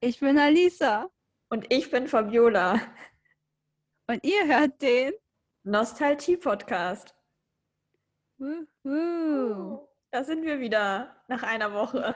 Ich 0.00 0.20
bin 0.20 0.38
Alisa. 0.38 1.10
Und 1.48 1.72
ich 1.72 1.90
bin 1.90 2.06
Fabiola. 2.06 2.80
Und 4.06 4.22
ihr 4.24 4.46
hört 4.46 4.82
den 4.82 5.14
Nostalgie-Podcast. 5.62 7.14
Wuhu. 8.36 9.88
Da 10.10 10.22
sind 10.22 10.44
wir 10.44 10.60
wieder 10.60 11.24
nach 11.28 11.42
einer 11.42 11.72
Woche. 11.72 12.14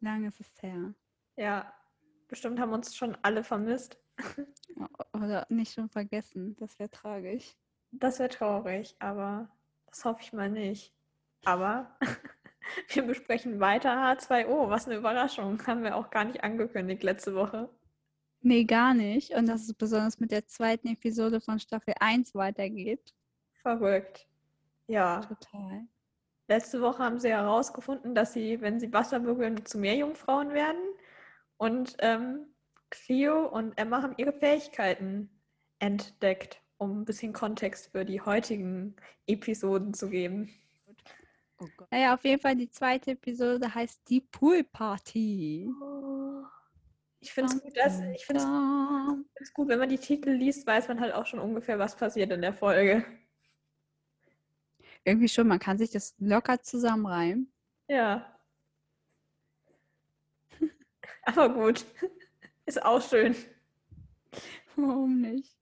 Lang 0.00 0.26
ist 0.26 0.40
es 0.40 0.62
her. 0.62 0.94
Ja, 1.36 1.72
bestimmt 2.28 2.60
haben 2.60 2.74
uns 2.74 2.94
schon 2.94 3.16
alle 3.22 3.42
vermisst. 3.42 3.98
Oder 5.14 5.46
nicht 5.48 5.72
schon 5.72 5.88
vergessen. 5.88 6.54
Das 6.56 6.78
wäre 6.78 6.90
tragisch. 6.90 7.56
Das 7.92 8.18
wäre 8.18 8.28
traurig, 8.28 8.94
aber 8.98 9.48
das 9.86 10.04
hoffe 10.04 10.20
ich 10.20 10.34
mal 10.34 10.50
nicht. 10.50 10.92
Aber 11.44 11.98
wir 12.88 13.02
besprechen 13.02 13.60
weiter 13.60 13.90
H2O. 13.90 14.68
Was 14.70 14.86
eine 14.86 14.96
Überraschung. 14.96 15.64
Haben 15.66 15.82
wir 15.82 15.96
auch 15.96 16.10
gar 16.10 16.24
nicht 16.24 16.42
angekündigt 16.42 17.02
letzte 17.02 17.34
Woche. 17.34 17.68
Nee, 18.40 18.64
gar 18.64 18.94
nicht. 18.94 19.32
Und 19.32 19.46
dass 19.46 19.62
es 19.62 19.74
besonders 19.74 20.20
mit 20.20 20.30
der 20.30 20.46
zweiten 20.46 20.88
Episode 20.88 21.40
von 21.40 21.58
Staffel 21.58 21.94
1 21.98 22.34
weitergeht. 22.34 23.14
Verrückt. 23.62 24.26
Ja. 24.86 25.20
Total. 25.20 25.86
Letzte 26.48 26.80
Woche 26.80 27.02
haben 27.02 27.18
sie 27.18 27.30
herausgefunden, 27.30 28.14
dass 28.14 28.32
sie, 28.32 28.60
wenn 28.60 28.78
sie 28.78 28.92
Wasser 28.92 29.18
berühren, 29.18 29.64
zu 29.66 29.78
Meerjungfrauen 29.78 30.52
werden. 30.52 30.80
Und 31.56 31.96
ähm, 31.98 32.46
Cleo 32.90 33.46
und 33.46 33.76
Emma 33.76 34.02
haben 34.02 34.14
ihre 34.16 34.32
Fähigkeiten 34.32 35.28
entdeckt, 35.80 36.62
um 36.78 37.00
ein 37.00 37.04
bisschen 37.04 37.32
Kontext 37.32 37.90
für 37.90 38.04
die 38.04 38.20
heutigen 38.20 38.94
Episoden 39.26 39.92
zu 39.92 40.08
geben. 40.08 40.50
Oh 41.58 41.66
Gott. 41.76 41.90
Naja, 41.90 42.14
auf 42.14 42.24
jeden 42.24 42.40
Fall 42.40 42.56
die 42.56 42.70
zweite 42.70 43.12
Episode 43.12 43.74
heißt 43.74 44.08
die 44.08 44.20
Pool 44.20 44.62
Party. 44.64 45.70
Ich 47.20 47.32
finde 47.32 47.54
es 47.54 47.62
gut, 47.62 47.76
dass, 47.76 48.00
ich 48.00 48.26
find's, 48.26 48.44
find's 48.44 49.54
gut, 49.54 49.68
wenn 49.68 49.78
man 49.78 49.88
die 49.88 49.98
Titel 49.98 50.30
liest, 50.30 50.66
weiß 50.66 50.88
man 50.88 51.00
halt 51.00 51.14
auch 51.14 51.26
schon 51.26 51.40
ungefähr, 51.40 51.78
was 51.78 51.96
passiert 51.96 52.30
in 52.30 52.42
der 52.42 52.52
Folge. 52.52 53.04
Irgendwie 55.04 55.28
schon, 55.28 55.48
man 55.48 55.58
kann 55.58 55.78
sich 55.78 55.90
das 55.90 56.14
locker 56.18 56.60
zusammenreimen. 56.62 57.50
Ja. 57.88 58.38
Aber 61.22 61.48
gut. 61.48 61.86
Ist 62.66 62.82
auch 62.82 63.00
schön. 63.00 63.34
Warum 64.74 65.20
nicht? 65.20 65.55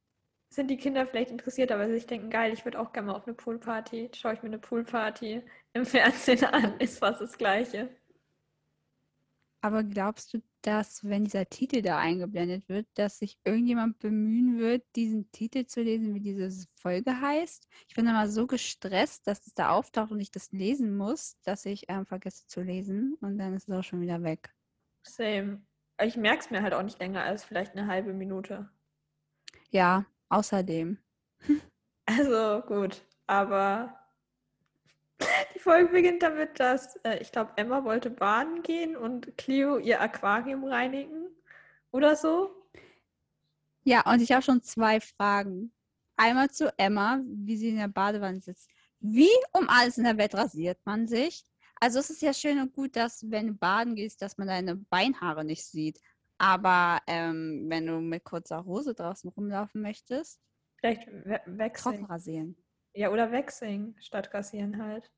Sind 0.55 0.69
die 0.69 0.77
Kinder 0.77 1.05
vielleicht 1.05 1.33
interessiert, 1.33 1.73
aber 1.73 1.89
sie 1.89 1.95
sich 1.95 2.07
denken, 2.07 2.31
geil, 2.31 2.53
ich 2.53 2.65
würde 2.65 2.79
auch 2.79 2.93
gerne 2.93 3.09
mal 3.09 3.17
auf 3.17 3.27
eine 3.27 3.35
Poolparty. 3.35 4.11
Schaue 4.15 4.35
ich 4.35 4.43
mir 4.43 4.51
eine 4.51 4.61
Poolparty 4.61 5.43
im 5.73 5.85
Fernsehen 5.85 6.45
an, 6.45 6.79
ist 6.79 7.01
fast 7.01 7.21
das 7.21 7.37
Gleiche. 7.37 7.89
Aber 9.63 9.83
glaubst 9.83 10.33
du, 10.33 10.43
dass, 10.63 11.03
wenn 11.03 11.25
dieser 11.25 11.49
Titel 11.49 11.83
da 11.83 11.99
eingeblendet 11.99 12.69
wird, 12.69 12.87
dass 12.95 13.19
sich 13.19 13.37
irgendjemand 13.43 13.99
bemühen 13.99 14.61
wird, 14.61 14.85
diesen 14.95 15.29
Titel 15.33 15.67
zu 15.67 15.83
lesen, 15.83 16.15
wie 16.15 16.21
diese 16.21 16.69
Folge 16.77 17.21
heißt? 17.21 17.67
Ich 17.89 17.97
bin 17.97 18.07
immer 18.07 18.29
so 18.29 18.47
gestresst, 18.47 19.27
dass 19.27 19.45
es 19.49 19.55
da 19.55 19.71
auftaucht 19.71 20.13
und 20.13 20.21
ich 20.21 20.31
das 20.31 20.53
lesen 20.53 20.97
muss, 20.97 21.37
dass 21.43 21.67
ich 21.67 21.87
ähm, 21.89 22.07
vergesse 22.07 22.47
zu 22.47 22.61
lesen 22.61 23.17
und 23.23 23.39
dann 23.39 23.55
ist 23.55 23.69
es 23.69 23.75
auch 23.75 23.83
schon 23.83 24.03
wieder 24.03 24.23
weg. 24.23 24.55
Same. 25.03 25.67
Ich 26.01 26.17
merke 26.17 26.45
es 26.45 26.51
mir 26.51 26.63
halt 26.63 26.75
auch 26.75 26.83
nicht 26.85 27.01
länger 27.01 27.25
als 27.25 27.45
vielleicht 27.45 27.73
eine 27.73 27.89
halbe 27.89 28.13
Minute. 28.13 28.71
Ja, 29.71 30.07
außerdem. 30.29 30.99
Also 32.07 32.63
gut, 32.67 33.03
aber 33.27 33.99
die 35.55 35.59
Folge 35.59 35.91
beginnt 35.93 36.23
damit, 36.23 36.61
dass 36.61 36.97
äh, 37.05 37.19
ich 37.21 37.33
glaube, 37.33 37.53
Emma 37.57 37.85
wollte 37.85 38.11
baden 38.11 38.63
gehen 38.63 38.97
und 38.97 39.37
Cleo 39.39 39.79
ihr 39.79 40.01
Aquarium 40.01 40.65
reinigen 40.65 41.29
oder 41.93 42.17
so. 42.17 42.51
Ja, 43.85 44.11
und 44.11 44.21
ich 44.21 44.33
habe 44.33 44.43
schon 44.43 44.63
zwei 44.63 45.01
Fragen. 45.01 45.73
Einmal 46.17 46.51
zu 46.51 46.73
Emma, 46.79 47.21
wie 47.25 47.57
sie 47.57 47.71
in 47.71 47.77
der 47.77 47.89
Badewanne 47.89 48.41
sitzt. 48.41 48.69
Wie 49.01 49.29
um 49.53 49.69
alles 49.69 49.99
in 49.99 50.05
der 50.05 50.17
Welt 50.17 50.35
rasiert 50.35 50.79
man 50.85 51.07
sich? 51.07 51.45
Also 51.81 51.99
es 51.99 52.09
ist 52.09 52.23
ja 52.23 52.33
schön 52.33 52.61
und 52.61 52.73
gut, 52.73 52.97
dass 52.97 53.31
wenn 53.31 53.49
du 53.49 53.53
baden 53.55 53.95
gehst, 53.95 54.23
dass 54.23 54.39
man 54.39 54.49
deine 54.49 54.77
Beinhaare 54.77 55.45
nicht 55.45 55.67
sieht. 55.67 56.01
Aber 56.45 57.01
ähm, 57.07 57.65
wenn 57.71 57.87
du 57.87 58.01
mit 58.01 58.23
kurzer 58.23 58.67
Hose 58.67 58.95
draußen 58.95 59.31
rumlaufen 59.31 59.81
möchtest, 59.81 60.43
Vielleicht 60.77 61.07
we 61.07 61.41
wechseln. 61.47 61.95
trocken 61.95 62.05
rasieren. 62.05 62.57
Ja, 62.93 63.11
oder 63.11 63.33
wechseln 63.33 63.97
statt 63.99 64.35
rasieren 64.35 64.77
halt. 64.83 65.11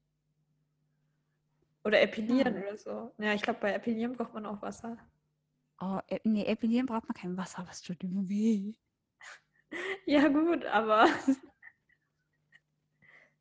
Oder 1.85 2.01
epilieren 2.01 2.57
Ah. 2.57 2.61
oder 2.61 2.77
so. 2.77 3.13
Ja, 3.19 3.35
ich 3.35 3.43
glaube, 3.43 3.59
bei 3.59 3.73
Epilieren 3.73 4.13
braucht 4.13 4.35
man 4.35 4.47
auch 4.47 4.63
Wasser. 4.63 4.97
Oh, 5.81 5.99
e- 6.09 6.21
nee, 6.23 6.45
epilieren 6.45 6.87
braucht 6.87 7.09
man 7.09 7.15
kein 7.17 7.37
Wasser, 7.37 7.67
es 7.69 7.83
tut 7.83 8.05
immer 8.05 8.29
weh. 8.29 8.75
Ja, 10.07 10.29
gut, 10.29 10.65
aber 10.67 11.07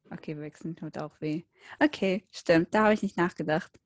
Okay, 0.09 0.35
wechseln 0.40 0.75
tut 0.75 0.97
auch 0.97 1.22
weh. 1.22 1.44
Okay, 1.79 2.25
stimmt, 2.31 2.73
da 2.73 2.85
habe 2.85 2.96
ich 2.96 3.03
nicht 3.03 3.17
nachgedacht. 3.17 3.79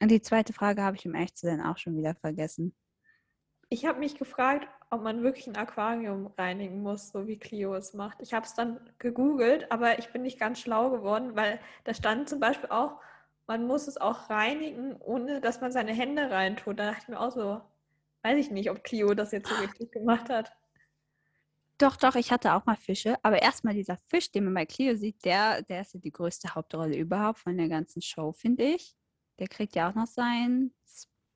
Und 0.00 0.10
die 0.10 0.22
zweite 0.22 0.52
Frage 0.52 0.82
habe 0.82 0.96
ich 0.96 1.06
um 1.06 1.14
echt 1.14 1.36
zu 1.38 1.46
sein 1.46 1.60
auch 1.60 1.78
schon 1.78 1.96
wieder 1.96 2.14
vergessen. 2.14 2.74
ich 3.68 3.84
habe 3.86 4.00
mich 4.00 4.16
gefragt, 4.16 4.68
ob 4.90 5.02
man 5.02 5.22
wirklich 5.22 5.46
ein 5.46 5.56
Aquarium 5.56 6.26
reinigen 6.36 6.82
muss, 6.82 7.10
so 7.10 7.28
wie 7.28 7.38
Clio 7.38 7.74
es 7.74 7.94
macht. 7.94 8.20
Ich 8.20 8.34
habe 8.34 8.44
es 8.44 8.54
dann 8.54 8.80
gegoogelt, 8.98 9.70
aber 9.70 9.98
ich 10.00 10.08
bin 10.12 10.22
nicht 10.22 10.40
ganz 10.40 10.60
schlau 10.60 10.90
geworden, 10.90 11.36
weil 11.36 11.60
da 11.84 11.94
stand 11.94 12.28
zum 12.28 12.40
Beispiel 12.40 12.70
auch, 12.70 13.00
man 13.46 13.66
muss 13.66 13.86
es 13.86 13.96
auch 13.96 14.28
reinigen, 14.30 14.96
ohne 14.96 15.40
dass 15.40 15.60
man 15.60 15.70
seine 15.72 15.92
Hände 15.92 16.30
reintut. 16.30 16.78
Da 16.78 16.86
dachte 16.86 17.02
ich 17.02 17.08
mir 17.08 17.20
auch 17.20 17.30
so, 17.32 17.60
weiß 18.22 18.38
ich 18.38 18.50
nicht, 18.50 18.70
ob 18.70 18.82
Clio 18.82 19.14
das 19.14 19.32
jetzt 19.32 19.48
so 19.48 19.54
richtig 19.56 19.92
gemacht 19.92 20.28
hat. 20.30 20.52
Doch, 21.78 21.96
doch, 21.96 22.14
ich 22.16 22.30
hatte 22.30 22.54
auch 22.54 22.66
mal 22.66 22.76
Fische, 22.76 23.16
aber 23.22 23.40
erstmal 23.40 23.74
dieser 23.74 23.96
Fisch, 24.08 24.30
den 24.30 24.44
man 24.44 24.54
bei 24.54 24.66
Clio 24.66 24.96
sieht, 24.96 25.24
der, 25.24 25.62
der 25.62 25.82
ist 25.82 25.94
ja 25.94 26.00
die 26.00 26.12
größte 26.12 26.54
Hauptrolle 26.54 26.96
überhaupt 26.96 27.38
von 27.38 27.56
der 27.56 27.68
ganzen 27.68 28.02
Show, 28.02 28.32
finde 28.32 28.64
ich. 28.64 28.96
Der 29.40 29.48
kriegt 29.48 29.74
ja 29.74 29.90
auch 29.90 29.94
noch 29.94 30.06
seinen 30.06 30.72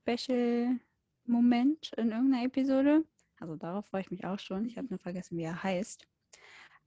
Special-Moment 0.07 1.93
in 1.97 2.11
irgendeiner 2.13 2.45
Episode. 2.45 3.05
Also 3.41 3.57
darauf 3.57 3.87
freue 3.87 4.03
ich 4.03 4.11
mich 4.11 4.27
auch 4.27 4.39
schon. 4.39 4.67
Ich 4.67 4.77
habe 4.77 4.89
nur 4.89 4.99
vergessen, 4.99 5.39
wie 5.39 5.45
er 5.45 5.63
heißt. 5.63 6.07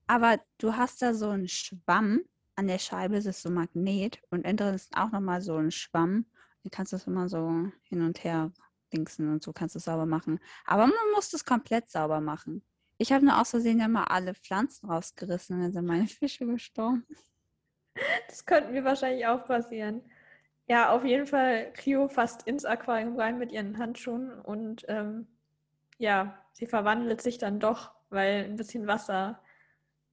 Aber 0.05 0.39
du 0.59 0.75
hast 0.75 1.01
da 1.01 1.16
so 1.16 1.29
einen 1.29 1.47
Schwamm. 1.47 2.22
An 2.55 2.67
der 2.67 2.78
Scheibe 2.79 3.17
ist 3.17 3.25
es 3.25 3.41
so 3.41 3.50
Magnet 3.50 4.22
und 4.29 4.45
innen 4.45 4.57
drin 4.57 4.75
ist 4.75 4.95
auch 4.95 5.11
nochmal 5.11 5.41
so 5.41 5.57
ein 5.57 5.72
Schwamm. 5.72 6.28
Du 6.63 6.69
kannst 6.69 6.94
das 6.94 7.07
immer 7.07 7.28
so 7.29 7.72
hin 7.84 8.01
und 8.01 8.23
her 8.23 8.51
dingsen 8.94 9.29
und 9.29 9.44
so 9.44 9.53
kannst 9.53 9.75
du 9.75 9.79
es 9.79 9.85
sauber 9.85 10.05
machen. 10.05 10.39
Aber 10.66 10.88
man 10.88 11.11
muss 11.13 11.29
das 11.29 11.45
komplett 11.45 11.89
sauber 11.89 12.22
machen. 12.22 12.63
Ich 12.99 13.11
habe 13.11 13.25
nur 13.25 13.39
aus 13.39 13.49
Versehen 13.51 13.79
ja 13.79 13.88
mal 13.88 14.05
alle 14.05 14.34
Pflanzen 14.34 14.89
rausgerissen 14.89 15.55
und 15.55 15.63
dann 15.63 15.72
sind 15.72 15.85
meine 15.85 16.07
Fische 16.07 16.45
gestorben. 16.45 17.05
Das 18.28 18.45
könnte 18.45 18.72
mir 18.72 18.84
wahrscheinlich 18.84 19.25
auch 19.25 19.44
passieren. 19.45 20.01
Ja, 20.67 20.91
auf 20.91 21.05
jeden 21.05 21.25
Fall 21.25 21.72
Clio 21.73 22.09
fast 22.09 22.45
ins 22.45 22.66
Aquarium 22.66 23.17
rein 23.17 23.39
mit 23.39 23.51
ihren 23.51 23.78
Handschuhen 23.78 24.31
und 24.41 24.83
ähm, 24.89 25.28
ja, 25.97 26.44
sie 26.51 26.67
verwandelt 26.67 27.22
sich 27.22 27.38
dann 27.38 27.59
doch, 27.59 27.91
weil 28.09 28.44
ein 28.44 28.57
bisschen 28.57 28.85
Wasser 28.85 29.41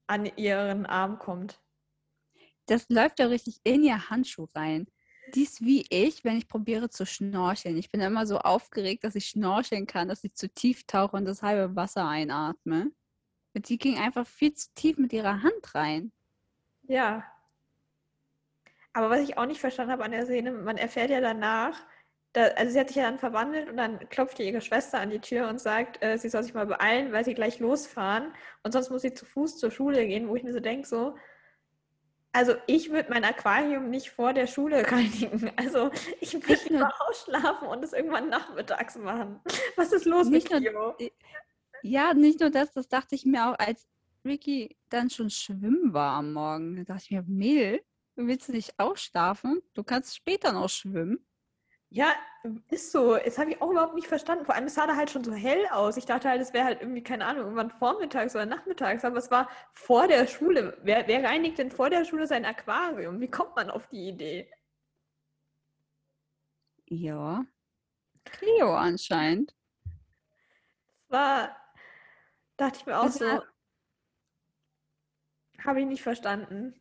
an 0.06 0.26
ihren 0.37 0.87
Arm 0.87 1.19
kommt. 1.19 1.60
Das 2.66 2.87
läuft 2.88 3.19
ja 3.19 3.26
richtig 3.26 3.60
in 3.65 3.82
ihr 3.82 4.10
Handschuh 4.10 4.47
rein. 4.54 4.87
Die 5.34 5.42
ist 5.42 5.60
wie 5.62 5.87
ich, 5.91 6.22
wenn 6.25 6.38
ich 6.38 6.48
probiere 6.48 6.88
zu 6.88 7.04
schnorcheln. 7.04 7.76
Ich 7.76 7.91
bin 7.91 8.00
immer 8.00 8.26
so 8.26 8.38
aufgeregt, 8.38 9.04
dass 9.04 9.15
ich 9.16 9.26
schnorcheln 9.26 9.86
kann, 9.86 10.09
dass 10.09 10.22
ich 10.22 10.34
zu 10.34 10.48
tief 10.48 10.84
tauche 10.86 11.16
und 11.16 11.25
das 11.25 11.42
halbe 11.42 11.75
Wasser 11.75 12.06
einatme. 12.06 12.92
Und 13.54 13.69
die 13.69 13.78
ging 13.78 13.98
einfach 13.98 14.26
viel 14.26 14.54
zu 14.54 14.69
tief 14.75 14.98
mit 14.98 15.12
ihrer 15.12 15.42
Hand 15.42 15.75
rein. 15.75 16.12
Ja. 16.82 17.25
Aber 18.94 19.10
was 19.10 19.21
ich 19.21 19.37
auch 19.37 19.47
nicht 19.47 19.60
verstanden 19.60 19.93
habe 19.93 20.05
an 20.05 20.12
der 20.12 20.25
Szene, 20.25 20.53
man 20.53 20.77
erfährt 20.78 21.10
ja 21.10 21.21
danach, 21.21 21.78
da, 22.32 22.44
also 22.56 22.72
sie 22.72 22.81
hat 22.81 22.88
sich 22.88 22.97
ja 22.97 23.05
dann 23.05 23.19
verwandelt 23.19 23.68
und 23.68 23.77
dann 23.77 24.09
klopft 24.09 24.39
ihr 24.41 24.47
ihre 24.47 24.60
Schwester 24.60 24.98
an 25.01 25.10
die 25.10 25.21
Tür 25.21 25.48
und 25.48 25.60
sagt, 25.60 26.03
äh, 26.03 26.16
sie 26.16 26.28
soll 26.28 26.42
sich 26.42 26.54
mal 26.54 26.66
beeilen, 26.66 27.13
weil 27.13 27.24
sie 27.24 27.34
gleich 27.34 27.59
losfahren 27.60 28.33
und 28.63 28.72
sonst 28.72 28.91
muss 28.91 29.03
sie 29.03 29.13
zu 29.15 29.24
Fuß 29.27 29.59
zur 29.59 29.71
Schule 29.71 30.07
gehen, 30.07 30.28
wo 30.28 30.34
ich 30.36 30.42
mir 30.42 30.53
so 30.53 30.60
denke, 30.60 30.86
so, 30.89 31.16
also 32.33 32.54
ich 32.66 32.91
würde 32.91 33.10
mein 33.10 33.24
Aquarium 33.24 33.91
nicht 33.91 34.10
vor 34.10 34.33
der 34.33 34.48
Schule 34.48 34.84
reinigen. 34.91 35.53
Also 35.57 35.91
ich 36.21 36.33
nur- 36.34 36.42
lieber 36.68 36.92
ausschlafen 37.09 37.68
und 37.68 37.84
es 37.84 37.92
irgendwann 37.92 38.28
nachmittags 38.28 38.97
machen. 38.97 39.41
Was 39.77 39.92
ist 39.92 40.04
los 40.04 40.28
Nicht 40.28 40.51
mit 40.53 40.72
nur- 40.72 40.97
Kio? 40.97 41.10
Ja, 41.83 42.15
nicht 42.15 42.41
nur 42.41 42.51
das, 42.51 42.72
das 42.72 42.89
dachte 42.89 43.15
ich 43.15 43.27
mir 43.27 43.48
auch, 43.51 43.59
als 43.59 43.86
Ricky 44.24 44.77
dann 44.89 45.10
schon 45.10 45.30
schwimmen 45.30 45.92
war 45.92 46.15
am 46.16 46.33
Morgen. 46.33 46.77
Da 46.77 46.95
dachte 46.95 47.03
ich 47.04 47.10
mir, 47.10 47.22
Mehl, 47.27 47.80
willst 48.16 48.49
du 48.49 48.53
nicht 48.53 48.78
ausschlafen? 48.78 49.63
Du 49.75 49.84
kannst 49.84 50.16
später 50.16 50.53
noch 50.53 50.69
schwimmen. 50.69 51.27
Ja, 51.91 52.13
ist 52.71 52.91
so. 52.91 53.16
Das 53.16 53.39
habe 53.39 53.53
ich 53.53 53.63
auch 53.63 53.71
überhaupt 53.71 53.95
nicht 53.95 54.09
verstanden. 54.09 54.45
Vor 54.45 54.55
allem, 54.55 54.65
es 54.65 54.75
sah 54.75 54.87
da 54.87 54.97
halt 54.97 55.11
schon 55.11 55.22
so 55.22 55.33
hell 55.33 55.65
aus. 55.71 55.97
Ich 55.97 56.07
dachte 56.07 56.28
halt, 56.28 56.41
es 56.41 56.53
wäre 56.53 56.65
halt 56.65 56.81
irgendwie, 56.81 57.03
keine 57.05 57.25
Ahnung, 57.25 57.45
irgendwann 57.45 57.71
vormittags 57.71 58.34
oder 58.34 58.47
nachmittags, 58.47 59.05
aber 59.05 59.19
es 59.19 59.31
war 59.31 59.49
vor 59.72 60.09
der 60.09 60.27
Schule. 60.27 60.77
Wer, 60.83 61.07
wer 61.07 61.22
reinigt 61.22 61.59
denn 61.59 61.71
vor 61.71 61.91
der 61.91 62.05
Schule 62.05 62.27
sein 62.27 62.45
Aquarium? 62.45 63.21
Wie 63.21 63.31
kommt 63.31 63.55
man 63.55 63.71
auf 63.71 63.87
die 63.87 64.09
Idee? 64.09 64.51
Ja. 66.87 67.45
Cleo 68.25 68.75
anscheinend. 68.75 69.55
Das 71.09 71.21
war, 71.21 71.57
dachte 72.57 72.78
ich 72.81 72.87
mir 72.87 72.99
auch 72.99 73.09
so, 73.09 73.43
habe 75.65 75.81
ich 75.81 75.87
nicht 75.87 76.03
verstanden. 76.03 76.81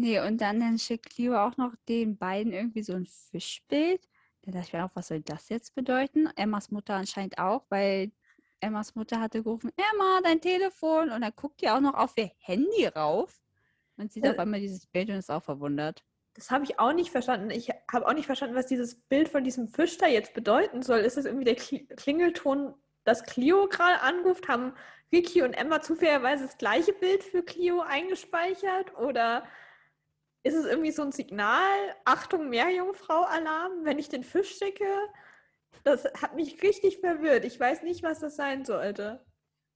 Nee, 0.00 0.20
und 0.20 0.40
dann, 0.40 0.60
dann 0.60 0.78
schickt 0.78 1.10
Cleo 1.10 1.36
auch 1.36 1.56
noch 1.56 1.74
den 1.88 2.16
beiden 2.16 2.52
irgendwie 2.52 2.84
so 2.84 2.92
ein 2.92 3.04
Fischbild. 3.04 4.08
Da 4.42 4.52
dachte 4.52 4.66
ich 4.68 4.72
mir 4.72 4.84
auch, 4.84 4.94
was 4.94 5.08
soll 5.08 5.22
das 5.22 5.48
jetzt 5.48 5.74
bedeuten? 5.74 6.28
Emmas 6.36 6.70
Mutter 6.70 6.94
anscheinend 6.94 7.36
auch, 7.38 7.66
weil 7.68 8.12
Emmas 8.60 8.94
Mutter 8.94 9.18
hatte 9.20 9.42
gerufen, 9.42 9.72
Emma, 9.76 10.20
dein 10.22 10.40
Telefon. 10.40 11.10
Und 11.10 11.22
dann 11.22 11.32
guckt 11.34 11.60
die 11.60 11.68
auch 11.68 11.80
noch 11.80 11.94
auf 11.94 12.12
ihr 12.16 12.30
Handy 12.38 12.86
rauf 12.86 13.42
und 13.96 14.12
sieht 14.12 14.24
Äh. 14.24 14.30
auf 14.30 14.38
einmal 14.38 14.60
dieses 14.60 14.86
Bild 14.86 15.08
und 15.08 15.16
ist 15.16 15.32
auch 15.32 15.42
verwundert. 15.42 16.04
Das 16.34 16.52
habe 16.52 16.62
ich 16.62 16.78
auch 16.78 16.92
nicht 16.92 17.10
verstanden. 17.10 17.50
Ich 17.50 17.68
habe 17.90 18.06
auch 18.06 18.14
nicht 18.14 18.26
verstanden, 18.26 18.54
was 18.54 18.66
dieses 18.66 18.94
Bild 18.94 19.28
von 19.28 19.42
diesem 19.42 19.66
Fisch 19.66 19.98
da 19.98 20.06
jetzt 20.06 20.32
bedeuten 20.32 20.82
soll. 20.82 21.00
Ist 21.00 21.16
das 21.16 21.24
irgendwie 21.24 21.44
der 21.44 21.58
Kli- 21.58 21.92
Klingelton, 21.96 22.72
dass 23.02 23.24
Clio 23.24 23.66
gerade 23.68 24.00
anruft? 24.02 24.46
Haben 24.46 24.74
Vicky 25.10 25.42
und 25.42 25.54
Emma 25.54 25.80
zufälligerweise 25.80 26.44
das 26.44 26.56
gleiche 26.56 26.92
Bild 26.92 27.24
für 27.24 27.42
Clio 27.42 27.80
eingespeichert? 27.80 28.96
Oder 28.96 29.42
ist 30.42 30.54
es 30.54 30.66
irgendwie 30.66 30.92
so 30.92 31.02
ein 31.02 31.12
Signal, 31.12 31.78
Achtung, 32.04 32.48
Meerjungfrau-Alarm, 32.48 33.84
wenn 33.84 33.98
ich 33.98 34.08
den 34.08 34.24
Fisch 34.24 34.56
schicke? 34.56 34.88
Das 35.84 36.04
hat 36.20 36.34
mich 36.34 36.62
richtig 36.62 36.98
verwirrt. 36.98 37.44
Ich 37.44 37.58
weiß 37.58 37.82
nicht, 37.82 38.02
was 38.02 38.20
das 38.20 38.36
sein 38.36 38.64
sollte. 38.64 39.24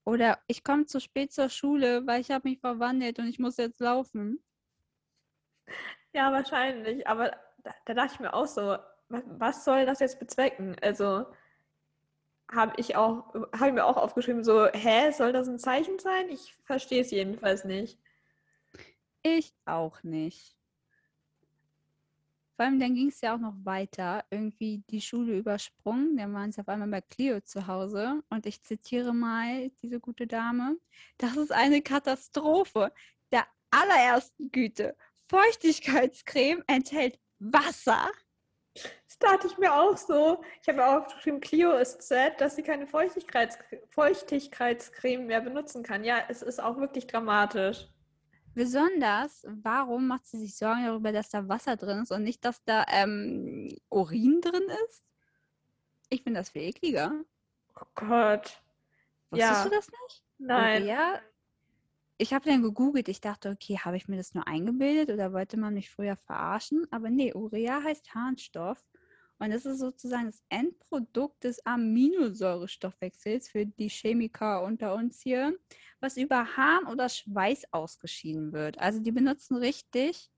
Oder 0.05 0.39
ich 0.47 0.63
komme 0.63 0.85
zu 0.85 0.99
spät 0.99 1.31
zur 1.31 1.49
Schule, 1.49 2.05
weil 2.05 2.21
ich 2.21 2.31
habe 2.31 2.49
mich 2.49 2.59
verwandelt 2.59 3.19
und 3.19 3.27
ich 3.27 3.39
muss 3.39 3.57
jetzt 3.57 3.79
laufen. 3.79 4.43
Ja, 6.13 6.31
wahrscheinlich. 6.31 7.07
Aber 7.07 7.31
da, 7.63 7.73
da 7.85 7.93
dachte 7.93 8.13
ich 8.15 8.19
mir 8.19 8.33
auch 8.33 8.47
so, 8.47 8.77
was, 9.09 9.63
soll 9.63 9.85
das 9.85 9.99
jetzt 9.99 10.19
bezwecken? 10.19 10.75
Also 10.81 11.25
habe 12.51 12.73
ich 12.77 12.95
auch, 12.95 13.33
habe 13.33 13.67
ich 13.67 13.73
mir 13.73 13.85
auch 13.85 13.97
aufgeschrieben, 13.97 14.43
so, 14.43 14.67
hä, 14.67 15.11
soll 15.11 15.33
das 15.33 15.47
ein 15.47 15.59
Zeichen 15.59 15.99
sein? 15.99 16.29
Ich 16.29 16.55
verstehe 16.65 17.01
es 17.01 17.11
jedenfalls 17.11 17.63
nicht. 17.63 17.99
Ich 19.23 19.53
auch 19.65 20.03
nicht. 20.03 20.55
Vor 22.55 22.65
allem, 22.65 22.79
dann 22.79 22.93
ging 22.93 23.07
es 23.07 23.21
ja 23.21 23.33
auch 23.33 23.39
noch 23.39 23.55
weiter, 23.63 24.23
irgendwie 24.29 24.83
die 24.89 25.01
Schule 25.01 25.37
übersprungen. 25.37 26.15
Dann 26.17 26.33
waren 26.33 26.51
sie 26.51 26.61
auf 26.61 26.67
einmal 26.67 26.87
bei 26.89 27.01
Cleo 27.01 27.41
zu 27.41 27.65
Hause. 27.65 28.21
Und 28.29 28.45
ich 28.45 28.61
zitiere 28.61 29.11
mal 29.11 29.69
diese 29.81 29.99
gute 29.99 30.27
Dame. 30.27 30.77
Das 31.17 31.35
ist 31.35 31.51
eine 31.51 31.81
Katastrophe 31.81 32.93
der 33.31 33.47
allerersten 33.71 34.51
Güte. 34.51 34.95
Feuchtigkeitscreme 35.29 36.63
enthält 36.67 37.17
Wasser. 37.39 38.07
Das 38.75 39.17
dachte 39.19 39.47
ich 39.47 39.57
mir 39.57 39.73
auch 39.73 39.97
so. 39.97 40.43
Ich 40.61 40.67
habe 40.67 40.85
auch 40.85 41.05
aufgeschrieben, 41.05 41.41
Clio 41.41 41.71
ist 41.73 42.01
sad, 42.03 42.39
dass 42.39 42.55
sie 42.55 42.63
keine 42.63 42.85
Feuchtigkeits 42.85 43.57
Feuchtigkeitscreme 43.89 45.25
mehr 45.25 45.41
benutzen 45.41 45.81
kann. 45.81 46.03
Ja, 46.03 46.23
es 46.29 46.41
ist 46.41 46.61
auch 46.61 46.77
wirklich 46.77 47.07
dramatisch. 47.07 47.87
Besonders, 48.55 49.45
warum 49.49 50.07
macht 50.07 50.25
sie 50.27 50.37
sich 50.39 50.55
Sorgen 50.55 50.85
darüber, 50.85 51.11
dass 51.11 51.29
da 51.29 51.47
Wasser 51.47 51.75
drin 51.75 52.03
ist 52.03 52.11
und 52.11 52.23
nicht, 52.23 52.45
dass 52.45 52.63
da 52.63 52.85
ähm, 52.89 53.69
Urin 53.89 54.41
drin 54.41 54.63
ist? 54.87 55.03
Ich 56.09 56.23
finde 56.23 56.39
das 56.41 56.51
viel 56.51 56.63
ekliger. 56.63 57.23
Oh 57.75 57.85
Gott. 57.95 58.61
Wusstest 59.31 59.51
Ja. 59.51 59.63
du 59.63 59.69
das 59.71 59.87
nicht? 59.89 60.23
Nein. 60.37 60.83
Urea, 60.83 61.19
ich 62.19 62.33
habe 62.33 62.47
dann 62.47 62.61
gegoogelt. 62.61 63.09
Ich 63.09 63.21
dachte, 63.21 63.49
okay, 63.49 63.79
habe 63.79 63.97
ich 63.97 64.07
mir 64.07 64.17
das 64.17 64.35
nur 64.35 64.47
eingebildet 64.47 65.09
oder 65.09 65.33
wollte 65.33 65.57
man 65.57 65.73
mich 65.73 65.89
früher 65.89 66.15
verarschen? 66.15 66.85
Aber 66.91 67.09
nee, 67.09 67.33
Urea 67.33 67.81
heißt 67.83 68.13
Harnstoff. 68.13 68.85
Und 69.43 69.51
das 69.51 69.65
ist 69.65 69.79
sozusagen 69.79 70.27
das 70.27 70.41
Endprodukt 70.47 71.43
des 71.43 71.65
Aminosäurestoffwechsels 71.65 73.49
für 73.49 73.65
die 73.65 73.89
Chemiker 73.89 74.63
unter 74.63 74.95
uns 74.95 75.19
hier, 75.21 75.59
was 75.99 76.15
über 76.15 76.55
Harn 76.55 76.87
oder 76.87 77.09
Schweiß 77.09 77.65
ausgeschieden 77.73 78.53
wird. 78.53 78.79
Also 78.79 79.01
die 79.01 79.11
benutzen 79.11 79.57
richtig 79.57 80.31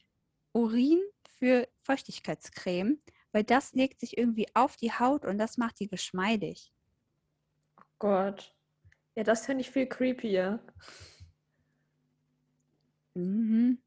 Urin 0.54 1.04
für 1.38 1.68
Feuchtigkeitscreme, 1.84 3.00
weil 3.32 3.44
das 3.44 3.74
legt 3.74 4.00
sich 4.00 4.18
irgendwie 4.18 4.48
auf 4.56 4.76
die 4.76 4.92
Haut 4.92 5.24
und 5.24 5.38
das 5.38 5.60
macht 5.60 5.80
die 5.80 5.88
geschmeidig. 5.88 6.74
Gott. 8.00 8.56
Ja, 9.14 9.24
das 9.24 9.46
finde 9.46 9.62
ich 9.62 9.70
viel 9.70 9.86
creepier. 9.86 10.66
Mhm. 13.14 13.85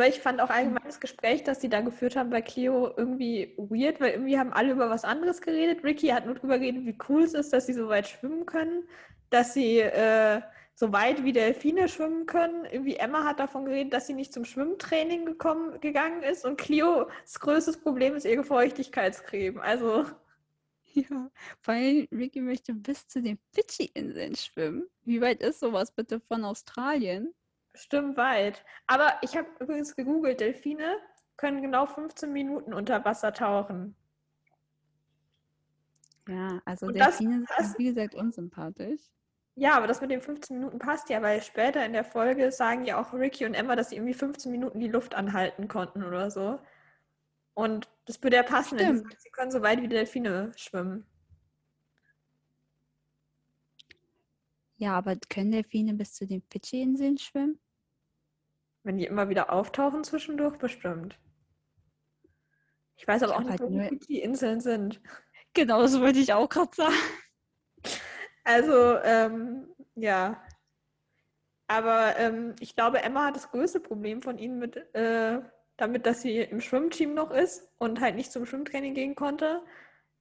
Aber 0.00 0.08
ich 0.08 0.20
fand 0.20 0.40
auch 0.40 0.48
allgemein 0.48 0.82
das 0.86 0.98
Gespräch, 0.98 1.44
das 1.44 1.58
die 1.58 1.68
da 1.68 1.82
geführt 1.82 2.16
haben 2.16 2.30
bei 2.30 2.40
Clio, 2.40 2.90
irgendwie 2.96 3.52
weird, 3.58 4.00
weil 4.00 4.12
irgendwie 4.12 4.38
haben 4.38 4.50
alle 4.50 4.72
über 4.72 4.88
was 4.88 5.04
anderes 5.04 5.42
geredet. 5.42 5.84
Ricky 5.84 6.08
hat 6.08 6.24
nur 6.24 6.36
drüber 6.36 6.58
geredet, 6.58 6.86
wie 6.86 6.96
cool 7.10 7.24
es 7.24 7.34
ist, 7.34 7.52
dass 7.52 7.66
sie 7.66 7.74
so 7.74 7.86
weit 7.90 8.08
schwimmen 8.08 8.46
können, 8.46 8.88
dass 9.28 9.52
sie 9.52 9.80
äh, 9.80 10.40
so 10.74 10.90
weit 10.94 11.22
wie 11.22 11.34
Delfine 11.34 11.86
schwimmen 11.86 12.24
können. 12.24 12.64
Irgendwie 12.64 12.96
Emma 12.96 13.24
hat 13.24 13.40
davon 13.40 13.66
geredet, 13.66 13.92
dass 13.92 14.06
sie 14.06 14.14
nicht 14.14 14.32
zum 14.32 14.46
Schwimmtraining 14.46 15.26
gekommen, 15.26 15.78
gegangen 15.82 16.22
ist. 16.22 16.46
Und 16.46 16.56
Clios 16.56 17.08
größtes 17.38 17.82
Problem 17.82 18.14
ist 18.14 18.24
ihre 18.24 18.42
Feuchtigkeitscreme. 18.42 19.60
Also, 19.60 20.06
Ja, 20.94 21.30
weil 21.64 22.08
Ricky 22.10 22.40
möchte 22.40 22.72
bis 22.72 23.06
zu 23.06 23.20
den 23.20 23.38
Fidschi-Inseln 23.52 24.34
schwimmen. 24.34 24.88
Wie 25.04 25.20
weit 25.20 25.42
ist 25.42 25.60
sowas 25.60 25.92
bitte 25.92 26.20
von 26.20 26.44
Australien? 26.44 27.34
Bestimmt 27.72 28.16
weit. 28.16 28.64
Aber 28.86 29.14
ich 29.22 29.36
habe 29.36 29.48
übrigens 29.60 29.96
gegoogelt, 29.96 30.40
Delfine 30.40 30.96
können 31.36 31.62
genau 31.62 31.86
15 31.86 32.32
Minuten 32.32 32.74
unter 32.74 33.04
Wasser 33.04 33.32
tauchen. 33.32 33.96
Ja, 36.28 36.60
also 36.64 36.86
Und 36.86 36.98
das 36.98 37.18
Delfine 37.18 37.44
sind, 37.58 37.78
wie 37.78 37.84
gesagt, 37.84 38.14
unsympathisch. 38.14 39.00
Ja, 39.56 39.76
aber 39.76 39.86
das 39.86 40.00
mit 40.00 40.10
den 40.10 40.20
15 40.20 40.58
Minuten 40.58 40.78
passt 40.78 41.10
ja, 41.10 41.20
weil 41.22 41.42
später 41.42 41.84
in 41.84 41.92
der 41.92 42.04
Folge 42.04 42.52
sagen 42.52 42.84
ja 42.84 43.00
auch 43.00 43.12
Ricky 43.12 43.44
und 43.46 43.54
Emma, 43.54 43.76
dass 43.76 43.90
sie 43.90 43.96
irgendwie 43.96 44.14
15 44.14 44.50
Minuten 44.50 44.80
die 44.80 44.88
Luft 44.88 45.14
anhalten 45.14 45.68
konnten 45.68 46.04
oder 46.04 46.30
so. 46.30 46.58
Und 47.54 47.88
das 48.06 48.22
würde 48.22 48.36
ja 48.36 48.42
passen, 48.42 48.78
wenn 48.78 48.86
sie 48.86 49.00
Stimmt. 49.00 49.10
sagen, 49.10 49.16
sie 49.18 49.30
können 49.30 49.50
so 49.50 49.62
weit 49.62 49.82
wie 49.82 49.88
Delfine 49.88 50.52
schwimmen. 50.56 51.04
Ja, 54.80 54.96
aber 54.96 55.16
können 55.28 55.52
Delfine 55.52 55.92
bis 55.92 56.14
zu 56.14 56.26
den 56.26 56.42
Fidschi-Inseln 56.50 57.18
schwimmen? 57.18 57.60
Wenn 58.82 58.96
die 58.96 59.04
immer 59.04 59.28
wieder 59.28 59.52
auftauchen 59.52 60.04
zwischendurch, 60.04 60.56
bestimmt. 60.56 61.18
Ich 62.96 63.06
weiß 63.06 63.22
aber 63.22 63.32
Ich 63.32 63.36
auch 63.36 63.40
nicht, 63.42 63.50
halt 63.50 63.60
wo 63.60 63.68
nur- 63.68 63.82
die 63.82 63.88
Fidschi-Inseln 63.90 64.60
sind. 64.60 65.00
Genau, 65.52 65.82
das 65.82 65.98
wollte 66.00 66.20
ich 66.20 66.32
auch 66.32 66.48
gerade 66.48 66.70
sagen. 66.76 66.94
Also, 68.44 68.98
ähm, 69.02 69.66
ja. 69.96 70.40
Aber 71.66 72.16
ähm, 72.18 72.54
ich 72.60 72.76
glaube, 72.76 73.02
Emma 73.02 73.26
hat 73.26 73.34
das 73.34 73.50
größte 73.50 73.80
Problem 73.80 74.22
von 74.22 74.38
ihnen 74.38 74.60
mit, 74.60 74.76
äh, 74.94 75.40
damit, 75.76 76.06
dass 76.06 76.22
sie 76.22 76.38
im 76.38 76.60
Schwimmteam 76.60 77.14
noch 77.14 77.32
ist 77.32 77.68
und 77.78 78.00
halt 78.00 78.14
nicht 78.14 78.30
zum 78.30 78.46
Schwimmtraining 78.46 78.94
gehen 78.94 79.16
konnte. 79.16 79.60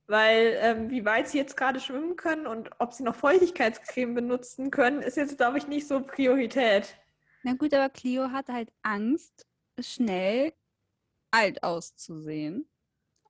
Weil 0.09 0.57
ähm, 0.59 0.89
wie 0.89 1.05
weit 1.05 1.29
sie 1.29 1.37
jetzt 1.37 1.55
gerade 1.55 1.79
schwimmen 1.79 2.15
können 2.15 2.47
und 2.47 2.71
ob 2.79 2.93
sie 2.93 3.03
noch 3.03 3.15
Feuchtigkeitscreme 3.15 4.15
benutzen 4.15 4.71
können, 4.71 5.03
ist 5.03 5.17
jetzt, 5.17 5.37
glaube 5.37 5.59
ich, 5.59 5.67
nicht 5.67 5.87
so 5.87 6.01
Priorität. 6.01 6.97
Na 7.43 7.53
gut, 7.53 7.75
aber 7.75 7.89
Cleo 7.89 8.31
hatte 8.31 8.53
halt 8.53 8.71
Angst, 8.81 9.45
schnell 9.79 10.51
alt 11.29 11.61
auszusehen. 11.61 12.67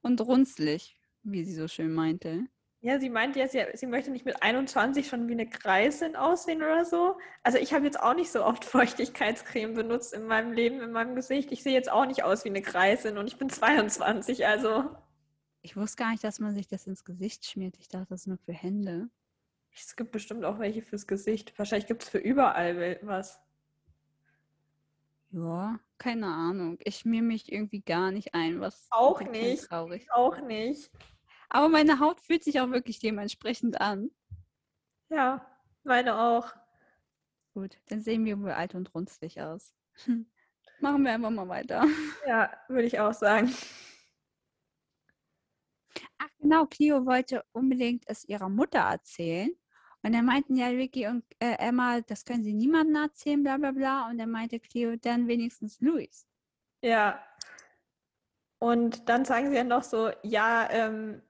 Und 0.02 0.22
runzlig, 0.22 0.96
wie 1.24 1.44
sie 1.44 1.54
so 1.54 1.68
schön 1.68 1.94
meinte. 1.94 2.46
Ja, 2.80 2.98
sie 2.98 3.10
meinte 3.10 3.40
ja, 3.40 3.50
sie, 3.50 3.62
sie 3.74 3.88
möchte 3.88 4.10
nicht 4.10 4.24
mit 4.24 4.42
21 4.42 5.06
schon 5.06 5.28
wie 5.28 5.34
eine 5.34 5.48
Greisin 5.48 6.16
aussehen 6.16 6.64
oder 6.64 6.86
so. 6.86 7.18
Also 7.44 7.58
ich 7.58 7.74
habe 7.74 7.84
jetzt 7.84 8.00
auch 8.00 8.14
nicht 8.14 8.32
so 8.32 8.46
oft 8.46 8.64
Feuchtigkeitscreme 8.64 9.74
benutzt 9.74 10.14
in 10.14 10.28
meinem 10.28 10.54
Leben, 10.54 10.80
in 10.80 10.94
meinem 10.94 11.14
Gesicht. 11.14 11.52
Ich 11.52 11.62
sehe 11.62 11.74
jetzt 11.74 11.92
auch 11.92 12.06
nicht 12.06 12.24
aus 12.24 12.46
wie 12.46 12.50
eine 12.50 12.62
Greisin 12.62 13.18
und 13.18 13.28
ich 13.28 13.38
bin 13.38 13.50
22, 13.50 14.48
also 14.48 14.86
Ich 15.62 15.76
wusste 15.76 15.98
gar 15.98 16.12
nicht, 16.12 16.24
dass 16.24 16.40
man 16.40 16.54
sich 16.54 16.68
das 16.68 16.88
ins 16.88 17.04
Gesicht 17.04 17.46
schmiert. 17.46 17.76
Ich 17.80 17.88
dachte, 17.88 18.08
das 18.10 18.22
ist 18.22 18.28
nur 18.28 18.38
für 18.38 18.54
Hände. 18.54 19.10
es 19.76 19.96
gibt 19.96 20.12
bestimmt 20.12 20.46
auch 20.46 20.60
welche 20.60 20.82
fürs 20.82 21.06
Gesicht. 21.08 21.58
Wahrscheinlich 21.58 21.88
gibt 21.88 22.04
es 22.04 22.10
für 22.10 22.18
überall 22.20 23.00
was. 23.02 23.42
Ja, 25.32 25.80
keine 25.98 26.28
Ahnung. 26.28 26.78
Ich 26.84 26.98
schmier 27.00 27.22
mich 27.22 27.52
irgendwie 27.52 27.82
gar 27.82 28.12
nicht 28.12 28.34
ein, 28.34 28.62
was 28.62 28.88
Auch 28.90 29.22
nicht. 29.22 29.66
traurig. 29.68 30.08
Auch 30.12 30.40
nicht. 30.42 30.90
Aber 31.50 31.70
meine 31.70 32.00
Haut 32.00 32.20
fühlt 32.22 32.44
sich 32.44 32.60
auch 32.62 32.72
wirklich 32.72 33.00
dementsprechend 33.00 33.80
an. 33.82 34.10
Ja, 35.10 35.46
meine 35.84 36.18
auch. 36.20 36.54
Gut, 37.54 37.78
dann 37.90 38.02
sehen 38.02 38.26
wir 38.26 38.40
wohl 38.40 38.52
alt 38.52 38.76
und 38.76 38.94
runzlig 38.96 39.42
aus. 39.42 39.74
Machen 40.80 41.04
wir 41.04 41.12
einfach 41.12 41.32
mal 41.32 41.48
weiter. 41.50 41.86
Ja, 42.28 42.52
würde 42.70 42.86
ich 42.88 43.00
auch 43.00 43.14
sagen. 43.14 43.52
Genau, 46.40 46.66
Clio 46.66 47.06
wollte 47.06 47.44
unbedingt 47.52 48.04
es 48.08 48.24
ihrer 48.26 48.50
Mutter 48.50 48.80
erzählen. 48.80 49.52
Und 50.02 50.14
dann 50.14 50.26
meinten 50.26 50.56
ja 50.56 50.68
Ricky 50.68 51.08
und 51.08 51.26
äh, 51.40 51.56
Emma, 51.60 52.00
das 52.02 52.24
können 52.24 52.44
sie 52.44 52.54
niemandem 52.54 52.96
erzählen, 52.96 53.44
bla 53.44 53.58
bla 53.58 53.72
bla. 53.72 54.10
Und 54.10 54.18
dann 54.18 54.32
meinte 54.32 54.60
Clio, 54.60 54.96
dann 54.96 55.28
wenigstens 55.28 55.82
Luis. 55.82 56.26
Ja. 56.82 57.22
Und 58.60 59.10
dann 59.10 59.26
sagen 59.26 59.50
sie 59.50 59.56
ja 59.56 59.64
noch 59.64 59.84
so, 59.84 60.12
ja, 60.24 60.70
ähm, 60.72 61.22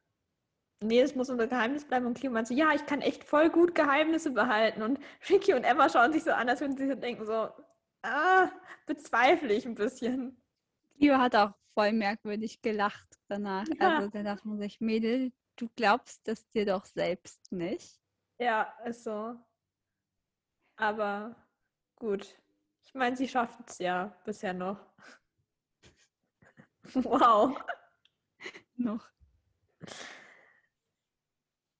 nee, 0.83 1.01
es 1.01 1.15
muss 1.15 1.29
unser 1.29 1.47
Geheimnis 1.47 1.85
bleiben. 1.85 2.05
Und 2.05 2.17
Cleo 2.17 2.31
meint 2.31 2.47
so, 2.47 2.53
ja, 2.53 2.73
ich 2.73 2.85
kann 2.85 3.01
echt 3.01 3.23
voll 3.23 3.49
gut 3.49 3.73
Geheimnisse 3.73 4.31
behalten. 4.31 4.83
Und 4.83 4.99
Ricky 5.29 5.53
und 5.53 5.63
Emma 5.63 5.89
schauen 5.89 6.13
sich 6.13 6.23
so 6.23 6.31
an, 6.31 6.49
als 6.49 6.61
würden 6.61 6.77
sie 6.77 6.87
so 6.87 6.95
denken, 6.95 7.25
so, 7.25 7.49
ah, 8.03 8.51
bezweifle 8.85 9.53
ich 9.53 9.65
ein 9.65 9.75
bisschen. 9.75 10.41
Cleo 10.97 11.17
hat 11.17 11.35
auch 11.35 11.53
voll 11.79 11.93
merkwürdig 11.93 12.61
gelacht 12.61 13.19
danach. 13.29 13.65
Ja. 13.79 13.97
Also 13.97 14.09
da 14.09 14.23
dachte 14.23 14.47
man 14.47 14.59
sich, 14.59 14.81
Mädel, 14.81 15.31
du 15.55 15.69
glaubst 15.75 16.27
das 16.27 16.45
dir 16.49 16.65
doch 16.65 16.85
selbst 16.85 17.51
nicht. 17.51 18.01
Ja, 18.37 18.73
ist 18.85 19.03
so. 19.05 19.35
Aber 20.75 21.35
gut. 21.95 22.37
Ich 22.83 22.93
meine, 22.93 23.15
sie 23.15 23.27
schaffen 23.27 23.63
es 23.67 23.77
ja 23.77 24.17
bisher 24.25 24.53
noch. 24.53 24.77
wow. 26.93 27.57
Noch. 28.75 29.09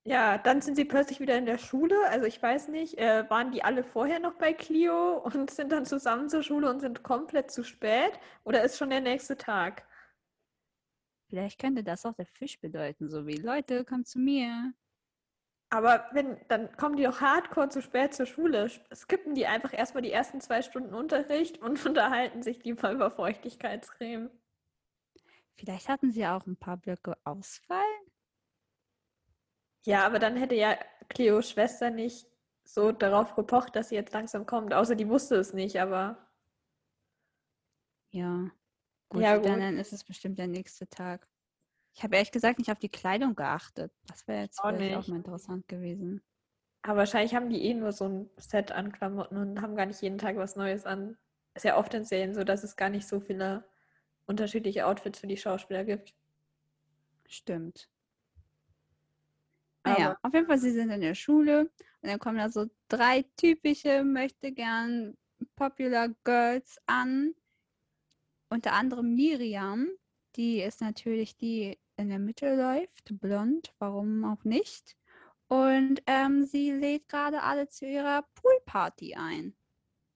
Ja, 0.06 0.38
dann 0.38 0.62
sind 0.62 0.76
sie 0.76 0.86
plötzlich 0.86 1.20
wieder 1.20 1.38
in 1.38 1.46
der 1.46 1.58
Schule. 1.58 1.96
Also 2.10 2.26
ich 2.26 2.42
weiß 2.42 2.70
nicht, 2.70 2.98
äh, 2.98 3.30
waren 3.30 3.52
die 3.52 3.64
alle 3.64 3.84
vorher 3.84 4.20
noch 4.20 4.36
bei 4.36 4.54
Clio 4.54 5.18
und 5.18 5.52
sind 5.52 5.72
dann 5.72 5.86
zusammen 5.86 6.30
zur 6.30 6.42
Schule 6.42 6.70
und 6.70 6.80
sind 6.80 7.04
komplett 7.04 7.52
zu 7.52 7.64
spät? 7.64 8.20
Oder 8.46 8.64
ist 8.64 8.78
schon 8.78 8.90
der 8.92 9.02
nächste 9.02 9.38
Tag? 9.38 9.86
Vielleicht 11.30 11.60
könnte 11.60 11.84
das 11.84 12.06
auch 12.06 12.16
der 12.16 12.26
Fisch 12.26 12.60
bedeuten, 12.60 13.08
so 13.10 13.28
wie 13.28 13.38
Leute, 13.38 13.86
kommt 13.86 14.08
zu 14.08 14.18
mir. 14.20 14.74
Aber 15.70 16.08
wenn, 16.14 16.40
dann 16.48 16.76
kommen 16.76 16.96
die 16.96 17.04
doch 17.04 17.22
hardcore 17.22 17.70
zu 17.70 17.84
spät 17.84 18.16
zur 18.16 18.26
Schule. 18.26 18.70
Skippen 18.92 19.36
die 19.36 19.46
einfach 19.46 19.72
erstmal 19.72 20.02
die 20.02 20.12
ersten 20.12 20.42
zwei 20.42 20.64
Stunden 20.64 20.96
Unterricht 20.96 21.60
und 21.60 21.86
unterhalten 21.86 22.42
sich 22.42 22.64
lieber 22.64 22.92
über 22.92 23.12
Feuchtigkeitscreme. 23.12 24.32
Vielleicht 25.56 25.88
hatten 25.88 26.12
sie 26.12 26.26
auch 26.26 26.48
ein 26.48 26.58
paar 26.58 26.78
Blöcke 26.78 27.16
Ausfall. 27.24 27.84
Ja, 29.86 30.06
aber 30.06 30.18
dann 30.18 30.36
hätte 30.36 30.56
ja 30.56 30.78
Cleos 31.10 31.52
Schwester 31.52 31.92
nicht 31.92 32.28
so 32.64 32.92
darauf 32.92 33.36
gepocht, 33.36 33.76
dass 33.76 33.90
sie 33.90 33.96
jetzt 33.96 34.14
langsam 34.14 34.48
kommt. 34.48 34.74
Außer 34.74 34.96
die 34.96 35.10
wusste 35.10 35.36
es 35.36 35.54
nicht, 35.54 35.80
aber 35.80 36.18
Ja. 38.12 38.52
Gut, 39.10 39.24
Ja, 39.24 39.34
dann, 39.34 39.44
gut. 39.44 39.62
dann 39.62 39.78
ist 39.78 39.94
es 39.94 40.04
bestimmt 40.04 40.38
der 40.38 40.48
nächste 40.48 40.88
Tag. 40.88 41.28
Ich 41.96 42.04
habe 42.04 42.16
ehrlich 42.16 42.32
gesagt 42.32 42.60
nicht 42.60 42.72
auf 42.72 42.80
die 42.80 42.90
Kleidung 42.90 43.36
geachtet. 43.36 43.92
Das 44.08 44.28
wäre 44.28 44.44
jetzt 44.44 44.60
auch 44.60 44.70
vielleicht 44.70 44.96
auch 44.96 45.08
mal 45.08 45.18
interessant 45.18 45.68
gewesen. 45.68 46.22
Aber 46.84 47.00
wahrscheinlich 47.00 47.36
haben 47.36 47.50
die 47.50 47.64
eh 47.66 47.74
nur 47.74 47.92
so 47.92 48.06
ein 48.08 48.30
Set 48.38 48.72
an 48.72 48.92
Klamotten 48.92 49.38
und 49.38 49.62
haben 49.62 49.76
gar 49.76 49.86
nicht 49.86 50.02
jeden 50.02 50.18
Tag 50.18 50.38
was 50.38 50.56
Neues 50.56 50.86
an. 50.86 51.18
Ist 51.56 51.66
ja 51.66 51.78
oft 51.78 51.94
in 51.94 52.06
Serien 52.06 52.34
so, 52.34 52.44
dass 52.44 52.64
es 52.64 52.78
gar 52.78 52.90
nicht 52.90 53.08
so 53.08 53.20
viele 53.20 53.66
unterschiedliche 54.28 54.86
Outfits 54.86 55.20
für 55.20 55.28
die 55.28 55.38
Schauspieler 55.38 55.84
gibt. 55.84 56.14
Stimmt. 57.28 57.90
Naja, 59.84 60.18
auf 60.22 60.34
jeden 60.34 60.46
Fall, 60.46 60.60
sie 60.60 60.72
sind 60.72 60.90
in 60.92 61.02
der 61.02 61.16
Schule 61.16 61.62
und 62.02 62.10
dann 62.10 62.20
kommen 62.20 62.38
da 62.38 62.50
so 62.50 62.68
drei 62.90 63.26
typische 63.38 64.04
möchte 64.04 64.52
gern 64.52 65.18
Popular 65.56 66.10
Girls 66.24 66.78
an. 66.86 67.34
Unter 68.50 68.74
anderem 68.74 69.14
Miriam, 69.16 69.88
die 70.36 70.62
ist 70.62 70.82
natürlich 70.82 71.38
die 71.38 71.78
in 71.98 72.10
der 72.10 72.20
Mitte 72.20 72.56
läuft, 72.56 73.20
blond, 73.20 73.74
warum 73.80 74.24
auch 74.24 74.44
nicht. 74.44 74.96
Und 75.48 76.02
ähm, 76.08 76.44
sie 76.46 76.72
lädt 76.72 77.10
gerade 77.10 77.42
alle 77.44 77.68
zu 77.68 77.86
ihrer 77.86 78.24
Poolparty 78.36 79.16
ein. 79.16 79.54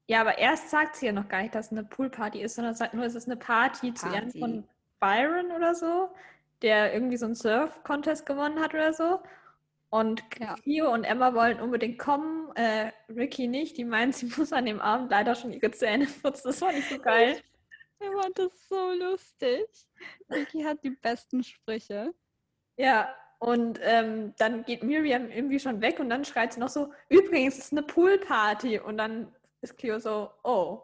Ja, 0.08 0.22
aber 0.22 0.38
erst 0.38 0.70
sagt 0.70 0.96
sie 0.96 1.08
ja 1.08 1.12
noch 1.12 1.28
gar 1.28 1.42
nicht, 1.42 1.56
dass 1.56 1.68
es 1.68 1.72
eine 1.72 1.84
Poolparty 1.84 2.42
ist, 2.42 2.56
sondern 2.56 2.75
sagt 2.75 2.94
nur, 2.94 3.06
es 3.06 3.16
ist 3.16 3.28
eine 3.28 3.38
Party, 3.38 3.94
zu 3.94 4.06
Ehren 4.08 4.25
Party. 4.25 4.40
von 4.40 4.68
Byron 5.00 5.52
oder 5.52 5.75
so, 5.75 6.10
der 6.62 6.94
irgendwie 6.94 7.18
so 7.18 7.25
einen 7.25 7.36
Surf-Contest 7.36 8.25
gewonnen 8.25 8.60
hat 8.60 8.74
oder 8.74 8.94
so. 8.94 9.20
Und 9.90 10.24
Ja. 10.40 10.56
Clio 10.56 10.92
und 10.92 11.04
Emma 11.04 11.34
wollen 11.34 11.60
unbedingt 11.60 12.00
kommen, 12.00 12.52
äh, 12.56 12.92
Ricky 13.10 13.48
nicht. 13.48 13.78
Die 13.78 13.86
meint, 13.86 14.16
sie 14.16 14.25
muss 14.38 14.54
an 14.54 14.66
dem 14.66 14.80
Abend 14.80 15.12
leider 15.12 15.36
schon 15.36 15.52
ihre 15.52 15.72
Zähne 15.72 16.08
putzen. 16.22 16.48
Das 16.48 16.60
fand 16.60 16.78
ich 16.78 16.90
so 16.90 17.00
geil. 17.00 17.42
Ich 18.04 18.22
fand 18.22 18.38
das 18.38 18.68
so 18.68 18.92
lustig. 18.92 19.66
Vicky 20.28 20.64
hat 20.64 20.84
die 20.84 20.92
besten 20.92 21.44
Sprüche. 21.44 22.14
Ja, 22.78 23.16
und 23.40 23.80
ähm, 23.82 24.34
dann 24.38 24.64
geht 24.64 24.84
Miriam 24.84 25.30
irgendwie 25.30 25.60
schon 25.60 25.82
weg 25.82 26.00
und 26.00 26.10
dann 26.10 26.26
schreit 26.26 26.54
sie 26.54 26.60
noch 26.60 26.70
so, 26.70 26.92
übrigens, 27.10 27.58
es 27.58 27.66
ist 27.66 27.72
eine 27.72 27.84
Poolparty. 27.84 28.80
Und 28.80 28.98
dann 28.98 29.34
ist 29.62 29.78
Clio 29.78 30.00
so, 30.00 30.32
oh, 30.44 30.82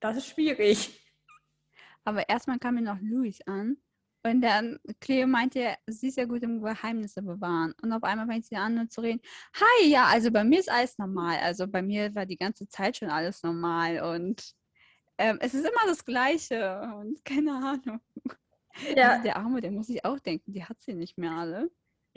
das 0.00 0.16
ist 0.16 0.28
schwierig. 0.28 0.98
Aber 2.04 2.28
erstmal 2.28 2.58
kam 2.58 2.74
mir 2.76 2.82
noch 2.82 2.98
Luis 3.00 3.40
an. 3.46 3.76
Und 4.24 4.40
dann, 4.40 4.78
Cleo 5.00 5.26
meinte, 5.26 5.76
sie 5.86 6.08
ist 6.08 6.16
ja 6.16 6.26
gut 6.26 6.42
im 6.42 6.62
Geheimnisse 6.62 7.22
bewahren. 7.22 7.74
Und 7.82 7.92
auf 7.92 8.04
einmal 8.04 8.26
fängt 8.26 8.46
sie 8.46 8.56
an 8.56 8.76
nur 8.76 8.88
zu 8.88 9.00
reden. 9.00 9.20
Hi, 9.54 9.88
ja, 9.88 10.06
also 10.06 10.30
bei 10.30 10.44
mir 10.44 10.60
ist 10.60 10.70
alles 10.70 10.96
normal. 10.96 11.38
Also 11.38 11.66
bei 11.66 11.82
mir 11.82 12.14
war 12.14 12.24
die 12.24 12.36
ganze 12.36 12.68
Zeit 12.68 12.96
schon 12.96 13.10
alles 13.10 13.42
normal. 13.42 14.00
Und 14.00 14.54
ähm, 15.22 15.38
es 15.40 15.54
ist 15.54 15.64
immer 15.64 15.86
das 15.86 16.04
Gleiche. 16.04 16.80
Und 16.96 17.24
keine 17.24 17.52
Ahnung. 17.52 18.00
Ja, 18.96 19.10
Also 19.12 19.22
der 19.24 19.36
Arme, 19.36 19.60
der 19.60 19.70
muss 19.72 19.86
sich 19.86 20.04
auch 20.04 20.18
denken, 20.18 20.52
die 20.52 20.64
hat 20.64 20.80
sie 20.82 20.94
nicht 20.94 21.18
mehr 21.18 21.32
alle. 21.32 21.70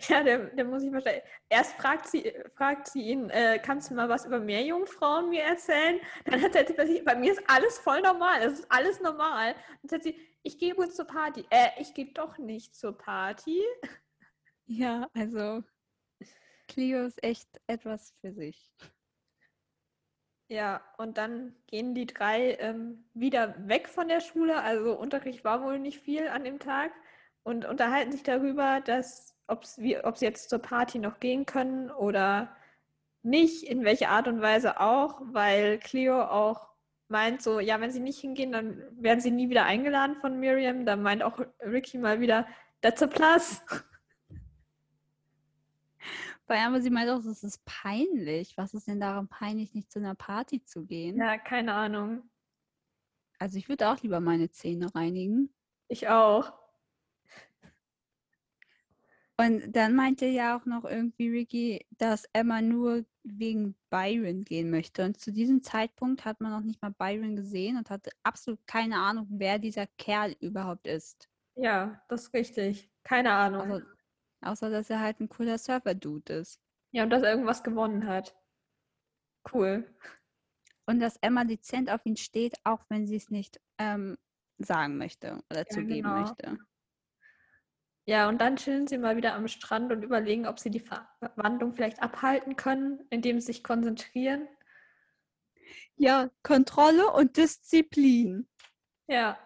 ja 0.09 0.23
der, 0.23 0.47
der 0.55 0.65
muss 0.65 0.83
ich 0.83 0.91
wahrscheinlich. 0.91 1.23
Erst 1.49 1.73
fragt 1.73 2.07
sie, 2.07 2.33
fragt 2.55 2.87
sie 2.87 3.01
ihn, 3.03 3.29
äh, 3.29 3.59
kannst 3.59 3.89
du 3.89 3.95
mal 3.95 4.09
was 4.09 4.25
über 4.25 4.39
Meerjungfrauen 4.39 5.29
mir 5.29 5.43
erzählen? 5.43 5.99
Dann 6.25 6.41
erzählt 6.43 6.67
sie 6.69 6.73
plötzlich, 6.73 7.03
bei 7.05 7.15
mir 7.15 7.31
ist 7.33 7.43
alles 7.47 7.77
voll 7.79 8.01
normal. 8.01 8.41
Es 8.41 8.59
ist 8.59 8.71
alles 8.71 8.99
normal. 9.01 9.55
Dann 9.81 9.89
sagt 9.89 10.03
sie, 10.03 10.19
ich 10.43 10.57
gehe 10.57 10.73
übrigens 10.73 10.95
zur 10.95 11.05
Party. 11.07 11.45
Äh, 11.49 11.69
ich 11.79 11.93
gehe 11.93 12.11
doch 12.13 12.37
nicht 12.37 12.75
zur 12.75 12.97
Party. 12.97 13.61
Ja, 14.67 15.09
also 15.13 15.63
Cleo 16.67 17.05
ist 17.05 17.23
echt 17.23 17.49
etwas 17.67 18.13
für 18.21 18.33
sich. 18.33 18.71
Ja, 20.47 20.81
und 20.97 21.17
dann 21.17 21.55
gehen 21.67 21.95
die 21.95 22.05
drei 22.05 22.53
ähm, 22.59 23.03
wieder 23.13 23.55
weg 23.67 23.87
von 23.89 24.07
der 24.07 24.19
Schule. 24.21 24.61
Also 24.61 24.97
Unterricht 24.97 25.43
war 25.43 25.63
wohl 25.63 25.79
nicht 25.79 25.99
viel 25.99 26.27
an 26.27 26.43
dem 26.43 26.59
Tag 26.59 26.91
und 27.43 27.65
unterhalten 27.65 28.11
sich 28.11 28.23
darüber, 28.23 28.81
dass 28.81 29.35
ob 29.47 29.65
sie 29.65 30.01
jetzt 30.19 30.49
zur 30.49 30.59
Party 30.59 30.99
noch 30.99 31.19
gehen 31.19 31.45
können 31.45 31.91
oder 31.91 32.55
nicht, 33.23 33.63
in 33.63 33.83
welcher 33.83 34.09
Art 34.09 34.27
und 34.27 34.41
Weise 34.41 34.79
auch, 34.79 35.21
weil 35.23 35.79
Cleo 35.79 36.21
auch 36.21 36.69
meint 37.07 37.41
so, 37.41 37.59
ja, 37.59 37.79
wenn 37.81 37.91
sie 37.91 37.99
nicht 37.99 38.19
hingehen, 38.19 38.51
dann 38.51 38.81
werden 39.01 39.19
sie 39.21 39.31
nie 39.31 39.49
wieder 39.49 39.65
eingeladen 39.65 40.15
von 40.21 40.39
Miriam. 40.39 40.85
Da 40.85 40.95
meint 40.95 41.23
auch 41.23 41.39
Ricky 41.61 41.97
mal 41.97 42.19
wieder, 42.19 42.47
that's 42.81 43.01
a 43.03 43.07
plus. 43.07 43.61
Bei 46.47 46.79
sie 46.79 46.89
meint 46.91 47.09
auch, 47.09 47.23
das 47.23 47.43
ist 47.43 47.65
peinlich. 47.65 48.55
Was 48.57 48.73
ist 48.73 48.87
denn 48.87 48.99
daran 48.99 49.27
peinlich, 49.27 49.73
nicht 49.73 49.91
zu 49.91 49.99
einer 49.99 50.15
Party 50.15 50.63
zu 50.63 50.85
gehen? 50.85 51.17
Ja, 51.17 51.37
keine 51.37 51.73
Ahnung. 51.73 52.29
Also 53.39 53.57
ich 53.57 53.67
würde 53.67 53.89
auch 53.89 54.01
lieber 54.01 54.19
meine 54.19 54.49
Zähne 54.51 54.93
reinigen. 54.93 55.53
Ich 55.87 56.07
auch. 56.07 56.53
Und 59.37 59.75
dann 59.75 59.95
meinte 59.95 60.25
ja 60.27 60.57
auch 60.57 60.65
noch 60.65 60.85
irgendwie 60.85 61.29
Ricky, 61.29 61.85
dass 61.97 62.23
Emma 62.31 62.61
nur 62.61 63.05
wegen 63.23 63.75
Byron 63.89 64.43
gehen 64.43 64.69
möchte. 64.69 65.03
Und 65.03 65.19
zu 65.19 65.33
diesem 65.33 65.61
Zeitpunkt 65.61 66.23
hat 66.23 66.39
man 66.39 66.51
noch 66.51 66.61
nicht 66.61 66.81
mal 66.81 66.91
Byron 66.91 67.35
gesehen 67.35 67.77
und 67.77 67.89
hatte 67.89 68.11
absolut 68.23 68.65
keine 68.65 68.97
Ahnung, 68.97 69.27
wer 69.31 69.59
dieser 69.59 69.87
Kerl 69.97 70.35
überhaupt 70.39 70.87
ist. 70.87 71.27
Ja, 71.55 72.01
das 72.07 72.23
ist 72.23 72.33
richtig. 72.33 72.89
Keine 73.03 73.31
Ahnung. 73.33 73.71
Außer, 73.71 73.85
außer 74.45 74.69
dass 74.69 74.89
er 74.89 74.99
halt 74.99 75.19
ein 75.19 75.29
cooler 75.29 75.57
Surfer-Dude 75.57 76.33
ist. 76.33 76.59
Ja, 76.91 77.03
und 77.03 77.09
dass 77.09 77.23
er 77.23 77.31
irgendwas 77.31 77.63
gewonnen 77.63 78.07
hat. 78.07 78.35
Cool. 79.53 79.85
Und 80.85 80.99
dass 80.99 81.17
Emma 81.17 81.43
dezent 81.43 81.89
auf 81.89 82.05
ihn 82.05 82.17
steht, 82.17 82.55
auch 82.63 82.83
wenn 82.89 83.07
sie 83.07 83.15
es 83.15 83.29
nicht 83.29 83.59
ähm, 83.77 84.17
sagen 84.57 84.97
möchte 84.97 85.43
oder 85.49 85.65
zugeben 85.67 86.03
genau. 86.03 86.21
möchte. 86.21 86.57
Ja, 88.07 88.29
und 88.29 88.39
dann 88.39 88.55
chillen 88.55 88.85
sie 88.85 88.99
mal 88.99 89.17
wieder 89.17 89.33
am 89.33 89.47
Strand 89.47 89.91
und 89.91 90.03
überlegen, 90.03 90.45
ob 90.45 90.59
sie 90.59 90.69
die 90.69 90.79
Verwandlung 90.79 91.73
vielleicht 91.73 92.03
abhalten 92.03 92.55
können, 92.55 93.03
indem 93.09 93.39
sie 93.39 93.47
sich 93.47 93.63
konzentrieren. 93.63 94.47
Ja, 95.95 96.29
Kontrolle 96.43 97.11
und 97.11 97.37
Disziplin. 97.37 98.47
Ja. 99.07 99.39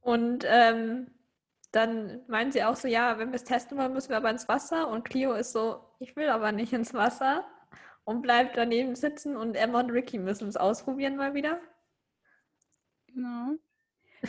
Und 0.00 0.44
ähm, 0.48 1.14
dann 1.74 2.22
meinen 2.28 2.52
sie 2.52 2.62
auch 2.62 2.76
so, 2.76 2.88
ja, 2.88 3.18
wenn 3.18 3.30
wir 3.30 3.36
es 3.36 3.44
testen 3.44 3.76
wollen, 3.78 3.92
müssen 3.92 4.10
wir 4.10 4.16
aber 4.16 4.30
ins 4.30 4.48
Wasser. 4.48 4.88
Und 4.88 5.04
Clio 5.04 5.32
ist 5.34 5.52
so, 5.52 5.84
ich 5.98 6.14
will 6.16 6.28
aber 6.28 6.52
nicht 6.52 6.72
ins 6.72 6.94
Wasser. 6.94 7.44
Und 8.04 8.20
bleibt 8.20 8.56
daneben 8.56 8.94
sitzen 8.96 9.36
und 9.36 9.54
Emma 9.54 9.80
und 9.80 9.90
Ricky 9.90 10.18
müssen 10.18 10.46
es 10.48 10.58
ausprobieren 10.58 11.16
mal 11.16 11.32
wieder. 11.32 11.60
Genau. 13.06 13.54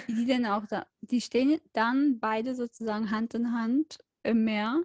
Die 0.07 0.25
denn 0.25 0.45
auch 0.45 0.65
da, 0.65 0.85
die 1.01 1.21
stehen 1.21 1.59
dann 1.73 2.19
beide 2.19 2.55
sozusagen 2.55 3.11
Hand 3.11 3.33
in 3.33 3.51
Hand 3.51 3.97
im 4.23 4.45
Meer 4.45 4.81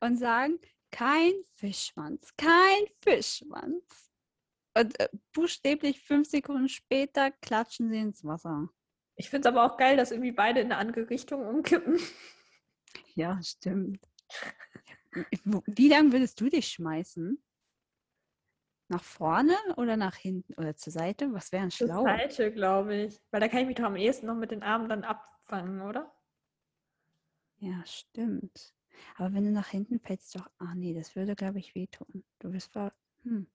und 0.00 0.16
sagen, 0.16 0.58
kein 0.90 1.32
Fischschwanz, 1.54 2.34
kein 2.36 2.86
Fischschwanz. 3.00 4.10
Und 4.76 4.98
äh, 5.00 5.08
buchstäblich 5.32 6.00
fünf 6.00 6.28
Sekunden 6.28 6.68
später 6.68 7.30
klatschen 7.30 7.90
sie 7.90 7.98
ins 7.98 8.24
Wasser. 8.24 8.68
Ich 9.18 9.30
finde 9.30 9.48
es 9.48 9.54
aber 9.54 9.64
auch 9.66 9.76
geil, 9.76 9.96
dass 9.96 10.12
irgendwie 10.12 10.30
beide 10.30 10.60
in 10.60 10.66
eine 10.66 10.76
andere 10.76 11.10
Richtung 11.10 11.44
umkippen. 11.44 11.98
Ja, 13.14 13.42
stimmt. 13.42 14.00
Wie 15.66 15.88
lang 15.88 16.12
würdest 16.12 16.40
du 16.40 16.48
dich 16.48 16.68
schmeißen? 16.68 17.42
Nach 18.86 19.02
vorne 19.02 19.56
oder 19.76 19.96
nach 19.96 20.14
hinten 20.14 20.54
oder 20.54 20.76
zur 20.76 20.92
Seite? 20.92 21.32
Was 21.32 21.50
wäre 21.50 21.68
Zur 21.68 21.88
schlau? 21.88 22.04
Seite, 22.04 22.52
glaube 22.52 22.94
ich. 22.94 23.20
Weil 23.32 23.40
da 23.40 23.48
kann 23.48 23.60
ich 23.60 23.66
mich 23.66 23.76
doch 23.76 23.84
am 23.84 23.96
ehesten 23.96 24.26
noch 24.26 24.36
mit 24.36 24.52
den 24.52 24.62
Armen 24.62 24.88
dann 24.88 25.02
abfangen, 25.02 25.82
oder? 25.82 26.14
Ja, 27.58 27.84
stimmt. 27.86 28.72
Aber 29.16 29.34
wenn 29.34 29.44
du 29.44 29.50
nach 29.50 29.68
hinten 29.68 29.98
fällst, 29.98 30.36
doch. 30.36 30.48
Ah, 30.58 30.74
nee, 30.76 30.94
das 30.94 31.16
würde, 31.16 31.34
glaube 31.34 31.58
ich, 31.58 31.74
wehtun. 31.74 32.24
Du 32.38 32.50
bist 32.50 32.72
ver. 32.72 32.94
Hm. 33.24 33.48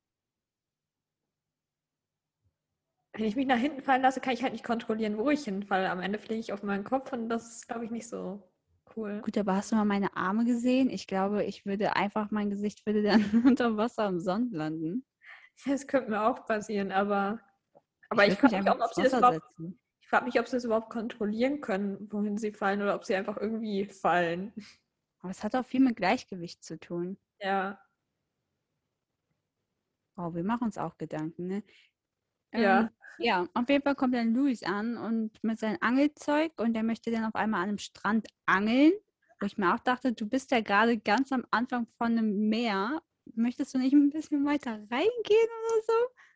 Wenn 3.13 3.25
ich 3.25 3.35
mich 3.35 3.45
nach 3.45 3.57
hinten 3.57 3.81
fallen 3.83 4.01
lasse, 4.01 4.19
kann 4.19 4.33
ich 4.33 4.41
halt 4.41 4.53
nicht 4.53 4.63
kontrollieren, 4.65 5.17
wo 5.17 5.29
ich 5.29 5.43
hinfalle. 5.43 5.89
Am 5.89 6.01
Ende 6.01 6.17
fliege 6.17 6.39
ich 6.39 6.51
auf 6.51 6.63
meinen 6.63 6.83
Kopf 6.83 7.13
und 7.13 7.29
das 7.29 7.57
ist, 7.57 7.67
glaube 7.67 7.85
ich, 7.85 7.91
nicht 7.91 8.09
so 8.09 8.51
cool. 8.95 9.21
Gut, 9.21 9.37
aber 9.37 9.55
hast 9.55 9.71
du 9.71 9.75
mal 9.75 9.85
meine 9.85 10.15
Arme 10.15 10.45
gesehen? 10.45 10.89
Ich 10.89 11.05
glaube, 11.05 11.43
ich 11.43 11.65
würde 11.65 11.95
einfach, 11.95 12.31
mein 12.31 12.49
Gesicht 12.49 12.85
würde 12.87 13.03
dann 13.03 13.23
unter 13.45 13.77
Wasser 13.77 14.07
im 14.07 14.19
Sand 14.19 14.51
landen. 14.53 15.05
Das 15.65 15.85
könnte 15.85 16.09
mir 16.09 16.27
auch 16.27 16.45
passieren, 16.47 16.91
aber, 16.91 17.39
aber 18.09 18.25
ich, 18.25 18.31
würd 18.31 18.39
frage 18.39 18.57
mich 18.57 18.69
auch, 18.69 18.79
ob 18.79 18.93
sie 18.95 19.03
das 19.03 19.13
überhaupt, 19.13 19.41
setzen. 19.51 19.79
ich 20.01 20.07
frage 20.07 20.25
mich, 20.25 20.39
ob 20.39 20.47
sie 20.47 20.55
das 20.55 20.63
überhaupt 20.63 20.89
kontrollieren 20.89 21.61
können, 21.61 22.11
wohin 22.11 22.39
sie 22.39 22.51
fallen 22.51 22.81
oder 22.81 22.95
ob 22.95 23.05
sie 23.05 23.15
einfach 23.15 23.37
irgendwie 23.37 23.85
fallen. 23.85 24.53
Aber 25.19 25.29
es 25.29 25.43
hat 25.43 25.55
auch 25.55 25.65
viel 25.65 25.81
mit 25.81 25.95
Gleichgewicht 25.95 26.63
zu 26.63 26.79
tun. 26.79 27.17
Ja, 27.39 27.79
Oh, 30.15 30.33
wir 30.35 30.43
machen 30.43 30.65
uns 30.65 30.77
auch 30.77 30.97
Gedanken, 30.97 31.47
ne? 31.47 31.63
Ja. 32.53 32.81
Ähm, 32.81 32.89
ja, 33.19 33.47
auf 33.53 33.69
jeden 33.69 33.83
Fall 33.83 33.95
kommt 33.95 34.15
dann 34.15 34.33
Luis 34.33 34.63
an 34.63 34.97
und 34.97 35.31
mit 35.43 35.59
seinem 35.59 35.77
Angelzeug 35.81 36.51
und 36.57 36.73
der 36.73 36.83
möchte 36.83 37.11
dann 37.11 37.25
auf 37.25 37.35
einmal 37.35 37.61
an 37.61 37.69
einem 37.69 37.77
Strand 37.77 38.27
angeln, 38.45 38.93
wo 39.39 39.45
ich 39.45 39.57
mir 39.57 39.73
auch 39.73 39.79
dachte, 39.79 40.13
du 40.13 40.27
bist 40.27 40.51
ja 40.51 40.61
gerade 40.61 40.97
ganz 40.97 41.31
am 41.31 41.45
Anfang 41.51 41.87
von 41.97 42.13
einem 42.13 42.49
Meer. 42.49 43.01
Möchtest 43.35 43.73
du 43.73 43.77
nicht 43.77 43.93
ein 43.93 44.09
bisschen 44.09 44.45
weiter 44.45 44.71
reingehen 44.71 45.49
oder 45.67 45.81
so? 45.85 45.93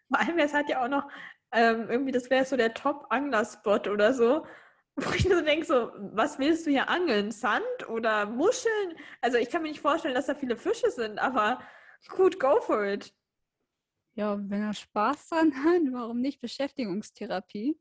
vor 0.10 0.20
allem, 0.20 0.40
es 0.40 0.54
hat 0.54 0.70
ja 0.70 0.84
auch 0.84 0.88
noch 0.88 1.08
ähm, 1.52 1.90
irgendwie, 1.90 2.12
das 2.12 2.30
wäre 2.30 2.46
so 2.46 2.58
der 2.58 2.74
Top-Angler-Spot 2.74 3.90
oder 3.92 4.14
so. 4.14 4.46
Wo 5.00 5.12
ich 5.14 5.30
nur 5.30 5.44
denke, 5.44 5.66
so, 5.66 5.92
was 6.14 6.40
willst 6.40 6.66
du 6.66 6.72
hier 6.72 6.90
angeln? 6.90 7.32
Sand 7.32 7.88
oder 7.88 8.26
Muscheln? 8.26 8.98
Also 9.22 9.38
ich 9.38 9.50
kann 9.52 9.62
mir 9.62 9.70
nicht 9.70 9.80
vorstellen, 9.80 10.16
dass 10.16 10.26
da 10.26 10.34
viele 10.34 10.58
Fische 10.58 10.90
sind, 10.90 11.20
aber 11.20 11.60
gut, 12.10 12.40
go 12.40 12.60
for 12.62 12.84
it. 12.84 13.14
Ja, 14.18 14.36
wenn 14.50 14.64
er 14.64 14.74
Spaß 14.74 15.30
dran 15.30 15.54
hat, 15.64 15.82
warum 15.92 16.22
nicht 16.22 16.42
Beschäftigungstherapie? 16.42 17.80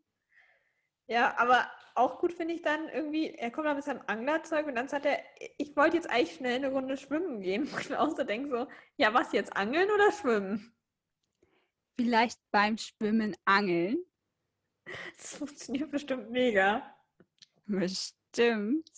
Ja, 1.08 1.38
aber 1.38 1.70
auch 1.94 2.18
gut 2.18 2.32
finde 2.34 2.52
ich 2.52 2.62
dann 2.62 2.88
irgendwie, 2.90 3.30
er 3.30 3.50
kommt 3.50 3.66
da 3.66 3.74
mit 3.74 3.84
seinem 3.84 4.02
Anglerzeug 4.06 4.66
und 4.66 4.74
dann 4.74 4.88
sagt 4.88 5.06
er, 5.06 5.18
ich 5.56 5.74
wollte 5.76 5.96
jetzt 5.96 6.10
eigentlich 6.10 6.34
schnell 6.34 6.56
eine 6.56 6.70
Runde 6.70 6.98
schwimmen 6.98 7.40
gehen. 7.40 7.66
Wo 7.72 7.78
ich 7.78 7.88
mir 7.88 8.00
auch 8.00 8.14
so 8.14 8.22
denke, 8.22 8.48
so, 8.50 8.68
ja, 8.98 9.14
was 9.14 9.32
jetzt, 9.32 9.56
angeln 9.56 9.90
oder 9.90 10.12
schwimmen? 10.12 10.76
Vielleicht 11.98 12.38
beim 12.50 12.76
Schwimmen 12.78 13.34
angeln. 13.44 13.96
Das 15.16 15.38
funktioniert 15.38 15.90
bestimmt 15.90 16.30
mega. 16.30 16.94
Bestimmt. 17.64 18.88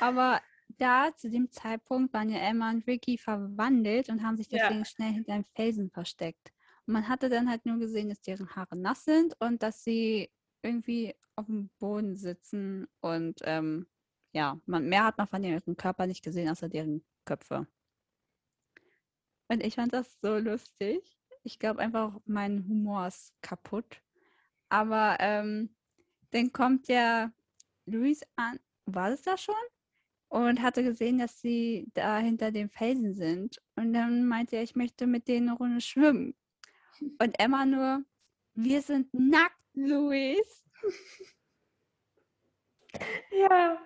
Aber 0.00 0.40
da 0.70 1.14
zu 1.14 1.30
dem 1.30 1.52
Zeitpunkt 1.52 2.12
waren 2.12 2.30
ja 2.30 2.38
Emma 2.38 2.70
und 2.70 2.84
Ricky 2.84 3.16
verwandelt 3.16 4.08
und 4.08 4.24
haben 4.24 4.36
sich 4.36 4.48
Ja. 4.50 4.64
deswegen 4.64 4.84
schnell 4.84 5.12
hinter 5.12 5.34
einem 5.34 5.44
Felsen 5.54 5.88
versteckt. 5.92 6.50
Man 6.90 7.08
hatte 7.08 7.28
dann 7.28 7.48
halt 7.48 7.66
nur 7.66 7.78
gesehen, 7.78 8.08
dass 8.08 8.20
deren 8.20 8.54
Haare 8.56 8.76
nass 8.76 9.04
sind 9.04 9.34
und 9.40 9.62
dass 9.62 9.84
sie 9.84 10.30
irgendwie 10.62 11.14
auf 11.36 11.46
dem 11.46 11.70
Boden 11.78 12.16
sitzen 12.16 12.88
und 13.00 13.40
ähm, 13.44 13.86
ja, 14.32 14.60
man, 14.66 14.88
mehr 14.88 15.04
hat 15.04 15.18
man 15.18 15.28
von 15.28 15.42
ihrem 15.42 15.76
Körper 15.76 16.06
nicht 16.06 16.22
gesehen, 16.22 16.48
außer 16.48 16.68
deren 16.68 17.04
Köpfe. 17.24 17.66
Und 19.48 19.64
ich 19.64 19.74
fand 19.74 19.92
das 19.92 20.20
so 20.20 20.36
lustig. 20.38 21.00
Ich 21.42 21.58
glaube 21.58 21.80
einfach, 21.80 22.20
mein 22.24 22.66
Humor 22.68 23.08
ist 23.08 23.32
kaputt. 23.42 24.00
Aber 24.68 25.16
ähm, 25.20 25.74
dann 26.30 26.52
kommt 26.52 26.88
ja 26.88 27.32
Luis 27.86 28.22
an, 28.36 28.60
war 28.86 29.10
das 29.10 29.22
da 29.22 29.36
schon? 29.36 29.54
Und 30.28 30.62
hatte 30.62 30.84
gesehen, 30.84 31.18
dass 31.18 31.40
sie 31.40 31.88
da 31.94 32.18
hinter 32.18 32.52
dem 32.52 32.70
Felsen 32.70 33.14
sind. 33.14 33.60
Und 33.74 33.92
dann 33.92 34.26
meinte 34.26 34.56
er, 34.56 34.62
ich 34.62 34.76
möchte 34.76 35.08
mit 35.08 35.26
denen 35.26 35.48
eine 35.48 35.58
Runde 35.58 35.80
schwimmen. 35.80 36.36
Und 37.00 37.38
Emma 37.38 37.64
nur, 37.66 38.04
wir 38.54 38.82
sind 38.82 39.12
nackt, 39.12 39.56
Luis. 39.74 40.64
Ja. 43.30 43.78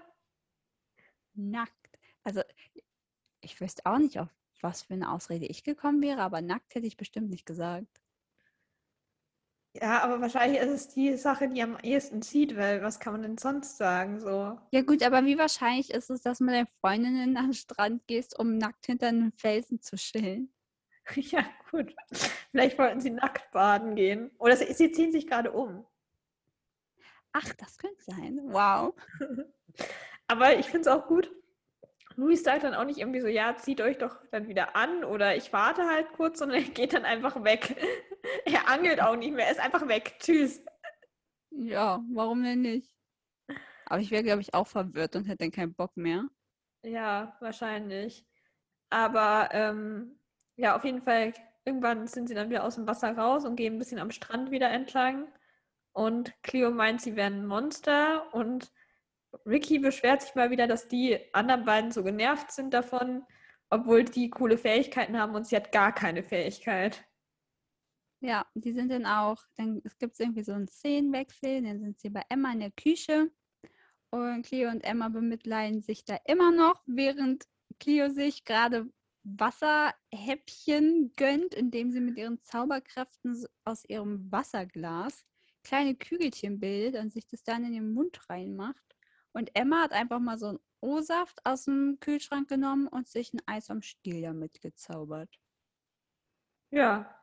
Nackt. 1.35 1.99
Also, 2.23 2.43
ich 3.41 3.61
wüsste 3.61 3.85
auch 3.87 3.99
nicht, 3.99 4.19
auf 4.19 4.29
was 4.61 4.83
für 4.83 4.95
eine 4.95 5.11
Ausrede 5.11 5.47
ich 5.47 5.63
gekommen 5.63 6.01
wäre, 6.03 6.23
aber 6.23 6.41
nackt 6.41 6.75
hätte 6.75 6.87
ich 6.87 6.97
bestimmt 6.97 7.29
nicht 7.29 7.45
gesagt. 7.45 8.01
Ja, 9.77 10.03
aber 10.03 10.21
wahrscheinlich 10.21 10.61
ist 10.61 10.71
es 10.71 10.89
die 10.89 11.17
Sache, 11.17 11.49
die 11.49 11.61
am 11.61 11.77
ehesten 11.83 12.23
zieht, 12.23 12.57
weil 12.57 12.81
was 12.83 13.01
kann 13.01 13.13
man 13.13 13.23
denn 13.23 13.39
sonst 13.39 13.77
sagen? 13.77 14.21
So. 14.21 14.57
Ja 14.71 14.83
gut, 14.83 15.03
aber 15.03 15.25
wie 15.25 15.37
wahrscheinlich 15.37 15.91
ist 15.91 16.11
es, 16.11 16.23
dass 16.23 16.39
du 16.39 16.45
mit 16.45 16.55
deinen 16.55 16.69
Freundinnen 16.81 17.37
an 17.37 17.47
den 17.47 17.55
Strand 17.55 18.07
gehst, 18.07 18.39
um 18.39 18.57
nackt 18.57 18.87
hinter 18.87 19.09
einem 19.09 19.33
Felsen 19.33 19.81
zu 19.81 19.97
chillen? 19.97 20.54
Ja, 21.17 21.45
gut. 21.71 21.95
Vielleicht 22.51 22.79
wollten 22.79 23.01
sie 23.01 23.11
nackt 23.11 23.51
baden 23.53 23.95
gehen. 23.95 24.31
Oder 24.39 24.57
sie, 24.57 24.73
sie 24.73 24.93
ziehen 24.93 25.13
sich 25.13 25.27
gerade 25.27 25.53
um. 25.53 25.85
Ach, 27.33 27.53
das 27.55 27.79
könnte 27.79 28.03
sein. 28.03 28.41
Wow. 28.45 28.95
Aber 30.29 30.57
ich 30.59 30.67
finde 30.67 30.81
es 30.81 30.87
auch 30.89 31.07
gut. 31.07 31.31
Luis 32.17 32.45
sagt 32.45 32.63
dann 32.63 32.75
auch 32.75 32.85
nicht 32.85 32.99
irgendwie 32.99 33.21
so, 33.21 33.27
ja, 33.27 33.57
zieht 33.57 33.81
euch 33.81 33.99
doch 33.99 34.17
dann 34.31 34.47
wieder 34.47 34.77
an 34.77 35.03
oder 35.03 35.37
ich 35.37 35.53
warte 35.53 35.85
halt 35.87 36.13
kurz, 36.13 36.39
sondern 36.39 36.63
er 36.63 36.71
geht 36.71 36.93
dann 36.93 37.05
einfach 37.05 37.43
weg. 37.45 37.77
Er 38.47 38.71
angelt 38.71 39.03
auch 39.03 39.17
nicht 39.17 39.35
mehr, 39.35 39.45
er 39.45 39.53
ist 39.53 39.61
einfach 39.61 39.87
weg. 39.87 40.15
Tschüss. 40.19 40.65
Ja, 41.51 42.03
warum 42.11 42.43
denn 42.43 42.63
nicht? 42.63 42.97
Aber 43.85 44.01
ich 44.01 44.11
wäre, 44.11 44.23
glaube 44.23 44.41
ich, 44.41 44.55
auch 44.55 44.67
verwirrt 44.67 45.15
und 45.15 45.27
hätte 45.27 45.45
dann 45.45 45.51
keinen 45.51 45.75
Bock 45.75 45.95
mehr. 45.95 46.27
Ja, 46.83 47.37
wahrscheinlich. 47.41 48.27
Aber 48.89 49.51
ähm, 49.53 50.19
ja, 50.57 50.77
auf 50.77 50.85
jeden 50.85 51.03
Fall, 51.03 51.33
irgendwann 51.65 52.07
sind 52.07 52.29
sie 52.29 52.35
dann 52.35 52.51
wieder 52.51 52.65
aus 52.65 52.77
dem 52.77 52.87
Wasser 52.87 53.17
raus 53.17 53.45
und 53.45 53.57
gehen 53.57 53.75
ein 53.75 53.79
bisschen 53.79 53.99
am 53.99 54.11
Strand 54.11 54.51
wieder 54.51 54.71
entlang. 54.71 55.27
Und 55.93 56.33
Cleo 56.43 56.71
meint, 56.71 57.01
sie 57.01 57.17
wären 57.17 57.47
Monster. 57.47 58.33
Und 58.35 58.73
Ricky 59.47 59.79
beschwert 59.79 60.23
sich 60.23 60.35
mal 60.35 60.51
wieder, 60.51 60.67
dass 60.67 60.89
die 60.89 61.19
anderen 61.33 61.65
beiden 61.65 61.93
so 61.93 62.03
genervt 62.03 62.53
sind 62.53 62.75
davon, 62.75 63.25
obwohl 63.71 64.05
die 64.05 64.31
coole 64.31 64.59
Fähigkeiten 64.59 65.19
haben 65.19 65.35
und 65.35 65.47
sie 65.47 65.57
hat 65.57 65.73
gar 65.73 65.93
keine 65.93 66.23
Fähigkeit. 66.23 67.05
Ja, 68.21 68.47
die 68.55 68.73
sind 68.73 68.91
dann 68.91 69.07
auch, 69.07 69.43
dann 69.57 69.83
es 69.85 69.99
gibt 69.99 70.19
irgendwie 70.19 70.45
so 70.45 70.53
einen 70.53 70.69
Szenenwechsel, 70.69 71.63
dann 71.63 71.81
sind 71.81 72.01
sie 72.01 72.09
bei 72.09 72.23
Emma 72.29 72.53
in 72.53 72.61
der 72.61 72.71
Küche 72.71 73.31
und 74.11 74.47
Cleo 74.47 74.71
und 74.71 74.83
Emma 74.83 75.09
bemitleiden 75.09 75.83
sich 75.83 76.05
da 76.05 76.17
immer 76.25 76.53
noch, 76.53 76.83
während 76.87 77.45
Cleo 77.81 78.09
sich 78.09 78.45
gerade 78.45 78.89
Wasserhäppchen 79.25 81.13
gönnt, 81.17 81.55
indem 81.55 81.91
sie 81.91 82.01
mit 82.01 82.17
ihren 82.19 82.43
Zauberkräften 82.43 83.45
aus 83.65 83.85
ihrem 83.87 84.31
Wasserglas 84.31 85.25
kleine 85.63 85.95
Kügelchen 85.97 86.61
bildet 86.61 87.01
und 87.03 87.13
sich 87.13 87.27
das 87.27 87.43
dann 87.43 87.65
in 87.65 87.73
den 87.73 87.93
Mund 87.95 88.29
reinmacht. 88.29 88.85
Und 89.33 89.51
Emma 89.55 89.83
hat 89.83 89.93
einfach 89.93 90.21
mal 90.21 90.39
so 90.39 90.47
einen 90.49 90.59
O-Saft 90.81 91.45
aus 91.45 91.65
dem 91.65 91.97
Kühlschrank 92.01 92.49
genommen 92.49 92.87
und 92.87 93.09
sich 93.09 93.33
ein 93.33 93.41
Eis 93.47 93.71
am 93.71 93.83
Stiel 93.83 94.23
damit 94.23 94.61
gezaubert. 94.61 95.35
Ja, 96.71 97.19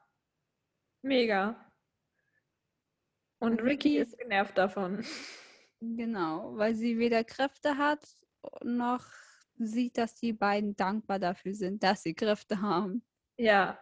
mega. 1.03 1.71
Und 3.39 3.53
Und 3.53 3.61
Ricky 3.61 3.89
Ricky- 3.89 3.97
ist 3.99 4.17
genervt 4.17 4.57
davon. 4.57 5.03
Genau, 5.83 6.55
weil 6.57 6.75
sie 6.75 6.99
weder 6.99 7.23
Kräfte 7.23 7.75
hat 7.77 8.15
noch 8.63 9.03
sieht, 9.57 9.97
dass 9.97 10.15
die 10.15 10.33
beiden 10.33 10.75
dankbar 10.75 11.19
dafür 11.19 11.53
sind, 11.53 11.83
dass 11.83 12.03
sie 12.03 12.13
Kräfte 12.13 12.61
haben. 12.61 13.03
Ja. 13.37 13.79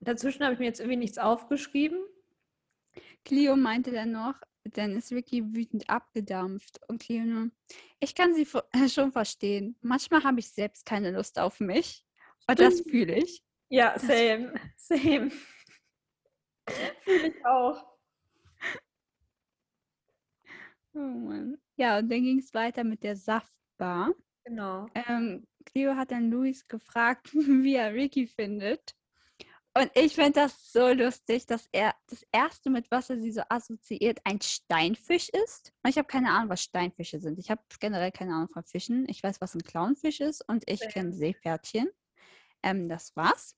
Dazwischen 0.00 0.42
habe 0.42 0.54
ich 0.54 0.58
mir 0.58 0.66
jetzt 0.66 0.80
irgendwie 0.80 0.96
nichts 0.98 1.18
aufgeschrieben. 1.18 1.98
Cleo 3.24 3.56
meinte 3.56 3.92
dann 3.92 4.10
noch, 4.12 4.34
dann 4.64 4.96
ist 4.96 5.10
Vicky 5.12 5.54
wütend 5.54 5.88
abgedampft 5.88 6.80
und 6.88 7.00
Cleo 7.00 7.24
nur, 7.24 7.50
ich 8.00 8.14
kann 8.14 8.34
sie 8.34 8.44
vo- 8.46 8.62
schon 8.88 9.12
verstehen. 9.12 9.76
Manchmal 9.80 10.24
habe 10.24 10.40
ich 10.40 10.50
selbst 10.50 10.84
keine 10.86 11.10
Lust 11.12 11.38
auf 11.38 11.60
mich. 11.60 12.04
Und 12.48 12.58
das 12.58 12.80
fühle 12.80 13.14
ich. 13.16 13.44
Ja, 13.68 13.96
same, 13.98 14.52
same. 14.76 15.30
Fühle 17.04 17.28
ich 17.28 17.46
auch. 17.46 17.86
Oh 20.94 20.98
Mann. 20.98 21.61
Ja, 21.76 21.98
und 21.98 22.10
dann 22.10 22.22
ging 22.22 22.38
es 22.38 22.52
weiter 22.54 22.84
mit 22.84 23.02
der 23.02 23.16
Saftbar. 23.16 24.12
Genau. 24.44 24.86
Ähm, 24.94 25.46
Cleo 25.64 25.96
hat 25.96 26.10
dann 26.10 26.30
Luis 26.30 26.66
gefragt, 26.66 27.32
wie 27.34 27.74
er 27.74 27.94
Ricky 27.94 28.26
findet. 28.26 28.94
Und 29.74 29.90
ich 29.94 30.14
finde 30.14 30.32
das 30.32 30.70
so 30.70 30.88
lustig, 30.88 31.46
dass 31.46 31.66
er 31.72 31.94
das 32.08 32.22
erste, 32.30 32.68
mit 32.68 32.90
was 32.90 33.08
er 33.08 33.18
sie 33.18 33.32
so 33.32 33.40
assoziiert, 33.48 34.20
ein 34.24 34.38
Steinfisch 34.42 35.30
ist. 35.30 35.72
Und 35.82 35.88
ich 35.88 35.96
habe 35.96 36.06
keine 36.06 36.30
Ahnung, 36.30 36.50
was 36.50 36.62
Steinfische 36.62 37.20
sind. 37.20 37.38
Ich 37.38 37.50
habe 37.50 37.62
generell 37.80 38.12
keine 38.12 38.34
Ahnung 38.34 38.50
von 38.50 38.64
Fischen. 38.64 39.06
Ich 39.08 39.22
weiß, 39.22 39.40
was 39.40 39.54
ein 39.54 39.62
Clownfisch 39.62 40.20
ist 40.20 40.46
und 40.46 40.64
ich 40.68 40.80
kenne 40.80 41.14
Seepferdchen. 41.14 41.88
Ähm, 42.62 42.90
das 42.90 43.16
war's. 43.16 43.56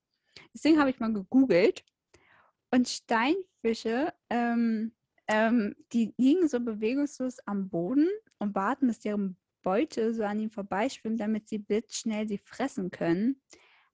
Deswegen 0.55 0.79
habe 0.79 0.91
ich 0.91 1.01
mal 1.01 1.13
gegoogelt. 1.13 1.85
Und 2.71 2.89
Steinfische, 2.89 4.13
ähm, 4.31 4.95
ähm, 5.29 5.75
die 5.93 6.15
liegen 6.19 6.49
so 6.49 6.61
bewegungslos 6.61 7.39
am 7.47 7.69
Boden 7.69 8.09
und 8.39 8.55
warten, 8.55 8.87
bis 8.87 9.01
deren 9.01 9.37
Beute 9.63 10.13
so 10.13 10.25
an 10.25 10.39
ihm 10.39 10.51
vorbeischwimmt, 10.51 11.21
damit 11.21 11.49
sie 11.49 11.59
blitzschnell 11.59 12.29
sie 12.29 12.39
fressen 12.39 12.91
können. 12.91 13.41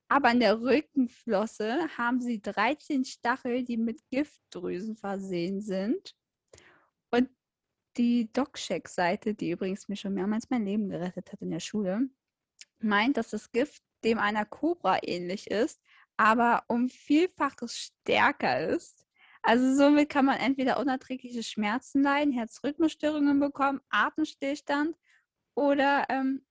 Aber 0.09 0.29
an 0.31 0.41
der 0.41 0.61
Rückenflosse 0.61 1.87
haben 1.97 2.21
sie 2.21 2.43
13 2.43 3.05
Stachel, 3.05 3.63
die 3.63 3.77
mit 3.77 4.03
Giftdrüsen 4.11 4.97
versehen 4.97 5.61
sind. 5.61 6.17
Und 7.13 7.31
die 7.97 8.33
DocCheck-Seite, 8.33 9.35
die 9.35 9.53
übrigens 9.53 9.89
mir 9.89 9.97
schon 9.97 10.15
mehrmals 10.15 10.51
mein 10.51 10.65
Leben 10.65 10.89
gerettet 10.89 11.31
hat 11.33 11.41
in 11.43 11.51
der 11.51 11.61
Schule, 11.61 12.09
meint, 12.81 13.17
dass 13.17 13.31
das 13.31 13.53
Gift 13.53 13.85
dem 14.03 14.19
einer 14.19 14.45
Kobra 14.45 14.99
ähnlich 15.03 15.49
ist, 15.49 15.81
aber 16.17 16.65
um 16.67 16.89
Vielfaches 16.89 17.77
stärker 17.77 18.69
ist. 18.69 19.07
Also 19.43 19.75
somit 19.75 20.11
kann 20.11 20.27
man 20.27 20.39
entweder 20.39 20.79
unerträgliche 20.79 21.43
Schmerzen 21.43 22.03
leiden, 22.03 22.33
Herzrhythmusstörungen 22.33 23.41
bekommen, 23.41 23.81
Atemstillstand 23.89 24.97
oder 25.55 26.07
ähm, 26.11 26.45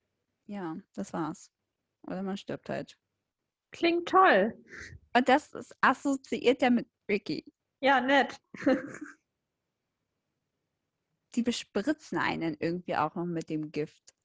ja, 0.48 0.76
das 0.96 1.14
war's. 1.14 1.52
Oder 2.08 2.24
man 2.24 2.38
stirbt 2.38 2.70
halt. 2.70 2.98
Klingt 3.72 4.10
toll. 4.10 4.58
Und 5.16 5.30
das 5.30 5.54
ist 5.54 5.76
assoziiert 5.82 6.62
ja 6.62 6.72
mit 6.72 6.90
Ricky. 7.08 7.46
Ja, 7.82 8.02
nett. 8.02 8.36
Die 11.36 11.44
bespritzen 11.44 12.18
einen 12.18 12.58
irgendwie 12.60 12.96
auch 12.96 13.14
noch 13.14 13.26
mit 13.26 13.50
dem 13.50 13.72
Gift. 13.72 14.16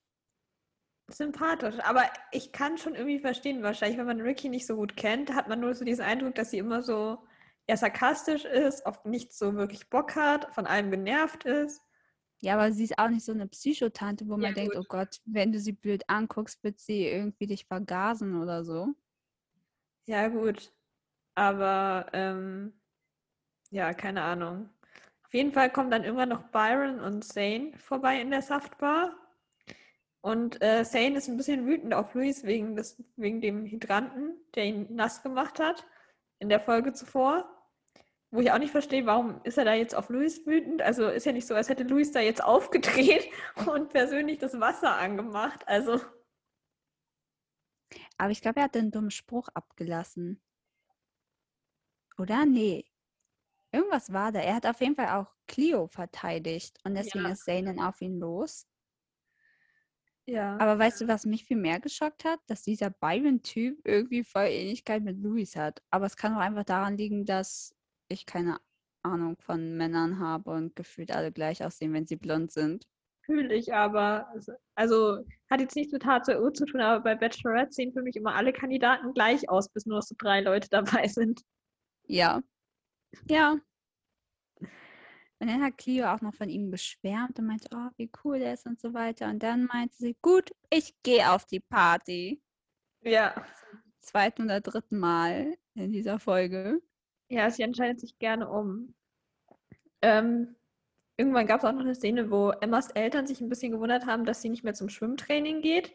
Sympathisch, 1.11 1.79
aber 1.81 2.11
ich 2.33 2.51
kann 2.51 2.79
schon 2.79 2.95
irgendwie 2.95 3.21
verstehen, 3.21 3.63
wahrscheinlich, 3.63 3.99
wenn 3.99 4.07
man 4.07 4.23
Ricky 4.23 4.49
nicht 4.49 4.67
so 4.67 4.77
gut 4.77 4.97
kennt, 4.97 5.35
hat 5.35 5.49
man 5.49 5.61
nur 5.61 5.75
so 5.75 5.85
diesen 5.85 6.03
Eindruck, 6.03 6.35
dass 6.35 6.51
sie 6.51 6.57
immer 6.57 6.83
so 6.83 7.23
eher 7.67 7.77
sarkastisch 7.77 8.45
ist, 8.45 8.85
auf 8.87 9.05
nichts 9.05 9.39
so 9.39 9.55
wirklich 9.55 9.89
Bock 9.89 10.17
hat, 10.17 10.55
von 10.55 10.67
allem 10.67 10.91
genervt 10.91 11.45
ist. 11.45 11.81
Ja, 12.41 12.55
aber 12.55 12.73
sie 12.73 12.85
ist 12.85 12.99
auch 12.99 13.09
nicht 13.09 13.25
so 13.25 13.33
eine 13.33 13.47
Psychotante, 13.49 14.27
wo 14.29 14.37
Ja, 14.37 14.39
man 14.39 14.55
denkt, 14.55 14.75
gut. 14.75 14.85
oh 14.85 14.89
Gott, 14.89 15.21
wenn 15.25 15.53
du 15.53 15.59
sie 15.59 15.73
blöd 15.73 16.03
anguckst, 16.09 16.63
wird 16.63 16.79
sie 16.79 17.07
irgendwie 17.07 17.47
dich 17.47 17.65
vergasen 17.67 18.41
oder 18.41 18.65
so. 18.65 18.89
Ja, 20.07 20.29
gut. 20.29 20.73
Aber 21.35 22.07
ähm, 22.13 22.75
ja, 23.71 23.95
keine 23.95 24.23
Ahnung. 24.23 24.69
Auf 25.25 25.35
jeden 25.35 25.53
Fall 25.53 25.71
kommen 25.73 25.91
dann 25.91 26.05
irgendwann 26.05 26.29
noch 26.29 26.45
Byron 26.51 27.01
und 27.01 27.25
Zane 27.25 27.73
vorbei 27.79 28.21
in 28.21 28.31
der 28.31 28.43
Saftbar. 28.43 29.17
Und 30.21 30.63
äh, 30.63 30.85
Zane 30.85 31.17
ist 31.17 31.29
ein 31.29 31.37
bisschen 31.37 31.67
wütend 31.67 31.95
auf 31.95 32.15
Luis 32.15 32.45
wegen, 32.45 32.77
des, 32.77 33.03
wegen 33.17 33.41
dem 33.41 33.65
Hydranten, 33.67 34.37
der 34.55 34.67
ihn 34.67 34.95
nass 34.95 35.23
gemacht 35.23 35.59
hat 35.61 35.85
in 36.39 36.49
der 36.49 36.61
Folge 36.61 36.93
zuvor. 36.93 37.51
Wo 38.31 38.41
ich 38.41 38.51
auch 38.51 38.59
nicht 38.59 38.73
verstehe, 38.73 39.07
warum 39.07 39.41
ist 39.45 39.59
er 39.59 39.65
da 39.65 39.75
jetzt 39.75 39.95
auf 39.95 40.09
Luis 40.09 40.45
wütend? 40.45 40.83
Also 40.83 41.07
ist 41.09 41.25
ja 41.25 41.33
nicht 41.33 41.47
so, 41.47 41.55
als 41.55 41.69
hätte 41.69 41.85
Luis 41.85 42.11
da 42.11 42.21
jetzt 42.21 42.43
aufgedreht 42.45 43.29
und 43.67 43.91
persönlich 43.91 44.39
das 44.39 44.59
Wasser 44.59 44.97
angemacht. 44.97 45.67
Also 45.69 46.01
Aber 48.19 48.31
ich 48.31 48.41
glaube, 48.41 48.61
er 48.61 48.65
hat 48.65 48.77
einen 48.77 48.91
dummen 48.91 49.11
Spruch 49.13 49.49
abgelassen. 49.55 50.43
Oder? 52.19 52.45
Nee. 52.47 52.85
Irgendwas 53.73 54.13
war 54.13 54.33
da. 54.33 54.41
Er 54.41 54.55
hat 54.57 54.67
auf 54.67 54.81
jeden 54.81 54.95
Fall 54.97 55.09
auch 55.21 55.33
Clio 55.47 55.87
verteidigt 55.89 56.79
und 56.85 56.95
deswegen 56.95 57.25
Ja. 57.25 57.33
ist 57.33 57.45
Zane 57.45 57.75
dann 57.75 57.81
auf 57.81 58.01
ihn 58.01 58.19
los. 58.19 58.67
Ja. 60.27 60.57
Aber 60.59 60.79
weißt 60.79 61.01
du, 61.03 61.09
was 61.09 61.27
mich 61.27 61.45
viel 61.45 61.57
mehr 61.57 61.81
geschockt 61.81 62.25
hat? 62.25 62.41
Dass 62.47 62.63
dieser 62.63 62.91
Byron-Typ 62.91 63.81
irgendwie 63.85 64.25
voll 64.25 64.47
Ähnlichkeit 64.47 65.03
mit 65.03 65.19
Louis 65.19 65.57
hat. 65.57 65.81
Aber 65.91 66.07
es 66.07 66.17
kann 66.17 66.35
auch 66.35 66.41
einfach 66.41 66.65
daran 66.65 66.97
liegen, 66.97 67.25
dass 67.25 67.75
ich 68.09 68.27
keine 68.27 68.59
Ahnung 69.03 69.37
von 69.39 69.77
Männern 69.77 70.19
habe 70.19 70.51
und 70.51 70.77
gefühlt 70.77 71.13
alle 71.13 71.31
gleich 71.33 71.65
aussehen, 71.65 71.93
wenn 71.93 72.07
sie 72.07 72.17
blond 72.17 72.53
sind. 72.53 72.87
Fühle 73.27 73.55
ich 73.55 73.73
aber. 73.75 74.29
also- 74.29 74.53
Also 74.75 75.19
hat 75.51 75.61
jetzt 75.61 75.77
nichts 75.77 75.93
mit 75.93 76.05
HCO 76.05 76.51
zu 76.51 76.65
tun, 76.67 76.81
aber 76.81 77.03
bei 77.03 77.15
Bachelorette 77.15 77.73
sehen 77.73 77.93
für 77.93 78.03
mich 78.03 78.17
immer 78.17 78.35
alle 78.35 78.53
Kandidaten 78.53 79.13
gleich 79.15 79.49
aus, 79.49 79.69
bis 79.69 79.87
nur 79.87 80.03
so 80.03 80.15
drei 80.19 80.41
Leute 80.41 80.69
dabei 80.71 81.07
sind. 81.09 81.43
Ja. 82.07 82.41
Ja. 83.29 83.57
Und 85.45 85.51
dann 85.51 85.63
hat 85.63 85.77
Clio 85.77 86.07
auch 86.07 86.23
noch 86.23 86.33
von 86.33 86.49
ihm 86.49 86.71
geschwärmt 86.71 87.39
und 87.39 87.45
meinte, 87.45 87.69
oh, 87.75 87.91
wie 87.99 88.11
cool 88.25 88.39
der 88.39 88.55
ist 88.55 88.65
und 88.65 88.81
so 88.81 88.95
weiter. 88.95 89.29
Und 89.29 89.43
dann 89.43 89.67
meinte 89.67 89.95
sie, 89.95 90.17
gut, 90.23 90.51
ich 90.71 90.95
gehe 91.03 91.31
auf 91.31 91.45
die 91.45 91.61
Party. 91.61 92.41
Ja. 93.03 93.35
Zweiten 94.01 94.45
oder 94.45 94.63
dritten 94.63 94.99
Mal 94.99 95.55
in 95.75 95.93
dieser 95.93 96.19
Folge. 96.19 96.81
Ja, 97.29 97.51
sie 97.51 97.63
entscheidet 97.63 98.01
sich 98.01 98.19
gerne 98.19 98.49
um. 98.49 98.95
Ähm, 100.01 100.57
irgendwann 101.19 101.47
gab 101.47 101.59
es 101.59 101.67
auch 101.67 101.73
noch 101.73 101.81
eine 101.81 101.95
Szene, 101.95 102.31
wo 102.31 102.49
Emmas 102.49 102.91
Eltern 102.93 103.27
sich 103.27 103.43
ein 103.43 103.51
bisschen 103.51 103.73
gewundert 103.73 104.07
haben, 104.07 104.25
dass 104.25 104.41
sie 104.41 104.49
nicht 104.49 104.65
mehr 104.65 104.73
zum 104.73 104.89
Schwimmtraining 104.89 105.61
geht. 105.61 105.93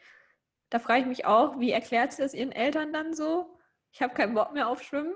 Da 0.69 0.77
frage 0.77 1.01
ich 1.01 1.07
mich 1.07 1.25
auch, 1.25 1.59
wie 1.59 1.71
erklärt 1.71 2.13
sie 2.13 2.21
das 2.21 2.35
ihren 2.35 2.51
Eltern 2.51 2.93
dann 2.93 3.15
so? 3.15 3.57
Ich 3.91 4.03
habe 4.03 4.13
keinen 4.13 4.35
Bock 4.35 4.53
mehr 4.53 4.67
auf 4.67 4.83
Schwimmen. 4.83 5.15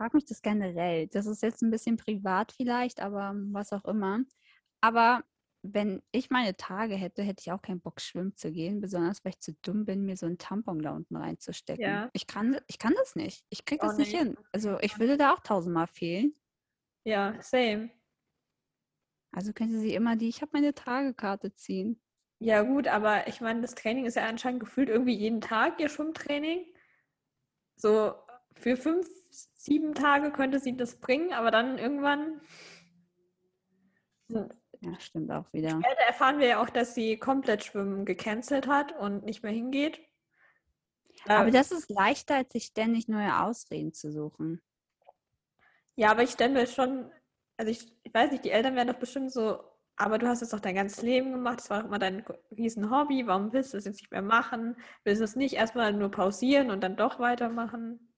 Ich 0.00 0.02
frage 0.02 0.16
mich 0.16 0.24
das 0.24 0.40
generell. 0.40 1.08
Das 1.08 1.26
ist 1.26 1.42
jetzt 1.42 1.60
ein 1.60 1.70
bisschen 1.70 1.98
privat 1.98 2.52
vielleicht, 2.52 3.00
aber 3.00 3.34
was 3.52 3.70
auch 3.74 3.84
immer. 3.84 4.20
Aber 4.80 5.24
wenn 5.60 6.00
ich 6.10 6.30
meine 6.30 6.56
Tage 6.56 6.94
hätte, 6.94 7.22
hätte 7.22 7.42
ich 7.42 7.52
auch 7.52 7.60
keinen 7.60 7.82
Bock, 7.82 8.00
schwimmen 8.00 8.34
zu 8.34 8.50
gehen, 8.50 8.80
besonders 8.80 9.22
weil 9.22 9.32
ich 9.32 9.40
zu 9.40 9.52
dumm 9.60 9.84
bin, 9.84 10.06
mir 10.06 10.16
so 10.16 10.24
einen 10.24 10.38
Tampon 10.38 10.78
da 10.78 10.92
unten 10.92 11.16
reinzustecken. 11.16 11.84
Ja. 11.84 12.08
Ich, 12.14 12.26
kann, 12.26 12.58
ich 12.66 12.78
kann 12.78 12.94
das 12.96 13.14
nicht. 13.14 13.44
Ich 13.50 13.66
kriege 13.66 13.86
das 13.86 13.98
nicht 13.98 14.14
nicht. 14.14 14.22
hin. 14.22 14.38
Also 14.52 14.80
ich 14.80 14.98
würde 14.98 15.18
da 15.18 15.34
auch 15.34 15.40
tausendmal 15.40 15.86
fehlen. 15.86 16.34
Ja, 17.04 17.34
same. 17.42 17.90
Also 19.32 19.52
könnte 19.52 19.80
sie 19.80 19.92
immer 19.92 20.16
die, 20.16 20.30
ich 20.30 20.40
habe 20.40 20.52
meine 20.54 20.72
Tagekarte 20.72 21.54
ziehen. 21.56 22.00
Ja, 22.38 22.62
gut, 22.62 22.88
aber 22.88 23.28
ich 23.28 23.42
meine, 23.42 23.60
das 23.60 23.74
Training 23.74 24.06
ist 24.06 24.16
ja 24.16 24.26
anscheinend 24.26 24.60
gefühlt 24.60 24.88
irgendwie 24.88 25.14
jeden 25.14 25.42
Tag, 25.42 25.78
ihr 25.78 25.90
Schwimmtraining. 25.90 26.64
So 27.76 28.14
für 28.54 28.78
fünf, 28.78 29.06
sieben 29.30 29.94
Tage 29.94 30.30
könnte 30.32 30.58
sie 30.58 30.76
das 30.76 30.96
bringen, 30.96 31.32
aber 31.32 31.50
dann 31.50 31.78
irgendwann. 31.78 32.40
Ja, 34.28 34.98
stimmt 34.98 35.30
auch 35.30 35.52
wieder. 35.52 35.70
Später 35.70 36.02
erfahren 36.06 36.38
wir 36.38 36.46
ja 36.46 36.62
auch, 36.62 36.70
dass 36.70 36.94
sie 36.94 37.18
komplett 37.18 37.64
Schwimmen 37.64 38.04
gecancelt 38.04 38.66
hat 38.66 38.96
und 38.98 39.24
nicht 39.24 39.42
mehr 39.42 39.52
hingeht. 39.52 40.00
Aber 41.26 41.50
das 41.50 41.70
ist 41.70 41.90
leichter, 41.90 42.36
als 42.36 42.52
sich 42.52 42.64
ständig 42.64 43.08
neue 43.08 43.40
Ausreden 43.40 43.92
zu 43.92 44.10
suchen. 44.10 44.62
ja, 45.96 46.10
aber 46.10 46.22
ich 46.22 46.30
stelle 46.30 46.54
mir 46.54 46.66
schon, 46.66 47.10
also 47.56 47.70
ich, 47.70 47.92
ich 48.02 48.14
weiß 48.14 48.30
nicht, 48.30 48.44
die 48.44 48.50
Eltern 48.50 48.74
werden 48.74 48.88
doch 48.88 48.98
bestimmt 48.98 49.32
so, 49.32 49.62
aber 49.96 50.16
du 50.16 50.26
hast 50.26 50.40
es 50.40 50.48
doch 50.48 50.60
dein 50.60 50.76
ganzes 50.76 51.02
Leben 51.02 51.32
gemacht, 51.32 51.58
das 51.58 51.68
war 51.68 51.80
doch 51.80 51.88
immer 51.88 51.98
dein 51.98 52.24
riesen 52.56 52.90
Hobby, 52.90 53.26
warum 53.26 53.52
willst 53.52 53.74
du 53.74 53.76
es 53.76 53.84
jetzt 53.84 54.00
nicht 54.00 54.10
mehr 54.10 54.22
machen? 54.22 54.76
Willst 55.04 55.20
du 55.20 55.24
es 55.24 55.36
nicht 55.36 55.54
erstmal 55.56 55.92
nur 55.92 56.10
pausieren 56.10 56.70
und 56.70 56.80
dann 56.80 56.96
doch 56.96 57.18
weitermachen? 57.18 58.09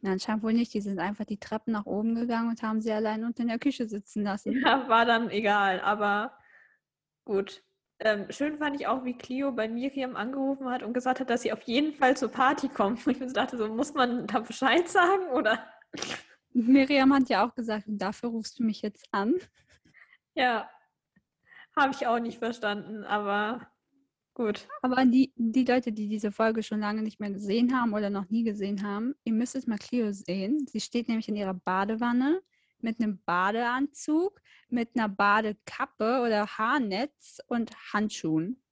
Na, 0.00 0.12
anscheinend 0.12 0.42
wohl 0.42 0.52
nicht. 0.52 0.72
Die 0.72 0.80
sind 0.80 0.98
einfach 0.98 1.24
die 1.24 1.38
Treppen 1.38 1.72
nach 1.72 1.86
oben 1.86 2.14
gegangen 2.14 2.48
und 2.48 2.62
haben 2.62 2.80
sie 2.80 2.92
allein 2.92 3.24
unten 3.24 3.42
in 3.42 3.48
der 3.48 3.58
Küche 3.58 3.86
sitzen 3.86 4.22
lassen. 4.24 4.60
Ja, 4.60 4.88
war 4.88 5.04
dann 5.04 5.30
egal, 5.30 5.80
aber 5.80 6.38
gut. 7.24 7.62
Ähm, 8.02 8.26
schön 8.30 8.56
fand 8.56 8.80
ich 8.80 8.86
auch, 8.86 9.04
wie 9.04 9.12
Clio 9.12 9.52
bei 9.52 9.68
Miriam 9.68 10.16
angerufen 10.16 10.70
hat 10.70 10.82
und 10.82 10.94
gesagt 10.94 11.20
hat, 11.20 11.28
dass 11.28 11.42
sie 11.42 11.52
auf 11.52 11.60
jeden 11.62 11.92
Fall 11.92 12.16
zur 12.16 12.30
Party 12.30 12.68
kommt. 12.68 13.06
Und 13.06 13.12
ich 13.16 13.20
mir 13.20 13.30
dachte, 13.30 13.58
so 13.58 13.68
muss 13.68 13.92
man 13.92 14.26
da 14.26 14.40
Bescheid 14.40 14.88
sagen 14.88 15.26
oder? 15.34 15.66
Miriam 16.52 17.12
hat 17.12 17.28
ja 17.28 17.46
auch 17.46 17.54
gesagt, 17.54 17.84
dafür 17.86 18.30
rufst 18.30 18.58
du 18.58 18.64
mich 18.64 18.80
jetzt 18.80 19.06
an. 19.12 19.34
Ja, 20.34 20.70
habe 21.76 21.92
ich 21.94 22.06
auch 22.06 22.18
nicht 22.18 22.38
verstanden, 22.38 23.04
aber 23.04 23.70
gut. 24.34 24.68
Aber 24.82 25.04
die, 25.04 25.32
die 25.36 25.64
Leute, 25.64 25.92
die 25.92 26.08
diese 26.08 26.32
Folge 26.32 26.62
schon 26.62 26.80
lange 26.80 27.02
nicht 27.02 27.20
mehr 27.20 27.30
gesehen 27.30 27.78
haben 27.78 27.92
oder 27.92 28.10
noch 28.10 28.28
nie 28.30 28.44
gesehen 28.44 28.82
haben, 28.82 29.14
ihr 29.24 29.32
müsst 29.32 29.56
es 29.56 29.66
mal 29.66 29.78
Clio 29.78 30.12
sehen. 30.12 30.66
Sie 30.66 30.80
steht 30.80 31.08
nämlich 31.08 31.28
in 31.28 31.36
ihrer 31.36 31.54
Badewanne 31.54 32.42
mit 32.82 33.00
einem 33.00 33.22
Badeanzug, 33.24 34.40
mit 34.68 34.90
einer 34.94 35.08
Badekappe 35.08 36.22
oder 36.24 36.46
Haarnetz 36.46 37.40
und 37.46 37.70
Handschuhen 37.92 38.62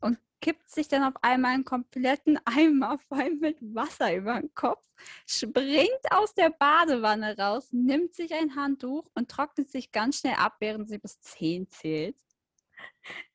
und 0.00 0.18
kippt 0.40 0.70
sich 0.70 0.88
dann 0.88 1.02
auf 1.02 1.14
einmal 1.22 1.54
einen 1.54 1.64
kompletten 1.64 2.38
Eimer 2.44 2.98
voll 3.08 3.30
mit 3.34 3.58
Wasser 3.60 4.14
über 4.14 4.40
den 4.40 4.54
Kopf, 4.54 4.84
springt 5.26 6.10
aus 6.10 6.34
der 6.34 6.50
Badewanne 6.50 7.36
raus, 7.36 7.68
nimmt 7.72 8.14
sich 8.14 8.34
ein 8.34 8.56
Handtuch 8.56 9.10
und 9.14 9.30
trocknet 9.30 9.70
sich 9.70 9.92
ganz 9.92 10.20
schnell 10.20 10.34
ab, 10.34 10.56
während 10.60 10.88
sie 10.88 10.98
bis 10.98 11.20
10 11.20 11.68
zählt. 11.68 12.16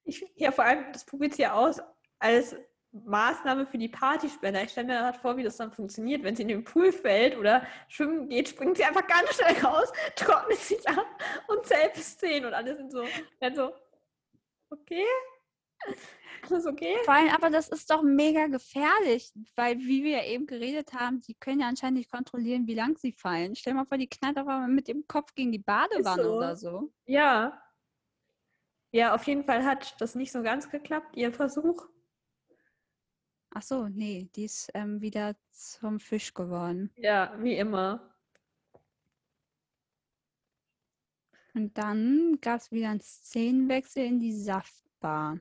Ich, 0.03 0.25
ja, 0.35 0.51
vor 0.51 0.65
allem, 0.65 0.91
das 0.93 1.05
probiert 1.05 1.35
sie 1.35 1.43
ja 1.43 1.53
aus, 1.53 1.79
als 2.19 2.55
Maßnahme 2.91 3.65
für 3.65 3.77
die 3.77 3.87
Partyspender. 3.87 4.63
Ich 4.63 4.71
stelle 4.71 4.87
mir 4.87 4.99
gerade 4.99 5.19
vor, 5.19 5.37
wie 5.37 5.43
das 5.43 5.57
dann 5.57 5.71
funktioniert. 5.71 6.23
Wenn 6.23 6.35
sie 6.35 6.41
in 6.41 6.49
den 6.49 6.63
Pool 6.63 6.91
fällt 6.91 7.37
oder 7.37 7.65
schwimmen 7.87 8.27
geht, 8.27 8.49
springt 8.49 8.77
sie 8.77 8.83
einfach 8.83 9.07
ganz 9.07 9.33
schnell 9.35 9.57
raus, 9.63 9.91
trocknet 10.15 10.57
sich 10.57 10.87
ab 10.87 11.05
und 11.47 11.61
bis 11.93 12.17
10 12.17 12.45
und 12.45 12.53
alle 12.53 12.75
sind 12.75 12.91
so, 12.91 13.05
dann 13.39 13.55
so, 13.55 13.73
okay, 14.69 15.05
alles 16.49 16.65
okay? 16.65 16.97
Vor 17.05 17.13
allem, 17.13 17.29
aber 17.29 17.49
das 17.49 17.69
ist 17.69 17.89
doch 17.89 18.03
mega 18.03 18.47
gefährlich, 18.47 19.31
weil, 19.55 19.79
wie 19.79 20.03
wir 20.03 20.17
ja 20.17 20.25
eben 20.25 20.45
geredet 20.45 20.93
haben, 20.93 21.21
die 21.21 21.35
können 21.35 21.61
ja 21.61 21.67
anscheinend 21.67 21.99
nicht 21.99 22.11
kontrollieren, 22.11 22.67
wie 22.67 22.75
lang 22.75 22.97
sie 22.97 23.13
fallen. 23.13 23.55
Stell 23.55 23.73
dir 23.73 23.79
mal 23.79 23.85
vor, 23.85 23.97
die 23.97 24.09
knallt 24.09 24.37
aber 24.37 24.67
mit 24.67 24.87
dem 24.87 25.07
Kopf 25.07 25.33
gegen 25.33 25.51
die 25.51 25.59
Badewanne 25.59 26.23
so. 26.23 26.33
oder 26.33 26.55
so. 26.55 26.91
Ja. 27.05 27.60
Ja, 28.93 29.15
auf 29.15 29.23
jeden 29.25 29.45
Fall 29.45 29.63
hat 29.65 29.99
das 30.01 30.15
nicht 30.15 30.31
so 30.33 30.43
ganz 30.43 30.69
geklappt, 30.69 31.15
ihr 31.15 31.31
Versuch. 31.33 31.87
Ach 33.53 33.61
so, 33.61 33.87
nee, 33.87 34.29
die 34.35 34.45
ist 34.45 34.69
ähm, 34.73 35.01
wieder 35.01 35.35
zum 35.51 35.99
Fisch 35.99 36.33
geworden. 36.33 36.93
Ja, 36.95 37.33
wie 37.41 37.57
immer. 37.57 38.15
Und 41.53 41.77
dann 41.77 42.39
gab 42.41 42.59
es 42.61 42.71
wieder 42.71 42.89
einen 42.89 43.01
Szenenwechsel 43.01 44.05
in 44.05 44.19
die 44.19 44.33
Saftbar. 44.33 45.39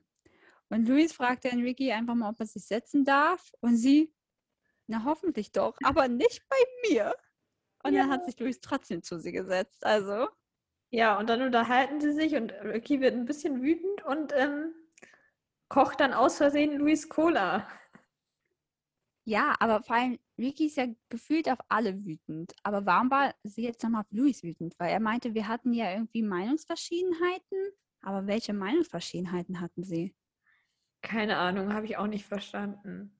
Und 0.68 0.88
Luis 0.88 1.12
fragte 1.12 1.50
Enrique 1.50 1.92
einfach 1.92 2.14
mal, 2.14 2.30
ob 2.30 2.40
er 2.40 2.46
sich 2.46 2.64
setzen 2.64 3.04
darf. 3.04 3.52
Und 3.60 3.76
sie, 3.76 4.14
na 4.86 5.04
hoffentlich 5.04 5.52
doch, 5.52 5.78
aber 5.84 6.08
nicht 6.08 6.48
bei 6.48 6.56
mir. 6.88 7.14
Und 7.84 7.94
Ja. 7.94 8.02
dann 8.02 8.10
hat 8.10 8.26
sich 8.26 8.38
Luis 8.40 8.60
trotzdem 8.60 9.02
zu 9.02 9.18
sie 9.20 9.32
gesetzt. 9.32 9.84
Also, 9.84 10.28
Ja, 10.90 11.18
und 11.18 11.28
dann 11.28 11.42
unterhalten 11.42 12.00
sie 12.00 12.12
sich 12.12 12.34
und 12.34 12.52
Ricky 12.64 13.00
wird 13.00 13.14
ein 13.14 13.24
bisschen 13.24 13.62
wütend 13.62 14.04
und 14.04 14.32
ähm, 14.36 14.74
kocht 15.68 16.00
dann 16.00 16.12
aus 16.12 16.36
Versehen 16.38 16.76
Luis 16.76 17.08
Cola. 17.08 17.66
ja, 19.24 19.54
aber 19.60 19.82
vor 19.82 19.96
allem, 19.96 20.18
Ricky 20.36 20.66
ist 20.66 20.76
ja 20.76 20.86
gefühlt 21.08 21.48
auf 21.48 21.58
alle 21.68 22.04
wütend. 22.04 22.52
Aber 22.62 22.86
warum 22.86 23.10
war 23.10 23.34
sie 23.44 23.62
jetzt 23.62 23.82
nochmal 23.82 24.00
auf 24.02 24.10
Luis 24.10 24.42
wütend? 24.42 24.74
Weil 24.78 24.90
er 24.90 25.00
meinte, 25.00 25.34
wir 25.34 25.46
hatten 25.46 25.72
ja 25.72 25.92
irgendwie 25.92 26.22
Meinungsverschiedenheiten. 26.22 27.58
Aber 28.02 28.26
welche 28.26 28.54
Meinungsverschiedenheiten 28.54 29.60
hatten 29.60 29.84
sie? 29.84 30.14
Keine 31.02 31.36
Ahnung, 31.36 31.72
habe 31.72 31.86
ich 31.86 31.98
auch 31.98 32.06
nicht 32.06 32.26
verstanden. 32.26 33.14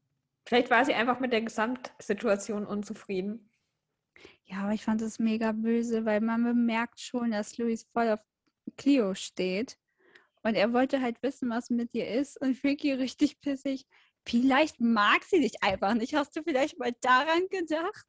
Vielleicht 0.47 0.71
war 0.71 0.85
sie 0.85 0.95
einfach 0.95 1.21
mit 1.21 1.33
der 1.33 1.43
Gesamtsituation 1.43 2.67
unzufrieden. 2.67 3.50
Ja, 4.51 4.63
aber 4.65 4.73
ich 4.73 4.85
fand 4.85 5.01
es 5.01 5.21
mega 5.21 5.53
böse, 5.53 6.05
weil 6.05 6.21
man 6.21 6.43
bemerkt 6.43 7.01
schon, 7.01 7.31
dass 7.31 7.57
Luis 7.57 7.87
voll 7.93 8.11
auf 8.11 8.21
Cleo 8.77 9.15
steht. 9.15 9.79
Und 10.43 10.57
er 10.57 10.73
wollte 10.73 11.01
halt 11.01 11.23
wissen, 11.23 11.51
was 11.51 11.71
mit 11.71 11.91
ihr 11.95 12.09
ist. 12.09 12.41
Und 12.41 12.63
Vicky 12.65 12.93
richtig 12.93 13.41
pissig. 13.41 13.87
Vielleicht 14.27 14.81
mag 14.81 15.23
sie 15.23 15.41
dich 15.41 15.63
einfach 15.63 15.95
nicht. 15.95 16.15
Hast 16.15 16.35
du 16.35 16.43
vielleicht 16.43 16.79
mal 16.79 16.93
daran 17.01 17.47
gedacht? 17.49 18.07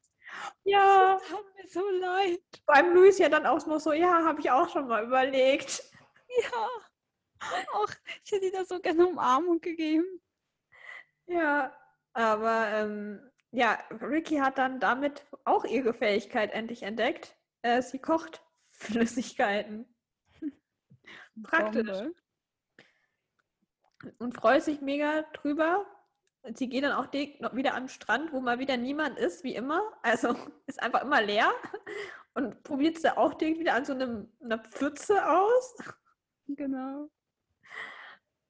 Ja, 0.64 1.20
Das 1.22 1.30
tut 1.30 1.46
mir 1.56 1.68
so 1.68 1.90
leid. 2.00 2.42
beim 2.66 2.94
Luis 2.94 3.20
ja 3.20 3.30
dann 3.30 3.46
auch 3.46 3.64
noch 3.68 3.80
so, 3.80 3.94
ja, 3.94 4.24
habe 4.26 4.40
ich 4.40 4.50
auch 4.50 4.70
schon 4.70 4.88
mal 4.88 5.06
überlegt. 5.06 5.84
Ja. 6.44 6.68
Ach, 7.40 7.96
ich 8.24 8.32
hätte 8.32 8.46
dir 8.46 8.52
das 8.52 8.70
so 8.70 8.80
gerne 8.80 9.06
Umarmung 9.06 9.60
gegeben. 9.60 10.22
Ja, 11.28 11.76
aber 12.14 12.68
ähm, 12.70 13.31
ja, 13.52 13.78
Ricky 14.02 14.38
hat 14.38 14.58
dann 14.58 14.80
damit 14.80 15.26
auch 15.46 15.66
ihre 15.66 15.94
Fähigkeit 15.94 16.52
endlich 16.52 16.84
entdeckt. 16.84 17.36
Äh, 17.62 17.82
sie 17.82 18.00
kocht 18.00 18.42
Flüssigkeiten. 18.72 19.86
Praktisch. 21.44 21.88
Bombe. 21.88 22.16
Und 24.18 24.34
freut 24.34 24.64
sich 24.64 24.82
mega 24.82 25.22
drüber. 25.34 25.86
Sie 26.56 26.70
geht 26.70 26.84
dann 26.84 26.94
auch 26.94 27.14
wieder 27.14 27.76
am 27.76 27.88
Strand, 27.88 28.34
wo 28.34 28.40
mal 28.40 28.58
wieder 28.58 28.76
niemand 28.76 29.20
ist, 29.20 29.44
wie 29.44 29.54
immer. 29.54 29.82
Also 30.02 30.30
ist 30.66 30.82
einfach 30.82 31.04
immer 31.04 31.22
leer. 31.22 31.52
Und 32.34 32.64
probiert 32.64 32.98
sie 32.98 33.16
auch 33.16 33.36
direkt 33.36 33.60
wieder 33.60 33.76
an 33.76 33.86
so 33.86 33.94
einem, 33.94 34.32
einer 34.42 34.58
Pfütze 34.58 35.24
aus. 35.30 35.76
Genau. 36.48 37.12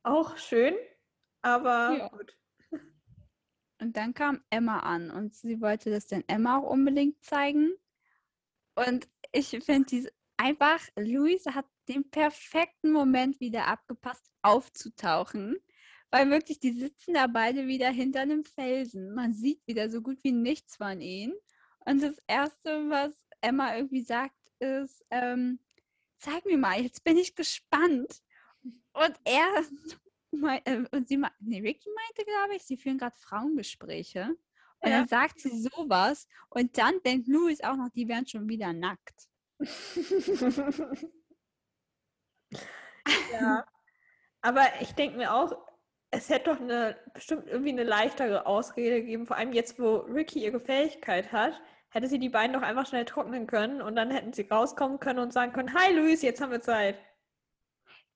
Auch 0.03 0.37
schön, 0.37 0.75
aber 1.41 1.97
Ja. 1.97 2.07
gut. 2.09 2.37
Und 3.81 3.97
dann 3.97 4.13
kam 4.13 4.43
Emma 4.51 4.79
an 4.81 5.09
und 5.09 5.33
sie 5.33 5.59
wollte 5.59 5.89
das 5.89 6.05
dann 6.05 6.23
Emma 6.27 6.59
auch 6.59 6.69
unbedingt 6.69 7.23
zeigen. 7.23 7.73
Und 8.75 9.09
ich 9.31 9.49
finde 9.65 10.11
einfach, 10.37 10.79
Luis 10.95 11.47
hat 11.47 11.65
den 11.87 12.07
perfekten 12.09 12.91
Moment 12.91 13.39
wieder 13.39 13.65
abgepasst, 13.65 14.29
aufzutauchen. 14.43 15.57
Weil 16.11 16.29
wirklich, 16.29 16.59
die 16.59 16.73
sitzen 16.73 17.15
da 17.15 17.25
beide 17.25 17.65
wieder 17.65 17.89
hinter 17.89 18.19
einem 18.21 18.43
Felsen. 18.43 19.15
Man 19.15 19.33
sieht 19.33 19.65
wieder 19.65 19.89
so 19.89 20.01
gut 20.01 20.23
wie 20.23 20.31
nichts 20.31 20.75
von 20.75 21.01
ihnen. 21.01 21.33
Und 21.79 22.03
das 22.03 22.21
Erste, 22.27 22.87
was 22.89 23.15
Emma 23.41 23.75
irgendwie 23.75 24.03
sagt, 24.03 24.37
ist, 24.59 25.03
ähm, 25.09 25.59
zeig 26.19 26.45
mir 26.45 26.57
mal, 26.57 26.79
jetzt 26.79 27.03
bin 27.03 27.17
ich 27.17 27.35
gespannt. 27.35 28.21
Und 28.93 29.15
er 29.23 29.63
und 30.31 31.07
sie, 31.07 31.17
nee, 31.39 31.59
Ricky 31.59 31.89
meinte, 31.93 32.25
glaube 32.25 32.55
ich, 32.55 32.63
sie 32.63 32.77
führen 32.77 32.97
gerade 32.97 33.17
Frauengespräche. 33.17 34.35
Und 34.79 34.89
Ja. 34.89 34.99
dann 34.99 35.07
sagt 35.07 35.39
sie 35.39 35.61
sowas. 35.61 36.27
Und 36.49 36.77
dann 36.77 36.93
denkt 37.05 37.27
Louis 37.27 37.61
auch 37.63 37.75
noch, 37.75 37.89
die 37.89 38.07
wären 38.07 38.25
schon 38.25 38.47
wieder 38.49 38.73
nackt. 38.73 39.27
ja. 43.31 43.65
Aber 44.41 44.63
ich 44.81 44.93
denke 44.93 45.17
mir 45.17 45.33
auch, 45.33 45.53
es 46.09 46.29
hätte 46.29 46.49
doch 46.51 46.59
eine, 46.59 46.97
bestimmt 47.13 47.47
irgendwie 47.47 47.69
eine 47.71 47.83
leichtere 47.83 48.45
Ausrede 48.45 49.01
gegeben, 49.01 49.27
vor 49.27 49.37
allem 49.37 49.53
jetzt, 49.53 49.79
wo 49.79 49.97
Ricky 49.97 50.43
ihre 50.43 50.59
Fähigkeit 50.59 51.31
hat, 51.31 51.61
hätte 51.89 52.07
sie 52.07 52.19
die 52.19 52.29
beiden 52.29 52.53
doch 52.53 52.61
einfach 52.63 52.87
schnell 52.87 53.05
trocknen 53.05 53.47
können 53.47 53.81
und 53.81 53.95
dann 53.95 54.11
hätten 54.11 54.33
sie 54.33 54.47
rauskommen 54.49 54.99
können 54.99 55.19
und 55.19 55.31
sagen 55.31 55.53
können, 55.53 55.73
hi 55.73 55.93
Luis, 55.93 56.21
jetzt 56.21 56.41
haben 56.41 56.51
wir 56.51 56.61
Zeit. 56.61 56.97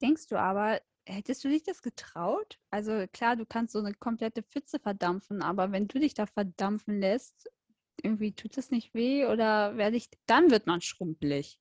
Denkst 0.01 0.27
du 0.27 0.37
aber, 0.37 0.81
hättest 1.05 1.43
du 1.43 1.49
dich 1.49 1.63
das 1.63 1.81
getraut? 1.81 2.59
Also 2.71 3.05
klar, 3.11 3.35
du 3.35 3.45
kannst 3.45 3.73
so 3.73 3.79
eine 3.79 3.93
komplette 3.93 4.43
Pfütze 4.43 4.79
verdampfen, 4.79 5.41
aber 5.41 5.71
wenn 5.71 5.87
du 5.87 5.99
dich 5.99 6.13
da 6.13 6.25
verdampfen 6.25 6.99
lässt, 6.99 7.51
irgendwie 8.01 8.33
tut 8.33 8.57
es 8.57 8.71
nicht 8.71 8.93
weh 8.93 9.25
oder 9.25 9.77
werde 9.77 9.97
ich, 9.97 10.09
dann 10.25 10.51
wird 10.51 10.67
man 10.67 10.81
schrumpelig. 10.81 11.59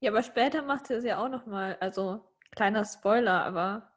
Ja, 0.00 0.10
aber 0.10 0.22
später 0.22 0.62
macht 0.62 0.86
sie 0.88 0.94
es 0.94 1.04
ja 1.04 1.18
auch 1.24 1.28
nochmal. 1.30 1.76
Also, 1.80 2.22
kleiner 2.50 2.84
Spoiler, 2.84 3.44
aber 3.44 3.90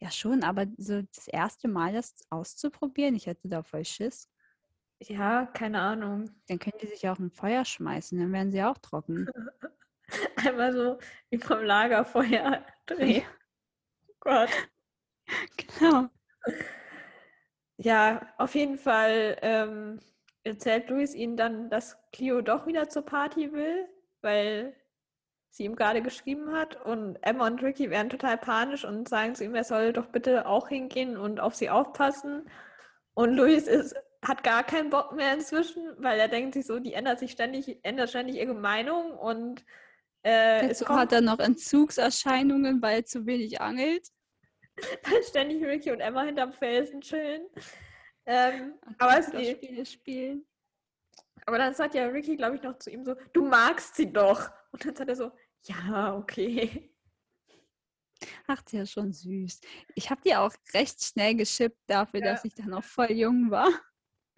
Ja, 0.00 0.10
schon, 0.10 0.42
aber 0.44 0.66
so 0.76 1.02
das 1.02 1.26
erste 1.28 1.66
Mal 1.68 1.92
das 1.92 2.24
auszuprobieren, 2.30 3.14
ich 3.16 3.26
hätte 3.26 3.48
da 3.48 3.62
voll 3.62 3.84
Schiss. 3.84 4.28
ja, 5.00 5.46
keine 5.46 5.80
Ahnung. 5.80 6.30
Dann 6.48 6.58
können 6.58 6.78
die 6.82 6.86
sich 6.88 7.08
auch 7.08 7.18
in 7.18 7.30
Feuer 7.30 7.64
schmeißen, 7.64 8.18
dann 8.18 8.32
werden 8.32 8.50
sie 8.52 8.62
auch 8.62 8.78
trocken. 8.78 9.28
Einmal 10.36 10.72
so 10.72 10.98
wie 11.30 11.38
vom 11.38 11.62
Lagerfeuer 11.62 12.64
drehen. 12.86 13.24
Gott. 14.20 14.50
Genau. 15.78 16.08
Ja, 17.76 18.26
auf 18.38 18.54
jeden 18.54 18.78
Fall 18.78 19.36
ähm, 19.42 20.00
erzählt 20.42 20.88
Luis 20.90 21.14
ihnen 21.14 21.36
dann, 21.36 21.70
dass 21.70 21.96
Clio 22.12 22.40
doch 22.40 22.66
wieder 22.66 22.88
zur 22.88 23.04
Party 23.04 23.52
will, 23.52 23.88
weil 24.20 24.74
sie 25.50 25.64
ihm 25.64 25.76
gerade 25.76 26.02
geschrieben 26.02 26.52
hat. 26.52 26.76
Und 26.84 27.18
Emma 27.22 27.46
und 27.46 27.62
Ricky 27.62 27.90
werden 27.90 28.10
total 28.10 28.38
panisch 28.38 28.84
und 28.84 29.08
sagen 29.08 29.34
zu 29.34 29.44
ihm, 29.44 29.54
er 29.54 29.64
soll 29.64 29.92
doch 29.92 30.06
bitte 30.06 30.46
auch 30.46 30.68
hingehen 30.68 31.16
und 31.16 31.40
auf 31.40 31.54
sie 31.54 31.70
aufpassen. 31.70 32.48
Und 33.14 33.34
Luis 33.34 33.66
ist, 33.68 33.94
hat 34.22 34.42
gar 34.44 34.64
keinen 34.64 34.90
Bock 34.90 35.12
mehr 35.12 35.34
inzwischen, 35.34 35.94
weil 35.98 36.18
er 36.18 36.28
denkt 36.28 36.54
sich 36.54 36.66
so, 36.66 36.80
die 36.80 36.94
ändert 36.94 37.18
sich 37.20 37.32
ständig, 37.32 37.78
ändert 37.84 38.10
ständig 38.10 38.36
ihre 38.36 38.54
Meinung 38.54 39.12
und 39.12 39.64
äh, 40.28 40.60
es 40.70 40.78
Dazu 40.78 40.84
kommt 40.84 40.98
hat 41.00 41.12
er 41.12 41.20
noch 41.20 41.38
Entzugserscheinungen, 41.38 42.82
weil 42.82 42.98
er 42.98 43.04
zu 43.04 43.24
wenig 43.26 43.60
angelt. 43.60 44.06
weil 45.04 45.22
ständig 45.22 45.64
Ricky 45.64 45.90
und 45.90 46.00
Emma 46.00 46.22
hinterm 46.22 46.52
Felsen 46.52 47.00
chillen. 47.00 47.46
Ähm, 48.26 48.74
aber, 48.98 49.18
es, 49.18 49.26
Spiele 49.26 49.86
spielen. 49.86 50.46
aber 51.46 51.58
dann 51.58 51.72
sagt 51.74 51.94
ja 51.94 52.06
Ricky, 52.06 52.36
glaube 52.36 52.56
ich, 52.56 52.62
noch 52.62 52.78
zu 52.78 52.90
ihm 52.90 53.04
so, 53.04 53.14
du 53.32 53.46
magst 53.46 53.96
sie 53.96 54.12
doch. 54.12 54.50
Und 54.70 54.84
dann 54.84 54.94
sagt 54.94 55.08
er 55.08 55.16
so, 55.16 55.32
ja, 55.62 56.14
okay. 56.14 56.94
Ach, 58.46 58.60
der 58.62 58.82
ist 58.82 58.92
schon 58.92 59.12
süß. 59.12 59.60
Ich 59.94 60.10
habe 60.10 60.20
die 60.22 60.34
auch 60.36 60.52
recht 60.74 61.02
schnell 61.02 61.36
geschippt 61.36 61.80
dafür, 61.86 62.20
Ja. 62.20 62.32
dass 62.32 62.44
ich 62.44 62.54
dann 62.54 62.70
noch 62.70 62.84
voll 62.84 63.12
jung 63.12 63.50
war. 63.50 63.68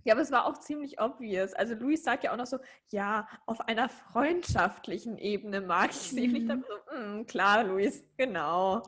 Ja, 0.05 0.15
aber 0.15 0.23
es 0.23 0.31
war 0.31 0.47
auch 0.47 0.59
ziemlich 0.59 1.01
obvious. 1.01 1.53
Also 1.55 1.75
Luis 1.75 2.03
sagt 2.03 2.25
ja 2.25 2.33
auch 2.33 2.37
noch 2.37 2.47
so, 2.47 2.59
ja, 2.89 3.29
auf 3.47 3.61
einer 3.69 3.89
freundschaftlichen 3.89 5.19
Ebene 5.19 5.61
mag 5.61 5.91
ich 5.91 5.97
sie. 5.97 6.29
Und 6.29 6.35
ich 6.37 6.45
Mhm. 6.45 6.49
dachte 6.49 6.65
so, 6.69 6.97
"Mm, 6.97 7.27
klar, 7.27 7.65
Luis, 7.65 8.05
genau. 8.17 8.83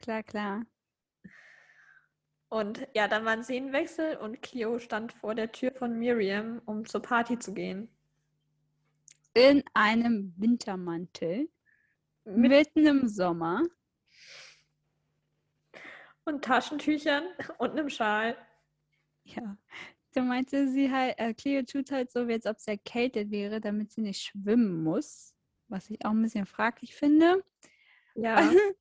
Klar, 0.00 0.22
klar. 0.22 0.66
Und 2.48 2.86
ja, 2.94 3.08
dann 3.08 3.24
war 3.24 3.32
ein 3.32 3.42
Szenenwechsel 3.44 4.16
und 4.16 4.40
Cleo 4.42 4.78
stand 4.78 5.12
vor 5.12 5.34
der 5.34 5.50
Tür 5.52 5.72
von 5.72 5.98
Miriam, 5.98 6.62
um 6.64 6.86
zur 6.86 7.02
Party 7.02 7.38
zu 7.38 7.52
gehen. 7.52 7.88
In 9.34 9.62
einem 9.74 10.32
Wintermantel, 10.36 11.48
Mit 12.24 12.50
mitten 12.50 12.86
im 12.86 13.08
Sommer. 13.08 13.62
Und 16.24 16.44
Taschentüchern 16.44 17.24
und 17.58 17.70
einem 17.72 17.88
Schal. 17.88 18.36
Ja. 19.24 19.56
Du 20.16 20.22
meinte 20.22 20.66
sie 20.68 20.90
halt, 20.90 21.18
äh, 21.18 21.34
Cleo 21.34 21.62
tut 21.62 21.90
halt 21.90 22.10
so, 22.10 22.26
wie 22.26 22.32
als 22.32 22.46
ob 22.46 22.58
sie 22.58 22.70
erkältet 22.70 23.30
wäre, 23.30 23.60
damit 23.60 23.92
sie 23.92 24.00
nicht 24.00 24.22
schwimmen 24.22 24.82
muss. 24.82 25.34
Was 25.68 25.90
ich 25.90 26.02
auch 26.06 26.12
ein 26.12 26.22
bisschen 26.22 26.46
fraglich 26.46 26.94
finde. 26.94 27.44
Ja. 28.14 28.36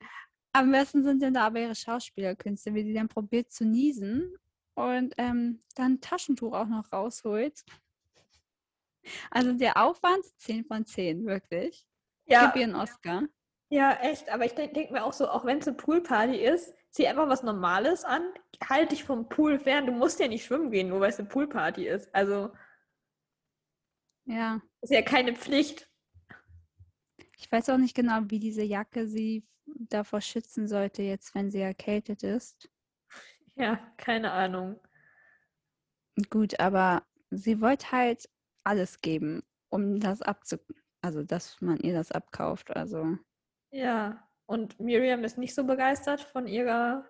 Am 0.54 0.72
besten 0.72 1.04
sind 1.04 1.22
dann 1.22 1.34
da 1.34 1.48
aber 1.48 1.60
ihre 1.60 1.76
Schauspielerkünste, 1.76 2.74
wie 2.74 2.84
sie 2.84 2.94
dann 2.94 3.10
probiert 3.10 3.52
zu 3.52 3.66
niesen 3.66 4.34
und 4.76 5.14
ähm, 5.18 5.60
dann 5.76 5.96
ein 5.96 6.02
Taschentuch 6.02 6.54
auch 6.54 6.68
noch 6.68 6.90
rausholt. 6.94 7.66
Also 9.30 9.52
der 9.52 9.76
Aufwand 9.76 10.24
10 10.38 10.64
von 10.64 10.86
10, 10.86 11.26
wirklich. 11.26 11.86
Ja. 12.28 12.46
Gib 12.46 12.62
ihr 12.62 12.64
einen 12.64 12.76
Oscar. 12.76 13.24
Ja, 13.68 13.92
echt. 14.02 14.30
Aber 14.30 14.46
ich 14.46 14.54
denke 14.54 14.74
denk 14.74 14.92
mir 14.92 15.04
auch 15.04 15.12
so, 15.12 15.28
auch 15.28 15.44
wenn 15.44 15.58
es 15.58 15.68
eine 15.68 15.76
Poolparty 15.76 16.38
ist, 16.38 16.74
zieh 16.96 17.08
einfach 17.08 17.28
was 17.28 17.44
Normales 17.44 18.06
an, 18.06 18.24
halt 18.64 18.92
dich 18.92 19.04
vom 19.04 19.28
Pool 19.28 19.60
fern. 19.60 19.86
Du 19.86 19.92
musst 19.92 20.20
ja 20.20 20.28
nicht 20.28 20.46
schwimmen 20.46 20.72
gehen, 20.72 20.90
nur 20.90 21.02
weil 21.02 21.10
es 21.10 21.20
eine 21.20 21.28
Poolparty 21.28 21.88
ist. 21.88 22.14
Also 22.16 22.52
Ja. 24.26 24.62
ist 24.82 24.92
ja 24.92 25.02
keine 25.02 25.36
Pflicht. 25.36 25.90
Ich 27.38 27.52
weiß 27.52 27.70
auch 27.70 27.78
nicht 27.78 27.96
genau, 27.96 28.22
wie 28.30 28.40
diese 28.40 28.64
Jacke 28.64 29.08
sie 29.08 29.46
davor 29.66 30.22
schützen 30.22 30.68
sollte, 30.68 31.04
jetzt 31.04 31.36
wenn 31.36 31.52
sie 31.52 31.60
erkältet 31.60 32.24
ist. 32.24 32.70
Ja, 33.56 33.76
keine 33.98 34.32
Ahnung. 34.32 34.80
Gut, 36.30 36.60
aber 36.60 37.04
sie 37.30 37.60
wollte 37.62 37.92
halt 37.92 38.30
alles 38.64 39.02
geben, 39.02 39.44
um 39.70 40.00
das 40.00 40.22
abzu... 40.22 40.58
Also, 41.02 41.24
dass 41.24 41.62
man 41.62 41.78
ihr 41.82 41.94
das 41.94 42.12
abkauft. 42.12 42.76
Also, 42.76 43.18
Ja. 43.72 44.25
Und 44.46 44.80
Miriam 44.80 45.24
ist 45.24 45.38
nicht 45.38 45.56
so 45.56 45.64
begeistert 45.64 46.22
von 46.22 46.48
ihrer, 46.48 47.06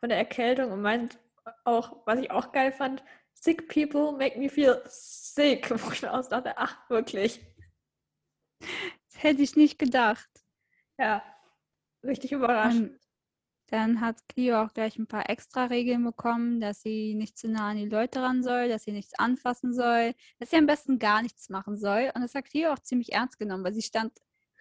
von 0.00 0.08
der 0.08 0.18
Erkältung 0.18 0.70
und 0.72 0.82
meint 0.82 1.18
auch, 1.64 2.06
was 2.06 2.20
ich 2.20 2.30
auch 2.30 2.52
geil 2.52 2.72
fand, 2.72 3.02
sick 3.34 3.68
people 3.68 4.12
make 4.12 4.38
me 4.38 4.48
feel 4.48 4.82
sick. 4.86 5.70
Wo 5.84 5.90
ich 5.92 6.02
mir 6.02 6.12
auch 6.12 6.26
dachte, 6.26 6.56
ach, 6.56 6.88
wirklich. 6.90 7.40
das 8.60 9.22
hätte 9.22 9.42
ich 9.42 9.56
nicht 9.56 9.78
gedacht. 9.78 10.28
Ja, 10.98 11.22
richtig 12.04 12.32
überraschend. 12.32 12.92
Und 12.92 13.00
dann 13.70 14.00
hat 14.00 14.26
Clio 14.28 14.62
auch 14.62 14.72
gleich 14.72 14.98
ein 14.98 15.06
paar 15.06 15.28
extra 15.28 15.66
Regeln 15.66 16.02
bekommen, 16.02 16.60
dass 16.60 16.80
sie 16.80 17.14
nicht 17.14 17.36
zu 17.36 17.48
nah 17.48 17.70
an 17.70 17.76
die 17.76 17.88
Leute 17.88 18.22
ran 18.22 18.42
soll, 18.42 18.68
dass 18.68 18.84
sie 18.84 18.92
nichts 18.92 19.12
anfassen 19.18 19.74
soll, 19.74 20.14
dass 20.38 20.50
sie 20.50 20.56
am 20.56 20.66
besten 20.66 20.98
gar 20.98 21.22
nichts 21.22 21.50
machen 21.50 21.76
soll. 21.76 22.10
Und 22.14 22.22
das 22.22 22.34
hat 22.34 22.46
Clio 22.46 22.72
auch 22.72 22.78
ziemlich 22.78 23.12
ernst 23.12 23.38
genommen, 23.38 23.64
weil 23.64 23.74
sie 23.74 23.82
stand 23.82 24.12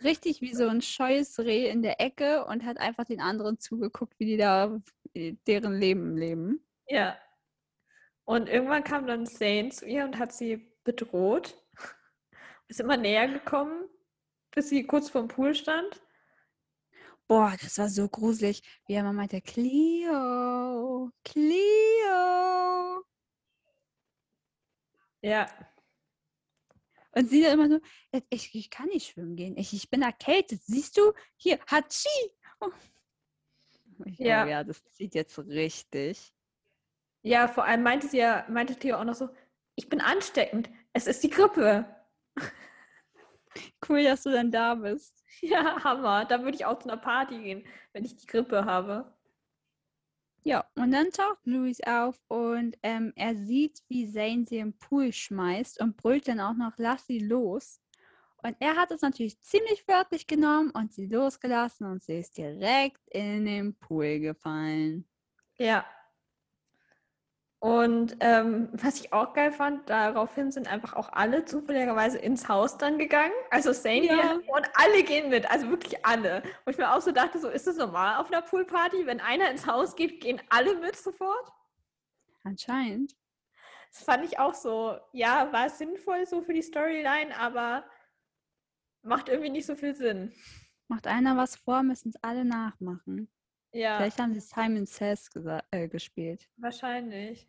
richtig 0.03 0.41
wie 0.41 0.53
so 0.53 0.67
ein 0.67 0.81
scheues 0.81 1.39
Reh 1.39 1.69
in 1.69 1.81
der 1.81 1.99
Ecke 1.99 2.45
und 2.45 2.65
hat 2.65 2.77
einfach 2.77 3.05
den 3.05 3.21
anderen 3.21 3.60
zugeguckt, 3.60 4.19
wie 4.19 4.25
die 4.25 4.38
da 4.38 4.79
deren 5.13 5.73
Leben 5.79 6.17
leben. 6.17 6.65
Ja. 6.88 7.17
Und 8.25 8.49
irgendwann 8.49 8.83
kam 8.83 9.07
dann 9.07 9.25
Zane 9.25 9.69
zu 9.69 9.86
ihr 9.86 10.03
und 10.03 10.19
hat 10.19 10.33
sie 10.33 10.71
bedroht. 10.83 11.55
Ist 12.67 12.79
immer 12.79 12.97
näher 12.97 13.27
gekommen, 13.27 13.89
bis 14.51 14.69
sie 14.69 14.86
kurz 14.86 15.10
vorm 15.10 15.29
Pool 15.29 15.55
stand. 15.55 16.01
Boah, 17.27 17.55
das 17.62 17.77
war 17.77 17.89
so 17.89 18.07
gruselig, 18.07 18.62
wie 18.86 18.93
er 18.93 19.01
immer 19.01 19.13
meinte, 19.13 19.41
Clio, 19.41 21.12
Clio. 21.23 23.03
Ja. 25.21 25.47
Und 27.17 27.30
sie 27.30 27.41
dann 27.41 27.53
immer 27.53 27.67
so, 27.69 27.80
"Äh, 28.12 28.21
ich, 28.30 28.53
ich 28.53 28.69
kann 28.69 28.88
nicht 28.89 29.08
schwimmen 29.12 29.36
gehen, 29.36 29.58
ich, 29.58 29.73
ich 29.73 29.89
bin 29.89 30.03
erkältet. 30.03 30.62
Siehst 30.63 30.97
du? 30.97 31.13
Hier, 31.36 31.58
Hatschi. 31.65 32.08
Oh. 32.60 32.69
Ja. 34.06 34.45
Oh 34.45 34.47
ja, 34.47 34.63
das 34.63 34.84
zieht 34.91 35.15
jetzt 35.15 35.39
richtig. 35.39 36.32
Ja, 37.23 37.47
vor 37.47 37.65
allem 37.65 37.82
meinte 37.82 38.08
sie 38.08 38.19
ja, 38.19 38.45
meinte 38.49 38.75
Theo 38.75 38.97
auch 38.97 39.03
noch 39.03 39.15
so, 39.15 39.30
ich 39.75 39.89
bin 39.89 39.99
ansteckend. 39.99 40.69
Es 40.93 41.08
ist 41.08 41.23
die 41.23 41.30
Grippe. 41.32 41.86
Cool, 43.88 44.03
dass 44.03 44.23
du 44.23 44.32
dann 44.32 44.51
da 44.51 44.75
bist. 44.75 45.23
Ja, 45.41 45.84
Hammer. 45.84 46.25
Da 46.25 46.41
würde 46.41 46.56
ich 46.56 46.65
auch 46.65 46.80
zu 46.80 46.89
einer 46.89 46.99
Party 46.99 47.38
gehen, 47.38 47.63
wenn 47.93 48.03
ich 48.03 48.15
die 48.17 48.25
Grippe 48.25 48.65
habe. 48.65 49.16
Ja, 50.47 50.65
und 50.75 50.91
dann 50.91 51.12
taucht 51.12 51.45
Louis 51.45 51.81
auf 51.81 52.17
und 52.29 52.77
ähm, 52.81 53.12
er 53.17 53.36
sieht, 53.36 53.83
wie 53.89 54.10
Zane 54.10 54.45
sie 54.47 54.60
im 54.60 54.71
Pool 54.77 55.12
schmeißt 55.12 55.81
und 55.81 55.97
brüllt 55.97 56.29
dann 56.29 56.39
auch 56.39 56.53
noch, 56.53 56.71
lass 56.77 57.05
sie 57.05 57.19
los. 57.19 57.81
Und 58.38 58.55
er 58.62 58.77
hat 58.77 58.91
es 58.91 59.01
natürlich 59.01 59.41
ziemlich 59.41 59.86
wörtlich 59.89 60.25
genommen 60.25 60.71
und 60.71 60.93
sie 60.93 61.07
losgelassen 61.07 61.88
und 61.88 62.01
sie 62.01 62.19
ist 62.19 62.38
direkt 62.38 63.05
in 63.10 63.43
den 63.43 63.75
Pool 63.77 64.19
gefallen. 64.19 65.05
Ja. 65.57 65.86
Und 67.59 68.17
ähm, 68.19 68.69
was 68.73 68.99
ich 68.99 69.13
auch 69.13 69.33
geil 69.33 69.51
fand, 69.51 69.89
daraufhin 69.89 70.51
sind 70.51 70.71
einfach 70.71 70.93
auch 70.93 71.09
alle 71.11 71.43
zufälligerweise 71.43 72.19
ins 72.19 72.47
Haus 72.47 72.77
dann 72.77 72.99
gegangen. 72.99 73.33
Also 73.49 73.73
Sane 73.73 74.05
Ja. 74.05 74.33
und 74.33 74.69
alle 74.75 75.03
gehen 75.03 75.29
mit, 75.29 75.49
also 75.49 75.69
wirklich 75.69 76.05
alle. 76.05 76.43
Und 76.65 76.73
ich 76.73 76.77
mir 76.77 76.93
auch 76.93 77.01
so 77.01 77.11
dachte, 77.11 77.39
so 77.39 77.49
ist 77.49 77.65
das 77.65 77.77
normal 77.77 78.21
auf 78.21 78.31
einer 78.31 78.43
Poolparty? 78.43 79.07
Wenn 79.07 79.19
einer 79.19 79.49
ins 79.49 79.65
Haus 79.65 79.95
geht, 79.95 80.21
gehen 80.21 80.39
alle 80.49 80.75
mit 80.75 80.95
sofort? 80.97 81.51
Anscheinend. 82.43 83.15
Das 83.91 84.03
fand 84.03 84.23
ich 84.23 84.37
auch 84.37 84.53
so, 84.53 84.95
ja, 85.11 85.51
war 85.51 85.69
sinnvoll 85.69 86.27
so 86.27 86.43
für 86.43 86.53
die 86.53 86.61
Storyline, 86.61 87.35
aber 87.39 87.85
macht 89.01 89.29
irgendwie 89.29 89.49
nicht 89.49 89.65
so 89.65 89.75
viel 89.75 89.95
Sinn. 89.95 90.31
Macht 90.87 91.07
einer 91.07 91.35
was 91.37 91.55
vor, 91.55 91.81
müssen 91.81 92.09
es 92.09 92.23
alle 92.23 92.45
nachmachen. 92.45 93.29
Ja, 93.77 93.97
Vielleicht 93.97 94.19
haben 94.19 94.33
sie 94.33 94.39
Simon 94.39 94.87
Says 94.87 95.29
äh, 95.69 95.87
gespielt. 95.87 96.49
wahrscheinlich. 96.57 97.47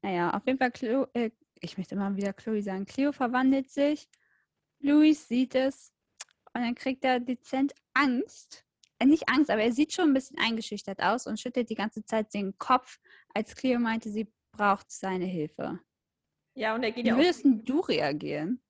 Naja, 0.00 0.30
auf 0.32 0.46
jeden 0.46 0.56
Fall, 0.56 0.70
Cleo, 0.70 1.08
äh, 1.14 1.32
ich 1.60 1.76
möchte 1.76 1.96
immer 1.96 2.14
wieder 2.14 2.32
Chloe 2.32 2.62
sagen, 2.62 2.86
Cleo 2.86 3.10
verwandelt 3.10 3.68
sich, 3.68 4.08
Louis 4.78 5.26
sieht 5.26 5.56
es 5.56 5.92
und 6.54 6.62
dann 6.62 6.76
kriegt 6.76 7.04
er 7.04 7.18
dezent 7.18 7.74
Angst. 7.92 8.64
Äh, 9.00 9.06
nicht 9.06 9.28
Angst, 9.28 9.50
aber 9.50 9.62
er 9.62 9.72
sieht 9.72 9.92
schon 9.92 10.10
ein 10.10 10.14
bisschen 10.14 10.38
eingeschüchtert 10.38 11.02
aus 11.02 11.26
und 11.26 11.40
schüttelt 11.40 11.70
die 11.70 11.74
ganze 11.74 12.04
Zeit 12.04 12.32
den 12.32 12.56
Kopf, 12.58 13.00
als 13.34 13.56
Cleo 13.56 13.80
meinte, 13.80 14.10
sie 14.10 14.32
braucht 14.52 14.92
seine 14.92 15.24
Hilfe. 15.24 15.80
Ja, 16.54 16.76
und 16.76 16.84
er 16.84 16.92
geht 16.92 17.04
Wie 17.04 17.08
ja 17.08 17.16
würdest 17.16 17.44
denn 17.44 17.64
du 17.64 17.80
reagieren? 17.80 18.62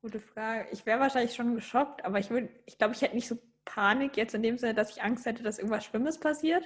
Gute 0.00 0.20
Frage. 0.20 0.68
Ich 0.70 0.86
wäre 0.86 1.00
wahrscheinlich 1.00 1.34
schon 1.34 1.56
geschockt, 1.56 2.04
aber 2.04 2.20
ich 2.20 2.30
würde, 2.30 2.48
ich 2.66 2.78
glaube, 2.78 2.94
ich 2.94 3.02
hätte 3.02 3.16
nicht 3.16 3.26
so 3.26 3.36
Panik 3.68 4.16
jetzt 4.16 4.34
in 4.34 4.42
dem 4.42 4.56
Sinne, 4.58 4.74
dass 4.74 4.90
ich 4.90 5.02
Angst 5.02 5.26
hätte, 5.26 5.42
dass 5.42 5.58
irgendwas 5.58 5.84
Schlimmes 5.84 6.18
passiert. 6.18 6.64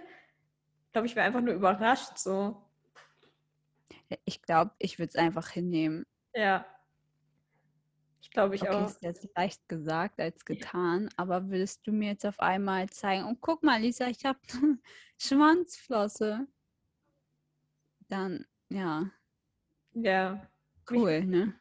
Ich 0.86 0.92
glaube, 0.92 1.06
ich 1.06 1.16
wäre 1.16 1.26
einfach 1.26 1.40
nur 1.40 1.54
überrascht 1.54 2.16
so. 2.16 2.62
Ich 4.24 4.42
glaube, 4.42 4.72
ich 4.78 4.98
würde 4.98 5.08
es 5.08 5.16
einfach 5.16 5.48
hinnehmen. 5.48 6.06
Ja. 6.34 6.64
Ich 8.20 8.30
glaube, 8.30 8.54
ich 8.54 8.62
Okay, 8.62 8.70
auch. 8.84 8.88
ist 8.88 9.02
jetzt 9.02 9.28
leicht 9.36 9.68
gesagt 9.68 10.20
als 10.20 10.44
getan, 10.44 11.08
aber 11.16 11.50
würdest 11.50 11.86
du 11.86 11.92
mir 11.92 12.10
jetzt 12.10 12.24
auf 12.24 12.38
einmal 12.40 12.88
zeigen, 12.88 13.24
und 13.24 13.40
guck 13.40 13.62
mal, 13.62 13.80
Lisa, 13.80 14.06
ich 14.06 14.24
habe 14.24 14.38
Schwanzflosse. 15.18 16.46
Dann, 18.08 18.46
ja, 18.68 19.10
Ja. 19.94 20.48
cool, 20.90 21.24
ne? 21.24 21.54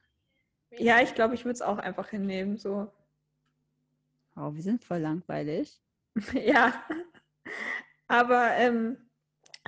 Ja, 0.78 1.02
ich 1.02 1.16
glaube, 1.16 1.34
ich 1.36 1.44
würde 1.46 1.54
es 1.54 1.62
auch 1.62 1.78
einfach 1.80 2.10
hinnehmen. 2.10 2.58
So. 2.58 2.92
Oh, 4.36 4.54
wir 4.54 4.62
sind 4.62 4.84
voll 4.84 5.00
langweilig. 5.00 5.82
ja. 6.34 6.74
Aber 8.08 8.52
ähm, 8.58 8.98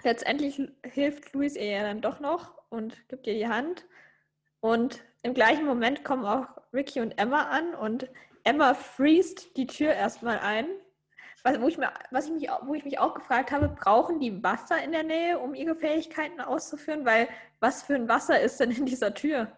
letztendlich 0.03 0.61
hilft 0.83 1.33
Luis 1.33 1.55
ihr 1.55 1.65
ja 1.65 1.83
dann 1.83 2.01
doch 2.01 2.19
noch 2.19 2.57
und 2.69 3.07
gibt 3.09 3.27
ihr 3.27 3.35
die 3.35 3.47
Hand. 3.47 3.85
Und 4.59 5.03
im 5.21 5.33
gleichen 5.33 5.65
Moment 5.65 6.03
kommen 6.03 6.25
auch 6.25 6.47
Ricky 6.73 7.01
und 7.01 7.17
Emma 7.17 7.49
an 7.49 7.75
und 7.75 8.09
Emma 8.43 8.73
freest 8.73 9.55
die 9.57 9.67
Tür 9.67 9.93
erstmal 9.93 10.39
ein. 10.39 10.65
Was, 11.43 11.59
wo, 11.59 11.67
ich 11.67 11.77
mir, 11.77 11.91
was 12.11 12.27
ich 12.27 12.31
mich, 12.31 12.49
wo 12.63 12.73
ich 12.73 12.85
mich 12.85 12.99
auch 12.99 13.13
gefragt 13.13 13.51
habe, 13.51 13.67
brauchen 13.67 14.19
die 14.19 14.41
Wasser 14.43 14.81
in 14.81 14.93
der 14.93 15.03
Nähe, 15.03 15.39
um 15.39 15.55
ihre 15.55 15.75
Fähigkeiten 15.75 16.39
auszuführen? 16.39 17.05
Weil 17.05 17.27
was 17.59 17.83
für 17.83 17.95
ein 17.95 18.07
Wasser 18.07 18.39
ist 18.39 18.59
denn 18.59 18.71
in 18.71 18.85
dieser 18.85 19.13
Tür? 19.13 19.51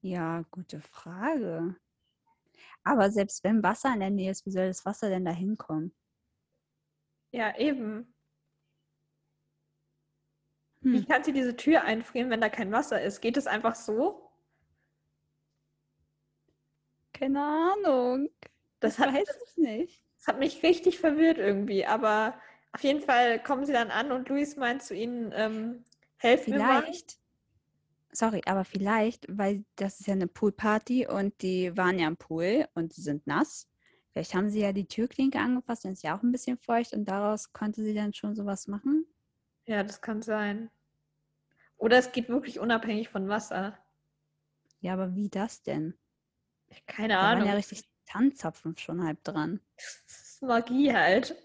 Ja, 0.00 0.44
gute 0.50 0.80
Frage. 0.80 1.76
Aber 2.84 3.10
selbst 3.10 3.44
wenn 3.44 3.62
Wasser 3.62 3.92
in 3.94 4.00
der 4.00 4.10
Nähe 4.10 4.30
ist, 4.30 4.46
wie 4.46 4.50
soll 4.50 4.66
das 4.68 4.84
Wasser 4.86 5.08
denn 5.10 5.24
da 5.24 5.30
hinkommen? 5.32 5.94
Ja, 7.32 7.56
eben. 7.58 8.14
Wie 10.90 11.00
Hm. 11.00 11.06
kann 11.06 11.24
sie 11.24 11.32
diese 11.32 11.56
Tür 11.56 11.82
einfrieren, 11.84 12.30
wenn 12.30 12.40
da 12.40 12.48
kein 12.48 12.72
Wasser 12.72 13.00
ist? 13.02 13.20
Geht 13.20 13.36
es 13.36 13.46
einfach 13.46 13.74
so? 13.74 14.30
Keine 17.12 17.42
Ahnung. 17.42 18.28
Das 18.80 18.94
Ich 18.94 19.00
hat, 19.00 19.14
weiß 19.14 19.28
es 19.46 19.56
nicht. 19.56 20.02
das 20.18 20.28
hat 20.28 20.38
mich 20.38 20.62
richtig 20.62 20.98
verwirrt 21.00 21.38
irgendwie. 21.38 21.86
Aber 21.86 22.40
auf 22.72 22.82
jeden 22.82 23.00
Fall 23.00 23.42
kommen 23.42 23.64
sie 23.66 23.72
dann 23.72 23.90
an 23.90 24.12
und 24.12 24.28
Luis 24.28 24.56
meint 24.56 24.82
zu 24.82 24.94
ihnen, 24.94 25.32
ähm, 25.34 25.84
helft 26.18 26.50
mir 26.50 26.60
mal. 26.60 26.84
Sorry, 28.12 28.40
aber 28.46 28.64
vielleicht, 28.64 29.26
weil 29.28 29.64
das 29.76 30.00
ist 30.00 30.06
ja 30.06 30.14
eine 30.14 30.26
Poolparty 30.26 31.06
und 31.06 31.40
die 31.42 31.76
waren 31.76 31.98
ja 31.98 32.08
im 32.08 32.16
Pool 32.16 32.66
und 32.74 32.92
sie 32.92 33.02
sind 33.02 33.26
nass. 33.26 33.68
Vielleicht 34.12 34.34
haben 34.34 34.50
sie 34.50 34.60
ja 34.60 34.72
die 34.72 34.88
Türklinke 34.88 35.38
angefasst, 35.38 35.84
dann 35.84 35.92
ist 35.92 36.02
ja 36.02 36.16
auch 36.16 36.22
ein 36.22 36.32
bisschen 36.32 36.58
feucht 36.58 36.92
und 36.94 37.04
daraus 37.04 37.52
konnte 37.52 37.82
sie 37.82 37.94
dann 37.94 38.14
schon 38.14 38.34
sowas 38.34 38.66
machen. 38.66 39.06
Ja, 39.66 39.82
das 39.84 40.00
kann 40.00 40.22
sein. 40.22 40.70
Oder 41.76 41.98
es 41.98 42.10
geht 42.12 42.28
wirklich 42.28 42.58
unabhängig 42.58 43.08
von 43.08 43.28
Wasser. 43.28 43.78
Ja, 44.80 44.94
aber 44.94 45.14
wie 45.14 45.28
das 45.28 45.62
denn? 45.62 45.94
Keine 46.86 47.14
Da 47.14 47.20
waren 47.20 47.38
Ahnung. 47.38 47.48
ja 47.48 47.54
richtig 47.54 47.84
Tanzzapfen 48.06 48.76
schon 48.76 49.04
halb 49.04 49.22
dran. 49.24 49.60
Das 50.06 50.22
ist 50.22 50.42
Magie 50.42 50.92
halt. 50.92 51.36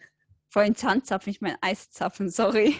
Vor 0.49 0.61
allem 0.61 0.75
Tanzzapfen, 0.75 1.31
ich 1.31 1.41
meine 1.41 1.57
Eiszapfen, 1.61 2.29
sorry. 2.29 2.75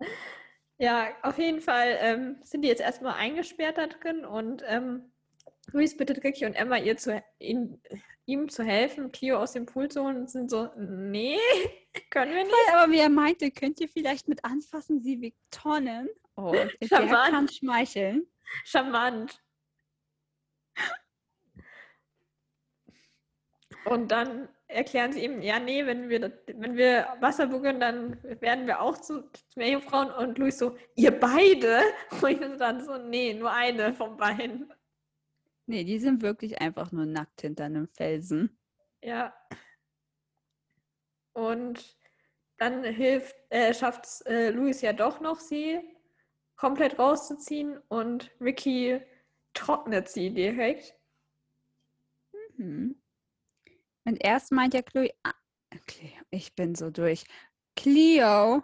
Ja, 0.78 1.08
auf 1.22 1.38
jeden 1.38 1.60
Fall 1.60 1.98
ähm, 2.00 2.36
sind 2.42 2.62
die 2.62 2.68
jetzt 2.68 2.80
erstmal 2.80 3.14
eingesperrt 3.14 3.78
da 3.78 3.88
drin 3.88 4.24
und 4.24 4.62
ähm, 4.66 5.10
Luis 5.72 5.96
bittet 5.96 6.22
Ricky 6.22 6.46
und 6.46 6.54
Emma 6.54 6.76
ihr 6.78 6.96
zu, 6.96 7.22
ihn, 7.40 7.82
ihm 8.26 8.48
zu 8.48 8.62
helfen, 8.62 9.10
Cleo 9.10 9.38
aus 9.38 9.52
dem 9.52 9.66
Pool 9.66 9.88
zu 9.88 10.02
holen 10.02 10.18
und 10.18 10.30
sind 10.30 10.50
so, 10.50 10.70
nee, 10.76 11.36
können 12.10 12.32
wir 12.34 12.44
nicht. 12.44 12.54
Aber 12.72 12.92
wie 12.92 13.00
er 13.00 13.08
meinte, 13.08 13.50
könnt 13.50 13.80
ihr 13.80 13.88
vielleicht 13.88 14.28
mit 14.28 14.44
anfassen, 14.44 15.02
sie 15.02 15.20
wiegt 15.20 15.38
Tonnen. 15.50 16.08
Oh, 16.36 16.52
der 16.52 16.70
Charmant. 16.86 17.32
kann 17.32 17.48
schmeicheln. 17.48 18.26
Charmant. 18.64 19.42
Und 23.84 24.12
dann 24.12 24.48
erklären 24.68 25.12
sie 25.12 25.24
ihm, 25.24 25.40
ja, 25.40 25.58
nee, 25.58 25.84
wenn 25.86 26.08
wir, 26.08 26.32
wenn 26.46 26.76
wir 26.76 27.08
Wasser 27.20 27.46
berühren, 27.46 27.80
dann 27.80 28.22
werden 28.40 28.66
wir 28.66 28.80
auch 28.80 28.98
zu 28.98 29.28
Meerjungfrauen. 29.56 30.10
Und 30.10 30.38
Luis 30.38 30.58
so, 30.58 30.76
ihr 30.94 31.10
beide? 31.10 31.80
Und 32.22 32.30
ich 32.30 32.58
dann 32.58 32.84
so, 32.84 32.98
nee, 32.98 33.34
nur 33.34 33.50
eine 33.50 33.94
von 33.94 34.16
beiden. 34.16 34.72
Nee, 35.66 35.84
die 35.84 35.98
sind 35.98 36.22
wirklich 36.22 36.60
einfach 36.60 36.92
nur 36.92 37.06
nackt 37.06 37.40
hinter 37.40 37.64
einem 37.64 37.88
Felsen. 37.88 38.58
Ja. 39.02 39.34
Und 41.32 41.96
dann 42.58 42.84
hilft, 42.84 43.36
äh, 43.50 43.72
schafft 43.72 44.04
es 44.04 44.20
äh, 44.22 44.50
Luis 44.50 44.80
ja 44.82 44.92
doch 44.92 45.20
noch, 45.20 45.40
sie 45.40 45.80
komplett 46.56 46.98
rauszuziehen 46.98 47.78
und 47.88 48.30
Ricky 48.40 49.00
trocknet 49.54 50.08
sie 50.08 50.30
direkt. 50.30 50.94
Mhm. 52.56 53.00
Und 54.08 54.24
erst 54.24 54.52
meint 54.52 54.72
ja 54.72 54.80
Chloe, 54.80 55.10
ah, 55.22 55.34
Cleo, 55.86 56.22
ich 56.30 56.54
bin 56.54 56.74
so 56.74 56.88
durch. 56.88 57.24
Cleo, 57.76 58.62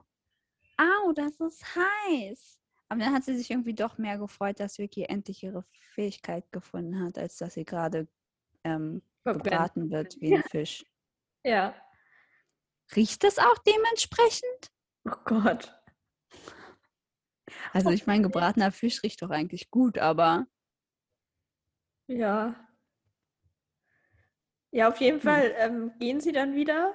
au, 0.78 1.12
das 1.14 1.38
ist 1.38 1.62
heiß. 1.76 2.58
Aber 2.88 3.00
dann 3.00 3.12
hat 3.12 3.24
sie 3.24 3.36
sich 3.36 3.50
irgendwie 3.50 3.74
doch 3.74 3.98
mehr 3.98 4.16
gefreut, 4.16 4.58
dass 4.58 4.78
Vicky 4.78 5.02
endlich 5.02 5.42
ihre 5.42 5.66
Fähigkeit 5.92 6.50
gefunden 6.50 6.98
hat, 7.04 7.18
als 7.18 7.36
dass 7.36 7.52
sie 7.54 7.66
gerade 7.66 8.08
ähm, 8.64 9.02
gebraten 9.24 9.90
wird 9.90 10.18
wie 10.18 10.34
ein 10.34 10.42
Fisch. 10.44 10.82
Ja. 11.44 11.74
Riecht 12.96 13.22
es 13.24 13.38
auch 13.38 13.58
dementsprechend? 13.58 14.72
Oh 15.04 15.12
Gott. 15.26 15.78
Also 17.74 17.90
ich 17.90 18.06
meine, 18.06 18.22
gebratener 18.22 18.72
Fisch 18.72 19.02
riecht 19.02 19.20
doch 19.20 19.28
eigentlich 19.28 19.70
gut, 19.70 19.98
aber 19.98 20.46
Ja. 22.06 22.54
Ja, 24.74 24.88
auf 24.88 24.98
jeden 25.00 25.20
Hm. 25.20 25.22
Fall 25.22 25.54
ähm, 25.56 25.92
gehen 26.00 26.20
sie 26.20 26.32
dann 26.32 26.54
wieder 26.56 26.94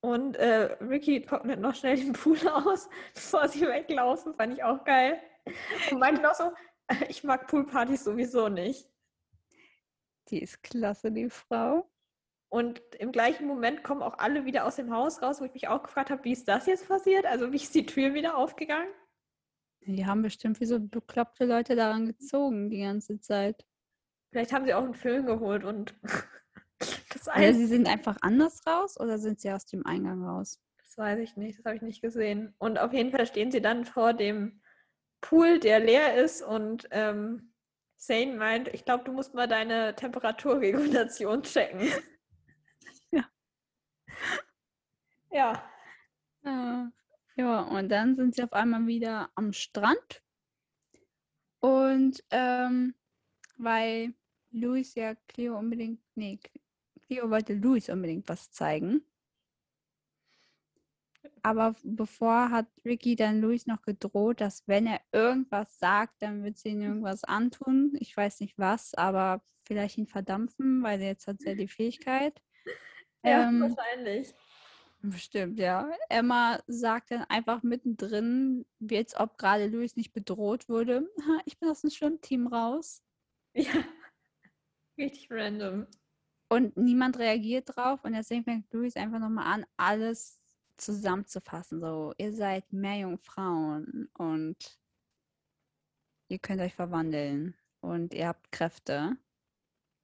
und 0.00 0.36
äh, 0.36 0.72
Ricky 0.80 1.20
trocknet 1.20 1.60
noch 1.60 1.74
schnell 1.74 1.96
den 1.96 2.14
Pool 2.14 2.38
aus, 2.48 2.88
bevor 3.14 3.46
sie 3.46 3.60
weglaufen. 3.66 4.32
Fand 4.34 4.54
ich 4.54 4.64
auch 4.64 4.82
geil. 4.84 5.20
Und 5.90 5.98
meinte 5.98 6.22
noch 6.22 6.34
so, 6.34 6.50
ich 7.08 7.22
mag 7.22 7.46
Poolpartys 7.46 8.04
sowieso 8.04 8.48
nicht. 8.48 8.88
die 10.28 10.40
ist 10.42 10.62
klasse, 10.62 11.12
die 11.12 11.28
Frau. 11.28 11.90
Und 12.48 12.80
im 12.94 13.12
gleichen 13.12 13.46
Moment 13.46 13.84
kommen 13.84 14.02
auch 14.02 14.18
alle 14.18 14.46
wieder 14.46 14.64
aus 14.64 14.76
dem 14.76 14.90
Haus 14.90 15.20
raus, 15.20 15.40
wo 15.40 15.44
ich 15.44 15.52
mich 15.52 15.68
auch 15.68 15.82
gefragt 15.82 16.10
habe, 16.10 16.24
wie 16.24 16.32
ist 16.32 16.48
das 16.48 16.64
jetzt 16.66 16.88
passiert? 16.88 17.26
Also 17.26 17.52
wie 17.52 17.56
ist 17.56 17.74
die 17.74 17.84
Tür 17.84 18.14
wieder 18.14 18.36
aufgegangen? 18.38 18.88
Die 19.82 20.06
haben 20.06 20.22
bestimmt 20.22 20.58
wie 20.60 20.66
so 20.66 20.80
bekloppte 20.80 21.44
Leute 21.44 21.76
daran 21.76 22.06
gezogen 22.06 22.70
die 22.70 22.80
ganze 22.80 23.20
Zeit. 23.20 23.66
Vielleicht 24.30 24.52
haben 24.52 24.64
sie 24.64 24.72
auch 24.74 24.84
einen 24.84 24.94
Film 24.94 25.26
geholt 25.26 25.64
und 25.64 25.94
das, 27.34 27.36
Oder 27.36 27.54
sie 27.54 27.66
sind 27.66 27.88
einfach 27.88 28.16
anders 28.22 28.66
raus 28.66 28.98
oder 28.98 29.18
sind 29.18 29.40
sie 29.40 29.50
aus 29.52 29.66
dem 29.66 29.84
Eingang 29.86 30.24
raus? 30.24 30.60
das 30.78 30.98
weiß 30.98 31.18
ich 31.20 31.36
nicht, 31.36 31.58
das 31.58 31.64
habe 31.64 31.76
ich 31.76 31.82
nicht 31.82 32.02
gesehen. 32.02 32.54
Und 32.58 32.78
auf 32.78 32.92
jeden 32.92 33.10
Fall 33.12 33.26
stehen 33.26 33.50
sie 33.52 33.62
dann 33.62 33.84
vor 33.84 34.12
dem 34.14 34.60
Pool, 35.20 35.60
der 35.60 35.80
leer 35.80 36.16
ist 36.22 36.42
und 36.42 36.88
ähm, 36.90 37.54
Zane 37.96 38.34
meint, 38.36 38.68
ich 38.68 38.84
glaube, 38.84 39.04
du 39.04 39.12
musst 39.12 39.34
mal 39.34 39.46
deine 39.48 39.94
Temperaturregulation 39.94 41.42
checken. 41.42 41.88
Ja. 43.12 43.24
Ja, 45.30 45.62
Ja. 46.44 46.92
ja, 47.36 47.60
und 47.62 47.88
dann 47.90 48.14
sind 48.14 48.34
sie 48.34 48.42
auf 48.42 48.52
einmal 48.52 48.86
wieder 48.86 49.30
am 49.34 49.52
Strand. 49.52 50.22
Und 51.60 52.22
ähm, 52.30 52.94
weil 53.58 54.14
Luis 54.50 54.94
ja 54.94 55.14
Cleo 55.28 55.58
unbedingt, 55.58 56.00
nee, 56.14 56.40
Cleo 57.10 57.28
wollte 57.28 57.54
Luis 57.54 57.88
unbedingt 57.88 58.28
was 58.28 58.52
zeigen. 58.52 59.02
Aber 61.42 61.74
bevor 61.82 62.50
hat 62.50 62.68
Ricky 62.84 63.16
dann 63.16 63.40
Luis 63.40 63.66
noch 63.66 63.82
gedroht, 63.82 64.40
dass 64.40 64.68
wenn 64.68 64.86
er 64.86 65.00
irgendwas 65.10 65.76
sagt, 65.80 66.22
dann 66.22 66.44
wird 66.44 66.56
sie 66.58 66.68
ihm 66.68 66.82
irgendwas 66.82 67.24
antun. 67.24 67.96
Ich 67.98 68.16
weiß 68.16 68.38
nicht 68.38 68.56
was, 68.58 68.94
aber 68.94 69.42
vielleicht 69.66 69.98
ihn 69.98 70.06
verdampfen, 70.06 70.84
weil 70.84 71.00
jetzt 71.00 71.26
hat 71.26 71.40
sie 71.40 71.48
ja 71.48 71.54
die 71.56 71.66
Fähigkeit. 71.66 72.40
ja 73.24 73.48
Ähm, 73.48 73.60
wahrscheinlich. 73.60 74.32
Bestimmt, 75.02 75.58
ja. 75.58 75.90
Emma 76.10 76.62
sagt 76.68 77.10
dann 77.10 77.24
einfach 77.24 77.64
mittendrin, 77.64 78.66
wie 78.78 78.98
als 78.98 79.18
ob 79.18 79.36
gerade 79.36 79.66
Louis 79.66 79.96
nicht 79.96 80.12
bedroht 80.12 80.68
wurde. 80.68 81.10
"Ha, 81.26 81.38
Ich 81.44 81.58
bin 81.58 81.70
aus 81.70 81.80
dem 81.80 81.90
Schwimmteam 81.90 82.46
raus. 82.46 83.02
Ja, 83.54 83.72
richtig 84.98 85.28
random. 85.30 85.86
Und 86.50 86.76
niemand 86.76 87.18
reagiert 87.18 87.76
drauf. 87.76 88.04
Und 88.04 88.12
deswegen 88.12 88.44
fängt 88.44 88.72
Louis 88.72 88.96
einfach 88.96 89.20
nochmal 89.20 89.46
an, 89.46 89.66
alles 89.76 90.40
zusammenzufassen. 90.76 91.80
So, 91.80 92.12
ihr 92.18 92.32
seid 92.32 92.72
Meerjungfrauen 92.72 94.10
und 94.14 94.56
ihr 96.28 96.38
könnt 96.40 96.60
euch 96.60 96.74
verwandeln. 96.74 97.56
Und 97.80 98.14
ihr 98.14 98.26
habt 98.28 98.50
Kräfte. 98.50 99.16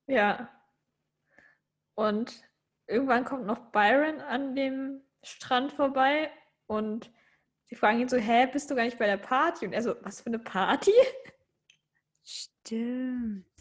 Ja. 0.06 0.48
Und 1.94 2.44
irgendwann 2.86 3.24
kommt 3.24 3.46
noch 3.46 3.72
Byron 3.72 4.20
an 4.20 4.54
dem 4.54 5.02
Strand 5.24 5.72
vorbei 5.72 6.30
und 6.66 7.10
sie 7.64 7.74
fragen 7.74 8.00
ihn 8.00 8.08
so, 8.08 8.18
hä, 8.18 8.46
bist 8.46 8.70
du 8.70 8.76
gar 8.76 8.84
nicht 8.84 8.98
bei 8.98 9.06
der 9.06 9.16
Party? 9.16 9.66
Und 9.66 9.72
er 9.72 9.82
so, 9.82 9.96
was 10.02 10.20
für 10.20 10.28
eine 10.28 10.38
Party? 10.38 10.92
Stimmt. 12.24 13.55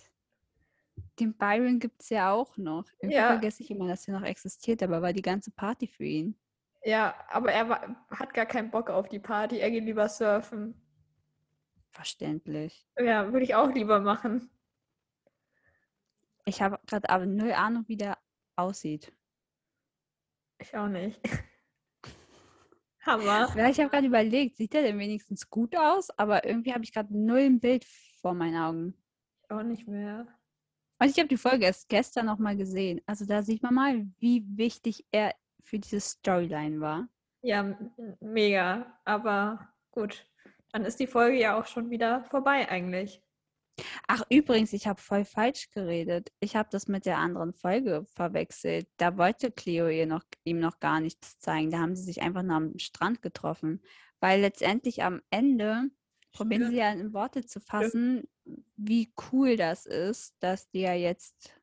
Den 1.20 1.38
Byron 1.38 1.80
gibt 1.80 2.02
es 2.02 2.10
ja 2.10 2.32
auch 2.32 2.58
noch. 2.58 2.86
Irgendwie 3.00 3.16
Ja. 3.16 3.28
vergesse 3.28 3.64
ich 3.64 3.72
immer, 3.72 3.88
dass 3.88 4.08
er 4.08 4.20
noch 4.20 4.26
existiert, 4.26 4.84
aber 4.84 5.02
war 5.02 5.14
die 5.14 5.22
ganze 5.22 5.52
Party 5.52 5.88
für 5.88 6.04
ihn. 6.04 6.38
Ja, 6.84 7.16
aber 7.30 7.52
er 7.52 7.70
war, 7.70 8.06
hat 8.10 8.34
gar 8.34 8.46
keinen 8.46 8.70
Bock 8.70 8.90
auf 8.90 9.08
die 9.10 9.20
Party, 9.20 9.60
er 9.60 9.72
geht 9.72 9.86
lieber 9.86 10.08
surfen. 10.08 10.80
Verständlich. 11.92 12.86
Ja, 13.00 13.32
würde 13.32 13.46
ich 13.46 13.56
auch 13.56 13.72
lieber 13.74 14.02
machen. 14.02 14.52
Ich 16.46 16.62
habe 16.62 16.80
gerade 16.86 17.10
aber 17.10 17.26
null 17.26 17.54
Ahnung, 17.54 17.86
wie 17.88 17.98
der 17.98 18.18
aussieht. 18.56 19.12
Ich 20.60 20.76
auch 20.76 20.88
nicht. 20.88 21.20
Hammer. 23.06 23.52
Ja, 23.56 23.70
ich 23.70 23.80
habe 23.80 23.90
gerade 23.90 24.08
überlegt, 24.08 24.58
sieht 24.58 24.74
der 24.74 24.82
denn 24.84 25.00
wenigstens 25.00 25.50
gut 25.50 25.76
aus? 25.76 26.10
Aber 26.12 26.46
irgendwie 26.46 26.74
habe 26.74 26.84
ich 26.84 26.94
gerade 26.94 27.18
null 27.18 27.40
ein 27.40 27.60
Bild 27.60 27.86
vor 28.22 28.34
meinen 28.34 28.58
Augen. 28.58 28.94
Auch 29.50 29.64
nicht 29.64 29.88
mehr. 29.88 30.28
Und 31.00 31.10
ich 31.10 31.18
habe 31.18 31.28
die 31.28 31.38
Folge 31.38 31.66
erst 31.66 31.90
gestern 31.90 32.28
noch 32.28 32.40
mal 32.40 32.56
gesehen. 32.56 33.02
Also 33.06 33.26
da 33.26 33.44
sieht 33.44 33.64
man 33.64 33.74
mal, 33.74 34.06
wie 34.20 34.46
wichtig 34.48 35.06
er 35.12 35.34
für 35.64 35.80
diese 35.80 36.00
Storyline 36.00 36.80
war. 36.80 37.08
Ja, 37.42 37.78
mega. 38.22 39.00
Aber 39.04 39.68
gut. 39.92 40.26
Dann 40.72 40.86
ist 40.86 41.00
die 41.00 41.08
Folge 41.08 41.40
ja 41.40 41.60
auch 41.60 41.66
schon 41.66 41.90
wieder 41.90 42.24
vorbei 42.26 42.68
eigentlich. 42.70 43.22
Ach, 44.08 44.24
übrigens, 44.30 44.74
ich 44.74 44.88
habe 44.88 45.02
voll 45.02 45.26
falsch 45.26 45.70
geredet. 45.72 46.32
Ich 46.40 46.56
habe 46.56 46.70
das 46.72 46.88
mit 46.88 47.06
der 47.06 47.18
anderen 47.18 47.54
Folge 47.54 48.06
verwechselt. 48.14 48.88
Da 48.98 49.18
wollte 49.18 49.52
Cleo 49.52 49.90
ihr 49.90 50.06
noch, 50.06 50.24
ihm 50.44 50.60
noch 50.60 50.80
gar 50.80 51.02
nichts 51.02 51.40
zeigen. 51.40 51.72
Da 51.72 51.80
haben 51.80 51.96
sie 51.96 52.04
sich 52.04 52.22
einfach 52.22 52.44
nur 52.44 52.56
am 52.56 52.80
Strand 52.80 53.22
getroffen. 53.22 53.82
Weil 54.22 54.42
letztendlich 54.42 55.04
am 55.04 55.22
Ende 55.30 55.90
probieren 56.32 56.70
sie 56.70 56.78
ja 56.78 56.92
in 56.92 57.14
Worte 57.14 57.46
zu 57.46 57.60
fassen, 57.60 58.24
wie 58.76 59.14
cool 59.32 59.56
das 59.58 59.86
ist, 59.86 60.36
dass 60.40 60.70
die 60.70 60.82
ja 60.82 60.94
jetzt 60.94 61.54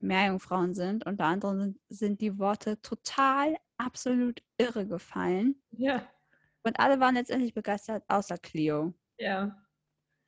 Meerjungfrauen 0.00 0.74
sind. 0.74 1.06
Unter 1.06 1.24
anderem 1.26 1.60
sind, 1.60 1.80
sind 1.88 2.20
die 2.20 2.38
Worte 2.38 2.80
total, 2.82 3.56
absolut 3.76 4.42
irre 4.58 4.86
gefallen. 4.86 5.62
Ja, 5.70 6.06
Und 6.64 6.78
alle 6.80 6.98
waren 7.00 7.14
letztendlich 7.14 7.54
begeistert, 7.54 8.04
außer 8.08 8.38
Cleo. 8.38 8.92
ja, 9.18 9.56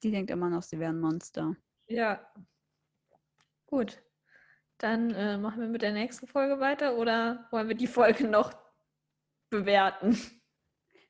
Die 0.03 0.11
denkt 0.13 0.31
immer 0.31 0.49
noch, 0.51 0.63
sie 0.63 0.79
wären 0.79 1.01
Monster. 1.01 1.57
ja. 1.89 2.21
Gut. 3.67 4.01
Dann 4.79 5.11
äh, 5.11 5.39
machen 5.39 5.61
wir 5.61 5.69
mit 5.69 5.83
der 5.83 5.93
nächsten 5.93 6.27
Folge 6.27 6.61
weiter 6.61 6.97
oder 6.97 7.47
wollen 7.51 7.69
wir 7.69 7.75
die 7.77 7.87
Folge 7.87 8.29
noch 8.29 8.53
bewerten? 9.51 10.17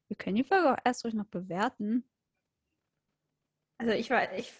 Wir 0.06 0.16
können 0.16 0.36
die 0.36 0.44
Folge 0.44 0.72
auch 0.72 0.78
erst 0.84 1.04
ruhig 1.04 1.14
noch 1.14 1.26
bewerten. 1.26 2.04
Also 3.78 3.92
ich 3.92 4.10
war, 4.10 4.32
ich, 4.34 4.52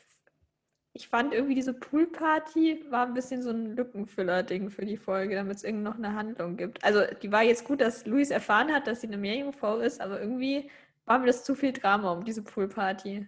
ich 0.92 1.08
fand 1.08 1.32
irgendwie 1.34 1.54
diese 1.54 1.74
Poolparty 1.74 2.84
war 2.90 3.06
ein 3.06 3.14
bisschen 3.14 3.42
so 3.42 3.50
ein 3.50 3.76
Lückenfüller-Ding 3.76 4.70
für 4.70 4.84
die 4.84 4.96
Folge, 4.96 5.34
damit 5.34 5.56
es 5.56 5.64
irgendwie 5.64 5.84
noch 5.84 5.96
eine 5.96 6.14
Handlung 6.14 6.56
gibt. 6.56 6.82
Also 6.84 7.02
die 7.22 7.32
war 7.32 7.42
jetzt 7.42 7.64
gut, 7.64 7.80
dass 7.80 8.06
Luis 8.06 8.30
erfahren 8.30 8.72
hat, 8.72 8.86
dass 8.86 9.00
sie 9.00 9.08
eine 9.08 9.18
Meerjungfrau 9.18 9.78
ist, 9.78 10.00
aber 10.00 10.20
irgendwie 10.20 10.70
war 11.04 11.18
mir 11.18 11.26
das 11.26 11.44
zu 11.44 11.54
viel 11.54 11.72
Drama 11.72 12.12
um 12.12 12.24
diese 12.24 12.42
Poolparty. 12.42 13.26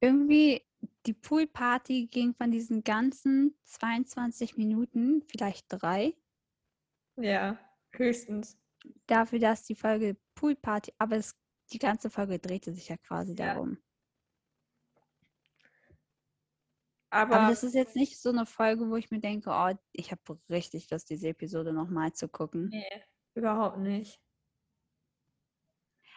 Irgendwie, 0.00 0.62
die 1.06 1.12
Poolparty 1.12 2.06
ging 2.06 2.34
von 2.34 2.50
diesen 2.50 2.82
ganzen 2.82 3.54
22 3.64 4.56
Minuten, 4.56 5.22
vielleicht 5.22 5.66
drei, 5.68 6.14
Ja, 7.16 7.58
höchstens. 7.92 8.58
dafür, 9.06 9.38
dass 9.38 9.64
die 9.64 9.74
Folge 9.74 10.16
Poolparty, 10.34 10.92
aber 10.98 11.16
es, 11.16 11.36
die 11.72 11.78
ganze 11.78 12.10
Folge 12.10 12.38
drehte 12.38 12.72
sich 12.72 12.88
ja 12.88 12.96
quasi 12.96 13.34
Ja. 13.34 13.54
darum. 13.54 13.78
Aber, 17.12 17.36
Aber 17.36 17.50
das 17.50 17.62
ist 17.62 17.74
jetzt 17.74 17.94
nicht 17.94 18.18
so 18.18 18.30
eine 18.30 18.46
Folge, 18.46 18.88
wo 18.88 18.96
ich 18.96 19.10
mir 19.10 19.20
denke, 19.20 19.50
oh, 19.50 19.70
ich 19.92 20.10
habe 20.12 20.40
richtig 20.48 20.90
Lust, 20.90 21.10
diese 21.10 21.28
Episode 21.28 21.74
nochmal 21.74 22.14
zu 22.14 22.26
gucken. 22.26 22.68
nee, 22.70 23.02
überhaupt 23.34 23.78
nicht. 23.78 24.18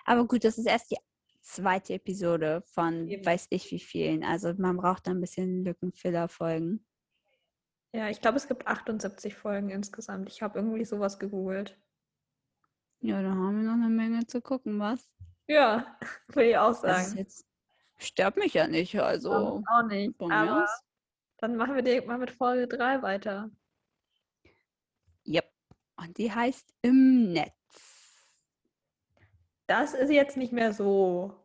Aber 0.06 0.26
gut, 0.26 0.46
das 0.46 0.58
ist 0.58 0.68
erst 0.68 0.92
die 0.92 0.98
zweite 1.42 1.96
Episode 1.96 2.64
von 2.68 3.10
Eben. 3.10 3.26
weiß 3.26 3.48
ich 3.50 3.70
wie 3.72 3.80
vielen. 3.80 4.24
Also 4.24 4.54
man 4.58 4.78
braucht 4.78 5.08
da 5.08 5.12
ein 5.12 5.20
bisschen 5.20 5.66
Lückenfiller-Folgen. 5.66 6.86
Ja, 7.94 8.10
ich 8.10 8.22
glaube, 8.22 8.38
es 8.38 8.48
gibt 8.48 8.66
78 8.66 9.36
Folgen 9.36 9.70
insgesamt. 9.72 10.30
Ich 10.30 10.42
habe 10.42 10.60
irgendwie 10.60 10.86
sowas 10.86 11.20
gegoogelt. 11.20 11.78
Ja, 13.02 13.22
da 13.22 13.30
haben 13.32 13.58
wir 13.58 13.64
noch 13.64 13.74
eine 13.74 13.90
Menge 13.90 14.26
zu 14.28 14.42
gucken, 14.42 14.80
was? 14.80 15.10
Ja, 15.48 15.98
würde 16.30 16.50
ich 16.52 16.58
auch 16.58 16.70
Das 16.82 17.00
ist 17.02 17.06
sagen. 17.10 17.18
jetzt 17.18 17.46
stört 17.98 18.38
mich 18.38 18.54
ja 18.54 18.68
nicht, 18.68 19.00
also 19.00 19.32
auch 19.32 19.84
nicht. 19.88 20.14
Aber 20.20 20.68
dann 21.38 21.56
machen 21.56 21.76
wir 21.76 21.82
direkt 21.82 22.08
mal 22.08 22.18
mit 22.18 22.32
Folge 22.32 22.68
3 22.68 23.02
weiter. 23.02 23.50
Yep. 25.28 25.46
Und 25.98 26.18
die 26.18 26.32
heißt 26.32 26.74
Im 26.82 27.34
Netz. 27.34 27.52
Das 29.68 29.94
ist 29.94 30.12
jetzt 30.12 30.38
nicht 30.38 30.54
mehr 30.54 30.74
so 30.74 31.36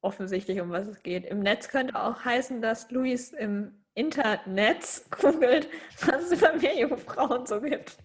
offensichtlich, 0.00 0.60
um 0.60 0.70
was 0.70 0.86
es 0.86 1.02
geht. 1.02 1.24
Im 1.24 1.40
Netz 1.40 1.68
könnte 1.68 2.00
auch 2.00 2.24
heißen, 2.24 2.60
dass 2.60 2.90
Luis 2.90 3.32
im 3.32 3.84
Internet 3.94 5.02
googelt, 5.10 5.68
was 6.00 6.24
es 6.24 6.32
über 6.32 6.52
Meerjungfrauen 6.54 7.46
so 7.46 7.60
gibt. 7.60 7.98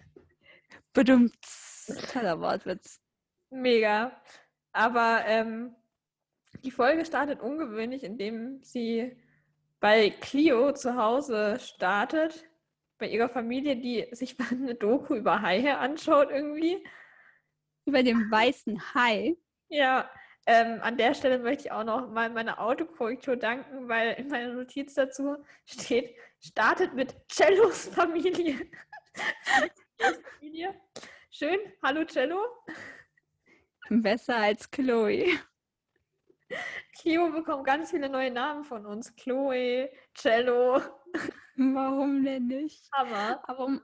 Bedummt. 0.92 1.34
Toller 2.12 2.40
Wortwitz. 2.40 3.00
Mega. 3.50 4.12
Aber 4.72 5.22
ähm, 5.26 5.74
die 6.62 6.70
Folge 6.70 7.04
startet 7.04 7.40
ungewöhnlich, 7.40 8.04
indem 8.04 8.62
sie 8.62 9.16
bei 9.80 10.10
Clio 10.10 10.72
zu 10.72 10.96
Hause 10.96 11.58
startet, 11.60 12.44
bei 12.98 13.08
ihrer 13.08 13.28
Familie, 13.28 13.76
die 13.76 14.06
sich 14.12 14.36
eine 14.50 14.74
Doku 14.74 15.14
über 15.14 15.42
Haie 15.42 15.76
anschaut 15.78 16.30
irgendwie. 16.30 16.82
Über 17.84 18.02
den 18.02 18.30
weißen 18.30 18.94
Hai. 18.94 19.36
Ja, 19.68 20.08
ähm, 20.46 20.80
an 20.82 20.96
der 20.96 21.14
Stelle 21.14 21.38
möchte 21.38 21.64
ich 21.64 21.72
auch 21.72 21.84
noch 21.84 22.10
mal 22.10 22.30
meine 22.30 22.58
Autokorrektur 22.58 23.36
danken, 23.36 23.88
weil 23.88 24.14
in 24.14 24.28
meiner 24.28 24.52
Notiz 24.52 24.94
dazu 24.94 25.36
steht, 25.64 26.14
startet 26.40 26.94
mit 26.94 27.14
Cellos 27.30 27.88
Familie. 27.88 28.66
Familie. 30.38 30.74
Schön, 31.30 31.58
hallo 31.82 32.04
Cello. 32.04 32.38
Besser 33.88 34.36
als 34.36 34.70
Chloe. 34.70 35.38
Clio 36.98 37.30
bekommt 37.30 37.64
ganz 37.64 37.90
viele 37.90 38.08
neue 38.08 38.30
Namen 38.30 38.64
von 38.64 38.86
uns. 38.86 39.14
Chloe, 39.16 39.90
Cello, 40.14 40.80
Warum 41.56 42.24
denn 42.24 42.46
nicht? 42.46 42.90
Hammer. 42.92 43.40
Aber 43.48 43.64
um 43.66 43.80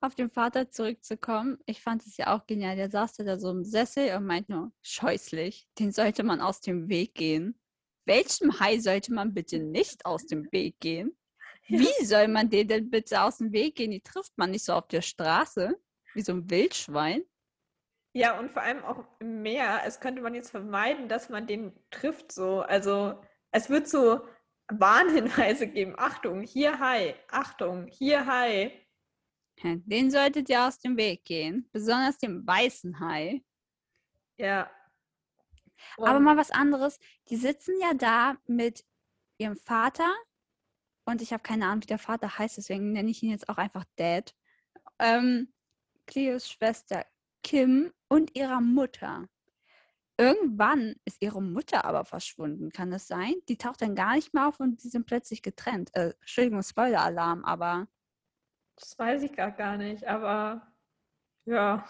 auf 0.00 0.14
den 0.16 0.30
Vater 0.30 0.68
zurückzukommen, 0.70 1.58
ich 1.66 1.80
fand 1.80 2.04
es 2.04 2.16
ja 2.16 2.34
auch 2.34 2.46
genial. 2.46 2.74
Der 2.74 2.90
saß 2.90 3.14
da 3.18 3.38
so 3.38 3.50
im 3.50 3.64
Sessel 3.64 4.16
und 4.16 4.26
meint 4.26 4.48
nur, 4.48 4.72
scheußlich, 4.82 5.68
den 5.78 5.92
sollte 5.92 6.24
man 6.24 6.40
aus 6.40 6.60
dem 6.60 6.88
Weg 6.88 7.14
gehen. 7.14 7.58
Welchem 8.04 8.58
Hai 8.58 8.80
sollte 8.80 9.12
man 9.12 9.32
bitte 9.32 9.60
nicht 9.60 10.04
aus 10.04 10.26
dem 10.26 10.50
Weg 10.50 10.80
gehen? 10.80 11.16
Wie 11.68 12.04
soll 12.04 12.26
man 12.26 12.50
den 12.50 12.66
denn 12.66 12.90
bitte 12.90 13.22
aus 13.22 13.38
dem 13.38 13.52
Weg 13.52 13.76
gehen? 13.76 13.92
Die 13.92 14.00
trifft 14.00 14.36
man 14.36 14.50
nicht 14.50 14.64
so 14.64 14.72
auf 14.72 14.88
der 14.88 15.02
Straße, 15.02 15.78
wie 16.14 16.22
so 16.22 16.32
ein 16.32 16.50
Wildschwein. 16.50 17.22
Ja, 18.14 18.38
und 18.38 18.50
vor 18.50 18.62
allem 18.62 18.84
auch 18.84 19.04
im 19.20 19.42
Meer. 19.42 19.82
Es 19.86 20.00
könnte 20.00 20.20
man 20.20 20.34
jetzt 20.34 20.50
vermeiden, 20.50 21.08
dass 21.08 21.28
man 21.30 21.46
den 21.46 21.72
trifft 21.90 22.30
so. 22.32 22.60
Also 22.60 23.22
es 23.52 23.70
wird 23.70 23.88
so 23.88 24.26
Warnhinweise 24.70 25.66
geben. 25.68 25.94
Achtung, 25.96 26.42
hier 26.42 26.78
Hai. 26.78 27.14
Achtung, 27.28 27.86
hier 27.86 28.26
Hai. 28.26 28.78
Den 29.62 30.10
solltet 30.10 30.48
ihr 30.50 30.66
aus 30.66 30.78
dem 30.78 30.96
Weg 30.96 31.24
gehen. 31.24 31.68
Besonders 31.72 32.18
dem 32.18 32.46
weißen 32.46 33.00
Hai. 33.00 33.42
Ja. 34.38 34.70
Aber 35.98 36.16
Und- 36.16 36.24
mal 36.24 36.36
was 36.36 36.50
anderes. 36.50 36.98
Die 37.28 37.36
sitzen 37.36 37.74
ja 37.80 37.94
da 37.94 38.36
mit 38.46 38.84
ihrem 39.38 39.56
Vater 39.56 40.12
und 41.04 41.22
ich 41.22 41.32
habe 41.32 41.42
keine 41.42 41.66
Ahnung, 41.66 41.82
wie 41.82 41.86
der 41.86 41.98
Vater 41.98 42.38
heißt, 42.38 42.56
deswegen 42.56 42.92
nenne 42.92 43.10
ich 43.10 43.22
ihn 43.22 43.30
jetzt 43.30 43.48
auch 43.48 43.56
einfach 43.58 43.84
Dad. 43.96 44.34
Ähm, 44.98 45.52
Cleos 46.06 46.48
Schwester 46.48 47.04
Kim 47.42 47.92
und 48.12 48.36
ihrer 48.36 48.60
Mutter. 48.60 49.28
Irgendwann 50.18 50.96
ist 51.06 51.22
ihre 51.22 51.42
Mutter 51.42 51.84
aber 51.86 52.04
verschwunden, 52.04 52.70
kann 52.70 52.90
das 52.90 53.08
sein? 53.08 53.34
Die 53.48 53.56
taucht 53.58 53.82
dann 53.82 53.94
gar 53.94 54.14
nicht 54.16 54.34
mehr 54.34 54.48
auf 54.48 54.60
und 54.60 54.82
die 54.84 54.88
sind 54.88 55.06
plötzlich 55.06 55.42
getrennt. 55.42 55.90
Äh, 55.94 56.14
Entschuldigung, 56.20 56.62
Spoiler-Alarm, 56.62 57.44
aber 57.44 57.88
Das 58.76 58.98
weiß 58.98 59.22
ich 59.22 59.32
gar, 59.32 59.50
gar 59.52 59.76
nicht, 59.76 60.04
aber 60.06 60.72
ja. 61.46 61.84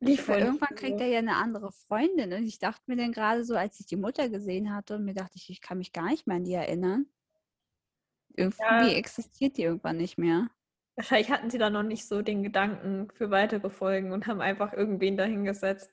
Lief 0.00 0.28
weil 0.28 0.40
wohl 0.40 0.46
irgendwann 0.46 0.74
kriegt 0.74 1.00
er 1.00 1.06
ja 1.06 1.18
eine 1.20 1.36
andere 1.36 1.72
Freundin. 1.72 2.32
Und 2.32 2.44
ich 2.44 2.58
dachte 2.58 2.82
mir 2.86 2.96
dann 2.96 3.12
gerade 3.12 3.44
so, 3.44 3.54
als 3.56 3.78
ich 3.80 3.86
die 3.86 3.96
Mutter 3.96 4.28
gesehen 4.28 4.74
hatte, 4.74 4.96
und 4.96 5.04
mir 5.04 5.14
dachte 5.14 5.36
ich, 5.36 5.48
ich 5.50 5.60
kann 5.60 5.78
mich 5.78 5.92
gar 5.92 6.06
nicht 6.10 6.26
mehr 6.26 6.36
an 6.36 6.44
die 6.44 6.54
erinnern. 6.54 7.06
Irgendwie 8.36 8.92
Ja. 8.92 8.96
existiert 8.96 9.56
die 9.56 9.62
irgendwann 9.62 9.96
nicht 9.96 10.18
mehr. 10.18 10.50
Wahrscheinlich 10.96 11.30
hatten 11.30 11.50
sie 11.50 11.58
da 11.58 11.70
noch 11.70 11.82
nicht 11.82 12.06
so 12.06 12.20
den 12.22 12.42
Gedanken 12.42 13.10
für 13.14 13.30
weitere 13.30 13.70
Folgen 13.70 14.12
und 14.12 14.26
haben 14.26 14.40
einfach 14.40 14.72
irgendwen 14.72 15.16
dahingesetzt. 15.16 15.90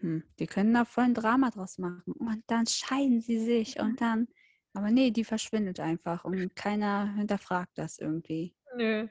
Hm, 0.00 0.22
die 0.38 0.46
können 0.46 0.74
da 0.74 0.84
voll 0.84 1.04
ein 1.04 1.14
Drama 1.14 1.50
draus 1.50 1.78
machen. 1.78 2.12
Und 2.12 2.44
dann 2.46 2.66
scheiden 2.66 3.20
sie 3.20 3.38
sich 3.38 3.80
und 3.80 4.00
dann. 4.00 4.28
Aber 4.74 4.90
nee, 4.90 5.10
die 5.10 5.24
verschwindet 5.24 5.80
einfach 5.80 6.24
und 6.24 6.54
keiner 6.54 7.14
hinterfragt 7.14 7.72
das 7.76 7.98
irgendwie. 7.98 8.54
Nö. 8.76 9.08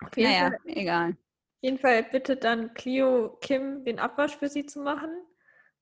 Auf 0.00 0.16
jeden, 0.16 0.30
Naja, 0.30 0.50
Fall, 0.50 0.58
egal. 0.66 1.10
auf 1.10 1.62
jeden 1.62 1.78
Fall 1.78 2.04
bittet 2.04 2.44
dann 2.44 2.72
Clio 2.74 3.36
Kim, 3.40 3.84
den 3.84 3.98
Abwasch 3.98 4.36
für 4.36 4.48
sie 4.48 4.64
zu 4.64 4.80
machen. 4.80 5.10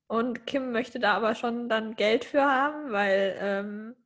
Und 0.09 0.47
Kim 0.47 0.73
möchte 0.73 0.99
da 0.99 1.15
aber 1.15 1.35
schon 1.35 1.69
dann 1.69 1.97
Geld 1.97 2.25
für 2.25 2.43
haben, 2.45 2.93
weil 2.93 3.37
ähm, 3.41 3.97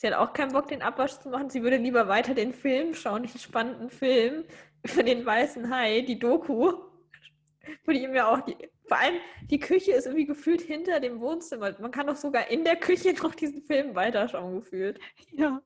sie 0.00 0.06
hat 0.06 0.14
auch 0.14 0.32
keinen 0.32 0.52
Bock, 0.52 0.68
den 0.68 0.80
Abwasch 0.80 1.18
zu 1.18 1.28
machen. 1.28 1.50
Sie 1.50 1.62
würde 1.62 1.76
lieber 1.76 2.08
weiter 2.08 2.32
den 2.34 2.54
Film 2.54 2.94
schauen, 2.94 3.24
den 3.24 3.38
spannenden 3.38 3.90
Film 3.90 4.44
über 4.82 5.02
den 5.02 5.24
weißen 5.26 5.70
Hai, 5.70 6.00
die 6.00 6.18
Doku. 6.18 6.72
Würde 7.84 8.00
ihm 8.00 8.14
ja 8.14 8.28
auch 8.32 8.40
die, 8.40 8.56
vor 8.88 8.98
allem 8.98 9.16
die 9.50 9.58
Küche 9.60 9.92
ist 9.92 10.06
irgendwie 10.06 10.24
gefühlt 10.24 10.62
hinter 10.62 10.98
dem 11.00 11.20
Wohnzimmer. 11.20 11.78
Man 11.78 11.90
kann 11.90 12.06
doch 12.06 12.16
sogar 12.16 12.48
in 12.50 12.64
der 12.64 12.76
Küche 12.76 13.12
noch 13.22 13.34
diesen 13.34 13.62
Film 13.62 13.94
weiterschauen, 13.94 14.54
gefühlt. 14.60 14.98
Ja. 15.32 15.60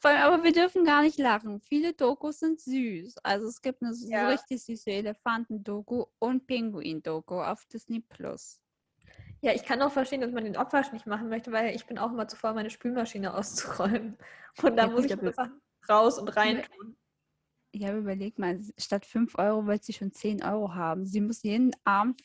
Vor 0.00 0.10
allem, 0.10 0.20
aber 0.20 0.44
wir 0.44 0.52
dürfen 0.52 0.84
gar 0.84 1.02
nicht 1.02 1.18
lachen. 1.18 1.60
Viele 1.60 1.94
Dokus 1.94 2.40
sind 2.40 2.60
süß. 2.60 3.18
Also 3.22 3.46
es 3.46 3.62
gibt 3.62 3.80
eine 3.82 3.94
so 3.94 4.10
Ja. 4.10 4.28
richtig 4.28 4.62
süße 4.64 4.90
Elefanten-Doku 4.90 6.04
und 6.18 6.46
Pinguin-Doku 6.46 7.40
auf 7.40 7.64
Disney 7.66 8.00
Plus. 8.00 8.61
Ja, 9.44 9.52
ich 9.52 9.64
kann 9.64 9.82
auch 9.82 9.90
verstehen, 9.90 10.20
dass 10.20 10.30
man 10.30 10.44
den 10.44 10.56
Abwasch 10.56 10.92
nicht 10.92 11.04
machen 11.06 11.28
möchte, 11.28 11.50
weil 11.50 11.74
ich 11.74 11.84
bin 11.86 11.98
auch 11.98 12.12
immer 12.12 12.28
zu 12.28 12.36
faul, 12.36 12.54
meine 12.54 12.70
Spülmaschine 12.70 13.34
auszuräumen. 13.34 14.16
Und 14.62 14.76
da 14.76 14.86
Ja, 14.86 14.90
muss 14.92 15.04
ich 15.04 15.12
einfach 15.12 15.48
raus 15.88 16.16
und 16.20 16.28
rein 16.28 16.62
tun. 16.62 16.96
Ich 17.74 17.84
habe 17.86 17.98
überlegt 17.98 18.38
mal, 18.38 18.60
statt 18.78 19.06
5 19.06 19.38
Euro 19.38 19.66
wollte 19.66 19.86
sie 19.86 19.94
schon 19.94 20.12
10 20.12 20.44
Euro 20.44 20.74
haben. 20.74 21.06
Sie 21.06 21.20
muss 21.22 21.42
jeden 21.42 21.72
Abend 21.84 22.20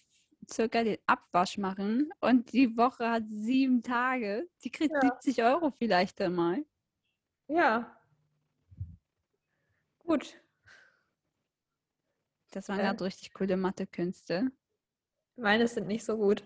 circa 0.52 0.84
den 0.84 0.98
Abwasch 1.08 1.58
machen 1.58 2.10
und 2.20 2.52
die 2.54 2.76
Woche 2.78 3.10
hat 3.10 3.24
sieben 3.30 3.82
Tage. 3.82 4.48
Die 4.64 4.72
kriegt 4.72 4.94
Ja. 4.94 5.00
70 5.02 5.44
Euro 5.44 5.72
vielleicht 5.72 6.20
einmal. 6.22 6.66
Ja. 7.50 7.98
Gut. 10.06 10.38
Das 12.54 12.70
waren 12.70 12.80
Äh. 12.80 12.84
gerade 12.84 13.04
richtig 13.04 13.34
coole 13.34 13.58
Mathekünste. 13.58 14.52
Meine 15.40 15.68
sind 15.68 15.88
nicht 15.88 16.04
so 16.04 16.18
gut. 16.18 16.44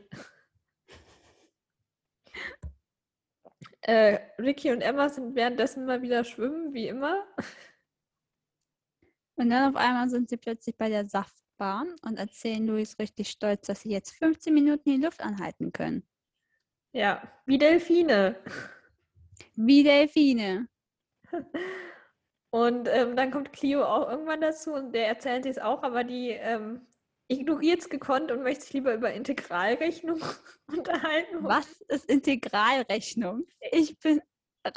Äh, 3.82 4.20
Ricky 4.38 4.72
und 4.72 4.82
Emma 4.82 5.10
sind 5.10 5.36
währenddessen 5.36 5.86
mal 5.86 6.02
wieder 6.02 6.24
schwimmen, 6.24 6.74
wie 6.74 6.88
immer. 6.88 7.26
Und 9.36 9.50
dann 9.50 9.70
auf 9.70 9.76
einmal 9.76 10.08
sind 10.10 10.30
sie 10.30 10.38
plötzlich 10.38 10.78
bei 10.78 10.90
der 10.90 11.06
Saftbahn 11.06 11.96
und 12.04 12.20
erzählen 12.20 12.66
Luis 12.68 13.00
richtig 13.00 13.30
stolz, 13.30 13.66
dass 13.66 13.82
sie 13.82 13.90
jetzt 13.90 14.12
15 14.12 14.54
Minuten 14.54 14.90
die 14.90 15.04
Luft 15.04 15.22
anhalten 15.22 15.72
können. 15.72 16.08
Ja, 16.94 17.24
wie 17.46 17.58
Delfine. 17.58 18.36
Wie 19.56 19.84
Delfine. 19.84 20.68
Und 22.54 22.90
ähm, 22.90 23.16
dann 23.16 23.32
kommt 23.32 23.54
Clio 23.54 23.86
auch 23.86 24.10
irgendwann 24.10 24.42
dazu 24.42 24.74
und 24.74 24.92
der 24.92 25.08
erzählt 25.08 25.46
sie 25.46 25.52
es 25.52 25.58
auch, 25.58 25.84
aber 25.84 26.04
die 26.04 26.32
ähm, 26.32 26.86
ignoriert 27.32 27.80
es 27.80 27.90
gekonnt 27.90 28.32
und 28.32 28.44
möchte 28.44 28.66
sich 28.66 28.74
lieber 28.74 28.94
über 28.94 29.14
Integralrechnung 29.14 30.22
unterhalten. 30.68 31.44
Was 31.44 31.82
ist 31.88 32.10
Integralrechnung? 32.10 33.48
Ich 33.72 33.98
bin 34.00 34.22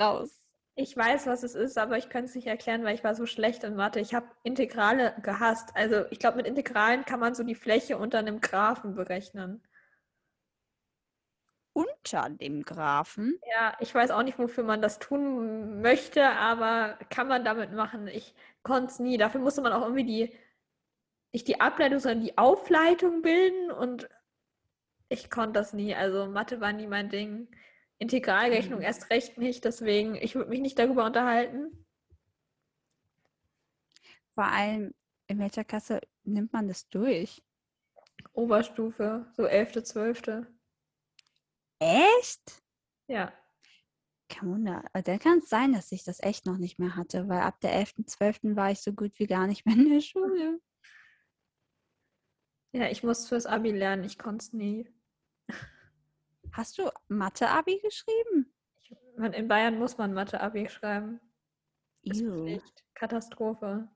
raus. 0.01 0.41
Ich 0.77 0.97
weiß, 0.97 1.27
was 1.27 1.45
es 1.45 1.55
ist, 1.55 1.79
aber 1.79 1.99
ich 1.99 2.09
könnte 2.09 2.31
es 2.31 2.35
nicht 2.35 2.49
erklären, 2.49 2.83
weil 2.83 2.97
ich 2.97 3.05
war 3.05 3.15
so 3.15 3.27
schlecht 3.27 3.63
in 3.63 3.77
Mathe. 3.77 4.01
Ich 4.01 4.13
habe 4.13 4.27
Integrale 4.43 5.15
gehasst. 5.23 5.71
Also 5.75 6.05
ich 6.11 6.19
glaube, 6.19 6.39
mit 6.39 6.47
Integralen 6.47 7.05
kann 7.05 7.21
man 7.21 7.35
so 7.35 7.45
die 7.45 7.55
Fläche 7.55 7.97
unter 7.97 8.19
einem 8.19 8.41
Graphen 8.41 8.95
berechnen. 8.95 9.63
Unter 11.73 12.29
dem 12.31 12.65
Graphen? 12.65 13.39
Ja, 13.53 13.77
ich 13.81 13.93
weiß 13.95 14.11
auch 14.11 14.23
nicht, 14.23 14.39
wofür 14.39 14.65
man 14.65 14.83
das 14.83 14.99
tun 14.99 15.81
möchte, 15.81 16.25
aber 16.25 16.99
kann 17.11 17.29
man 17.29 17.45
damit 17.45 17.73
machen. 17.73 18.09
Ich 18.09 18.35
konnte 18.63 18.93
es 18.93 18.99
nie. 18.99 19.17
Dafür 19.17 19.41
musste 19.41 19.61
man 19.61 19.73
auch 19.73 19.83
irgendwie 19.83 20.05
die, 20.05 20.37
nicht 21.35 21.49
die 21.49 21.61
Ableitung, 21.61 21.99
sondern 21.99 22.21
die 22.25 22.39
Aufleitung 22.39 23.21
bilden 23.21 23.73
und 23.73 24.09
ich 25.09 25.31
konnte 25.31 25.53
das 25.55 25.73
nie. 25.73 25.93
Also 25.95 26.27
Mathe 26.29 26.61
war 26.61 26.73
nie 26.73 26.87
mein 26.87 27.11
Ding. 27.11 27.49
Integralrechnung 27.99 28.79
Mhm. 28.79 28.85
erst 28.85 29.11
recht 29.11 29.37
nicht, 29.37 29.65
deswegen, 29.65 30.15
ich 30.15 30.37
würde 30.37 30.51
mich 30.51 30.61
nicht 30.61 30.79
darüber 30.79 31.05
unterhalten. 31.05 31.87
Vor 34.35 34.45
allem, 34.45 34.95
in 35.27 35.41
welcher 35.41 35.65
Klasse 35.65 36.01
nimmt 36.23 36.53
man 36.53 36.69
das 36.69 36.89
durch? 36.89 37.43
Oberstufe, 38.33 39.27
so 39.37 39.45
11., 39.45 39.83
12. 39.83 40.47
Echt? 41.81 42.63
Ja. 43.09 43.33
Kein 44.29 44.51
Wunder. 44.51 44.85
Aber 44.93 45.03
Dann 45.03 45.19
kann 45.19 45.39
es 45.39 45.49
sein, 45.49 45.73
dass 45.73 45.91
ich 45.91 46.05
das 46.05 46.21
echt 46.21 46.47
noch 46.47 46.59
nicht 46.59 46.79
mehr 46.79 46.95
hatte, 46.95 47.29
weil 47.29 47.41
ab 47.41 47.61
der 47.61 47.73
11., 47.75 48.07
12. 48.07 48.57
war 48.57 48.71
ich 48.71 48.81
so 48.81 48.93
gut 48.93 49.19
wie 49.19 49.27
gar 49.27 49.49
nicht 49.49 49.67
mehr 49.67 49.75
in 49.75 49.89
der 49.89 50.01
Schule. 50.01 50.61
Ja, 52.75 52.89
ich 52.91 53.05
musste 53.05 53.29
fürs 53.29 53.47
Abi 53.47 53.71
lernen, 53.71 54.03
ich 54.03 54.19
konnte 54.19 54.43
es 54.43 54.53
nie. 54.53 54.93
Hast 56.51 56.77
du 56.77 56.91
Mathe-Abi 57.07 57.79
geschrieben? 57.79 58.53
Ich, 58.83 58.93
man, 59.17 59.33
in 59.33 59.47
Bayern 59.47 59.79
muss 59.79 59.97
man 59.97 60.13
Mathe-Abi 60.13 60.69
schreiben. 60.69 61.21
Ist. 62.03 62.25
Katastrophe. 62.95 63.89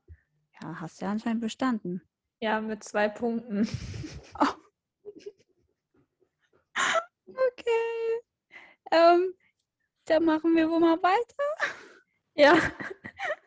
Ja, 0.61 0.79
hast 0.79 1.01
ja 1.01 1.11
anscheinend 1.11 1.41
bestanden. 1.41 2.01
Ja, 2.39 2.61
mit 2.61 2.83
zwei 2.83 3.09
Punkten. 3.09 3.67
Okay. 7.31 8.21
Ähm, 8.91 9.33
dann 10.05 10.25
machen 10.25 10.55
wir 10.55 10.67
wohl 10.69 10.79
mal 10.79 10.97
weiter. 11.03 11.75
Ja. 12.33 12.53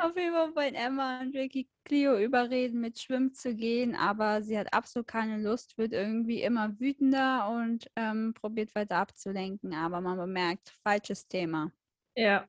Auf 0.00 0.16
jeden 0.16 0.32
Fall 0.32 0.54
wollen 0.54 0.74
Emma 0.74 1.20
und 1.20 1.34
Ricky 1.34 1.68
Cleo 1.84 2.18
überreden, 2.18 2.80
mit 2.80 2.98
Schwimmen 2.98 3.32
zu 3.32 3.54
gehen, 3.54 3.94
aber 3.94 4.42
sie 4.42 4.58
hat 4.58 4.72
absolut 4.72 5.06
keine 5.06 5.38
Lust, 5.42 5.76
wird 5.78 5.92
irgendwie 5.92 6.42
immer 6.42 6.78
wütender 6.78 7.48
und 7.48 7.90
ähm, 7.96 8.34
probiert 8.34 8.74
weiter 8.74 8.96
abzulenken, 8.96 9.74
aber 9.74 10.00
man 10.00 10.16
bemerkt, 10.16 10.70
falsches 10.82 11.28
Thema. 11.28 11.72
Ja. 12.16 12.48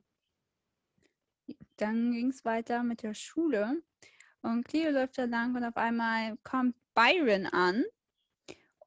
Dann 1.76 2.12
ging 2.12 2.28
es 2.30 2.44
weiter 2.44 2.82
mit 2.82 3.02
der 3.02 3.14
Schule 3.14 3.82
und 4.42 4.64
Cleo 4.64 4.90
läuft 4.90 5.18
da 5.18 5.24
lang 5.24 5.54
und 5.54 5.64
auf 5.64 5.76
einmal 5.76 6.36
kommt 6.42 6.74
Byron 6.94 7.46
an 7.46 7.84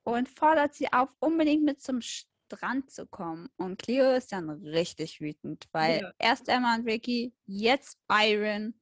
und 0.03 0.27
fordert 0.27 0.73
sie 0.73 0.91
auf, 0.91 1.09
unbedingt 1.19 1.63
mit 1.63 1.81
zum 1.81 2.01
Strand 2.49 2.89
zu 2.91 3.05
kommen. 3.07 3.49
Und 3.57 3.79
Cleo 3.79 4.11
ist 4.15 4.31
dann 4.31 4.49
richtig 4.49 5.21
wütend, 5.21 5.67
weil 5.71 6.01
Ja. 6.01 6.11
erst 6.17 6.49
Emma 6.49 6.75
und 6.75 6.87
Ricky, 6.87 7.33
jetzt 7.45 7.99
Byron. 8.07 8.73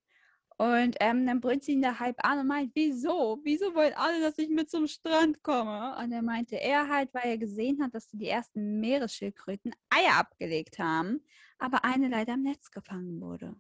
Und 0.60 0.96
ähm, 1.02 1.28
dann 1.28 1.40
brüllt 1.40 1.64
sie 1.64 1.74
ihn 1.74 1.82
da 1.84 2.00
halb 2.00 2.16
an 2.26 2.40
und 2.40 2.48
meint, 2.48 2.72
wieso? 2.74 3.40
Wieso 3.44 3.76
wollen 3.76 3.94
alle, 3.96 4.22
dass 4.22 4.40
ich 4.40 4.50
mit 4.50 4.72
zum 4.72 4.88
Strand 4.88 5.44
komme? 5.44 5.96
Und 6.00 6.12
er 6.12 6.24
meinte 6.24 6.56
er 6.60 6.90
halt, 6.90 7.14
weil 7.14 7.26
er 7.26 7.38
gesehen 7.38 7.84
hat, 7.84 7.94
dass 7.94 8.08
die 8.08 8.28
ersten 8.28 8.80
Meeresschildkröten 8.80 9.74
Eier 9.90 10.18
abgelegt 10.18 10.80
haben, 10.80 11.24
aber 11.60 11.84
eine 11.86 12.08
leider 12.08 12.34
im 12.34 12.42
Netz 12.44 12.72
gefangen 12.72 13.22
wurde. 13.22 13.56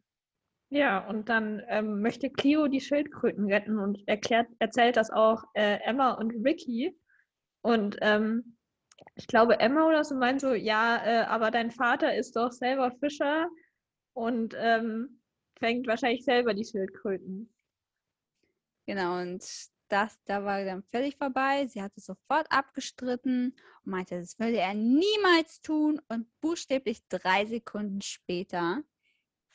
Ja, 0.69 1.07
und 1.07 1.29
dann 1.29 1.61
ähm, 1.67 2.01
möchte 2.01 2.29
Clio 2.29 2.67
die 2.67 2.81
Schildkröten 2.81 3.45
retten 3.45 3.77
und 3.77 4.05
erklärt, 4.07 4.47
erzählt 4.59 4.97
das 4.97 5.11
auch 5.11 5.43
äh, 5.53 5.79
Emma 5.83 6.13
und 6.13 6.31
Ricky. 6.43 6.97
Und 7.61 7.97
ähm, 8.01 8.56
ich 9.15 9.27
glaube, 9.27 9.59
Emma 9.59 9.87
oder 9.87 10.03
so 10.03 10.15
meint 10.15 10.41
so, 10.41 10.53
ja, 10.53 11.03
äh, 11.05 11.25
aber 11.25 11.51
dein 11.51 11.71
Vater 11.71 12.15
ist 12.15 12.35
doch 12.35 12.51
selber 12.51 12.91
Fischer 12.99 13.49
und 14.13 14.55
ähm, 14.57 15.21
fängt 15.57 15.87
wahrscheinlich 15.87 16.23
selber 16.23 16.53
die 16.53 16.65
Schildkröten. 16.65 17.53
Genau, 18.85 19.19
und 19.21 19.43
das, 19.89 20.17
da 20.25 20.43
war 20.43 20.63
dann 20.63 20.83
völlig 20.83 21.17
vorbei. 21.17 21.67
Sie 21.67 21.81
hat 21.81 21.93
es 21.95 22.05
sofort 22.05 22.47
abgestritten 22.49 23.55
und 23.85 23.91
meinte, 23.91 24.19
das 24.19 24.39
würde 24.39 24.57
er 24.57 24.73
niemals 24.73 25.61
tun. 25.61 26.01
Und 26.07 26.27
buchstäblich 26.41 27.07
drei 27.07 27.45
Sekunden 27.45 28.01
später 28.01 28.83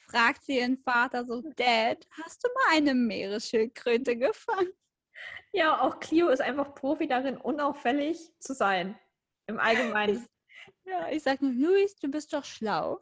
fragt 0.06 0.44
sie 0.44 0.58
ihren 0.58 0.76
Vater 0.76 1.24
so, 1.24 1.42
Dad, 1.56 2.06
hast 2.22 2.44
du 2.44 2.48
mal 2.54 2.76
eine 2.76 2.94
Meeresschildkröte 2.94 4.16
gefangen? 4.16 4.72
Ja, 5.52 5.80
auch 5.80 6.00
Clio 6.00 6.28
ist 6.28 6.40
einfach 6.40 6.74
Profi 6.74 7.06
darin, 7.06 7.36
unauffällig 7.36 8.32
zu 8.38 8.54
sein. 8.54 8.98
Im 9.46 9.58
Allgemeinen. 9.60 10.26
Ja, 10.84 11.08
ich 11.10 11.22
sag 11.22 11.40
nur, 11.42 11.52
Luis, 11.52 11.96
du 11.96 12.08
bist 12.10 12.32
doch 12.32 12.44
schlau. 12.44 13.00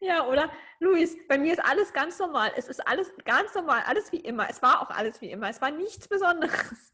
Ja, 0.00 0.26
oder 0.28 0.50
Luis, 0.80 1.16
bei 1.28 1.38
mir 1.38 1.52
ist 1.52 1.64
alles 1.64 1.92
ganz 1.92 2.18
normal. 2.18 2.52
Es 2.56 2.68
ist 2.68 2.86
alles 2.86 3.12
ganz 3.24 3.54
normal, 3.54 3.82
alles 3.86 4.10
wie 4.12 4.20
immer. 4.20 4.48
Es 4.48 4.62
war 4.62 4.80
auch 4.82 4.90
alles 4.90 5.20
wie 5.20 5.30
immer. 5.30 5.48
Es 5.48 5.60
war 5.60 5.70
nichts 5.70 6.08
Besonderes. 6.08 6.92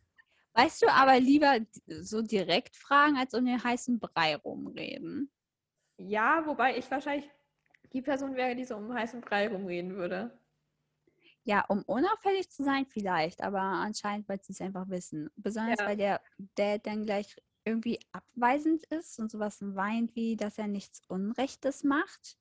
Weißt 0.55 0.83
du, 0.83 0.89
aber 0.89 1.21
lieber 1.21 1.59
so 1.87 2.23
direkt 2.23 2.77
fragen, 2.77 3.17
als 3.17 3.35
um 3.35 3.45
den 3.45 3.63
heißen 3.63 4.01
Brei 4.01 4.37
rumreden. 4.37 5.31
Ja, 5.99 6.45
wobei 6.47 6.77
ich 6.77 6.91
wahrscheinlich 6.91 7.31
die 7.93 8.03
Person 8.03 8.35
wäre, 8.35 8.57
die 8.57 8.65
so 8.65 8.77
um 8.77 8.93
heißen 8.93 9.21
Brei 9.21 9.49
rumreden 9.49 9.95
würde. 9.97 10.39
Ja, 11.45 11.65
um 11.69 11.83
unauffällig 11.85 12.51
zu 12.51 12.65
sein 12.65 12.87
vielleicht, 12.87 13.43
aber 13.43 13.61
anscheinend, 13.61 14.29
weil 14.29 14.43
sie 14.43 14.53
es 14.53 14.61
einfach 14.61 14.89
wissen. 14.89 15.31
Besonders 15.37 15.79
Ja. 15.81 15.87
weil 15.87 15.97
der 15.97 16.21
Dad 16.57 16.87
dann 16.87 17.05
gleich 17.05 17.37
irgendwie 17.69 18.01
abweisend 18.13 18.85
ist 18.87 19.19
und 19.19 19.31
sowas 19.31 19.59
weint, 19.61 20.15
wie 20.17 20.37
dass 20.37 20.59
er 20.59 20.69
nichts 20.69 21.03
Unrechtes 21.09 21.85
macht. 21.85 22.39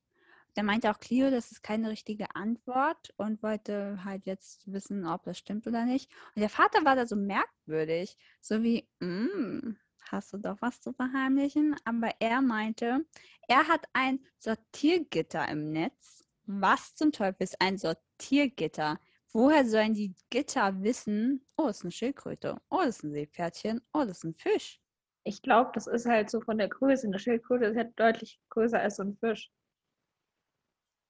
Da 0.54 0.62
meinte 0.62 0.90
auch 0.90 0.98
Clio, 0.98 1.30
das 1.30 1.52
ist 1.52 1.62
keine 1.62 1.90
richtige 1.90 2.34
Antwort 2.34 3.14
und 3.16 3.42
wollte 3.42 4.02
halt 4.04 4.26
jetzt 4.26 4.70
wissen, 4.72 5.06
ob 5.06 5.22
das 5.24 5.38
stimmt 5.38 5.66
oder 5.66 5.84
nicht. 5.84 6.10
Und 6.34 6.40
der 6.40 6.48
Vater 6.48 6.84
war 6.84 6.96
da 6.96 7.06
so 7.06 7.14
merkwürdig, 7.16 8.16
so 8.40 8.62
wie, 8.62 8.88
"Mm, 9.00 9.76
hast 10.10 10.32
du 10.32 10.38
doch 10.38 10.56
was 10.60 10.80
zu 10.80 10.92
verheimlichen? 10.92 11.76
Aber 11.84 12.10
er 12.18 12.40
meinte, 12.42 13.04
er 13.46 13.68
hat 13.68 13.86
ein 13.92 14.20
Sortiergitter 14.38 15.46
im 15.48 15.70
Netz. 15.72 16.24
Was 16.46 16.94
zum 16.94 17.12
Teufel 17.12 17.44
ist 17.44 17.60
ein 17.60 17.78
Sortiergitter? 17.78 18.98
Woher 19.32 19.66
sollen 19.68 19.94
die 19.94 20.14
Gitter 20.30 20.82
wissen, 20.82 21.46
oh, 21.56 21.66
das 21.66 21.78
ist 21.78 21.82
eine 21.84 21.92
Schildkröte, 21.92 22.60
oh, 22.70 22.78
das 22.84 22.96
ist 22.96 23.04
ein 23.04 23.12
Seepferdchen, 23.12 23.80
oh, 23.92 24.04
das 24.04 24.18
ist 24.18 24.24
ein 24.24 24.34
Fisch? 24.34 24.80
Ich 25.28 25.42
glaube, 25.42 25.70
das 25.74 25.86
ist 25.86 26.06
halt 26.06 26.30
so 26.30 26.40
von 26.40 26.56
der 26.56 26.68
Größe. 26.68 27.06
Eine 27.06 27.18
Schildkröte 27.18 27.66
ist 27.66 27.76
halt 27.76 27.92
deutlich 28.00 28.40
größer 28.48 28.80
als 28.80 28.96
so 28.96 29.02
ein 29.02 29.14
Fisch. 29.18 29.50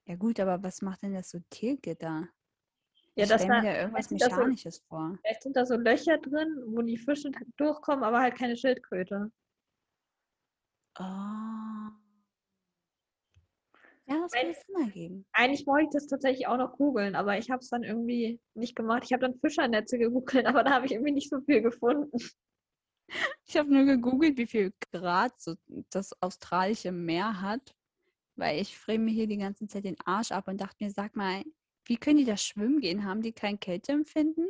Ja 0.06 0.16
gut, 0.16 0.40
aber 0.40 0.60
was 0.64 0.82
macht 0.82 1.02
denn 1.04 1.14
das 1.14 1.30
Sortiergitter? 1.30 2.26
Ja, 3.14 3.24
ich 3.24 3.28
das 3.28 3.42
stelle 3.44 3.60
mir 3.62 3.72
da, 3.74 3.80
irgendwas 3.82 4.08
das 4.08 4.18
so- 4.18 4.36
Mechanisches 4.36 4.78
vor. 4.88 5.16
vielleicht 5.22 5.42
sind 5.44 5.56
da 5.56 5.64
so 5.64 5.76
Löcher 5.76 6.18
drin, 6.18 6.64
wo 6.66 6.82
die 6.82 6.96
Fische 6.98 7.30
durchkommen, 7.58 8.02
aber 8.02 8.18
halt 8.18 8.34
keine 8.36 8.56
Schildkröte. 8.56 9.30
Oh. 10.98 11.04
Ja, 14.06 14.20
das 14.22 14.32
kann 14.32 14.46
es 14.50 14.62
Sinn 14.66 14.76
ergeben. 14.82 15.26
Eigentlich 15.32 15.64
wollte 15.66 15.84
ich 15.84 15.90
das 15.92 16.06
tatsächlich 16.08 16.48
auch 16.48 16.56
noch 16.56 16.72
googeln, 16.76 17.14
aber 17.14 17.38
ich 17.38 17.50
habe 17.50 17.60
es 17.60 17.68
dann 17.68 17.84
irgendwie 17.84 18.40
nicht 18.54 18.74
gemacht. 18.74 19.04
Ich 19.04 19.12
habe 19.12 19.20
dann 19.20 19.38
Fischernetze 19.38 19.96
gegoogelt, 19.96 20.46
aber 20.60 20.64
da 20.64 20.70
habe 20.72 20.86
ich 20.86 20.92
irgendwie 20.92 21.12
nicht 21.12 21.30
so 21.30 21.40
viel 21.42 21.62
gefunden. 21.62 22.18
Ich 23.46 23.56
habe 23.56 23.72
nur 23.72 23.84
gegoogelt, 23.84 24.36
wie 24.36 24.46
viel 24.46 24.72
Grad 24.92 25.40
so 25.40 25.54
das 25.90 26.12
australische 26.22 26.92
Meer 26.92 27.40
hat, 27.40 27.74
weil 28.36 28.60
ich 28.60 28.76
friere 28.76 28.98
mir 28.98 29.12
hier 29.12 29.26
die 29.26 29.38
ganze 29.38 29.66
Zeit 29.66 29.84
den 29.84 29.98
Arsch 30.04 30.32
ab 30.32 30.48
und 30.48 30.60
dachte 30.60 30.84
mir, 30.84 30.90
sag 30.90 31.16
mal, 31.16 31.42
wie 31.86 31.96
können 31.96 32.18
die 32.18 32.24
da 32.24 32.36
schwimmen 32.36 32.80
gehen? 32.80 33.04
Haben 33.04 33.22
die 33.22 33.32
kein 33.32 33.58
Kälteempfinden? 33.58 34.46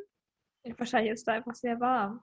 Wahrscheinlich 0.76 1.12
ist 1.12 1.20
es 1.20 1.24
da 1.24 1.34
einfach 1.34 1.54
sehr 1.54 1.78
warm. 1.80 2.22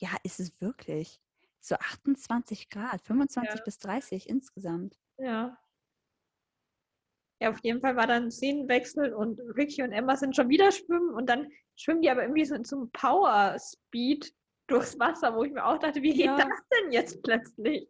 Ja, 0.00 0.10
ist 0.22 0.40
es 0.40 0.60
wirklich. 0.60 1.20
So 1.60 1.74
28 1.74 2.70
Grad, 2.70 3.02
25 3.02 3.58
Ja. 3.58 3.64
bis 3.64 3.78
30 3.78 4.28
insgesamt. 4.28 5.00
Ja. 5.18 5.58
Ja, 7.40 7.50
auf 7.50 7.58
jeden 7.62 7.80
Fall 7.80 7.96
war 7.96 8.06
dann 8.06 8.30
Szenenwechsel 8.30 9.12
und 9.12 9.40
Ricky 9.56 9.82
und 9.82 9.92
Emma 9.92 10.16
sind 10.16 10.36
schon 10.36 10.48
wieder 10.48 10.70
schwimmen 10.70 11.10
und 11.14 11.26
dann 11.28 11.50
schwimmen 11.76 12.00
die 12.00 12.10
aber 12.10 12.22
irgendwie 12.22 12.44
so 12.44 12.54
in 12.54 12.64
so 12.64 12.76
einem 12.76 12.90
Power 12.92 13.56
Speed 13.58 14.32
durchs 14.66 14.98
Wasser, 14.98 15.34
wo 15.34 15.44
ich 15.44 15.52
mir 15.52 15.64
auch 15.64 15.78
dachte, 15.78 16.02
wie 16.02 16.14
geht 16.14 16.26
Ja. 16.26 16.36
das 16.36 16.60
denn 16.72 16.92
jetzt 16.92 17.22
plötzlich? 17.22 17.88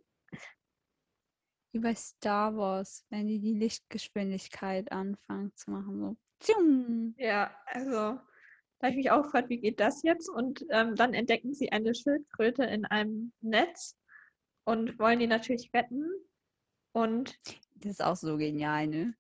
Wie 1.72 1.80
bei 1.80 1.94
Star 1.94 2.56
Wars, 2.56 3.04
wenn 3.10 3.26
die 3.26 3.40
die 3.40 3.54
Lichtgeschwindigkeit 3.54 4.90
anfangen 4.92 5.52
zu 5.56 5.70
machen. 5.72 6.16
So. 6.42 6.52
Ja, 7.16 7.56
also 7.66 7.90
da 7.90 8.20
habe 8.82 8.90
ich 8.90 8.96
mich 8.96 9.10
auch 9.10 9.22
gefragt, 9.22 9.48
wie 9.48 9.58
geht 9.58 9.80
das 9.80 10.02
jetzt? 10.02 10.28
Und 10.28 10.64
ähm, 10.70 10.94
dann 10.94 11.14
entdecken 11.14 11.52
sie 11.54 11.72
eine 11.72 11.94
Schildkröte 11.94 12.64
in 12.64 12.84
einem 12.84 13.32
Netz 13.40 13.96
und 14.64 14.98
wollen 14.98 15.18
die 15.18 15.26
natürlich 15.26 15.70
retten. 15.74 16.08
Und 16.92 17.38
Das 17.76 17.92
ist 17.92 18.04
auch 18.04 18.16
so 18.16 18.36
genial, 18.36 18.86
ne? 18.86 19.16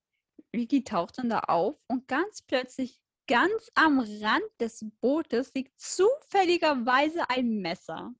Ricky 0.54 0.84
taucht 0.84 1.18
dann 1.18 1.30
da 1.30 1.40
auf 1.40 1.76
und 1.88 2.06
ganz 2.06 2.42
plötzlich, 2.42 3.00
ganz 3.26 3.70
am 3.74 3.98
Rand 4.00 4.44
des 4.60 4.84
Bootes, 5.00 5.52
liegt 5.54 5.78
zufälligerweise 5.80 7.28
ein 7.30 7.58
Messer. 7.60 8.12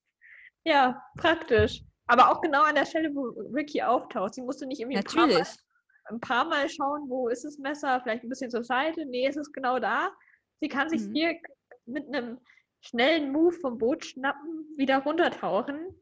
ja, 0.64 1.02
praktisch. 1.16 1.82
Aber 2.07 2.30
auch 2.30 2.42
genau 2.42 2.62
an 2.64 2.74
der 2.74 2.84
Stelle, 2.84 3.14
wo 3.14 3.28
Ricky 3.55 3.80
auftaucht. 3.82 4.34
Sie 4.34 4.42
musste 4.42 4.66
nicht 4.66 4.80
irgendwie 4.80 4.98
ein 4.98 5.05
paar, 5.05 5.26
Mal, 5.26 5.38
Natürlich. 5.38 5.57
ein 6.05 6.20
paar 6.20 6.44
Mal 6.44 6.68
schauen, 6.68 7.09
wo 7.09 7.28
ist 7.28 7.44
das 7.44 7.57
Messer, 7.57 7.98
vielleicht 8.02 8.24
ein 8.24 8.28
bisschen 8.28 8.50
zur 8.50 8.62
Seite. 8.62 9.07
Nee, 9.07 9.26
es 9.26 9.36
ist 9.36 9.52
genau 9.55 9.78
da. 9.78 10.12
Sie 10.61 10.68
kann 10.68 10.90
sich 10.90 11.00
Mhm. 11.02 11.14
hier 11.14 11.40
mit 11.86 12.07
einem 12.09 12.38
schnellen 12.82 13.32
Move 13.32 13.52
vom 13.52 13.78
Boot 13.78 14.05
schnappen, 14.05 14.66
wieder 14.76 14.98
runtertauchen. 14.98 15.98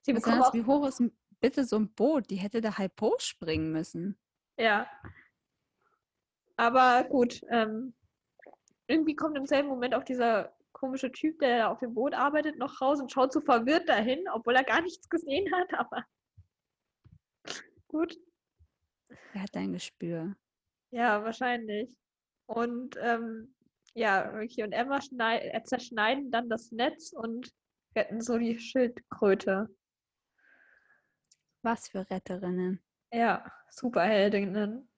Sie 0.00 0.14
bekommt 0.14 0.40
auch, 0.42 0.54
wie 0.54 0.64
hoch 0.64 0.86
ist 0.88 1.02
bitte 1.40 1.64
so 1.64 1.76
ein 1.76 1.92
Boot? 1.92 2.30
Die 2.30 2.36
hätte 2.36 2.62
da 2.62 2.78
halb 2.78 2.98
hochspringen 3.00 3.70
müssen. 3.70 4.18
ja. 4.58 4.86
Aber 6.56 7.04
gut, 7.04 7.40
ähm, 7.50 7.94
irgendwie 8.86 9.16
kommt 9.16 9.36
im 9.36 9.46
selben 9.46 9.68
Moment 9.68 9.94
auch 9.94 10.04
dieser 10.04 10.54
komische 10.72 11.10
Typ, 11.10 11.38
der 11.38 11.58
da 11.58 11.68
auf 11.68 11.78
dem 11.78 11.94
Boot 11.94 12.14
arbeitet, 12.14 12.58
noch 12.58 12.80
raus 12.80 13.00
und 13.00 13.10
schaut 13.10 13.32
so 13.32 13.40
verwirrt 13.40 13.88
dahin, 13.88 14.28
obwohl 14.32 14.54
er 14.56 14.64
gar 14.64 14.82
nichts 14.82 15.08
gesehen 15.08 15.50
hat, 15.54 15.72
aber 15.78 16.04
gut. 17.88 18.18
Er 19.32 19.42
hat 19.42 19.56
ein 19.56 19.72
Gespür. 19.72 20.36
Ja, 20.90 21.24
wahrscheinlich. 21.24 21.96
Und 22.46 22.96
ähm, 23.00 23.54
ja, 23.94 24.20
Ricky 24.30 24.62
und 24.62 24.72
Emma 24.72 25.00
schnei 25.00 25.38
äh, 25.38 25.62
zerschneiden 25.62 26.30
dann 26.30 26.48
das 26.48 26.70
Netz 26.72 27.12
und 27.12 27.52
retten 27.96 28.20
so 28.20 28.38
die 28.38 28.58
Schildkröte. 28.58 29.68
Was 31.62 31.88
für 31.88 32.08
Retterinnen. 32.10 32.82
Ja, 33.12 33.50
Superheldinnen. 33.70 34.88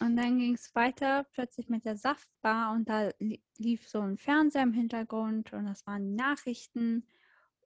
Und 0.00 0.16
dann 0.16 0.38
ging 0.38 0.54
es 0.54 0.74
weiter 0.74 1.24
plötzlich 1.32 1.68
mit 1.68 1.84
der 1.84 1.96
Saftbar 1.96 2.72
und 2.72 2.88
da 2.88 3.10
li 3.18 3.42
lief 3.58 3.88
so 3.88 4.00
ein 4.00 4.18
Fernseher 4.18 4.62
im 4.62 4.72
Hintergrund 4.72 5.52
und 5.52 5.66
das 5.66 5.86
waren 5.86 6.14
Nachrichten 6.14 7.06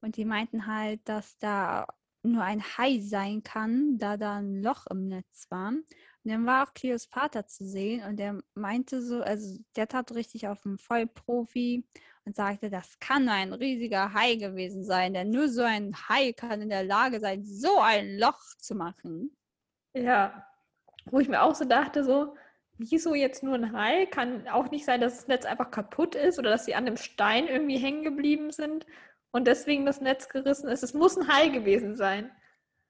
und 0.01 0.17
die 0.17 0.25
meinten 0.25 0.67
halt, 0.67 1.01
dass 1.09 1.39
da 1.39 1.87
nur 2.23 2.43
ein 2.43 2.63
Hai 2.63 3.01
sein 3.01 3.43
kann, 3.43 3.99
da 3.99 4.17
da 4.17 4.37
ein 4.37 4.63
Loch 4.63 4.87
im 4.91 5.09
Netz 5.09 5.47
war. 5.51 5.69
Und 5.69 5.85
dann 6.25 6.47
war 6.47 6.67
auch 6.67 6.75
Cleos 6.75 7.07
Vater 7.07 7.47
zu 7.47 7.67
sehen 7.67 8.05
und 8.05 8.17
der 8.19 8.41
meinte 8.55 9.03
so, 9.03 9.23
also 9.23 9.59
der 9.77 9.89
tat 9.89 10.13
richtig 10.15 10.49
auf 10.49 10.65
einen 10.67 10.79
Vollprofi 10.79 11.87
und 12.25 12.37
sagte, 12.37 12.71
das 12.71 12.99
kann 12.99 13.25
nur 13.25 13.35
ein 13.35 13.53
riesiger 13.53 14.13
Hai 14.13 14.37
gewesen 14.37 14.85
sein, 14.85 15.15
denn 15.15 15.31
nur 15.31 15.49
so 15.49 15.63
ein 15.63 15.95
Hai 16.09 16.33
kann 16.33 16.61
in 16.61 16.69
der 16.69 16.85
Lage 16.85 17.21
sein, 17.21 17.45
so 17.45 17.79
ein 17.81 18.19
Loch 18.19 18.43
zu 18.59 18.75
machen. 18.75 19.37
Ja, 19.95 20.48
wo 21.11 21.21
ich 21.21 21.29
mir 21.29 21.43
auch 21.43 21.55
so 21.55 21.65
dachte, 21.65 22.05
so, 22.05 22.37
wieso 22.79 23.15
jetzt 23.15 23.43
nur 23.43 23.55
ein 23.55 23.73
Hai? 23.73 24.07
Kann 24.07 24.49
auch 24.49 24.71
nicht 24.71 24.85
sein, 24.85 25.01
dass 25.01 25.17
das 25.17 25.29
Netz 25.29 25.45
einfach 25.45 25.71
kaputt 25.71 26.15
ist 26.15 26.39
oder 26.39 26.51
dass 26.51 26.65
sie 26.65 26.75
an 26.75 26.87
einem 26.87 26.97
Stein 26.97 27.47
irgendwie 27.49 27.79
hängen 27.79 28.05
geblieben 28.05 28.51
sind 28.53 28.87
und 29.31 29.47
deswegen 29.47 29.87
das 29.87 30.01
Netz 30.01 30.29
gerissen 30.29 30.69
ist. 30.69 30.83
Es 30.83 30.95
muss 30.95 31.17
ein 31.17 31.29
Hai 31.29 31.49
gewesen 31.49 31.97
sein. 31.97 32.31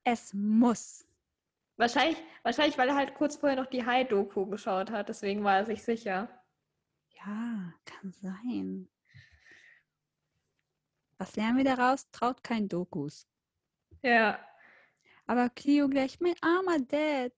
Es 0.05 0.33
muss. 0.35 1.07
Wahrscheinlich, 1.77 2.19
wahrscheinlich, 2.43 2.77
weil 2.79 2.89
er 2.89 2.97
halt 2.97 3.15
kurz 3.15 3.37
vorher 3.37 3.57
noch 3.61 3.67
die 3.67 3.87
Hai-Doku 3.87 4.47
geschaut 4.47 4.91
hat, 4.91 5.09
deswegen 5.09 5.45
war 5.45 5.57
er 5.59 5.67
sich 5.67 5.83
sicher. 5.85 6.29
Ja, 7.17 7.73
kann 7.85 8.13
sein. 8.13 8.89
Was 11.19 11.35
lernen 11.37 11.59
wir 11.59 11.65
daraus? 11.65 12.11
Traut 12.11 12.43
kein 12.45 12.69
Dokus. 12.69 13.27
Ja, 14.03 14.39
Aber 15.27 15.51
Clio 15.51 15.89
gleich, 15.89 16.21
mein 16.21 16.35
armer 16.41 16.79
Dad. 16.81 17.33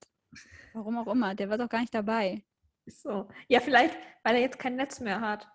Warum 0.73 0.97
auch 0.97 1.07
immer, 1.07 1.35
der 1.35 1.49
war 1.49 1.57
doch 1.57 1.69
gar 1.69 1.81
nicht 1.81 1.93
dabei. 1.93 2.43
so. 2.85 3.27
Ja, 3.47 3.59
vielleicht, 3.59 3.97
weil 4.23 4.35
er 4.35 4.41
jetzt 4.41 4.59
kein 4.59 4.75
Netz 4.75 4.99
mehr 4.99 5.21
hat. 5.21 5.47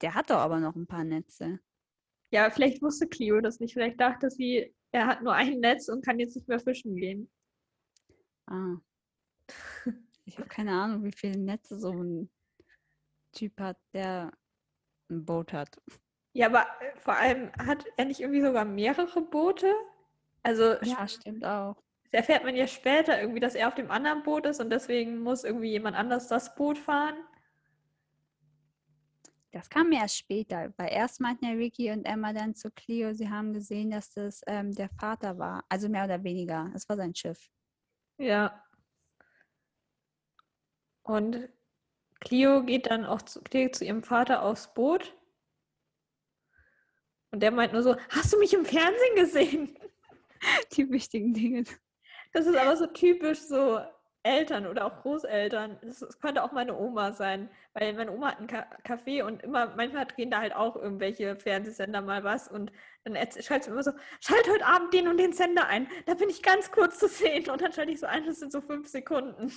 Der 0.00 0.14
hat 0.14 0.30
doch 0.30 0.38
aber 0.38 0.60
noch 0.60 0.76
ein 0.76 0.86
paar 0.86 1.04
Netze. 1.04 1.60
Ja, 2.30 2.50
vielleicht 2.50 2.82
wusste 2.82 3.08
Clio 3.08 3.40
das 3.40 3.58
nicht. 3.58 3.72
Vielleicht 3.72 4.00
dachte 4.00 4.30
sie, 4.30 4.74
er 4.92 5.06
hat 5.06 5.22
nur 5.22 5.34
ein 5.34 5.60
Netz 5.60 5.88
und 5.88 6.04
kann 6.04 6.18
jetzt 6.18 6.36
nicht 6.36 6.48
mehr 6.48 6.60
fischen 6.60 6.96
gehen. 6.96 7.30
Ah. 8.46 8.76
Ich 10.24 10.38
habe 10.38 10.48
keine 10.48 10.72
Ahnung, 10.72 11.04
wie 11.04 11.12
viele 11.12 11.38
Netze 11.38 11.80
so 11.80 11.90
ein 11.90 12.30
Typ 13.32 13.58
hat, 13.58 13.78
der 13.94 14.30
ein 15.10 15.24
Boot 15.24 15.54
hat. 15.54 15.80
Ja, 16.34 16.46
aber 16.46 16.66
äh, 16.80 16.96
vor 16.98 17.14
allem 17.14 17.50
hat 17.54 17.86
er 17.96 18.04
nicht 18.04 18.20
irgendwie 18.20 18.42
sogar 18.42 18.66
mehrere 18.66 19.22
Boote? 19.22 19.72
Also 20.42 20.74
Ja, 20.82 21.08
stimmt 21.08 21.44
auch. 21.44 21.82
Das 22.10 22.20
erfährt 22.20 22.44
man 22.44 22.56
ja 22.56 22.66
später 22.66 23.20
irgendwie, 23.20 23.40
dass 23.40 23.54
er 23.54 23.68
auf 23.68 23.74
dem 23.74 23.90
anderen 23.90 24.22
Boot 24.22 24.46
ist 24.46 24.60
und 24.60 24.70
deswegen 24.70 25.18
muss 25.18 25.44
irgendwie 25.44 25.70
jemand 25.70 25.96
anders 25.96 26.28
das 26.28 26.54
Boot 26.54 26.78
fahren. 26.78 27.16
Das 29.50 29.70
kam 29.70 29.92
erst 29.92 30.16
später, 30.16 30.72
weil 30.76 30.90
erst 30.92 31.20
meinten 31.20 31.46
ja 31.46 31.52
Ricky 31.52 31.90
und 31.90 32.04
Emma 32.04 32.32
dann 32.32 32.54
zu 32.54 32.70
Cleo, 32.70 33.14
sie 33.14 33.30
haben 33.30 33.52
gesehen, 33.52 33.90
dass 33.90 34.12
das 34.12 34.42
ähm, 34.46 34.72
der 34.72 34.90
Vater 34.90 35.38
war. 35.38 35.64
Also 35.68 35.88
mehr 35.88 36.04
oder 36.04 36.22
weniger. 36.22 36.70
Es 36.74 36.88
war 36.88 36.96
sein 36.96 37.14
Schiff. 37.14 37.50
Ja. 38.18 38.62
Und 41.02 41.48
Clio 42.20 42.62
geht 42.64 42.90
dann 42.90 43.06
auch 43.06 43.22
zu, 43.22 43.40
Clio 43.42 43.70
zu 43.70 43.84
ihrem 43.84 44.02
Vater 44.02 44.42
aufs 44.42 44.72
Boot. 44.74 45.16
Und 47.30 47.40
der 47.40 47.50
meint 47.50 47.72
nur 47.72 47.82
so, 47.82 47.96
hast 48.10 48.32
du 48.32 48.38
mich 48.38 48.52
im 48.52 48.64
Fernsehen 48.64 49.16
gesehen? 49.16 49.78
Die 50.72 50.90
wichtigen 50.90 51.32
Dinge. 51.32 51.64
Das 52.32 52.46
ist 52.46 52.56
aber 52.56 52.76
so 52.76 52.86
typisch 52.86 53.40
so 53.40 53.80
Eltern 54.22 54.66
oder 54.66 54.84
auch 54.84 55.02
Großeltern. 55.02 55.78
Das, 55.82 56.20
könnte 56.20 56.42
auch 56.42 56.52
meine 56.52 56.76
Oma 56.76 57.12
sein, 57.12 57.48
weil 57.72 57.94
meine 57.94 58.12
Oma 58.12 58.32
hat 58.32 58.38
einen 58.38 58.48
Café 58.48 59.24
und 59.24 59.42
immer, 59.42 59.74
manchmal 59.76 60.06
drehen 60.06 60.30
da 60.30 60.40
halt 60.40 60.54
auch 60.54 60.76
irgendwelche 60.76 61.36
Fernsehsender 61.36 62.02
mal 62.02 62.24
was 62.24 62.48
und 62.48 62.72
dann 63.04 63.14
schaltet 63.14 63.64
sie 63.64 63.70
immer 63.70 63.82
so, 63.82 63.92
schalt 64.20 64.48
heute 64.50 64.66
Abend 64.66 64.92
den 64.92 65.08
und 65.08 65.18
den 65.18 65.32
Sender 65.32 65.66
ein, 65.66 65.88
da 66.06 66.14
bin 66.14 66.28
ich 66.28 66.42
ganz 66.42 66.70
kurz 66.70 66.98
zu 66.98 67.08
sehen 67.08 67.48
und 67.48 67.60
dann 67.60 67.72
schalte 67.72 67.92
ich 67.92 68.00
so 68.00 68.06
ein, 68.06 68.26
das 68.26 68.40
sind 68.40 68.52
so 68.52 68.60
fünf 68.60 68.88
Sekunden. 68.88 69.52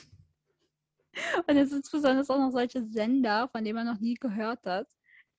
Und 1.45 1.57
es 1.57 1.73
ist 1.73 1.91
besonders 1.91 2.29
auch 2.29 2.37
noch 2.37 2.51
solche 2.51 2.85
Sender, 2.85 3.49
von 3.49 3.65
denen 3.65 3.75
man 3.75 3.87
noch 3.87 3.99
nie 3.99 4.13
gehört 4.13 4.65
hat. 4.65 4.87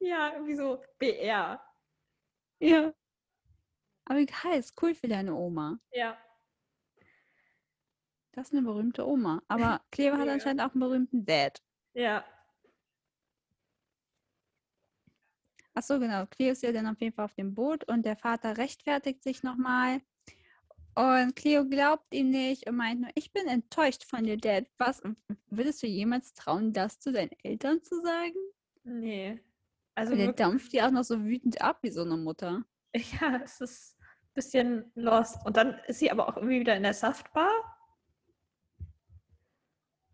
Ja, 0.00 0.32
irgendwie 0.34 0.56
so 0.56 0.82
BR. 0.98 1.62
Ja. 2.58 2.92
Aber 4.04 4.18
egal, 4.18 4.58
ist 4.58 4.80
cool 4.82 4.94
für 4.94 5.08
deine 5.08 5.34
Oma. 5.34 5.78
Ja. 5.92 6.18
Das 8.32 8.48
ist 8.48 8.54
eine 8.54 8.62
berühmte 8.62 9.06
Oma. 9.06 9.42
Aber 9.48 9.80
Cleo 9.90 10.16
hat 10.16 10.28
anscheinend 10.28 10.62
auch 10.62 10.72
einen 10.72 10.80
berühmten 10.80 11.24
Dad. 11.24 11.62
Ja. 11.94 12.24
Ach 15.74 15.82
so, 15.82 15.98
genau. 15.98 16.26
Cleo 16.26 16.52
ist 16.52 16.62
ja 16.62 16.72
dann 16.72 16.86
auf 16.86 17.00
jeden 17.00 17.14
Fall 17.14 17.26
auf 17.26 17.34
dem 17.34 17.54
Boot 17.54 17.84
und 17.84 18.04
der 18.04 18.16
Vater 18.16 18.56
rechtfertigt 18.58 19.22
sich 19.22 19.42
nochmal. 19.42 20.00
Und 20.94 21.36
Cleo 21.36 21.66
glaubt 21.66 22.12
ihm 22.12 22.30
nicht 22.30 22.68
und 22.68 22.76
meint 22.76 23.00
nur, 23.00 23.10
ich 23.14 23.32
bin 23.32 23.46
enttäuscht 23.46 24.04
von 24.04 24.24
dir, 24.24 24.36
Dad. 24.36 24.66
Was, 24.76 25.02
würdest 25.48 25.82
du 25.82 25.86
jemals 25.86 26.34
trauen, 26.34 26.72
das 26.74 26.98
zu 26.98 27.12
deinen 27.12 27.32
Eltern 27.42 27.82
zu 27.82 28.02
sagen? 28.02 28.36
Nee. 28.84 29.42
Also 29.94 30.12
Und 30.12 30.18
der 30.18 30.32
dampft 30.32 30.72
die 30.72 30.82
auch 30.82 30.90
noch 30.90 31.04
so 31.04 31.22
wütend 31.24 31.60
ab 31.62 31.78
wie 31.82 31.90
so 31.90 32.02
eine 32.02 32.16
Mutter. 32.16 32.64
ja, 32.94 33.40
es 33.42 33.60
ist 33.60 33.96
ein 33.98 34.34
bisschen 34.34 34.92
lost. 34.94 35.38
Und 35.46 35.56
dann 35.56 35.78
ist 35.86 35.98
sie 35.98 36.10
aber 36.10 36.28
auch 36.28 36.36
irgendwie 36.36 36.60
wieder 36.60 36.76
in 36.76 36.82
der 36.82 36.94
Saftbar. 36.94 37.50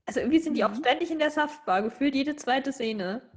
Also 0.09 0.20
irgendwie 0.20 0.38
sind 0.38 0.54
die 0.54 0.64
auch 0.64 0.70
Mhm. 0.70 0.76
ständig 0.76 1.11
in 1.11 1.18
der 1.18 1.30
Saftbar, 1.30 1.82
gefühlt 1.82 2.14
jede 2.14 2.34
zweite 2.34 2.72
Szene. 2.72 3.30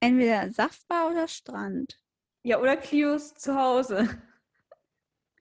Entweder 0.00 0.50
Saftbar 0.50 1.10
oder 1.10 1.26
Strand. 1.26 1.98
Ja, 2.42 2.60
oder 2.60 2.76
Clios 2.76 3.32
zu 3.34 3.54
Hause. 3.58 4.06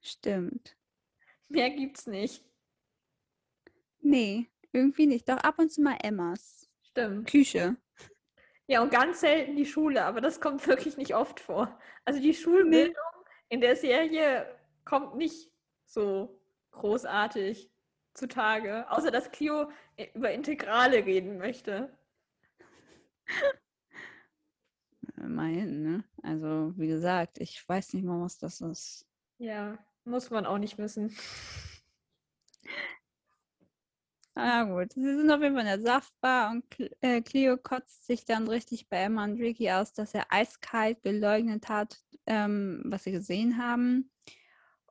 Stimmt. 0.01 0.77
Mehr 1.49 1.69
gibt's 1.71 2.07
nicht. 2.07 2.45
Nee, 3.99 4.49
irgendwie 4.71 5.07
nicht. 5.07 5.27
Doch 5.27 5.39
ab 5.39 5.59
und 5.59 5.73
zu 5.73 5.81
mal 5.81 5.97
Emmas. 6.01 6.69
Stimmt. 6.83 7.29
Küche. 7.29 7.75
Ja, 8.67 8.81
und 8.81 8.91
ganz 8.91 9.19
selten 9.19 9.57
die 9.57 9.65
Schule, 9.65 10.05
aber 10.05 10.21
das 10.21 10.39
kommt 10.39 10.65
wirklich 10.67 10.95
nicht 10.95 11.15
oft 11.15 11.41
vor. 11.41 11.77
Also 12.05 12.21
die 12.21 12.33
Schulbildung 12.33 12.95
in 13.49 13.59
der 13.59 13.75
Serie 13.75 14.45
kommt 14.85 15.17
nicht 15.17 15.51
so 15.85 16.41
großartig 16.71 17.69
zutage. 18.14 18.89
Außer 18.89 19.12
dass 19.12 19.32
Clio 19.32 19.72
über 20.14 20.32
Integrale 20.32 21.05
reden 21.05 21.38
möchte. 21.38 21.97
Immerhin, 25.18 25.84
ne? 25.84 26.03
Also, 26.24 26.74
wie 26.78 26.88
gesagt, 26.88 27.39
ich 27.39 27.68
weiß 27.68 27.93
nicht 27.93 28.05
mal, 28.05 28.22
was 28.22 28.38
das 28.38 28.62
ist. 28.62 29.05
Ja, 29.38 29.78
muss 30.05 30.30
man 30.30 30.45
auch 30.45 30.57
nicht 30.57 30.78
wissen. 30.78 31.16
Ah 34.41 34.64
gut, 34.64 34.93
sie 34.93 35.01
sind 35.01 35.30
auf 35.32 35.41
jeden 35.41 35.53
Fall 35.55 35.66
in 35.66 35.82
der 35.82 35.82
Saftbar 35.82 36.51
und 36.51 36.64
äh, 37.01 37.22
Cleo 37.22 37.57
kotzt 37.57 38.05
sich 38.05 38.24
dann 38.24 38.47
richtig 38.47 38.88
bei 38.88 38.99
Emma 38.99 39.26
und 39.26 39.38
Ricky 39.38 39.70
aus, 39.70 39.91
dass 39.91 40.14
er 40.14 40.28
eiskalt 40.30 41.01
geleugnet 41.01 41.68
hat, 41.68 41.99
ähm, 42.26 42.82
was 42.86 43.03
sie 43.03 43.12
gesehen 43.12 43.57
haben. 43.57 44.10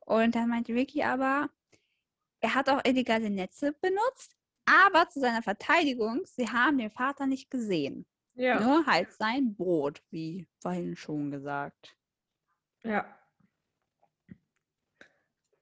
Und 0.05 0.35
dann 0.35 0.51
meint 0.51 0.69
Ricky 0.69 1.03
aber, 1.03 1.49
er 2.41 2.55
hat 2.55 2.69
auch 2.69 2.85
illegale 2.85 3.31
Netze 3.31 3.73
benutzt, 3.73 4.37
aber 4.67 5.09
zu 5.09 5.21
seiner 5.21 5.43
Verteidigung, 5.43 6.23
sie 6.25 6.49
haben 6.49 6.79
den 6.79 6.91
Vater 6.91 7.27
nicht 7.27 7.51
gesehen. 7.51 8.07
Ja. 8.35 8.61
Nur 8.61 8.87
halt 8.87 9.13
sein 9.13 9.57
Boot, 9.57 10.03
wie 10.11 10.47
vorhin 10.61 10.95
schon 10.95 11.31
gesagt. 11.31 11.97
Ja. 12.85 13.07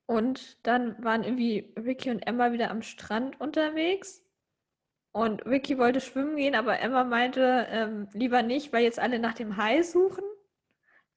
Und 0.05 0.65
dann 0.67 1.03
waren 1.03 1.25
irgendwie 1.25 1.73
Ricky 1.77 2.11
und 2.11 2.21
Emma 2.21 2.53
wieder 2.53 2.71
am 2.71 2.83
Strand 2.83 3.41
unterwegs. 3.41 4.23
Und 5.13 5.47
Ricky 5.47 5.79
wollte 5.79 6.01
schwimmen 6.01 6.37
gehen, 6.37 6.55
aber 6.55 6.79
Emma 6.79 7.03
meinte, 7.03 7.67
ähm, 7.71 8.09
lieber 8.13 8.43
nicht, 8.43 8.73
weil 8.73 8.85
jetzt 8.85 8.99
alle 8.99 9.19
nach 9.19 9.33
dem 9.33 9.57
Hai 9.57 9.83
suchen. 9.83 10.25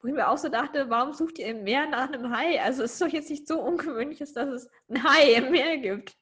Wo 0.02 0.08
ich 0.08 0.14
mir 0.14 0.30
auch 0.30 0.38
so 0.38 0.48
dachte, 0.48 0.90
warum 0.90 1.14
sucht 1.14 1.40
ihr 1.40 1.48
im 1.48 1.64
Meer 1.64 1.88
nach 1.88 2.08
einem 2.08 2.30
Hai? 2.30 2.62
Also 2.62 2.84
es 2.84 2.94
ist 2.94 3.02
doch 3.02 3.08
jetzt 3.08 3.30
nicht 3.30 3.48
so 3.48 3.62
ungewöhnlich, 3.62 4.20
dass 4.20 4.36
es 4.36 4.70
ein 4.88 5.04
Hai 5.04 5.34
im 5.34 5.52
Meer 5.52 5.78
gibt. 5.78 6.18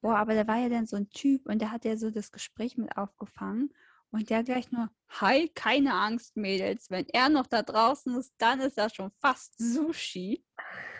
Boah, 0.00 0.16
aber 0.16 0.34
da 0.34 0.46
war 0.46 0.56
ja 0.56 0.70
dann 0.70 0.86
so 0.86 0.96
ein 0.96 1.10
Typ 1.10 1.46
und 1.46 1.60
der 1.60 1.72
hat 1.72 1.84
ja 1.84 1.96
so 1.96 2.10
das 2.10 2.32
Gespräch 2.32 2.78
mit 2.78 2.96
aufgefangen. 2.96 3.72
Und 4.12 4.30
der 4.30 4.42
gleich 4.42 4.72
nur, 4.72 4.90
hi, 5.08 5.48
keine 5.54 5.94
Angst, 5.94 6.36
Mädels. 6.36 6.90
Wenn 6.90 7.06
er 7.10 7.28
noch 7.28 7.46
da 7.46 7.62
draußen 7.62 8.16
ist, 8.18 8.34
dann 8.38 8.60
ist 8.60 8.76
er 8.76 8.90
schon 8.90 9.10
fast 9.20 9.56
Sushi. 9.58 10.44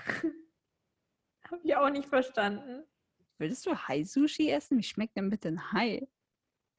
Habe 1.51 1.61
ich 1.65 1.75
auch 1.75 1.91
nicht 1.91 2.09
verstanden. 2.09 2.85
Würdest 3.39 3.67
du 3.67 3.75
Hai-Sushi 3.75 4.51
essen? 4.51 4.79
Wie 4.79 4.83
schmeckt 4.83 5.17
denn 5.17 5.31
bitte 5.31 5.49
ein 5.49 5.73
Hai? 5.73 6.07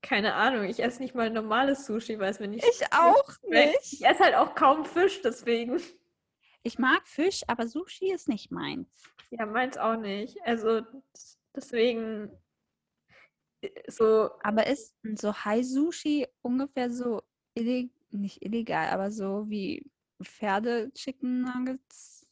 Keine 0.01 0.33
Ahnung, 0.33 0.63
ich 0.65 0.81
esse 0.81 1.01
nicht 1.01 1.13
mal 1.13 1.29
normales 1.29 1.85
Sushi, 1.85 2.17
weil 2.17 2.31
es 2.31 2.39
mir 2.39 2.47
nicht. 2.47 2.65
Ich 2.65 2.81
auch 2.91 3.29
nicht. 3.43 3.93
Ich 3.93 4.05
esse 4.05 4.23
halt 4.23 4.35
auch 4.35 4.55
kaum 4.55 4.83
Fisch, 4.83 5.21
deswegen. 5.21 5.79
Ich 6.63 6.79
mag 6.79 7.07
Fisch, 7.07 7.43
aber 7.47 7.67
Sushi 7.67 8.11
ist 8.11 8.27
nicht 8.27 8.51
meins. 8.51 8.89
Ja, 9.29 9.45
meins 9.45 9.77
auch 9.77 9.97
nicht. 9.97 10.41
Also 10.43 10.81
deswegen 11.55 12.31
so. 13.87 14.31
Aber 14.41 14.67
ist 14.67 14.95
so 15.15 15.33
Hai-Sushi 15.33 16.27
ungefähr 16.41 16.89
so 16.89 17.21
illeg 17.53 17.91
nicht 18.11 18.43
illegal, 18.43 18.89
aber 18.89 19.11
so 19.11 19.49
wie 19.49 19.89
Pferde-Chicken 20.21 21.41
Nuggets? 21.41 22.27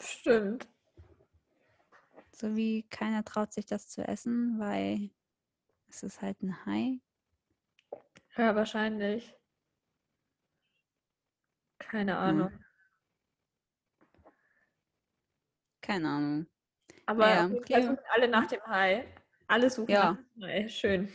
Stimmt. 0.00 0.66
So 2.32 2.56
wie 2.56 2.82
keiner 2.84 3.24
traut 3.24 3.52
sich 3.52 3.66
das 3.66 3.88
zu 3.88 4.06
essen, 4.06 4.58
weil 4.58 5.10
es 5.92 6.02
ist 6.02 6.22
halt 6.22 6.40
ein 6.42 6.64
Hai. 6.64 7.00
Ja, 8.36 8.56
wahrscheinlich. 8.56 9.34
Keine 11.78 12.16
Ahnung. 12.16 12.50
Hm. 12.50 12.64
Keine 15.82 16.08
Ahnung. 16.08 16.46
Aber 17.06 17.28
Ja, 17.28 17.46
ja, 17.48 17.56
okay. 17.56 17.82
suchen 17.82 17.98
alle 18.14 18.28
nach 18.28 18.46
dem 18.46 18.62
Hai. 18.66 19.14
Alle 19.48 19.68
suchen 19.68 19.90
Ja. 19.90 20.12
nach 20.12 20.18
dem 20.34 20.42
Hai. 20.44 20.68
Schön. 20.68 21.12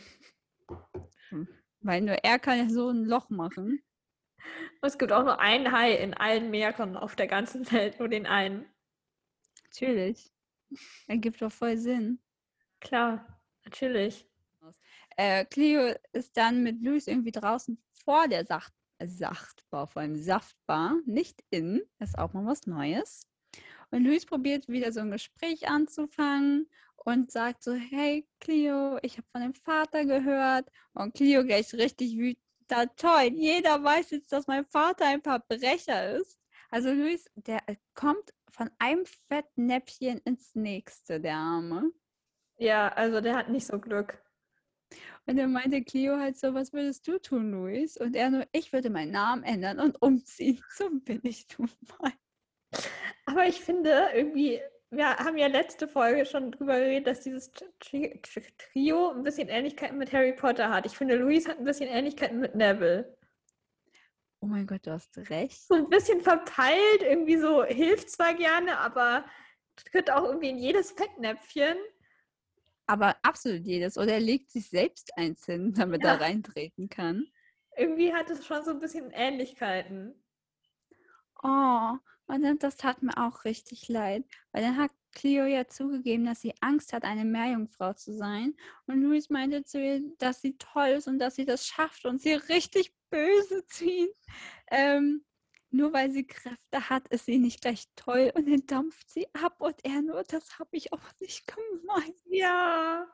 Weil 1.80 2.02
nur 2.02 2.16
er 2.22 2.38
kann 2.38 2.58
ja 2.58 2.68
so 2.68 2.90
ein 2.90 3.04
Loch 3.04 3.30
machen. 3.30 3.82
Und 4.80 4.86
es 4.88 4.96
gibt 4.96 5.10
auch 5.10 5.24
nur 5.24 5.40
einen 5.40 5.72
Hai 5.72 5.94
in 5.94 6.14
allen 6.14 6.50
Meeren 6.50 6.96
auf 6.96 7.16
der 7.16 7.26
ganzen 7.26 7.70
Welt, 7.72 7.98
nur 7.98 8.08
den 8.08 8.26
einen. 8.26 8.64
Natürlich. 9.64 10.30
Ergibt 11.08 11.42
doch 11.42 11.50
voll 11.50 11.76
Sinn. 11.78 12.20
Klar, 12.80 13.40
natürlich. 13.64 14.27
Äh, 15.18 15.44
Cleo 15.46 15.94
ist 16.12 16.36
dann 16.36 16.62
mit 16.62 16.80
Luis 16.80 17.08
irgendwie 17.08 17.32
draußen 17.32 17.82
vor 18.04 18.28
der 18.28 18.46
Sacht 18.46 18.72
Sachtbar, 19.04 19.86
vor 19.86 20.02
allem 20.02 20.16
Saftbar, 20.16 20.96
nicht 21.06 21.44
in. 21.50 21.82
Das 21.98 22.10
ist 22.10 22.18
auch 22.18 22.32
mal 22.32 22.46
was 22.46 22.66
Neues. 22.66 23.26
Und 23.90 24.04
Luis 24.04 24.26
probiert 24.26 24.68
wieder 24.68 24.92
so 24.92 25.00
ein 25.00 25.10
Gespräch 25.10 25.68
anzufangen 25.68 26.68
und 26.96 27.30
sagt 27.30 27.62
so, 27.62 27.74
hey 27.74 28.28
Cleo, 28.40 28.98
ich 29.02 29.16
habe 29.16 29.26
von 29.32 29.40
dem 29.40 29.54
Vater 29.54 30.04
gehört. 30.04 30.68
Und 30.94 31.14
Cleo 31.14 31.44
gleich 31.44 31.72
richtig 31.74 32.16
wütend. 32.16 32.42
Toll, 32.96 33.32
jeder 33.34 33.82
weiß 33.82 34.10
jetzt, 34.10 34.32
dass 34.32 34.46
mein 34.46 34.66
Vater 34.66 35.06
ein 35.06 35.22
Verbrecher 35.22 36.16
ist. 36.16 36.38
Also 36.70 36.92
Luis, 36.92 37.30
der 37.34 37.66
äh, 37.66 37.76
kommt 37.94 38.34
von 38.50 38.70
einem 38.78 39.06
Fettnäpfchen 39.28 40.18
ins 40.18 40.54
nächste, 40.54 41.20
der 41.20 41.36
Arme. 41.36 41.90
Ja, 42.58 42.88
also 42.88 43.20
der 43.20 43.36
hat 43.36 43.48
nicht 43.48 43.66
so 43.66 43.78
Glück. 43.78 44.22
Und 45.28 45.36
dann 45.36 45.52
meinte 45.52 45.84
Cleo 45.84 46.16
halt 46.16 46.38
so, 46.38 46.54
was 46.54 46.72
würdest 46.72 47.06
du 47.06 47.18
tun, 47.18 47.50
Luis? 47.50 47.98
Und 47.98 48.16
er 48.16 48.30
nur, 48.30 48.46
ich 48.52 48.72
würde 48.72 48.88
meinen 48.88 49.12
Namen 49.12 49.42
ändern 49.42 49.78
und 49.78 50.00
umziehen. 50.00 50.62
So 50.70 50.88
bin 50.90 51.20
ich 51.22 51.46
nun 51.58 51.70
mal. 52.00 52.12
Aber 53.26 53.44
ich 53.44 53.60
finde 53.60 54.08
irgendwie, 54.14 54.58
wir 54.90 55.16
haben 55.18 55.36
ja 55.36 55.48
letzte 55.48 55.86
Folge 55.86 56.24
schon 56.24 56.50
drüber 56.50 56.78
geredet, 56.78 57.08
dass 57.08 57.20
dieses 57.20 57.52
Tri 57.52 58.18
Tri 58.22 58.42
Trio 58.56 59.10
ein 59.10 59.22
bisschen 59.22 59.48
Ähnlichkeiten 59.48 59.98
mit 59.98 60.14
Harry 60.14 60.32
Potter 60.32 60.70
hat. 60.70 60.86
Ich 60.86 60.96
finde, 60.96 61.16
Luis 61.16 61.46
hat 61.46 61.58
ein 61.58 61.64
bisschen 61.64 61.90
Ähnlichkeiten 61.90 62.40
mit 62.40 62.54
Neville. 62.54 63.14
Oh 64.40 64.46
mein 64.46 64.66
Gott, 64.66 64.86
du 64.86 64.92
hast 64.92 65.18
recht. 65.28 65.60
So 65.66 65.74
ein 65.74 65.90
bisschen 65.90 66.22
verpeilt, 66.22 67.02
irgendwie 67.02 67.36
so, 67.36 67.64
hilft 67.64 68.08
zwar 68.08 68.32
gerne, 68.32 68.78
aber 68.78 69.26
tritt 69.76 70.10
auch 70.10 70.24
irgendwie 70.24 70.48
in 70.50 70.58
jedes 70.58 70.92
Fettnäpfchen. 70.92 71.76
Aber 72.88 73.16
absolut 73.22 73.64
jedes. 73.64 73.96
Oder 73.98 74.14
er 74.14 74.20
legt 74.20 74.50
sich 74.50 74.68
selbst 74.68 75.16
eins 75.16 75.44
hin, 75.44 75.72
damit 75.74 76.02
Ja. 76.02 76.14
er 76.14 76.20
reintreten 76.20 76.88
kann. 76.88 77.26
Irgendwie 77.76 78.12
hat 78.12 78.28
es 78.30 78.44
schon 78.44 78.64
so 78.64 78.72
ein 78.72 78.80
bisschen 78.80 79.10
Ähnlichkeiten. 79.12 80.14
Oh, 81.42 81.92
und 82.26 82.62
das 82.62 82.76
tat 82.76 83.02
mir 83.02 83.16
auch 83.16 83.44
richtig 83.44 83.88
leid. 83.88 84.24
Weil 84.52 84.62
dann 84.62 84.76
hat 84.76 84.90
Cleo 85.12 85.44
ja 85.46 85.66
zugegeben, 85.68 86.24
dass 86.24 86.40
sie 86.40 86.54
Angst 86.60 86.92
hat, 86.92 87.04
eine 87.04 87.24
Meerjungfrau 87.24 87.92
zu 87.92 88.14
sein. 88.14 88.56
Und 88.86 89.02
Luis 89.02 89.30
meinte 89.30 89.64
zu 89.64 89.80
ihr, 89.80 90.02
dass 90.18 90.40
sie 90.40 90.56
toll 90.58 90.88
ist 90.88 91.06
und 91.08 91.18
dass 91.18 91.36
sie 91.36 91.44
das 91.44 91.66
schafft 91.66 92.04
und 92.06 92.20
sie 92.20 92.34
richtig 92.34 92.92
böse 93.10 93.64
zu 93.66 93.84
ihm. 93.84 94.08
Ähm, 94.70 95.24
nur 95.70 95.92
weil 95.92 96.10
sie 96.10 96.26
Kräfte 96.26 96.88
hat, 96.88 97.06
ist 97.08 97.26
sie 97.26 97.38
nicht 97.38 97.60
gleich 97.60 97.84
toll 97.96 98.32
und 98.34 98.48
dann 98.48 98.66
dampft 98.66 99.08
sie 99.10 99.26
ab 99.34 99.56
und 99.60 99.84
er 99.84 100.02
nur, 100.02 100.22
das 100.24 100.58
habe 100.58 100.70
ich 100.76 100.92
auch 100.92 101.00
nicht 101.20 101.46
gemeint. 101.46 102.16
Ja. 102.26 103.06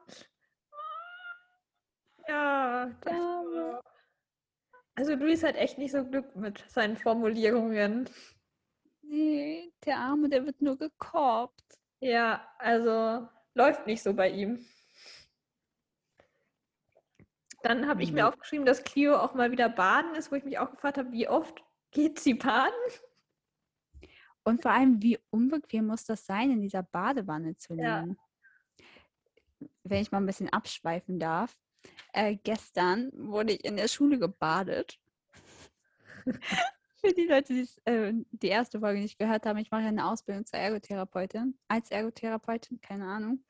Ja. 2.28 2.86
das 3.00 3.12
Arme. 3.12 3.52
war- 3.54 3.84
Also 4.94 5.14
Luis 5.14 5.42
hat 5.42 5.56
echt 5.56 5.78
nicht 5.78 5.92
so 5.92 6.04
Glück 6.04 6.34
mit 6.36 6.64
seinen 6.70 6.96
Formulierungen. 6.96 8.08
Nee, 9.02 9.72
der 9.84 9.98
Arme, 9.98 10.28
der 10.30 10.46
wird 10.46 10.62
nur 10.62 10.78
gekorbt. 10.78 11.60
Ja, 12.00 12.48
also 12.58 13.28
läuft 13.54 13.86
nicht 13.86 14.02
so 14.02 14.14
bei 14.14 14.30
ihm. 14.30 14.64
Dann 17.62 17.86
habe 17.88 18.02
ich 18.02 18.10
mir 18.12 18.22
Nee. 18.24 18.28
aufgeschrieben, 18.28 18.66
dass 18.66 18.84
Clio 18.84 19.16
auch 19.16 19.34
mal 19.34 19.50
wieder 19.50 19.68
baden 19.68 20.14
ist, 20.14 20.30
wo 20.30 20.36
ich 20.36 20.44
mich 20.44 20.58
auch 20.58 20.70
gefragt 20.70 20.98
habe, 20.98 21.12
wie 21.12 21.28
oft 21.28 21.62
geht 21.94 22.18
sie 22.18 22.34
baden? 22.34 22.74
Und 24.42 24.60
vor 24.60 24.72
allem, 24.72 25.02
wie 25.02 25.18
unbequem 25.30 25.86
muss 25.86 26.04
das 26.04 26.26
sein, 26.26 26.50
in 26.50 26.60
dieser 26.60 26.82
Badewanne 26.82 27.56
zu 27.56 27.74
Ja. 27.74 28.00
liegen? 28.00 28.18
Wenn 29.84 30.02
ich 30.02 30.12
mal 30.12 30.18
ein 30.18 30.26
bisschen 30.26 30.50
abschweifen 30.50 31.18
darf. 31.18 31.56
Äh, 32.12 32.36
gestern 32.36 33.10
wurde 33.14 33.54
ich 33.54 33.64
in 33.64 33.76
der 33.76 33.88
Schule 33.88 34.18
gebadet. 34.18 34.98
Für 37.00 37.12
die 37.12 37.26
Leute, 37.26 37.54
die 37.54 37.68
äh, 37.90 38.12
die 38.30 38.48
erste 38.48 38.80
Folge 38.80 39.00
nicht 39.00 39.18
gehört 39.18 39.46
haben, 39.46 39.58
ich 39.58 39.70
mache 39.70 39.82
ja 39.82 39.88
eine 39.88 40.06
Ausbildung 40.06 40.46
zur 40.46 40.58
Ergotherapeutin. 40.58 41.58
Als 41.68 41.90
Ergotherapeutin, 41.90 42.80
keine 42.80 43.06
Ahnung. 43.06 43.44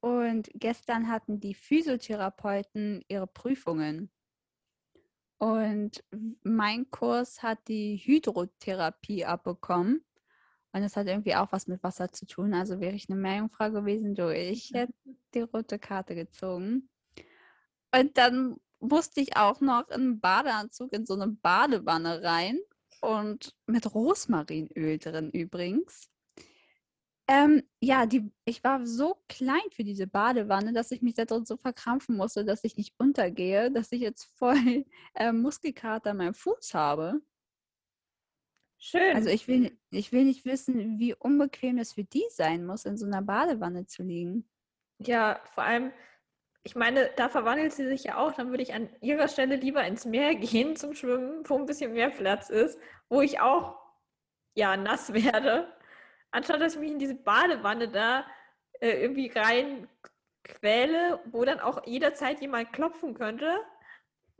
Und 0.00 0.50
gestern 0.54 1.08
hatten 1.08 1.40
die 1.40 1.54
Physiotherapeuten 1.54 3.04
ihre 3.08 3.26
Prüfungen. 3.26 4.10
Und 5.40 6.04
mein 6.42 6.90
Kurs 6.90 7.42
hat 7.42 7.66
die 7.66 7.96
Hydrotherapie 7.96 9.24
abbekommen. 9.24 10.04
Und 10.72 10.82
das 10.82 10.96
hat 10.96 11.06
irgendwie 11.06 11.34
auch 11.34 11.50
was 11.50 11.66
mit 11.66 11.82
Wasser 11.82 12.12
zu 12.12 12.26
tun. 12.26 12.52
Also 12.52 12.78
wäre 12.78 12.94
ich 12.94 13.08
eine 13.08 13.18
Meerjungfrau 13.18 13.70
gewesen, 13.70 14.14
du, 14.14 14.28
ich 14.28 14.70
hätte 14.74 14.92
die 15.32 15.40
rote 15.40 15.78
Karte 15.78 16.14
gezogen. 16.14 16.90
Und 17.90 18.18
dann 18.18 18.56
musste 18.80 19.22
ich 19.22 19.34
auch 19.38 19.62
noch 19.62 19.88
in 19.88 19.94
einen 19.94 20.20
Badeanzug 20.20 20.92
in 20.92 21.06
so 21.06 21.14
eine 21.14 21.28
Badewanne 21.28 22.22
rein 22.22 22.58
und 23.00 23.56
mit 23.66 23.94
Rosmarinöl 23.94 24.98
drin 24.98 25.30
übrigens. 25.30 26.10
Ähm, 27.30 27.62
ja, 27.78 28.06
die, 28.06 28.28
ich 28.44 28.64
war 28.64 28.84
so 28.84 29.22
klein 29.28 29.62
für 29.70 29.84
diese 29.84 30.08
Badewanne, 30.08 30.72
dass 30.72 30.90
ich 30.90 31.00
mich 31.00 31.14
da 31.14 31.24
drin 31.24 31.44
so 31.44 31.56
verkrampfen 31.56 32.16
musste, 32.16 32.44
dass 32.44 32.64
ich 32.64 32.76
nicht 32.76 32.92
untergehe, 32.98 33.70
dass 33.70 33.92
ich 33.92 34.00
jetzt 34.00 34.24
voll 34.36 34.84
äh, 35.14 35.30
Muskelkater 35.30 36.10
an 36.10 36.16
meinem 36.16 36.34
Fuß 36.34 36.74
habe. 36.74 37.20
Schön. 38.80 39.14
Also 39.14 39.28
ich 39.28 39.46
will, 39.46 39.78
ich 39.90 40.10
will 40.10 40.24
nicht 40.24 40.44
wissen, 40.44 40.98
wie 40.98 41.14
unbequem 41.14 41.78
es 41.78 41.92
für 41.92 42.02
die 42.02 42.24
sein 42.30 42.66
muss, 42.66 42.84
in 42.84 42.96
so 42.96 43.06
einer 43.06 43.22
Badewanne 43.22 43.86
zu 43.86 44.02
liegen. 44.02 44.50
Ja, 44.98 45.40
vor 45.54 45.62
allem, 45.62 45.92
ich 46.64 46.74
meine, 46.74 47.10
da 47.14 47.28
verwandelt 47.28 47.72
sie 47.72 47.86
sich 47.86 48.02
ja 48.02 48.16
auch. 48.16 48.32
Dann 48.32 48.50
würde 48.50 48.64
ich 48.64 48.74
an 48.74 48.88
ihrer 49.02 49.28
Stelle 49.28 49.54
lieber 49.54 49.84
ins 49.84 50.04
Meer 50.04 50.34
gehen 50.34 50.74
zum 50.74 50.94
Schwimmen, 50.94 51.48
wo 51.48 51.56
ein 51.56 51.66
bisschen 51.66 51.92
mehr 51.92 52.10
Platz 52.10 52.50
ist, 52.50 52.76
wo 53.08 53.20
ich 53.20 53.38
auch 53.38 53.78
ja 54.56 54.76
nass 54.76 55.12
werde, 55.12 55.72
anstatt 56.30 56.60
dass 56.60 56.74
ich 56.74 56.80
mich 56.80 56.90
in 56.92 56.98
diese 56.98 57.14
Badewanne 57.14 57.88
da 57.88 58.26
äh, 58.80 59.02
irgendwie 59.02 59.28
rein 59.28 59.88
quäle, 60.44 61.20
wo 61.30 61.44
dann 61.44 61.60
auch 61.60 61.86
jederzeit 61.86 62.40
jemand 62.40 62.72
klopfen 62.72 63.14
könnte 63.14 63.58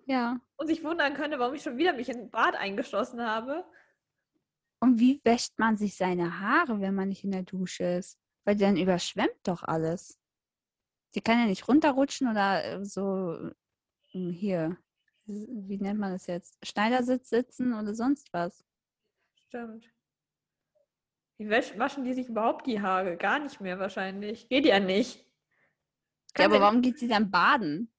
Ja. 0.07 0.41
und 0.57 0.67
sich 0.67 0.83
wundern 0.83 1.15
könnte, 1.15 1.39
warum 1.39 1.55
ich 1.55 1.63
schon 1.63 1.77
wieder 1.77 1.93
mich 1.93 2.09
in 2.09 2.19
ein 2.21 2.31
Bad 2.31 2.55
eingeschlossen 2.57 3.23
habe. 3.25 3.65
Und 4.81 4.99
wie 4.99 5.21
wäscht 5.25 5.59
man 5.59 5.77
sich 5.77 5.97
seine 5.97 6.41
Haare, 6.41 6.81
wenn 6.81 6.95
man 6.95 7.09
nicht 7.11 7.23
in 7.25 7.33
der 7.33 7.43
Dusche 7.43 7.85
ist? 7.85 8.19
Weil 8.45 8.57
dann 8.57 8.79
überschwemmt 8.79 9.37
doch 9.43 9.63
alles. 9.63 10.19
Sie 11.11 11.21
kann 11.21 11.39
ja 11.39 11.47
nicht 11.47 11.69
runterrutschen 11.69 12.29
oder 12.31 12.65
äh, 12.65 12.85
so 12.85 13.35
äh, 14.13 14.33
hier, 14.33 14.77
wie 15.27 15.79
nennt 15.79 16.01
man 16.01 16.13
das 16.13 16.27
jetzt? 16.27 16.57
Schneidersitz 16.65 17.29
sitzen 17.29 17.75
oder 17.75 17.95
sonst 17.95 18.33
was. 18.33 18.65
Stimmt. 19.47 19.85
Wie 21.41 21.49
waschen 21.49 22.05
die 22.05 22.13
sich 22.13 22.29
überhaupt 22.29 22.67
die 22.67 22.83
Haare? 22.83 23.17
Gar 23.17 23.39
nicht 23.39 23.63
mehr 23.63 23.79
wahrscheinlich. 23.79 24.47
Geht 24.51 24.67
ja 24.67 24.79
nicht. 24.79 25.25
Ja, 26.37 26.45
aber 26.45 26.61
warum 26.61 26.83
geht 26.83 26.99
sie 26.99 27.09
dann 27.09 27.31
baden? 27.31 27.91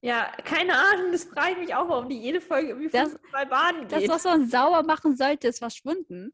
Ja, 0.00 0.30
keine 0.44 0.78
Ahnung, 0.78 1.10
das 1.10 1.24
frage 1.24 1.52
ich 1.54 1.58
mich 1.58 1.74
auch, 1.74 1.88
warum 1.88 2.08
die 2.08 2.20
jede 2.20 2.40
Folge 2.40 2.68
irgendwie 2.68 2.88
Das- 2.88 3.10
fünfmal 3.10 3.46
baden 3.46 3.88
Das, 3.88 3.98
geht. 3.98 4.08
was 4.10 4.22
man 4.22 4.46
sauber 4.48 4.84
machen 4.84 5.16
sollte, 5.16 5.48
ist 5.48 5.58
verschwunden. 5.58 6.32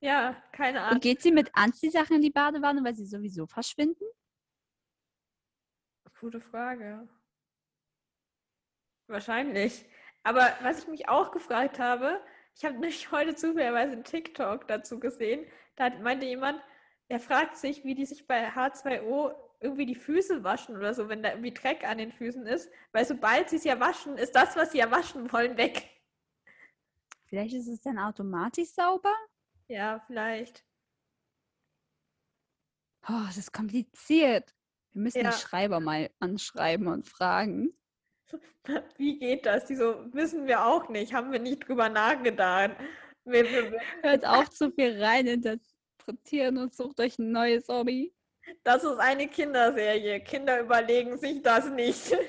ja, 0.00 0.42
keine 0.52 0.78
Und 0.80 0.84
Ahnung. 0.86 1.00
geht 1.00 1.20
sie 1.20 1.32
mit 1.32 1.50
Anziehsachen 1.54 2.16
in 2.16 2.22
die 2.22 2.30
Badewanne, 2.30 2.82
weil 2.82 2.94
sie 2.94 3.04
sowieso 3.06 3.46
verschwinden? 3.46 4.04
Gute 6.18 6.40
Frage. 6.40 7.06
Wahrscheinlich. 9.06 9.84
Aber 10.22 10.50
was 10.62 10.78
ich 10.78 10.88
mich 10.88 11.08
auch 11.10 11.30
gefragt 11.30 11.78
habe, 11.78 12.20
ich 12.56 12.64
habe 12.64 12.74
nämlich 12.74 13.10
heute 13.12 13.34
zufälligerweise 13.34 13.92
einen 13.92 14.04
TikTok 14.04 14.66
dazu 14.66 14.98
gesehen, 14.98 15.46
da 15.76 15.90
meinte 16.00 16.26
jemand, 16.26 16.60
der 17.10 17.20
fragt 17.20 17.56
sich, 17.56 17.84
wie 17.84 17.94
die 17.94 18.06
sich 18.06 18.26
bei 18.26 18.48
H2O 18.48 19.34
irgendwie 19.60 19.86
die 19.86 19.94
Füße 19.94 20.42
waschen 20.42 20.76
oder 20.76 20.94
so, 20.94 21.08
wenn 21.08 21.22
da 21.22 21.30
irgendwie 21.30 21.52
Dreck 21.54 21.84
an 21.84 21.98
den 21.98 22.12
Füßen 22.12 22.46
ist, 22.46 22.70
weil 22.92 23.04
sobald 23.04 23.50
sie 23.50 23.56
es 23.56 23.64
ja 23.64 23.78
waschen, 23.78 24.16
ist 24.16 24.34
das, 24.34 24.56
was 24.56 24.72
sie 24.72 24.78
ja 24.78 24.90
waschen 24.90 25.30
wollen, 25.32 25.56
weg. 25.56 25.88
Vielleicht 27.26 27.54
ist 27.54 27.68
es 27.68 27.80
dann 27.80 27.98
automatisch 27.98 28.70
sauber? 28.70 29.12
Ja, 29.68 30.00
vielleicht. 30.06 30.64
Oh, 33.08 33.22
das 33.26 33.36
ist 33.36 33.52
kompliziert. 33.52 34.54
Wir 34.92 35.02
müssen 35.02 35.22
Ja. 35.22 35.30
die 35.30 35.36
Schreiber 35.36 35.80
mal 35.80 36.10
anschreiben 36.20 36.86
und 36.88 37.06
fragen. 37.06 37.76
Wie 38.96 39.18
geht 39.18 39.46
das? 39.46 39.66
Die 39.66 39.76
so, 39.76 40.04
wissen 40.12 40.46
wir 40.46 40.64
auch 40.64 40.88
nicht, 40.88 41.12
haben 41.12 41.32
wir 41.32 41.38
nicht 41.38 41.68
drüber 41.68 41.88
nachgedacht. 41.88 42.76
Hört 43.24 44.24
auf, 44.24 44.50
zu 44.50 44.70
viel 44.70 45.02
rein 45.02 45.26
interpretieren 45.26 46.58
und 46.58 46.74
sucht 46.74 47.00
euch 47.00 47.18
ein 47.18 47.32
neues 47.32 47.68
Hobby. 47.68 48.14
Das 48.62 48.84
ist 48.84 48.98
eine 48.98 49.26
Kinderserie. 49.26 50.20
Kinder 50.20 50.60
überlegen 50.60 51.18
sich 51.18 51.42
das 51.42 51.68
nicht. 51.70 52.16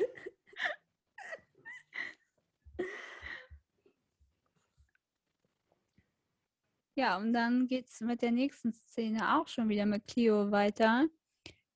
Ja, 7.00 7.18
und 7.18 7.32
dann 7.32 7.68
geht 7.68 7.90
es 7.90 8.02
mit 8.02 8.24
der 8.24 8.32
nächsten 8.32 8.74
Szene 8.74 9.38
auch 9.38 9.48
schon 9.48 9.70
wieder 9.70 9.86
mit 9.86 10.08
Clio 10.08 10.50
weiter. 10.50 11.08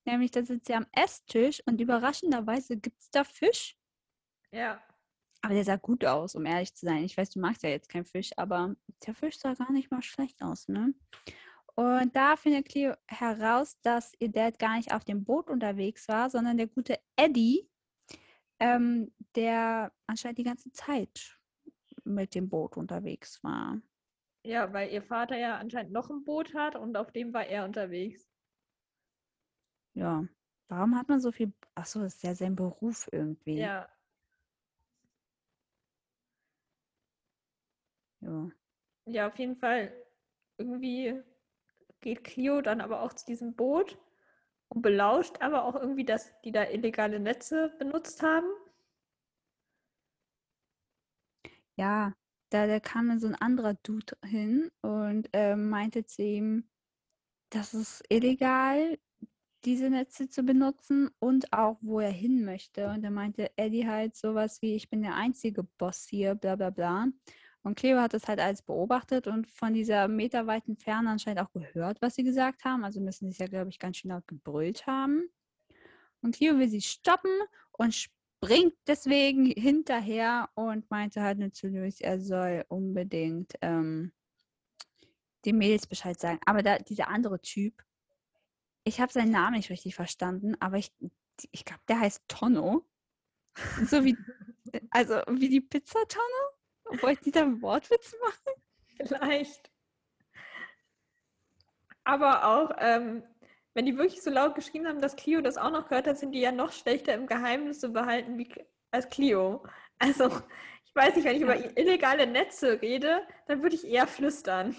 Nämlich, 0.03 0.31
da 0.31 0.41
sitzt 0.41 0.65
sie 0.65 0.73
am 0.73 0.87
Esstisch 0.93 1.61
und 1.67 1.79
überraschenderweise 1.79 2.77
gibt 2.77 2.99
es 2.99 3.11
da 3.11 3.23
Fisch. 3.23 3.77
Ja. 4.51 4.81
Aber 5.41 5.53
der 5.53 5.63
sah 5.63 5.77
gut 5.77 6.05
aus, 6.05 6.35
um 6.35 6.45
ehrlich 6.45 6.75
zu 6.75 6.85
sein. 6.85 7.03
Ich 7.03 7.17
weiß, 7.17 7.31
du 7.31 7.39
magst 7.39 7.63
ja 7.63 7.69
jetzt 7.69 7.89
keinen 7.89 8.05
Fisch, 8.05 8.31
aber 8.37 8.75
der 9.05 9.15
Fisch 9.15 9.39
sah 9.39 9.53
gar 9.53 9.71
nicht 9.71 9.89
mal 9.89 10.03
schlecht 10.03 10.41
aus, 10.43 10.67
ne? 10.67 10.93
Und 11.75 12.15
da 12.15 12.35
findet 12.35 12.67
Cleo 12.67 12.93
heraus, 13.07 13.79
dass 13.81 14.13
ihr 14.19 14.29
Dad 14.29 14.59
gar 14.59 14.75
nicht 14.75 14.93
auf 14.93 15.03
dem 15.05 15.23
Boot 15.23 15.49
unterwegs 15.49 16.07
war, 16.07 16.29
sondern 16.29 16.57
der 16.57 16.67
gute 16.67 16.99
Eddie, 17.15 17.67
ähm, 18.59 19.11
der 19.35 19.91
anscheinend 20.05 20.37
die 20.37 20.43
ganze 20.43 20.71
Zeit 20.73 21.39
mit 22.03 22.35
dem 22.35 22.49
Boot 22.49 22.77
unterwegs 22.77 23.43
war. 23.43 23.81
Ja, 24.45 24.71
weil 24.73 24.91
ihr 24.91 25.01
Vater 25.01 25.37
ja 25.37 25.57
anscheinend 25.57 25.91
noch 25.91 26.09
ein 26.09 26.23
Boot 26.23 26.53
hat 26.53 26.75
und 26.75 26.97
auf 26.97 27.11
dem 27.11 27.33
war 27.33 27.45
er 27.45 27.63
unterwegs. 27.65 28.29
Ja. 29.93 30.27
Warum 30.67 30.97
hat 30.97 31.09
man 31.09 31.19
so 31.19 31.31
viel? 31.31 31.53
Achso, 31.75 31.99
das 31.99 32.15
ist 32.15 32.23
ja 32.23 32.33
sein 32.33 32.55
Beruf 32.55 33.09
irgendwie. 33.11 33.57
Ja. 33.57 33.89
Ja. 38.21 38.49
Ja, 39.05 39.27
auf 39.27 39.37
jeden 39.39 39.55
Fall. 39.55 39.91
Irgendwie 40.57 41.21
geht 42.01 42.23
Clio 42.23 42.61
dann 42.61 42.81
aber 42.81 43.01
auch 43.01 43.13
zu 43.13 43.25
diesem 43.25 43.55
Boot 43.55 43.97
und 44.69 44.81
belauscht 44.81 45.41
aber 45.41 45.65
auch 45.65 45.75
irgendwie, 45.75 46.05
dass 46.05 46.31
die 46.41 46.51
da 46.51 46.63
illegale 46.65 47.19
Netze 47.19 47.73
benutzt 47.77 48.23
haben. 48.23 48.47
Ja, 51.75 52.13
da, 52.49 52.67
da 52.67 52.79
kam 52.79 53.07
dann 53.07 53.19
so 53.19 53.27
ein 53.27 53.35
anderer 53.35 53.73
Dude 53.75 54.17
hin 54.23 54.71
und 54.81 55.29
ähm, 55.33 55.69
meinte 55.69 56.05
zu 56.05 56.21
ihm, 56.21 56.69
das 57.49 57.73
ist 57.73 58.03
illegal, 58.09 58.97
diese 59.65 59.89
Netze 59.89 60.29
zu 60.29 60.43
benutzen 60.43 61.09
und 61.19 61.53
auch, 61.53 61.77
wo 61.81 61.99
er 61.99 62.11
hin 62.11 62.45
möchte. 62.45 62.87
Und 62.89 63.03
da 63.03 63.09
meinte 63.09 63.51
Eddie 63.57 63.87
halt 63.87 64.15
sowas 64.15 64.61
wie, 64.61 64.75
ich 64.75 64.89
bin 64.89 65.01
der 65.01 65.15
einzige 65.15 65.63
Boss 65.63 66.07
hier, 66.09 66.35
bla 66.35 66.55
bla 66.55 66.69
bla. 66.71 67.07
Und 67.63 67.75
Cleo 67.75 67.99
hat 67.99 68.13
das 68.13 68.27
halt 68.27 68.39
alles 68.39 68.63
beobachtet 68.63 69.27
und 69.27 69.47
von 69.47 69.73
dieser 69.73 70.07
meterweiten 70.07 70.77
Ferne 70.77 71.11
anscheinend 71.11 71.41
auch 71.41 71.51
gehört, 71.51 72.01
was 72.01 72.15
sie 72.15 72.23
gesagt 72.23 72.65
haben. 72.65 72.83
Also 72.83 72.99
müssen 73.01 73.25
sie 73.25 73.33
es 73.33 73.37
ja, 73.37 73.47
glaube 73.47 73.69
ich, 73.69 73.77
ganz 73.77 73.97
schön 73.97 74.09
laut 74.09 74.27
gebrüllt 74.27 74.87
haben. 74.87 75.29
Und 76.21 76.35
Cleo 76.35 76.57
will 76.57 76.69
sie 76.69 76.81
stoppen 76.81 77.31
und 77.73 77.93
springt 77.93 78.73
deswegen 78.87 79.45
hinterher 79.45 80.49
und 80.55 80.89
meinte 80.89 81.21
halt 81.21 81.37
nur 81.37 81.51
zu 81.51 81.67
Luis, 81.67 82.01
er 82.01 82.19
soll 82.19 82.65
unbedingt 82.67 83.53
ähm, 83.61 84.11
den 85.45 85.57
Mädels 85.57 85.85
Bescheid 85.85 86.19
sagen. 86.19 86.39
Aber 86.45 86.63
da, 86.63 86.79
dieser 86.79 87.07
andere 87.09 87.39
Typ, 87.41 87.83
ich 88.83 88.99
habe 88.99 89.13
seinen 89.13 89.31
Namen 89.31 89.57
nicht 89.57 89.69
richtig 89.69 89.93
verstanden, 89.93 90.55
aber 90.59 90.77
ich, 90.77 90.91
ich 91.51 91.65
glaube, 91.65 91.81
der 91.87 91.99
heißt 91.99 92.23
Tonno. 92.27 92.85
So 93.85 94.03
wie, 94.05 94.17
also 94.91 95.15
wie 95.29 95.49
die 95.49 95.61
Pizzatonne. 95.61 96.50
Wollte 97.01 97.23
die 97.23 97.31
da 97.31 97.41
einen 97.41 97.61
Wortwitz 97.61 98.15
machen? 98.21 98.61
Vielleicht. 98.97 99.71
Aber 102.03 102.45
auch, 102.45 102.71
ähm, 102.79 103.23
wenn 103.73 103.85
die 103.85 103.97
wirklich 103.97 104.21
so 104.21 104.29
laut 104.29 104.55
geschrien 104.55 104.87
haben, 104.87 105.01
dass 105.01 105.15
Clio 105.15 105.41
das 105.41 105.57
auch 105.57 105.71
noch 105.71 105.87
gehört 105.87 106.07
hat, 106.07 106.17
sind 106.17 106.31
die 106.33 106.41
ja 106.41 106.51
noch 106.51 106.71
schlechter 106.71 107.13
im 107.13 107.27
Geheimnis 107.27 107.79
zu 107.79 107.89
behalten 107.89 108.37
wie, 108.37 108.53
als 108.91 109.09
Clio. 109.09 109.63
Also, 109.99 110.25
ich 110.85 110.95
weiß 110.95 111.15
nicht, 111.15 111.25
wenn 111.25 111.35
ich 111.35 111.41
Ja. 111.41 111.53
über 111.55 111.77
illegale 111.77 112.27
Netze 112.27 112.81
rede, 112.81 113.25
dann 113.47 113.61
würde 113.61 113.75
ich 113.75 113.85
eher 113.87 114.07
flüstern. 114.07 114.75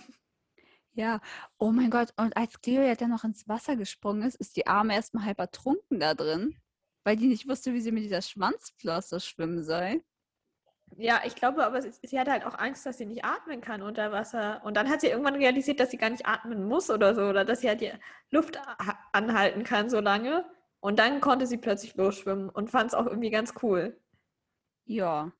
Ja, 0.94 1.20
oh 1.58 1.70
mein 1.72 1.90
Gott. 1.90 2.12
Und 2.18 2.36
als 2.36 2.60
Cleo 2.60 2.82
ja 2.82 2.94
dann 2.94 3.10
noch 3.10 3.24
ins 3.24 3.48
Wasser 3.48 3.76
gesprungen 3.76 4.22
ist, 4.24 4.34
ist 4.36 4.56
die 4.56 4.66
Arme 4.66 4.94
erstmal 4.94 5.24
halb 5.24 5.38
ertrunken 5.38 6.00
da 6.00 6.14
drin, 6.14 6.54
weil 7.04 7.16
die 7.16 7.28
nicht 7.28 7.48
wusste, 7.48 7.72
wie 7.72 7.80
sie 7.80 7.92
mit 7.92 8.04
dieser 8.04 8.20
Schwanzflosse 8.20 9.20
schwimmen 9.20 9.64
soll. 9.64 10.02
Ja, 10.96 11.22
ich 11.24 11.34
glaube, 11.34 11.64
aber 11.64 11.80
sie, 11.80 11.90
sie 12.02 12.18
hatte 12.18 12.32
halt 12.32 12.44
auch 12.44 12.58
Angst, 12.58 12.84
dass 12.84 12.98
sie 12.98 13.06
nicht 13.06 13.24
atmen 13.24 13.60
kann 13.60 13.82
unter 13.82 14.12
Wasser. 14.12 14.60
Und 14.64 14.76
dann 14.76 14.88
hat 14.88 15.00
sie 15.00 15.08
irgendwann 15.08 15.36
realisiert, 15.36 15.80
dass 15.80 15.90
sie 15.90 15.96
gar 15.96 16.10
nicht 16.10 16.26
atmen 16.26 16.64
muss 16.64 16.90
oder 16.90 17.14
so, 17.14 17.22
oder 17.22 17.44
dass 17.44 17.60
sie 17.60 17.68
halt 17.68 17.80
die 17.80 17.92
Luft 18.30 18.58
anhalten 19.12 19.64
kann 19.64 19.88
so 19.88 20.00
lange. 20.00 20.44
Und 20.80 20.98
dann 20.98 21.20
konnte 21.20 21.46
sie 21.46 21.58
plötzlich 21.58 21.94
losschwimmen 21.96 22.50
und 22.50 22.70
fand 22.70 22.88
es 22.88 22.94
auch 22.94 23.06
irgendwie 23.06 23.30
ganz 23.30 23.54
cool. 23.62 23.98
Ja. 24.84 25.32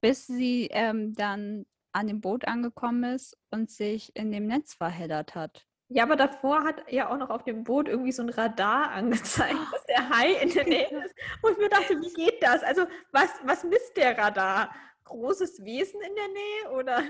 Bis 0.00 0.26
sie 0.26 0.68
ähm, 0.70 1.14
dann 1.14 1.66
an 1.92 2.06
dem 2.06 2.20
Boot 2.20 2.46
angekommen 2.46 3.14
ist 3.14 3.38
und 3.50 3.70
sich 3.70 4.14
in 4.14 4.30
dem 4.30 4.46
Netz 4.46 4.74
verheddert 4.74 5.34
hat. 5.34 5.66
Ja, 5.88 6.02
aber 6.02 6.16
davor 6.16 6.64
hat 6.64 6.90
ja 6.90 7.10
auch 7.10 7.16
noch 7.16 7.30
auf 7.30 7.44
dem 7.44 7.62
Boot 7.62 7.88
irgendwie 7.88 8.12
so 8.12 8.22
ein 8.22 8.28
Radar 8.28 8.90
angezeigt, 8.92 9.58
dass 9.72 9.84
der 9.86 10.08
Hai 10.10 10.32
in 10.42 10.50
der 10.52 10.64
Nähe 10.64 11.04
ist. 11.04 11.14
Wo 11.42 11.48
ich 11.50 11.58
mir 11.58 11.68
dachte, 11.68 12.00
wie 12.00 12.12
geht 12.24 12.42
das? 12.42 12.62
Also, 12.62 12.86
was, 13.12 13.30
was 13.44 13.64
misst 13.64 13.96
der 13.96 14.18
Radar? 14.18 14.74
Großes 15.04 15.64
Wesen 15.64 16.00
in 16.00 16.14
der 16.16 16.28
Nähe 16.28 16.70
oder? 16.72 17.02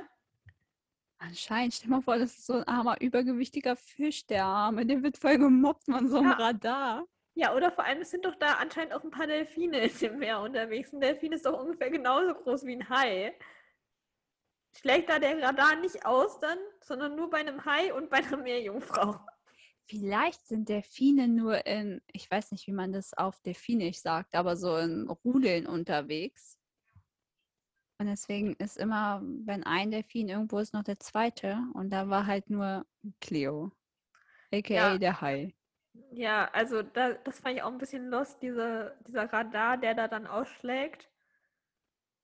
Anscheinend, 1.18 1.72
stell 1.72 1.88
mal 1.88 2.02
vor, 2.02 2.18
das 2.18 2.32
ist 2.32 2.46
so 2.46 2.54
ein 2.54 2.64
armer, 2.64 3.00
übergewichtiger 3.00 3.74
Fisch, 3.76 4.26
der 4.26 4.44
Arme. 4.44 4.84
Der 4.84 5.02
wird 5.02 5.16
voll 5.16 5.38
gemobbt 5.38 5.84
von 5.84 6.08
so 6.08 6.18
einem 6.18 6.30
Ja. 6.30 6.36
Radar. 6.36 7.04
Ja, 7.34 7.54
oder 7.54 7.70
vor 7.70 7.84
allem, 7.84 8.00
es 8.00 8.10
sind 8.10 8.24
doch 8.26 8.34
da 8.36 8.54
anscheinend 8.54 8.92
auch 8.94 9.02
ein 9.04 9.10
paar 9.10 9.26
Delfine 9.26 9.78
in 9.78 9.98
dem 9.98 10.18
Meer 10.18 10.40
unterwegs. 10.40 10.92
Ein 10.92 11.00
Delfin 11.00 11.32
ist 11.32 11.46
doch 11.46 11.58
ungefähr 11.58 11.90
genauso 11.90 12.34
groß 12.34 12.64
wie 12.66 12.76
ein 12.76 12.88
Hai. 12.90 13.34
Schlägt 14.80 15.08
da 15.08 15.18
der 15.18 15.40
Radar 15.42 15.76
nicht 15.76 16.04
aus 16.04 16.38
dann, 16.38 16.58
sondern 16.80 17.16
nur 17.16 17.30
bei 17.30 17.38
einem 17.38 17.64
Hai 17.64 17.94
und 17.94 18.10
bei 18.10 18.18
einer 18.18 18.36
Meerjungfrau. 18.36 19.18
Vielleicht 19.88 20.46
sind 20.46 20.68
Delfine 20.68 21.28
nur 21.28 21.64
in, 21.64 22.02
ich 22.12 22.30
weiß 22.30 22.50
nicht, 22.50 22.66
wie 22.66 22.72
man 22.72 22.92
das 22.92 23.14
auf 23.14 23.40
Delfinisch 23.40 24.00
sagt, 24.00 24.34
aber 24.34 24.56
so 24.56 24.76
in 24.76 25.08
Rudeln 25.08 25.66
unterwegs. 25.66 26.58
Und 27.98 28.06
deswegen 28.06 28.54
ist 28.56 28.76
immer, 28.76 29.22
wenn 29.22 29.64
ein 29.64 29.90
Delfin 29.90 30.28
irgendwo 30.28 30.58
ist, 30.58 30.74
noch 30.74 30.82
der 30.82 31.00
zweite. 31.00 31.58
Und 31.72 31.90
da 31.90 32.08
war 32.10 32.26
halt 32.26 32.50
nur 32.50 32.84
Cleo, 33.20 33.72
aka 34.52 34.74
Ja. 34.74 34.98
der 34.98 35.20
Hai. 35.20 35.54
Ja, 36.10 36.50
also 36.52 36.82
da, 36.82 37.14
das 37.14 37.40
fand 37.40 37.56
ich 37.56 37.62
auch 37.62 37.72
ein 37.72 37.78
bisschen 37.78 38.08
lost, 38.08 38.42
diese, 38.42 38.94
dieser 39.06 39.32
Radar, 39.32 39.78
der 39.78 39.94
da 39.94 40.08
dann 40.08 40.26
ausschlägt. 40.26 41.08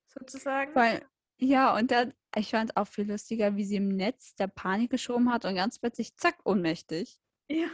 Sozusagen. 0.09 0.75
Weil, 0.75 1.07
ja, 1.39 1.77
und 1.77 1.91
dann, 1.91 2.15
ich 2.37 2.51
fand 2.51 2.71
es 2.71 2.77
auch 2.77 2.87
viel 2.87 3.11
lustiger, 3.11 3.57
wie 3.57 3.65
sie 3.65 3.77
im 3.77 3.89
Netz 3.89 4.35
der 4.37 4.47
Panik 4.47 4.91
geschoben 4.91 5.33
hat 5.33 5.45
und 5.45 5.55
ganz 5.55 5.79
plötzlich, 5.79 6.17
zack, 6.17 6.37
ohnmächtig. 6.45 7.19
Ja. 7.49 7.69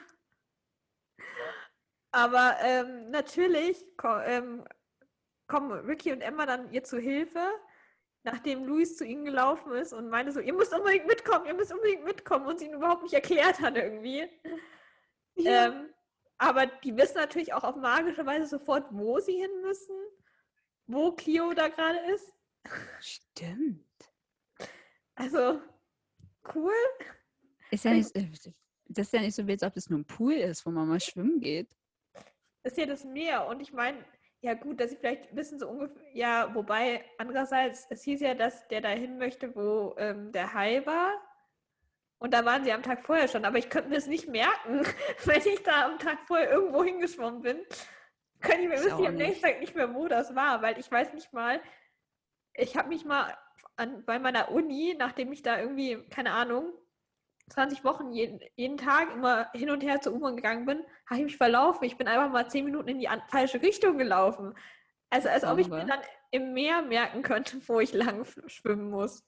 Aber 2.11 2.57
ähm, 2.63 3.11
natürlich 3.11 3.79
ko 3.97 4.09
ähm, 4.25 4.65
kommen 5.47 5.73
Ricky 5.87 6.13
und 6.13 6.21
Emma 6.21 6.47
dann 6.47 6.73
ihr 6.73 6.83
zu 6.83 6.99
Hilfe, 6.99 7.41
nachdem 8.25 8.65
Luis 8.65 8.97
zu 8.97 9.05
ihnen 9.05 9.25
gelaufen 9.25 9.73
ist 9.73 9.93
und 9.93 10.09
meinte 10.09 10.33
so, 10.33 10.41
ihr 10.41 10.55
müsst 10.55 10.75
unbedingt 10.75 11.07
mitkommen, 11.07 11.47
ihr 11.47 11.55
müsst 11.55 11.73
unbedingt 11.73 12.05
mitkommen 12.05 12.47
und 12.47 12.59
sie 12.59 12.67
ihnen 12.67 12.75
überhaupt 12.75 13.03
nicht 13.03 13.15
erklärt 13.15 13.61
hat 13.61 13.77
irgendwie. 13.77 14.29
Ähm, 15.37 15.91
aber 16.39 16.67
die 16.67 16.97
wissen 16.97 17.17
natürlich 17.17 17.53
auch 17.53 17.65
auf 17.65 17.77
magische 17.77 18.25
Weise 18.27 18.47
sofort, 18.47 18.87
wo 18.91 19.19
sie 19.19 19.37
hin 19.37 19.61
müssen, 19.63 19.95
wo 20.87 21.13
Clio 21.13 21.53
da 21.53 21.69
gerade 21.69 21.99
ist. 22.13 22.33
Stimmt. 23.01 23.85
Also 25.15 25.61
cool. 26.55 26.73
Ist 27.71 27.85
ja 27.85 27.93
nicht, 27.93 28.15
äh, 28.17 28.29
das 28.87 29.07
ist 29.07 29.13
ja 29.13 29.21
nicht 29.21 29.35
so, 29.35 29.47
wie 29.47 29.53
als 29.53 29.63
ob 29.63 29.75
das 29.75 29.91
nur 29.91 29.99
ein 29.99 30.07
Pool 30.07 30.35
ist, 30.35 30.65
wo 30.65 30.71
man 30.71 30.89
mal 30.89 31.01
schwimmen 31.01 31.41
geht. 31.41 31.69
ist 32.63 32.79
ja 32.79 32.87
das 32.87 33.05
Meer. 33.05 33.47
Und 33.47 33.61
ich 33.61 33.73
meine, 33.73 34.05
ja 34.41 34.55
gut, 34.55 34.81
dass 34.81 34.91
sie 34.91 34.97
vielleicht 34.97 35.35
wissen 35.35 35.59
so 35.59 35.69
ungefähr, 35.69 36.03
ja, 36.13 36.55
wobei 36.55 37.05
andererseits, 37.19 37.87
es 37.91 38.03
hieß 38.05 38.21
ja, 38.21 38.35
dass 38.35 38.67
der 38.69 38.81
dahin 38.81 39.19
möchte, 39.19 39.55
wo 39.55 39.95
ähm, 39.99 40.33
der 40.33 40.55
Hai 40.55 40.85
war. 40.87 41.15
Und 42.19 42.35
da 42.35 42.45
waren 42.45 42.65
sie 42.65 42.73
am 42.73 42.83
Tag 42.83 43.05
vorher 43.05 43.29
schon. 43.29 43.45
Aber 43.45 43.59
ich 43.59 43.71
könnte 43.71 43.91
mir 43.91 43.97
es 43.97 44.07
nicht 44.07 44.29
merken, 44.29 44.83
wenn 45.25 45.41
ich 45.41 45.63
da 45.63 45.87
am 45.87 45.99
Tag 45.99 46.19
vorher 46.27 46.51
irgendwo 46.51 46.85
hingeschwommen 46.85 47.43
bin. 47.43 47.59
Könnte 48.41 48.63
ich 48.63 48.69
mir 48.69 48.87
ich 48.87 48.93
auch 48.93 49.05
am 49.05 49.17
nächsten 49.17 49.43
Tag 49.43 49.61
nicht 49.61 49.75
mehr, 49.75 49.93
wo 49.95 50.07
das 50.07 50.35
war, 50.35 50.63
weil 50.63 50.79
ich 50.79 50.91
weiß 50.91 51.13
nicht 51.13 51.33
mal, 51.33 51.61
ich 52.59 52.77
habe 52.77 52.89
mich 52.89 53.05
mal 53.05 53.37
an, 53.77 54.05
bei 54.05 54.19
meiner 54.19 54.51
Uni, 54.51 54.95
nachdem 54.99 55.33
ich 55.33 55.43
da 55.43 55.59
irgendwie, 55.59 56.05
keine 56.11 56.33
Ahnung, 56.33 56.73
20 57.51 57.85
Wochen 57.85 58.13
jeden, 58.13 58.41
jeden 58.57 58.77
Tag 58.77 59.13
immer 59.13 59.51
hin 59.53 59.71
und 59.71 59.83
her 59.83 60.01
zur 60.01 60.15
U-Bahn 60.15 60.37
gegangen 60.37 60.67
bin, 60.67 60.85
habe 61.07 61.21
ich 61.21 61.25
mich 61.25 61.37
verlaufen. 61.37 61.85
Ich 61.85 61.97
bin 61.97 62.09
einfach 62.09 62.31
mal 62.31 62.51
10 62.51 62.65
Minuten 62.65 62.89
in 62.89 62.99
die 62.99 63.09
falsche 63.29 63.63
Richtung 63.63 63.97
gelaufen. 63.97 64.55
Also 65.09 65.29
als 65.29 65.45
ob 65.45 65.59
ich 65.59 65.69
mir 65.69 65.87
dann 65.87 66.01
im 66.31 66.53
Meer 66.53 66.83
merken 66.83 67.23
könnte, 67.23 67.59
wo 67.67 67.81
ich 67.81 67.95
lang 67.95 68.27
schwimmen 68.47 68.91
muss. 68.91 69.25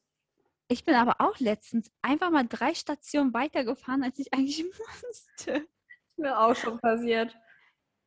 Ich 0.69 0.85
bin 0.85 0.95
aber 0.95 1.17
auch 1.19 1.39
letztens 1.39 1.91
einfach 2.03 2.31
mal 2.31 2.47
drei 2.47 2.75
Stationen 2.75 3.33
weitergefahren, 3.33 4.05
als 4.05 4.19
ich 4.19 4.33
eigentlich 4.35 4.65
musste. 5.07 5.53
Ist 5.53 6.19
mir 6.19 6.39
auch 6.39 6.55
schon 6.55 6.79
passiert. 6.79 7.35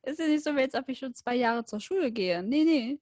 Ist 0.03 0.19
ja 0.19 0.27
nicht 0.27 0.43
so, 0.43 0.51
als 0.51 0.75
ob 0.75 0.87
ich 0.89 0.99
schon 0.99 1.15
zwei 1.15 1.35
Jahre 1.35 1.65
zur 1.65 1.79
Schule 1.79 2.11
gehe. 2.11 2.43
Nee, 2.43 2.63
nee. 2.63 2.99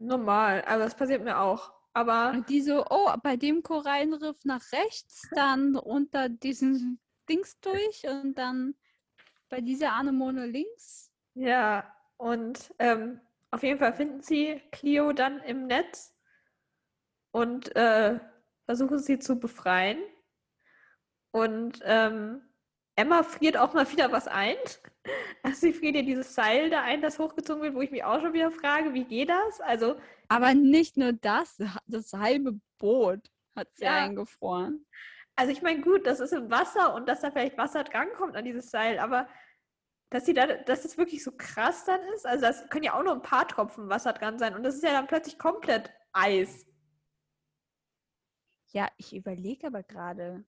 Normal, 0.00 0.64
aber 0.66 0.84
das 0.84 0.96
passiert 0.96 1.22
mir 1.22 1.38
auch. 1.38 1.72
Aber 1.92 2.30
Und 2.30 2.48
die 2.48 2.62
so, 2.62 2.86
oh, 2.88 3.12
bei 3.22 3.36
dem 3.36 3.62
Korallenriff 3.62 4.44
nach 4.44 4.72
rechts, 4.72 5.28
dann 5.34 5.76
unter 5.76 6.28
diesen 6.28 7.00
Dings 7.28 7.60
durch 7.60 8.04
und 8.08 8.34
dann 8.34 8.74
bei 9.48 9.60
dieser 9.60 9.92
Anemone 9.92 10.46
links. 10.46 11.12
ja, 11.34 11.84
und 12.16 12.74
ähm, 12.78 13.20
auf 13.50 13.62
jeden 13.62 13.78
Fall 13.78 13.92
finden 13.92 14.20
sie 14.22 14.60
Clio 14.72 15.12
dann 15.12 15.40
im 15.40 15.66
Netz 15.66 16.14
und 17.32 17.74
äh, 17.76 18.20
versuchen 18.64 18.98
sie 18.98 19.18
zu 19.18 19.40
befreien. 19.40 19.98
Und 21.32 21.80
ähm, 21.84 22.42
Emma 22.96 23.22
friert 23.22 23.56
auch 23.56 23.72
mal 23.74 23.90
wieder 23.90 24.12
was 24.12 24.28
ein. 24.28 24.56
Also 25.42 25.60
sie 25.60 25.72
friert 25.72 25.96
ihr 25.96 26.02
dieses 26.02 26.34
Seil 26.34 26.68
da 26.68 26.82
ein, 26.82 27.00
das 27.00 27.18
hochgezogen 27.18 27.62
wird, 27.62 27.74
wo 27.74 27.80
ich 27.80 27.90
mich 27.90 28.04
auch 28.04 28.20
schon 28.20 28.34
wieder 28.34 28.50
frage, 28.50 28.92
wie 28.92 29.04
geht 29.06 29.30
das? 29.30 29.58
Also 29.62 29.98
Aber 30.28 30.52
nicht 30.52 30.98
nur 30.98 31.14
das, 31.14 31.56
das 31.86 32.12
halbe 32.12 32.60
Boot 32.78 33.30
hat 33.56 33.68
sie 33.74 33.84
Ja. 33.84 34.04
eingefroren. 34.04 34.84
Also 35.36 35.50
ich 35.50 35.62
meine, 35.62 35.80
gut, 35.80 36.06
das 36.06 36.20
ist 36.20 36.34
im 36.34 36.50
Wasser 36.50 36.92
und 36.94 37.08
dass 37.08 37.22
da 37.22 37.30
vielleicht 37.30 37.56
Wasser 37.56 37.84
dran 37.84 38.08
kommt 38.12 38.36
an 38.36 38.44
dieses 38.44 38.70
Seil, 38.70 38.98
aber 38.98 39.26
dass 40.10 40.26
sie 40.26 40.34
da, 40.34 40.46
dass 40.46 40.82
das 40.82 40.98
wirklich 40.98 41.24
so 41.24 41.32
krass 41.34 41.86
dann 41.86 42.02
ist, 42.14 42.26
also 42.26 42.42
das 42.44 42.68
können 42.68 42.84
ja 42.84 42.92
auch 42.98 43.02
nur 43.02 43.14
ein 43.14 43.22
paar 43.22 43.48
Tropfen 43.48 43.88
Wasser 43.88 44.12
dran 44.12 44.38
sein 44.38 44.54
und 44.54 44.62
das 44.62 44.74
ist 44.74 44.84
ja 44.84 44.92
dann 44.92 45.06
plötzlich 45.06 45.38
komplett 45.38 45.90
Eis. 46.12 46.66
Ja, 48.72 48.88
ich 48.98 49.16
überlege 49.16 49.68
aber 49.68 49.82
gerade, 49.82 50.44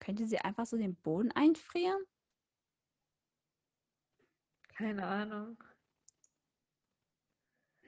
könnte 0.00 0.26
sie 0.26 0.38
einfach 0.38 0.66
so 0.66 0.76
den 0.76 0.96
Boden 0.96 1.32
einfrieren? 1.32 2.02
Keine 4.76 5.06
Ahnung. 5.06 5.62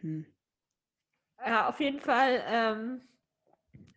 Hm. 0.01 0.27
Ja, 1.39 1.69
auf 1.69 1.81
jeden 1.81 2.01
Fall 2.01 2.43
ähm, 2.47 3.09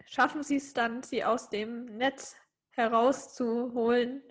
schaffen 0.06 0.44
sie 0.44 0.58
es 0.58 0.74
dann, 0.74 1.04
sie 1.04 1.24
aus 1.24 1.50
dem 1.50 1.86
Netz 1.98 2.36
herauszuholen 2.72 4.24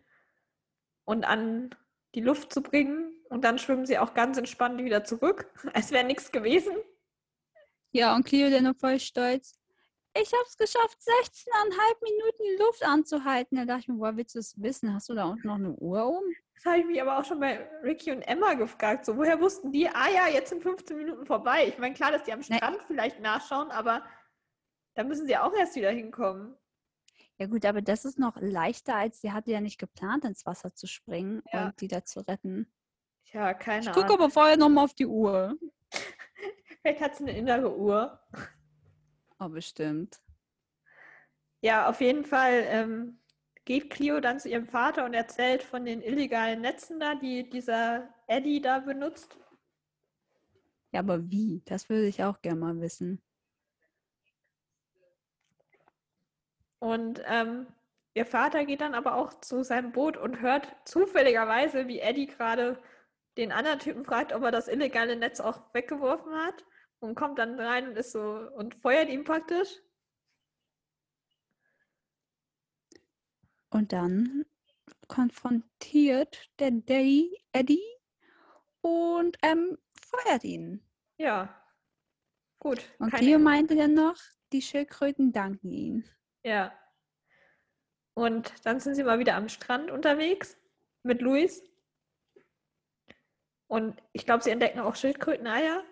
und 1.05 1.24
an 1.24 1.74
die 2.14 2.20
Luft 2.20 2.53
zu 2.53 2.62
bringen. 2.62 3.12
Und 3.28 3.45
dann 3.45 3.59
schwimmen 3.59 3.87
sie 3.87 3.99
auch 3.99 4.14
ganz 4.14 4.37
entspannt 4.37 4.83
wieder 4.83 5.05
zurück, 5.05 5.51
als 5.74 5.91
wäre 5.91 6.05
nichts 6.05 6.30
gewesen. 6.33 6.76
Ja, 7.91 8.14
und 8.14 8.24
Clio 8.24 8.51
dann 8.51 8.64
noch 8.64 8.76
voll 8.76 9.01
stolz. 9.01 9.59
Ich 10.14 10.30
habe 10.32 10.44
es 10.46 10.56
geschafft, 10.58 10.98
16,5 11.00 12.02
Minuten 12.02 12.62
Luft 12.62 12.82
anzuhalten. 12.84 13.56
Da 13.56 13.64
dachte 13.64 13.80
ich 13.80 13.88
mir, 13.88 13.98
woher 13.98 14.16
willst 14.16 14.34
du 14.34 14.40
es 14.40 14.60
wissen? 14.60 14.92
Hast 14.94 15.08
du 15.08 15.14
da 15.14 15.24
unten 15.24 15.46
noch 15.46 15.54
eine 15.54 15.70
Uhr 15.72 16.06
um? 16.06 16.22
Das 16.54 16.66
habe 16.66 16.80
ich 16.80 16.86
mich 16.86 17.00
aber 17.00 17.18
auch 17.18 17.24
schon 17.24 17.40
bei 17.40 17.66
Ricky 17.82 18.12
und 18.12 18.20
Emma 18.22 18.52
gefragt. 18.54 19.06
So, 19.06 19.16
woher 19.16 19.40
wussten 19.40 19.72
die, 19.72 19.88
ah 19.88 20.08
ja, 20.10 20.28
jetzt 20.28 20.50
sind 20.50 20.62
15 20.62 20.96
Minuten 20.98 21.24
vorbei. 21.24 21.66
Ich 21.68 21.78
meine, 21.78 21.94
klar, 21.94 22.12
dass 22.12 22.24
die 22.24 22.32
am. 22.32 22.43
Strand 22.43 22.82
vielleicht 22.86 23.20
nachschauen, 23.20 23.70
aber 23.70 24.05
da 24.94 25.02
müssen 25.05 25.26
sie 25.26 25.36
auch 25.39 25.55
erst 25.55 25.74
wieder 25.76 25.90
hinkommen. 25.90 26.56
Ja 27.39 27.47
gut, 27.47 27.64
aber 27.64 27.80
das 27.80 28.05
ist 28.05 28.18
noch 28.18 28.36
leichter, 28.39 28.94
als 28.94 29.20
sie 29.22 29.32
hatte 29.32 29.51
ja 29.51 29.60
nicht 29.62 29.78
geplant, 29.80 30.24
ins 30.26 30.44
Wasser 30.44 30.74
zu 30.74 30.86
springen 30.86 31.43
Ja. 31.52 31.66
und 31.66 31.80
die 31.80 31.89
da 31.89 32.05
zu 32.05 32.20
retten. 32.20 32.70
Tja, 33.24 33.55
keine 33.55 33.80
Ich 33.80 33.89
Ahnung. 33.89 34.02
gucke 34.02 34.14
aber 34.22 34.30
vorher 34.30 34.59
nochmal 34.59 34.84
auf 34.84 34.94
die 34.94 35.06
Uhr. 35.06 35.56
Vielleicht 36.82 37.01
hat 37.01 37.16
sie 37.16 37.24
eine 37.24 37.36
innere 37.36 37.74
Uhr. 37.76 38.20
Oh, 39.43 39.48
bestimmt. 39.48 40.20
Ja, 41.62 41.89
auf 41.89 42.01
jeden 42.01 42.24
Fall 42.24 42.64
ähm, 42.66 43.19
geht 43.64 43.90
Clio 43.90 44.20
dann 44.20 44.39
zu 44.39 44.48
ihrem 44.48 44.66
Vater 44.66 45.05
und 45.05 45.14
erzählt 45.14 45.62
von 45.64 45.85
den 45.85 46.01
illegalen 46.01 46.60
Netzen 46.60 47.01
da, 47.01 47.14
die 47.16 47.48
dieser 47.48 48.09
Eddie 48.28 48.60
da 48.60 48.78
benutzt. 48.78 49.36
Ja, 50.93 51.01
aber 51.01 51.28
wie? 51.31 51.62
Das 51.64 51.89
würde 51.89 52.06
ich 52.06 52.23
auch 52.23 52.40
gerne 52.43 52.60
mal 52.60 52.81
wissen. 52.81 53.20
Und 56.78 57.23
ähm, 57.27 57.66
ihr 58.14 58.27
Vater 58.27 58.64
geht 58.64 58.81
dann 58.81 58.94
aber 58.94 59.16
auch 59.16 59.40
zu 59.40 59.64
seinem 59.64 59.93
Boot 59.93 60.16
und 60.16 60.40
hört 60.40 60.69
zufälligerweise, 60.85 61.89
wie 61.89 62.01
Eddie 62.01 62.27
gerade 62.27 62.81
den 63.36 63.51
anderen 63.51 63.78
Typen 63.78 64.05
fragt, 64.05 64.32
ob 64.32 64.43
er 64.43 64.51
das 64.52 64.69
illegale 64.69 65.16
Netz 65.16 65.40
auch 65.40 65.62
weggeworfen 65.73 66.32
hat. 66.32 66.64
Und 67.03 67.16
kommt 67.16 67.41
dann 67.41 67.59
rein 67.59 67.89
und 67.89 67.97
ist 67.97 68.12
so 68.12 68.20
und 68.55 68.77
feuert 68.77 69.09
ihn 69.09 69.24
praktisch. 69.24 69.83
Und 73.70 73.93
dann 73.93 74.47
konfrontiert 75.09 76.49
der 76.61 76.70
Daddy 76.70 77.37
Eddie 77.51 77.83
und 78.83 79.37
ähm, 79.43 79.79
feuert 79.95 80.45
ihn. 80.45 80.81
Ja. 81.19 81.61
Gut. 82.61 82.89
Und 83.01 83.12
Cleo 83.12 83.41
meinte 83.41 83.74
dann 83.74 83.95
noch, 83.95 84.16
die 84.53 84.62
Schildkröten 84.62 85.33
danken 85.33 85.73
ihm. 85.73 86.05
Ja. 86.45 86.73
Und 88.15 88.55
dann 88.65 88.79
sind 88.79 88.95
sie 88.95 89.03
mal 89.03 89.19
wieder 89.19 89.35
am 89.35 89.49
Strand 89.49 89.91
unterwegs 89.91 90.57
mit 91.03 91.20
Luis. 91.20 91.65
Und 93.66 94.01
ich 94.12 94.24
glaube, 94.24 94.45
sie 94.45 94.51
entdecken 94.51 94.79
auch 94.79 94.95
Schildkröteneier. 94.95 95.83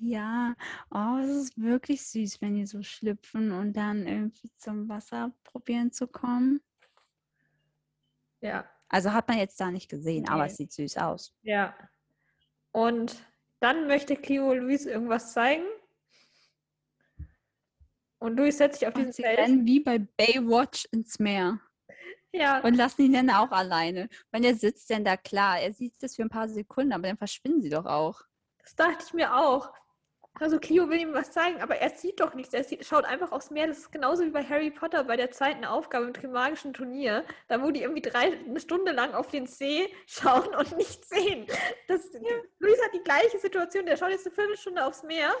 Ja, 0.00 0.54
oh, 0.90 1.16
es 1.20 1.28
ist 1.28 1.60
wirklich 1.60 2.06
süß, 2.06 2.40
wenn 2.40 2.54
die 2.54 2.66
so 2.66 2.82
schlüpfen 2.82 3.50
und 3.52 3.72
dann 3.72 4.06
irgendwie 4.06 4.50
zum 4.56 4.88
Wasser 4.88 5.32
probieren 5.42 5.90
zu 5.90 6.06
kommen. 6.06 6.60
Ja. 8.40 8.64
Also 8.88 9.12
hat 9.12 9.28
man 9.28 9.38
jetzt 9.38 9.60
da 9.60 9.70
nicht 9.70 9.88
gesehen, 9.90 10.28
aber 10.28 10.44
Nee. 10.44 10.50
es 10.50 10.56
sieht 10.56 10.72
süß 10.72 10.96
aus. 10.98 11.34
Ja. 11.42 11.76
Und 12.72 13.26
dann 13.60 13.86
möchte 13.88 14.14
Clio 14.16 14.54
Luis 14.54 14.86
irgendwas 14.86 15.32
zeigen. 15.32 15.64
Und 18.20 18.36
Luis 18.36 18.58
setzt 18.58 18.78
sich 18.80 18.88
auf 18.88 18.94
diesen 18.94 19.12
Felsen. 19.12 19.36
rennen 19.44 19.66
wie 19.66 19.80
bei 19.80 19.98
Baywatch 19.98 20.86
ins 20.92 21.18
Meer 21.18 21.60
Ja, 22.32 22.60
und 22.60 22.74
lassen 22.74 23.02
ihn 23.02 23.12
dann 23.12 23.30
auch 23.30 23.50
alleine. 23.50 24.08
Wenn 24.30 24.44
er 24.44 24.54
sitzt 24.54 24.90
denn 24.90 25.04
da 25.04 25.16
klar, 25.16 25.60
er 25.60 25.72
sieht 25.72 25.94
das 26.02 26.16
für 26.16 26.22
ein 26.22 26.28
paar 26.28 26.48
Sekunden, 26.48 26.92
aber 26.92 27.08
dann 27.08 27.16
verschwinden 27.18 27.62
sie 27.62 27.70
doch 27.70 27.86
auch. 27.86 28.22
das 28.62 28.74
dachte 28.76 29.04
ich 29.06 29.12
mir 29.14 29.34
auch. 29.36 29.72
Also 30.40 30.58
Clio 30.58 30.88
will 30.88 31.00
ihm 31.00 31.14
was 31.14 31.30
zeigen, 31.30 31.60
aber 31.60 31.76
er 31.76 31.90
sieht 31.90 32.20
doch 32.20 32.34
nichts. 32.34 32.54
Er 32.54 32.64
sieht, 32.64 32.84
schaut 32.84 33.04
einfach 33.04 33.32
aufs 33.32 33.50
Meer. 33.50 33.66
Das 33.66 33.78
ist 33.78 33.92
genauso 33.92 34.24
wie 34.24 34.30
bei 34.30 34.44
Harry 34.44 34.70
Potter 34.70 35.04
bei 35.04 35.16
der 35.16 35.30
zweiten 35.30 35.64
Aufgabe 35.64 36.06
im 36.06 36.14
Trimagischen 36.14 36.72
Turnier. 36.72 37.24
Da 37.48 37.62
wo 37.62 37.70
die 37.70 37.82
irgendwie 37.82 38.02
drei, 38.02 38.32
eine 38.32 38.60
Stunde 38.60 38.92
lang 38.92 39.14
auf 39.14 39.28
den 39.28 39.46
See 39.46 39.92
schauen 40.06 40.54
und 40.54 40.76
nichts 40.76 41.08
sehen. 41.08 41.46
Das, 41.88 42.10
Luis 42.58 42.82
hat 42.84 42.94
die 42.94 43.02
gleiche 43.02 43.38
Situation. 43.38 43.86
Der 43.86 43.96
schaut 43.96 44.10
jetzt 44.10 44.26
eine 44.26 44.34
Viertelstunde 44.34 44.84
aufs 44.84 45.02
Meer 45.02 45.32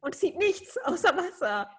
und 0.00 0.14
sieht 0.14 0.36
nichts 0.36 0.78
außer 0.78 1.16
Wasser. 1.16 1.70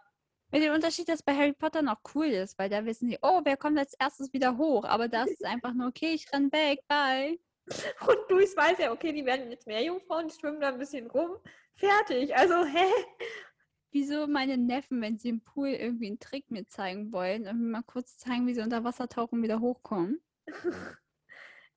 Mit 0.52 0.64
dem 0.64 0.74
Unterschied, 0.74 1.10
dass 1.10 1.24
bei 1.24 1.36
Harry 1.36 1.54
Potter 1.54 1.82
noch 1.82 1.99
cool 2.16 2.28
ist, 2.28 2.58
weil 2.58 2.70
da 2.70 2.86
wissen 2.86 3.10
sie, 3.10 3.18
oh, 3.22 3.41
wer 3.44 3.58
kommt 3.58 3.78
als 3.78 3.94
erstes 3.99 4.32
wieder 4.32 4.58
hoch? 4.58 4.86
Aber 4.86 5.10
das 5.10 5.28
ist 5.28 5.44
einfach 5.44 5.74
nur, 5.74 5.88
okay, 5.88 6.14
ich 6.14 6.32
renn 6.32 6.52
weg, 6.54 6.80
bye. 6.88 7.38
Und 8.08 8.30
Luis 8.30 8.56
weiß 8.56 8.78
ja, 8.78 8.94
okay, 8.94 9.12
die 9.12 9.26
werden 9.26 9.52
jetzt 9.52 9.68
mehr 9.68 9.84
Jungfrauen, 9.84 10.30
die 10.30 10.36
schwimmen 10.40 10.62
da 10.62 10.70
ein 10.70 10.78
bisschen 10.78 11.08
rum. 11.08 11.38
Fertig. 11.78 12.36
Also, 12.36 12.66
hä? 12.66 12.86
Wieso 13.91 14.28
meine 14.28 14.58
Neffen, 14.58 15.02
wenn 15.02 15.18
sie 15.18 15.30
im 15.30 15.41
Pool 15.41 15.70
irgendwie 15.70 16.08
einen 16.08 16.20
Trick 16.20 16.52
mir 16.52 16.68
zeigen 16.68 17.12
wollen, 17.14 17.45
irgendwie 17.45 17.70
mal 17.70 17.84
kurz 17.84 18.18
zeigen, 18.18 18.45
wie 18.48 18.54
sie 18.54 18.62
unter 18.62 18.84
Wasser 18.84 19.08
tauchen 19.08 19.36
und 19.40 19.44
wieder 19.44 19.60
hochkommen? 19.60 20.22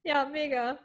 Ja, 0.03 0.25
mega. 0.27 0.79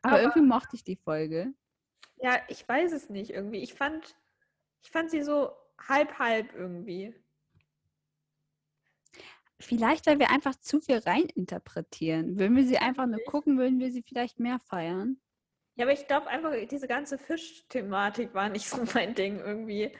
Aber, 0.00 0.14
Aber- 0.14 0.20
irgendwie 0.22 0.40
mochte 0.40 0.74
ich 0.74 0.84
die 0.84 0.96
Folge. 0.96 1.52
Ja, 2.16 2.40
ich 2.48 2.66
weiß 2.66 2.92
es 2.92 3.10
nicht 3.10 3.30
irgendwie. 3.30 3.58
Ich 3.58 3.74
fand, 3.74 4.16
ich 4.82 4.90
fand 4.90 5.10
sie 5.10 5.22
so 5.22 5.50
halb 5.78 6.18
halb 6.18 6.54
irgendwie. 6.54 7.14
Vielleicht, 9.60 10.06
weil 10.06 10.18
wir 10.18 10.30
einfach 10.30 10.54
zu 10.54 10.80
viel 10.80 10.96
reininterpretieren. 10.96 12.38
Würden 12.38 12.56
wir 12.56 12.64
sie 12.66 12.78
einfach 12.78 13.04
nur 13.06 13.22
gucken, 13.24 13.58
würden 13.58 13.78
wir 13.78 13.90
sie 13.92 14.02
vielleicht 14.02 14.40
mehr 14.40 14.58
feiern. 14.58 15.20
Ja, 15.76 15.84
aber 15.84 15.92
ich 15.92 16.06
glaube 16.06 16.28
einfach, 16.28 16.52
diese 16.70 16.88
ganze 16.88 17.18
Fischthematik 17.18 18.34
war 18.34 18.48
nicht 18.48 18.68
so 18.68 18.82
mein 18.94 19.14
Ding 19.14 19.38
irgendwie. 19.38 19.92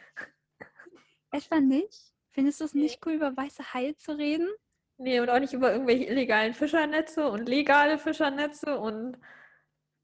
Etwa 1.30 1.60
nicht? 1.60 2.14
Findest 2.32 2.60
du 2.60 2.64
es 2.64 2.74
nicht 2.74 3.04
cool, 3.06 3.14
über 3.14 3.36
weiße 3.36 3.72
Haie 3.72 3.94
zu 3.96 4.12
reden? 4.12 4.48
Nee, 4.98 5.20
und 5.20 5.28
auch 5.28 5.38
nicht 5.38 5.52
über 5.52 5.72
irgendwelche 5.72 6.04
illegalen 6.04 6.54
Fischernetze 6.54 7.28
und 7.28 7.48
legale 7.48 7.98
Fischernetze 7.98 8.78
und 8.78 9.18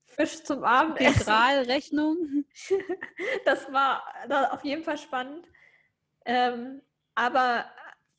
Fisch 0.04 0.42
zum 0.44 0.62
Abendessen. 0.64 1.20
Integralrechnung? 1.20 2.44
Das 3.46 3.72
war 3.72 4.04
da 4.28 4.50
auf 4.50 4.64
jeden 4.64 4.84
Fall 4.84 4.98
spannend. 4.98 5.46
Ähm, 6.26 6.82
aber 7.14 7.64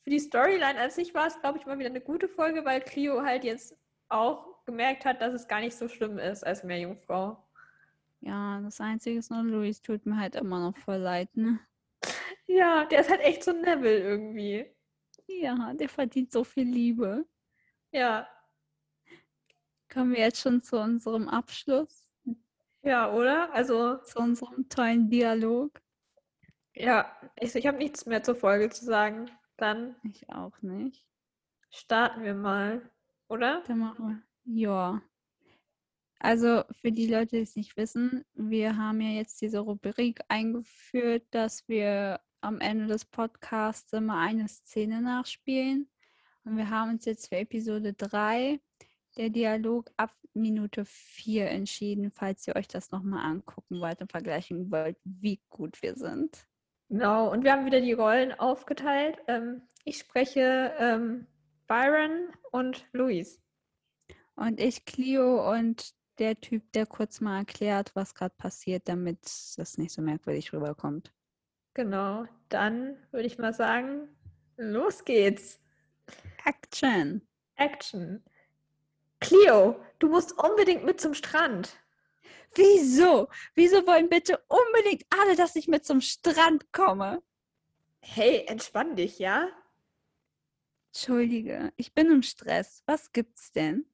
für 0.04 0.10
die 0.10 0.20
Storyline 0.20 0.80
an 0.80 0.90
sich 0.90 1.14
war 1.14 1.28
es, 1.28 1.40
glaube 1.40 1.60
ich, 1.60 1.66
mal 1.66 1.78
wieder 1.78 1.90
eine 1.90 2.02
gute 2.02 2.28
Folge, 2.28 2.66
weil 2.66 2.82
Clio 2.82 3.22
halt 3.22 3.44
jetzt 3.44 3.78
auch 4.10 4.64
gemerkt 4.66 5.06
hat, 5.06 5.22
dass 5.22 5.34
es 5.34 5.48
gar 5.48 5.60
nicht 5.60 5.78
so 5.78 5.88
schlimm 5.88 6.18
ist 6.18 6.44
als 6.44 6.64
Meerjungfrau. 6.64 7.43
Ja, 8.24 8.60
das 8.62 8.82
Einzige 8.82 9.20
ist 9.20 9.30
nur, 9.30 9.44
Luis 9.44 9.82
tut 9.82 10.06
mir 10.08 10.18
halt 10.18 10.34
immer 10.36 10.60
noch 10.60 10.78
voll 10.78 10.98
leid, 10.98 11.30
ne? 11.38 11.60
Ja, 12.48 12.86
der 12.86 13.02
ist 13.02 13.10
halt 13.10 13.20
echt 13.22 13.44
so 13.44 13.52
Neville 13.52 14.00
irgendwie. 14.00 14.66
Ja, 15.28 15.74
der 15.74 15.90
verdient 15.90 16.32
so 16.32 16.44
viel 16.46 16.64
Liebe. 16.66 17.26
Ja, 17.92 18.28
Kommen 19.90 20.12
wir 20.12 20.20
jetzt 20.20 20.42
schon 20.42 20.62
zu 20.62 20.78
unserem 20.78 21.30
Abschluss, 21.30 22.10
ja, 22.84 23.12
oder? 23.14 23.54
Also, 23.54 23.98
zu 24.04 24.20
unserem 24.20 24.68
tollen 24.70 25.10
Dialog? 25.10 25.82
ja, 26.76 27.12
ich, 27.40 27.56
ich 27.56 27.68
habe 27.68 27.78
nichts 27.78 28.06
mehr 28.06 28.24
zur 28.24 28.36
Folge 28.36 28.70
zu 28.70 28.86
sagen. 28.86 29.30
Dann 29.58 29.96
Ich 30.04 30.30
auch 30.30 30.62
nicht. 30.62 31.06
starten 31.72 32.24
wir 32.24 32.36
mal, 32.36 32.90
oder? 33.28 33.64
Dann 33.68 33.80
machen 33.80 34.08
wir. 34.08 34.24
Ja. 34.46 35.02
Also 36.24 36.64
für 36.82 36.94
die 36.94 37.08
Leute, 37.08 37.36
die 37.36 37.42
es 37.42 37.58
nicht 37.58 37.76
wissen, 37.76 38.24
wir 38.34 38.78
haben 38.78 39.02
ja 39.02 39.10
jetzt 39.10 39.42
diese 39.42 39.60
Rubrik 39.60 40.22
eingeführt, 40.30 41.26
dass 41.32 41.68
wir 41.68 42.22
am 42.40 42.62
Ende 42.62 42.88
des 42.88 43.04
Podcasts 43.04 43.92
immer 43.92 44.20
eine 44.20 44.48
Szene 44.48 45.02
nachspielen. 45.02 45.90
Und 46.46 46.56
wir 46.56 46.70
haben 46.70 46.92
uns 46.92 47.04
jetzt 47.04 47.28
für 47.28 47.36
Episode 47.36 47.92
3 47.92 48.58
der 49.18 49.30
Dialog 49.32 49.92
ab 49.98 50.16
Minute 50.34 50.86
4 50.86 51.50
entschieden, 51.50 52.10
falls 52.10 52.48
ihr 52.48 52.56
euch 52.56 52.70
das 52.70 52.92
nochmal 52.92 53.26
angucken 53.26 53.82
wollt 53.82 54.00
und 54.00 54.10
vergleichen 54.10 54.72
wollt, 54.72 54.96
wie 55.04 55.42
gut 55.50 55.82
wir 55.82 55.96
sind. 55.96 56.48
Genau, 56.88 57.34
und 57.34 57.44
wir 57.44 57.52
haben 57.52 57.66
wieder 57.66 57.82
die 57.82 57.92
Rollen 57.92 58.32
aufgeteilt. 58.32 59.18
Ähm, 59.28 59.64
ich 59.84 59.98
spreche 59.98 60.74
ähm, 60.80 61.28
Byron 61.68 62.30
und 62.54 62.88
Luis. 62.94 63.42
Und 64.36 64.62
ich, 64.62 64.86
Clio 64.86 65.52
und 65.52 65.94
der 66.20 66.40
Typ, 66.40 66.72
der 66.74 66.86
kurz 66.86 67.22
mal 67.22 67.40
erklärt, 67.40 67.92
was 67.96 68.16
gerade 68.16 68.36
passiert, 68.38 68.88
damit 68.88 69.20
das 69.58 69.78
nicht 69.78 69.92
so 69.92 70.02
merkwürdig 70.02 70.54
rüberkommt. 70.54 71.14
Genau, 71.74 72.26
dann 72.50 72.98
würde 73.12 73.28
ich 73.28 73.38
mal 73.38 73.54
sagen, 73.54 74.08
los 74.58 75.06
geht's. 75.06 75.60
Action! 76.46 77.28
Action. 77.56 78.24
Cleo, 79.20 79.80
du 80.00 80.10
musst 80.10 80.34
unbedingt 80.38 80.84
mit 80.84 81.00
zum 81.00 81.14
Strand. 81.14 81.78
Wieso? 82.56 83.30
Wieso 83.56 83.88
wollen 83.88 84.10
bitte 84.10 84.38
unbedingt 84.48 85.06
alle, 85.10 85.36
dass 85.36 85.56
ich 85.56 85.68
mit 85.68 85.86
zum 85.86 86.02
Strand 86.02 86.72
komme? 86.72 87.24
Hey, 88.02 88.46
entspann 88.48 88.96
dich, 88.96 89.18
ja? 89.18 89.50
Entschuldige, 90.94 91.74
ich 91.78 91.94
bin 91.94 92.12
im 92.12 92.22
Stress. 92.22 92.84
Was 92.86 93.12
gibt's 93.12 93.52
denn? 93.52 93.86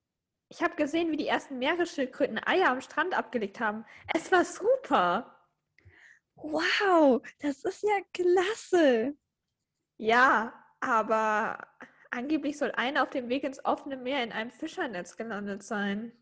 Ich 0.49 0.63
habe 0.63 0.75
gesehen, 0.75 1.11
wie 1.11 1.17
die 1.17 1.27
ersten 1.27 1.59
Meeresschildkröten 1.59 2.39
Eier 2.43 2.69
am 2.69 2.81
Strand 2.81 3.15
abgelegt 3.15 3.59
haben. 3.59 3.85
Es 4.13 4.31
war 4.31 4.43
super. 4.43 5.35
Wow, 6.35 7.21
das 7.39 7.63
ist 7.63 7.83
ja 7.83 7.99
klasse. 8.13 9.15
Ja, 9.97 10.53
aber 10.79 11.67
angeblich 12.09 12.57
soll 12.57 12.71
einer 12.71 13.03
auf 13.03 13.11
dem 13.11 13.29
Weg 13.29 13.43
ins 13.43 13.63
offene 13.63 13.97
Meer 13.97 14.23
in 14.23 14.31
einem 14.31 14.49
Fischernetz 14.49 15.17
gelandet 15.17 15.61
sein. 15.61 16.13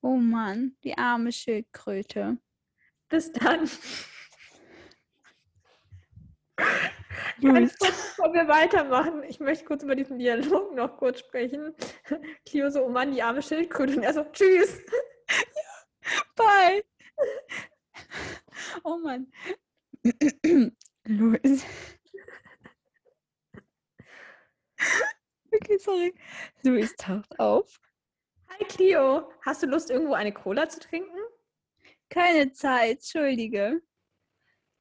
Oh 0.00 0.16
Mann, 0.16 0.76
die 0.84 0.96
arme 0.96 1.32
Schildkröte. 1.32 2.38
Bis 3.08 3.32
dann. 3.32 3.68
Ganz 7.40 7.78
kurz, 7.78 8.14
bevor 8.16 8.32
wir 8.32 8.48
weitermachen, 8.48 9.22
ich 9.24 9.40
möchte 9.40 9.64
kurz 9.64 9.82
über 9.82 9.94
diesen 9.94 10.18
Dialog 10.18 10.74
noch 10.74 10.96
kurz 10.96 11.20
sprechen. 11.20 11.74
Clio 12.46 12.70
so, 12.70 12.84
oh 12.84 12.88
Mann, 12.88 13.12
die 13.12 13.22
arme 13.22 13.42
Schildkröte. 13.42 13.96
Und 13.96 14.02
er 14.02 14.14
so, 14.14 14.24
tschüss. 14.32 14.80
bye. 16.36 16.84
Oh 18.82 18.98
Mann. 18.98 19.32
Luis. 21.06 21.64
Okay, 25.54 25.78
sorry. 25.78 26.12
Luis 26.64 26.96
taucht 26.96 27.38
auf. 27.38 27.80
Hi 28.48 28.64
Clio, 28.64 29.30
hast 29.42 29.62
du 29.62 29.66
Lust, 29.66 29.88
irgendwo 29.88 30.14
eine 30.14 30.32
Cola 30.32 30.68
zu 30.68 30.80
trinken? 30.80 31.16
Keine 32.10 32.52
Zeit, 32.52 32.96
entschuldige. 32.96 33.80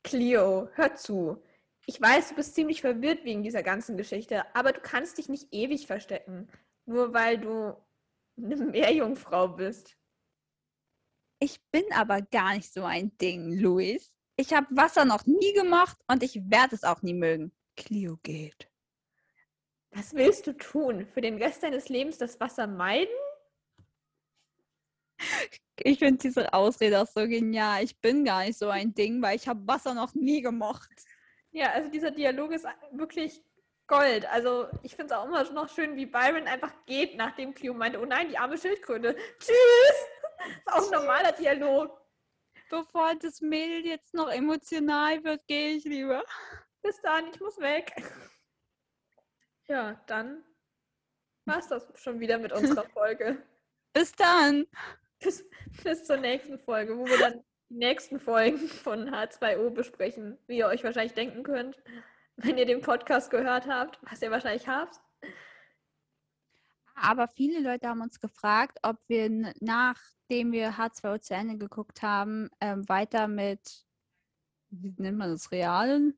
Clio, 0.03 0.69
hör 0.73 0.95
zu. 0.95 1.43
Ich 1.85 1.99
weiß, 1.99 2.29
du 2.29 2.35
bist 2.35 2.55
ziemlich 2.55 2.81
verwirrt 2.81 3.25
wegen 3.25 3.43
dieser 3.43 3.63
ganzen 3.63 3.97
Geschichte, 3.97 4.43
aber 4.55 4.71
du 4.71 4.79
kannst 4.79 5.17
dich 5.17 5.27
nicht 5.27 5.47
ewig 5.51 5.85
verstecken, 5.85 6.47
nur 6.85 7.13
weil 7.13 7.37
du 7.37 7.75
eine 8.37 8.55
Meerjungfrau 8.71 9.49
bist. 9.49 9.97
Ich 11.39 11.61
bin 11.71 11.83
aber 11.93 12.21
gar 12.21 12.55
nicht 12.55 12.71
so 12.71 12.83
ein 12.83 13.17
Ding, 13.17 13.51
Luis. 13.59 14.13
Ich 14.37 14.53
habe 14.53 14.67
Wasser 14.71 15.03
noch 15.03 15.25
nie 15.25 15.53
gemacht 15.53 15.97
und 16.07 16.23
ich 16.23 16.39
werde 16.49 16.75
es 16.75 16.83
auch 16.83 17.01
nie 17.01 17.13
mögen. 17.13 17.51
Clio 17.75 18.17
geht. 18.23 18.69
Was 19.91 20.13
willst 20.13 20.47
du 20.47 20.57
tun? 20.57 21.05
Für 21.05 21.21
den 21.21 21.37
Rest 21.37 21.63
deines 21.63 21.89
Lebens 21.89 22.17
das 22.17 22.39
Wasser 22.39 22.65
meiden? 22.65 23.13
Ich 25.77 25.99
finde 25.99 26.17
diese 26.17 26.53
Ausrede 26.53 27.01
auch 27.01 27.07
so 27.07 27.27
genial. 27.27 27.83
Ich 27.83 27.99
bin 27.99 28.25
gar 28.25 28.45
nicht 28.45 28.57
so 28.57 28.69
ein 28.69 28.93
Ding, 28.93 29.21
weil 29.21 29.35
ich 29.35 29.47
habe 29.47 29.67
Wasser 29.67 29.93
noch 29.93 30.13
nie 30.15 30.41
gemocht. 30.41 30.89
Ja, 31.53 31.71
also 31.71 31.89
dieser 31.89 32.11
Dialog 32.11 32.51
ist 32.51 32.65
wirklich 32.91 33.41
Gold. 33.87 34.25
Also 34.25 34.67
ich 34.81 34.95
finde 34.95 35.13
es 35.13 35.19
auch 35.19 35.25
immer 35.25 35.43
noch 35.51 35.69
schön, 35.69 35.95
wie 35.95 36.05
Byron 36.05 36.47
einfach 36.47 36.73
geht, 36.85 37.15
nachdem 37.15 37.53
Clio 37.53 37.73
meinte, 37.73 38.01
oh 38.01 38.05
nein, 38.05 38.29
die 38.29 38.37
arme 38.37 38.57
Schildkröte. 38.57 39.15
Tschüss! 39.39 40.07
ist 40.57 40.67
auch 40.67 40.83
ein 40.83 40.91
normaler 40.91 41.31
Dialog. 41.31 42.01
bevor 42.69 43.13
das 43.15 43.41
Mädel 43.41 43.85
jetzt 43.85 44.13
noch 44.13 44.29
emotional 44.31 45.23
wird, 45.23 45.45
gehe 45.47 45.75
ich 45.75 45.83
lieber. 45.83 46.23
Bis 46.81 46.99
dann, 47.01 47.27
ich 47.27 47.39
muss 47.39 47.57
weg. 47.59 47.93
Ja, 49.67 50.01
dann 50.07 50.43
war 51.45 51.59
es 51.59 51.67
das 51.67 51.85
schon 51.95 52.19
wieder 52.19 52.37
mit 52.37 52.51
unserer 52.51 52.87
Folge. 52.93 53.41
Bis 53.93 54.11
dann. 54.13 54.65
Bis, 55.19 55.47
bis 55.83 56.05
zur 56.05 56.17
nächsten 56.17 56.59
Folge, 56.59 56.97
wo 56.97 57.05
wir 57.05 57.17
dann 57.17 57.43
die 57.73 57.79
nächsten 57.79 58.19
Folgen 58.19 58.59
von 58.59 59.09
H2O 59.09 59.71
besprechen, 59.71 60.37
wie 60.47 60.57
ihr 60.57 60.67
euch 60.67 60.83
wahrscheinlich 60.83 61.13
denken 61.13 61.43
könnt, 61.43 61.81
wenn 62.37 62.57
ihr 62.57 62.65
den 62.65 62.81
Podcast 62.81 63.31
gehört 63.31 63.67
habt, 63.67 63.99
was 64.03 64.21
ihr 64.21 64.31
wahrscheinlich 64.31 64.67
habt. 64.67 64.99
Aber 66.95 67.27
viele 67.27 67.59
Leute 67.59 67.87
haben 67.87 68.01
uns 68.01 68.19
gefragt, 68.19 68.77
ob 68.83 68.97
wir 69.07 69.27
nachdem 69.59 70.51
wir 70.51 70.73
H2O 70.73 71.19
zu 71.19 71.33
Ende 71.33 71.57
geguckt 71.57 72.03
haben, 72.03 72.49
ähm, 72.61 72.87
weiter 72.87 73.27
mit, 73.27 73.83
wie 74.69 74.93
nennt 74.97 75.17
man 75.17 75.31
das, 75.31 75.51
realen 75.51 76.17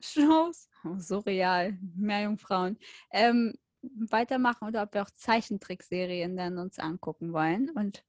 Shows? 0.00 0.68
Oh, 0.84 0.96
so 0.98 1.22
mehr 1.24 2.22
Jungfrauen. 2.22 2.78
Ähm, 3.10 3.54
weitermachen 3.82 4.68
oder 4.68 4.82
ob 4.82 4.92
wir 4.92 5.02
auch 5.02 5.10
Zeichentrickserien 5.10 6.36
dann 6.36 6.58
uns 6.58 6.78
angucken 6.78 7.32
wollen. 7.32 7.70
Und 7.70 8.04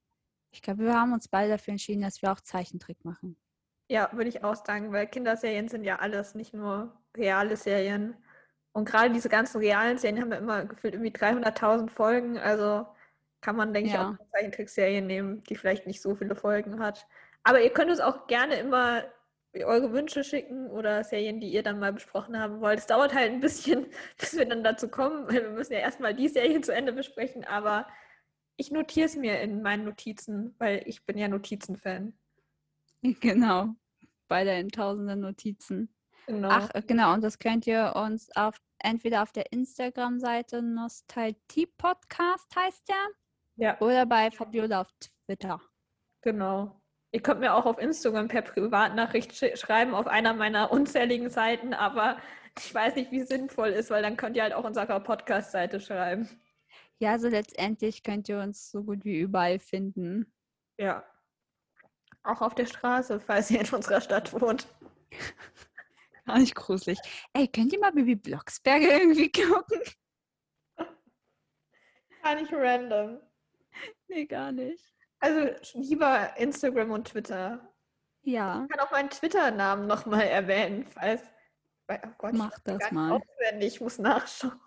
ich 0.51 0.61
glaube, 0.61 0.83
wir 0.83 0.93
haben 0.93 1.13
uns 1.13 1.27
beide 1.27 1.49
dafür 1.49 1.71
entschieden, 1.71 2.01
dass 2.01 2.21
wir 2.21 2.31
auch 2.31 2.39
Zeichentrick 2.41 3.03
machen. 3.03 3.37
Ja, 3.89 4.09
würde 4.13 4.29
ich 4.29 4.43
auch 4.43 4.55
sagen, 4.55 4.91
weil 4.91 5.07
Kinderserien 5.07 5.67
sind 5.67 5.83
ja 5.83 5.97
alles, 5.97 6.35
nicht 6.35 6.53
nur 6.53 6.95
reale 7.15 7.57
Serien. 7.57 8.15
Und 8.73 8.85
gerade 8.85 9.13
diese 9.13 9.29
ganzen 9.29 9.57
realen 9.57 9.97
Serien 9.97 10.21
haben 10.21 10.31
ja 10.31 10.37
immer 10.37 10.65
gefühlt 10.65 10.93
irgendwie 10.93 11.11
300.000 11.11 11.89
Folgen. 11.89 12.37
Also 12.37 12.85
kann 13.41 13.55
man, 13.55 13.73
denke 13.73 13.89
ja. 13.89 13.95
ich, 13.95 14.01
auch 14.01 14.07
eine 14.07 14.29
Zeichentrickserie 14.31 15.01
nehmen, 15.01 15.43
die 15.43 15.55
vielleicht 15.55 15.87
nicht 15.87 16.01
so 16.01 16.15
viele 16.15 16.35
Folgen 16.35 16.79
hat. 16.79 17.07
Aber 17.43 17.61
ihr 17.61 17.71
könnt 17.71 17.89
uns 17.89 17.99
auch 17.99 18.27
gerne 18.27 18.55
immer 18.55 19.03
eure 19.59 19.91
Wünsche 19.91 20.23
schicken 20.23 20.69
oder 20.69 21.03
Serien, 21.03 21.41
die 21.41 21.51
ihr 21.51 21.63
dann 21.63 21.79
mal 21.79 21.91
besprochen 21.91 22.39
haben 22.39 22.61
wollt. 22.61 22.79
Es 22.79 22.87
dauert 22.87 23.13
halt 23.13 23.31
ein 23.31 23.41
bisschen, 23.41 23.87
bis 24.17 24.37
wir 24.37 24.45
dann 24.45 24.63
dazu 24.63 24.87
kommen, 24.87 25.27
weil 25.27 25.43
wir 25.43 25.49
müssen 25.49 25.73
ja 25.73 25.79
erstmal 25.79 26.13
die 26.13 26.29
Serien 26.29 26.63
zu 26.63 26.73
Ende 26.73 26.93
besprechen. 26.93 27.43
Aber 27.43 27.87
ich 28.61 28.69
notiere 28.69 29.07
es 29.07 29.15
mir 29.15 29.41
in 29.41 29.63
meinen 29.63 29.85
Notizen, 29.85 30.53
weil 30.59 30.83
ich 30.85 31.03
bin 31.03 31.17
ja 31.17 31.27
Notizen-Fan. 31.27 32.13
Genau, 33.19 33.73
beide 34.27 34.51
in 34.51 34.69
tausenden 34.69 35.21
Notizen. 35.21 35.91
Genau. 36.27 36.49
Ach, 36.51 36.69
äh, 36.75 36.83
genau, 36.85 37.15
und 37.15 37.23
das 37.23 37.39
könnt 37.39 37.65
ihr 37.65 37.93
uns 37.95 38.29
auf 38.35 38.61
entweder 38.77 39.23
auf 39.23 39.31
der 39.31 39.51
Instagram-Seite 39.51 40.61
Nostalgie 40.61 41.65
Podcast 41.79 42.55
heißt 42.55 42.87
der. 42.87 43.07
Ja. 43.55 43.81
Oder 43.81 44.05
bei 44.05 44.29
Fabiola 44.29 44.81
auf 44.81 44.91
Twitter. 45.25 45.59
Genau. 46.21 46.79
Ihr 47.11 47.23
könnt 47.23 47.39
mir 47.39 47.55
auch 47.55 47.65
auf 47.65 47.79
Instagram 47.79 48.27
per 48.27 48.43
Privatnachricht 48.43 49.35
sch 49.35 49.57
schreiben 49.59 49.95
auf 49.95 50.05
einer 50.05 50.35
meiner 50.35 50.71
unzähligen 50.71 51.31
Seiten, 51.31 51.73
aber 51.73 52.19
ich 52.59 52.71
weiß 52.71 52.93
nicht, 52.95 53.11
wie 53.11 53.21
sinnvoll 53.21 53.69
ist, 53.69 53.89
weil 53.89 54.03
dann 54.03 54.15
könnt 54.15 54.37
ihr 54.37 54.43
halt 54.43 54.53
auch 54.53 54.65
unserer 54.65 54.99
Podcast-Seite 54.99 55.79
schreiben. 55.79 56.29
Ja, 57.01 57.17
so 57.17 57.29
letztendlich 57.29 58.03
könnt 58.03 58.29
ihr 58.29 58.39
uns 58.39 58.69
so 58.69 58.83
gut 58.83 59.03
wie 59.03 59.21
überall 59.21 59.57
finden. 59.57 60.31
Ja. 60.77 61.03
Auch 62.21 62.41
auf 62.41 62.53
der 62.53 62.67
Straße, 62.67 63.19
falls 63.19 63.49
ihr 63.49 63.59
in 63.61 63.73
unserer 63.73 64.01
Stadt 64.01 64.31
wohnt. 64.39 64.67
Gar 66.27 66.37
nicht 66.37 66.53
gruselig. 66.53 66.99
Ey, 67.33 67.47
könnt 67.47 67.73
ihr 67.73 67.79
mal 67.79 67.91
Baby 67.91 68.15
Blocksberge 68.15 68.85
irgendwie 68.85 69.31
gucken? 69.31 69.81
Gar 72.21 72.35
nicht 72.35 72.53
random. 72.53 73.19
Nee, 74.07 74.25
gar 74.25 74.51
nicht. 74.51 74.93
Also 75.19 75.55
lieber 75.75 76.35
Instagram 76.35 76.91
und 76.91 77.07
Twitter. 77.07 77.73
Ja. 78.23 78.63
Ich 78.63 78.69
kann 78.69 78.85
auch 78.85 78.91
meinen 78.91 79.09
Twitter-Namen 79.09 79.87
nochmal 79.87 80.23
erwähnen, 80.27 80.85
falls. 80.85 81.23
Oh 81.89 81.95
Gott, 82.17 82.33
Mach 82.33 82.59
das 82.59 82.91
mal. 82.91 83.13
Aufwendig. 83.13 83.75
Ich 83.75 83.81
muss 83.81 83.97
nachschauen. 83.97 84.59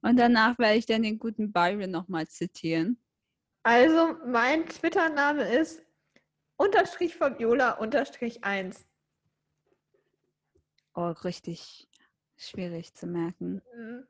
Und 0.00 0.16
danach 0.16 0.58
werde 0.58 0.78
ich 0.78 0.86
dann 0.86 1.02
den 1.02 1.18
guten 1.18 1.52
Byron 1.52 1.90
nochmal 1.90 2.26
zitieren. 2.28 2.98
Also, 3.64 4.16
mein 4.26 4.66
Twitter-Name 4.66 5.44
ist 5.54 5.82
unterstrich 6.56 7.16
Fabiola 7.16 7.72
unterstrich 7.72 8.42
1. 8.44 8.86
Oh, 10.94 11.10
richtig 11.24 11.88
schwierig 12.36 12.94
zu 12.94 13.06
merken. 13.06 13.62
Mhm. 13.76 14.06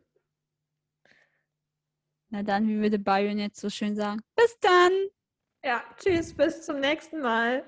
Na 2.30 2.42
dann, 2.42 2.66
wie 2.66 2.80
würde 2.80 2.98
Byron 2.98 3.38
jetzt 3.38 3.60
so 3.60 3.68
schön 3.68 3.94
sagen? 3.94 4.22
Bis 4.34 4.58
dann! 4.60 4.90
Ja, 5.62 5.84
tschüss, 5.98 6.34
bis 6.34 6.64
zum 6.64 6.80
nächsten 6.80 7.20
Mal. 7.20 7.62